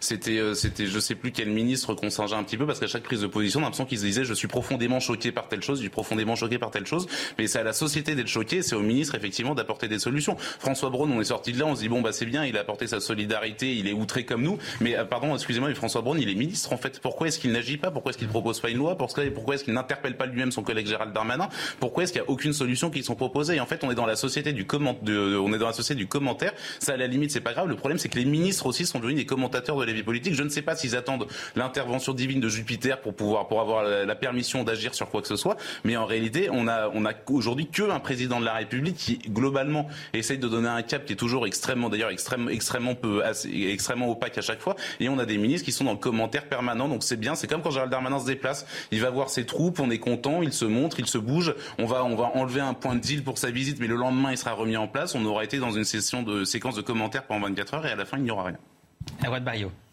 [0.00, 2.86] c'était, euh, c'était, je sais plus quel ministre qu'on singeait un petit peu parce qu'à
[2.86, 5.48] chaque prise de position, on a l'impression qu'ils se disaient je suis profondément choqué par
[5.48, 7.06] telle chose, je suis profondément choqué par telle chose.
[7.38, 10.36] Mais c'est à la société d'être choqué, c'est au ministre effectivement d'apporter des solutions.
[10.58, 12.56] François Braun, on est sorti de là, on se dit bon bah c'est bien, il
[12.56, 14.58] a apporté sa solidarité, il est outré comme nous.
[14.80, 17.00] Mais euh, pardon, excusez-moi, mais François Braun, il est ministre en fait.
[17.00, 17.90] Pourquoi est-ce qu'il n'agit pas?
[17.90, 18.96] Pourquoi est-ce qu'il propose pas une loi?
[18.96, 21.48] Pourquoi pourquoi est-ce qu'il n'interpelle pas lui-même son collègue Gérald Darmanin?
[21.80, 23.94] Pourquoi est-ce qu'il n'y a aucune solution qui sont proposées Et en fait, on est
[23.94, 26.52] dans la société du comment, on est dans la société du commentaire.
[26.78, 27.68] Ça, à la limite, c'est pas grave.
[27.68, 30.34] Le problème, c'est que les ministres aussi sont devenus des commentateurs de la vie politique.
[30.34, 31.26] Je ne sais pas s'ils attendent
[31.56, 35.36] l'intervention divine de Jupiter pour pouvoir, pour avoir la, permission d'agir sur quoi que ce
[35.36, 35.56] soit.
[35.84, 36.90] Mais en réalité, on a,
[37.28, 41.12] aujourd'hui que un président de la République qui globalement essaye de donner un cap qui
[41.12, 44.76] est toujours extrêmement, d'ailleurs, extrêmement, extrêmement peu, extrêmement opaque à chaque fois.
[45.00, 46.88] Et on a des ministres qui sont dans le commentaire permanent.
[46.88, 47.34] Donc c'est bien.
[47.34, 48.66] C'est comme quand Gérald Darmanin se déplace.
[48.90, 49.80] Il va voir ses troupes.
[49.80, 51.54] On est content, il se montre, il se bouge.
[51.78, 54.30] On va, on va enlever un point de deal pour sa visite, mais le lendemain,
[54.30, 55.14] il sera remis en place.
[55.14, 57.96] On aura été dans une session de séquence de commentaires pendant 24 heures et à
[57.96, 58.58] la fin, il n'y aura rien.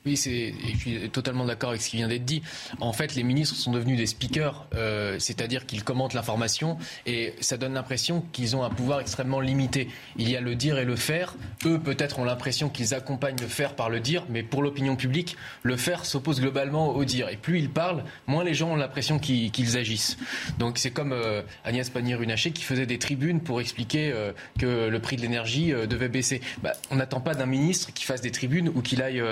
[0.06, 2.43] Oui, c'est, je suis totalement d'accord avec ce qui vient d'être dit.
[2.80, 6.77] En fait, les ministres sont devenus des speakers, euh, c'est-à-dire qu'ils commentent l'information
[7.08, 9.88] et ça donne l'impression qu'ils ont un pouvoir extrêmement limité.
[10.17, 11.34] Il y a le dire et le faire.
[11.66, 15.38] Eux, peut-être, ont l'impression qu'ils accompagnent le faire par le dire, mais pour l'opinion publique,
[15.64, 17.30] le faire s'oppose globalement au dire.
[17.30, 20.17] Et plus ils parlent, moins les gens ont l'impression qu'ils, agissent.
[20.59, 25.00] Donc c'est comme euh, Agnès Pannier-Runacher qui faisait des tribunes pour expliquer euh, que le
[25.00, 26.42] prix de l'énergie devait baisser.
[26.61, 29.24] Bah, on n'attend pas d'un ministre qui fasse des tribunes ou qu'il aille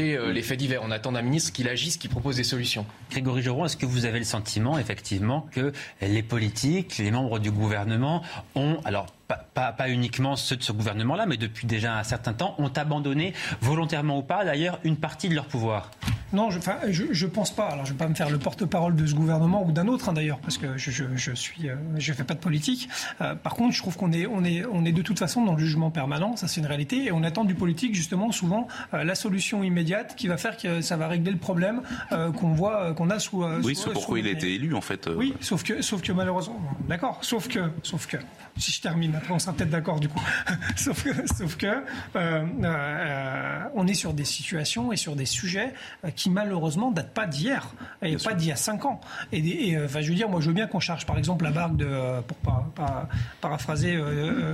[0.00, 0.82] euh, les faits divers.
[0.82, 2.86] On attend d'un ministre qu'il agisse, qu'il propose des solutions.
[3.10, 7.50] Grégory Joron, est-ce que vous avez le sentiment, effectivement, que les politiques, les membres du
[7.50, 8.22] gouvernement
[8.54, 12.54] ont, alors pas, pas, uniquement ceux de ce gouvernement-là, mais depuis déjà un certain temps,
[12.58, 15.90] ont abandonné, volontairement ou pas d'ailleurs, une partie de leur pouvoir
[16.32, 17.66] Non, je ne pense pas.
[17.68, 20.08] Alors je ne vais pas me faire le porte-parole de ce gouvernement ou d'un autre
[20.08, 22.88] hein, d'ailleurs, parce que je ne je, suis, euh, je fais pas de politique.
[23.20, 25.54] Euh, par contre, je trouve qu'on est, on est, on est de toute façon dans
[25.54, 29.04] le jugement permanent, ça c'est une réalité, et on attend du politique justement souvent euh,
[29.04, 33.10] la solution immédiate qui va faire que ça va régler le problème qu'on voit, qu'on
[33.10, 33.44] a sous.
[33.62, 35.08] oui, c'est pourquoi il a été élu en fait.
[35.14, 38.16] Oui, sauf que, sauf que malheureusement, d'accord, sauf que, sauf que,
[38.58, 40.20] si je termine après on sera peut-être d'accord du coup.
[40.76, 45.72] sauf que, sauf que euh, euh, on est sur des situations et sur des sujets
[46.04, 49.00] euh, qui malheureusement datent pas d'hier et pas d'il y a cinq ans.
[49.32, 51.76] Et, enfin, je veux dire, moi, je veux bien qu'on charge par exemple la barque
[51.76, 53.08] de, pour pas,
[53.40, 53.98] paraphraser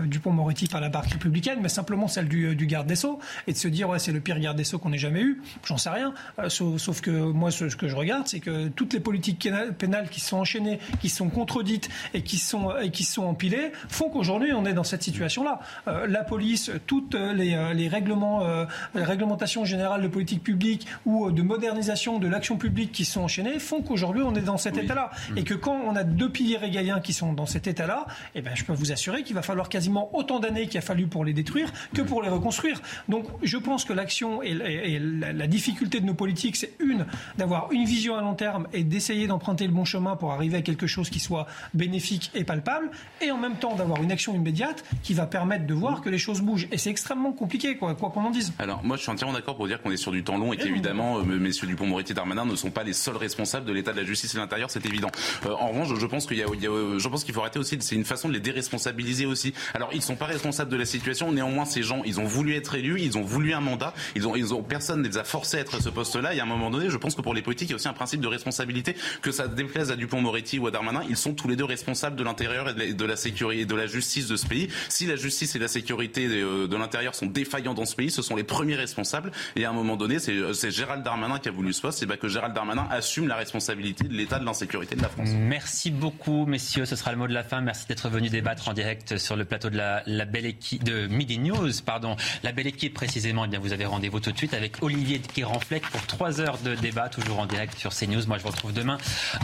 [0.06, 3.68] Dupont-Moretti par la barque républicaine, mais simplement celle du, garde des sceaux et de se
[3.68, 5.42] dire ouais c'est le pire garde des sceaux qu'on ait jamais eu.
[5.64, 6.14] J'en sais rien.
[6.48, 10.38] Sauf, que moi, ce, que je regarde, c'est que toutes les politiques pénales qui sont
[10.38, 14.72] enchaînées, qui sont contredites et qui sont et qui sont empilées font qu'aujourd'hui on est
[14.72, 15.60] dans cette situation-là.
[15.88, 18.64] Euh, la police, toutes les, euh, les règlements, euh,
[18.94, 23.58] les réglementations générales de politique publique ou de modernisation de l'action publique qui sont enchaînées
[23.58, 25.10] font qu'aujourd'hui on est dans cet état-là.
[25.30, 25.38] Mm.
[25.38, 28.54] Et que quand on a deux piliers régaliens qui sont dans cet état-là, eh ben,
[28.54, 31.32] je peux vous assurer qu'il va falloir quasiment autant d'années qu'il a fallu pour les
[31.32, 32.80] détruire que pour les reconstruire.
[33.08, 37.06] Donc je pense que l'action et, la, la difficulté de nos politiques, c'est une,
[37.38, 40.62] d'avoir une vision à long terme et d'essayer d'emprunter le bon chemin pour arriver à
[40.62, 42.90] quelque chose qui soit bénéfique et palpable,
[43.20, 46.18] et en même temps d'avoir une action immédiate qui va permettre de voir que les
[46.18, 46.68] choses bougent.
[46.72, 48.52] Et c'est extrêmement compliqué, quoi qu'on en dise.
[48.58, 50.56] Alors, moi, je suis entièrement d'accord pour dire qu'on est sur du temps long et
[50.56, 53.98] qu'évidemment, euh, messieurs Dupont-Moretti et Darmanin ne sont pas les seuls responsables de l'état de
[53.98, 55.10] la justice et de l'intérieur, c'est évident.
[55.44, 57.76] en revanche, je pense qu'il y a, je pense qu'il faut arrêter aussi.
[57.80, 59.54] C'est une façon de les déresponsabiliser aussi.
[59.74, 61.32] Alors ils sont pas responsables de la situation.
[61.32, 64.36] Néanmoins, ces gens, ils ont voulu être élus, ils ont voulu un mandat, ils ont,
[64.36, 66.34] ils ont personne ne les a forcés à être à ce poste-là.
[66.34, 67.88] Et à un moment donné, je pense que pour les politiques, il y a aussi
[67.88, 68.96] un principe de responsabilité.
[69.22, 72.24] Que ça déplaise à Dupont-Moretti ou à Darmanin, ils sont tous les deux responsables de
[72.24, 74.68] l'intérieur et de la, sécurité de la justice de ce pays.
[74.88, 78.22] Si la justice et la sécurité de, de l'intérieur sont défaillants dans ce pays, ce
[78.22, 79.32] sont les premiers responsables.
[79.56, 82.02] Et à un moment donné, c'est Gérald Darmanin qui a voulu ce poste.
[82.02, 85.30] Et que Gérald Darmanin assume la responsabilité de l'état de l'insécurité de la France.
[85.34, 86.84] Merci beaucoup, messieurs.
[86.84, 87.60] Ce sera le mot de la fin.
[87.60, 91.38] Merci d'être venu débattre en direct sur le plateau de la, belle équipe de Midi
[91.38, 92.16] News, pardon.
[92.42, 93.44] La belle équipe précisément.
[93.44, 96.74] Eh bien, vous avez rendez-vous tout de suite avec Olivier Guéranfleck pour trois heures de
[96.74, 98.26] débat, toujours en direct sur CNews.
[98.26, 98.98] Moi, je vous retrouve demain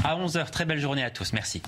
[0.05, 0.50] à 11h.
[0.50, 1.32] Très belle journée à tous.
[1.32, 1.62] Merci.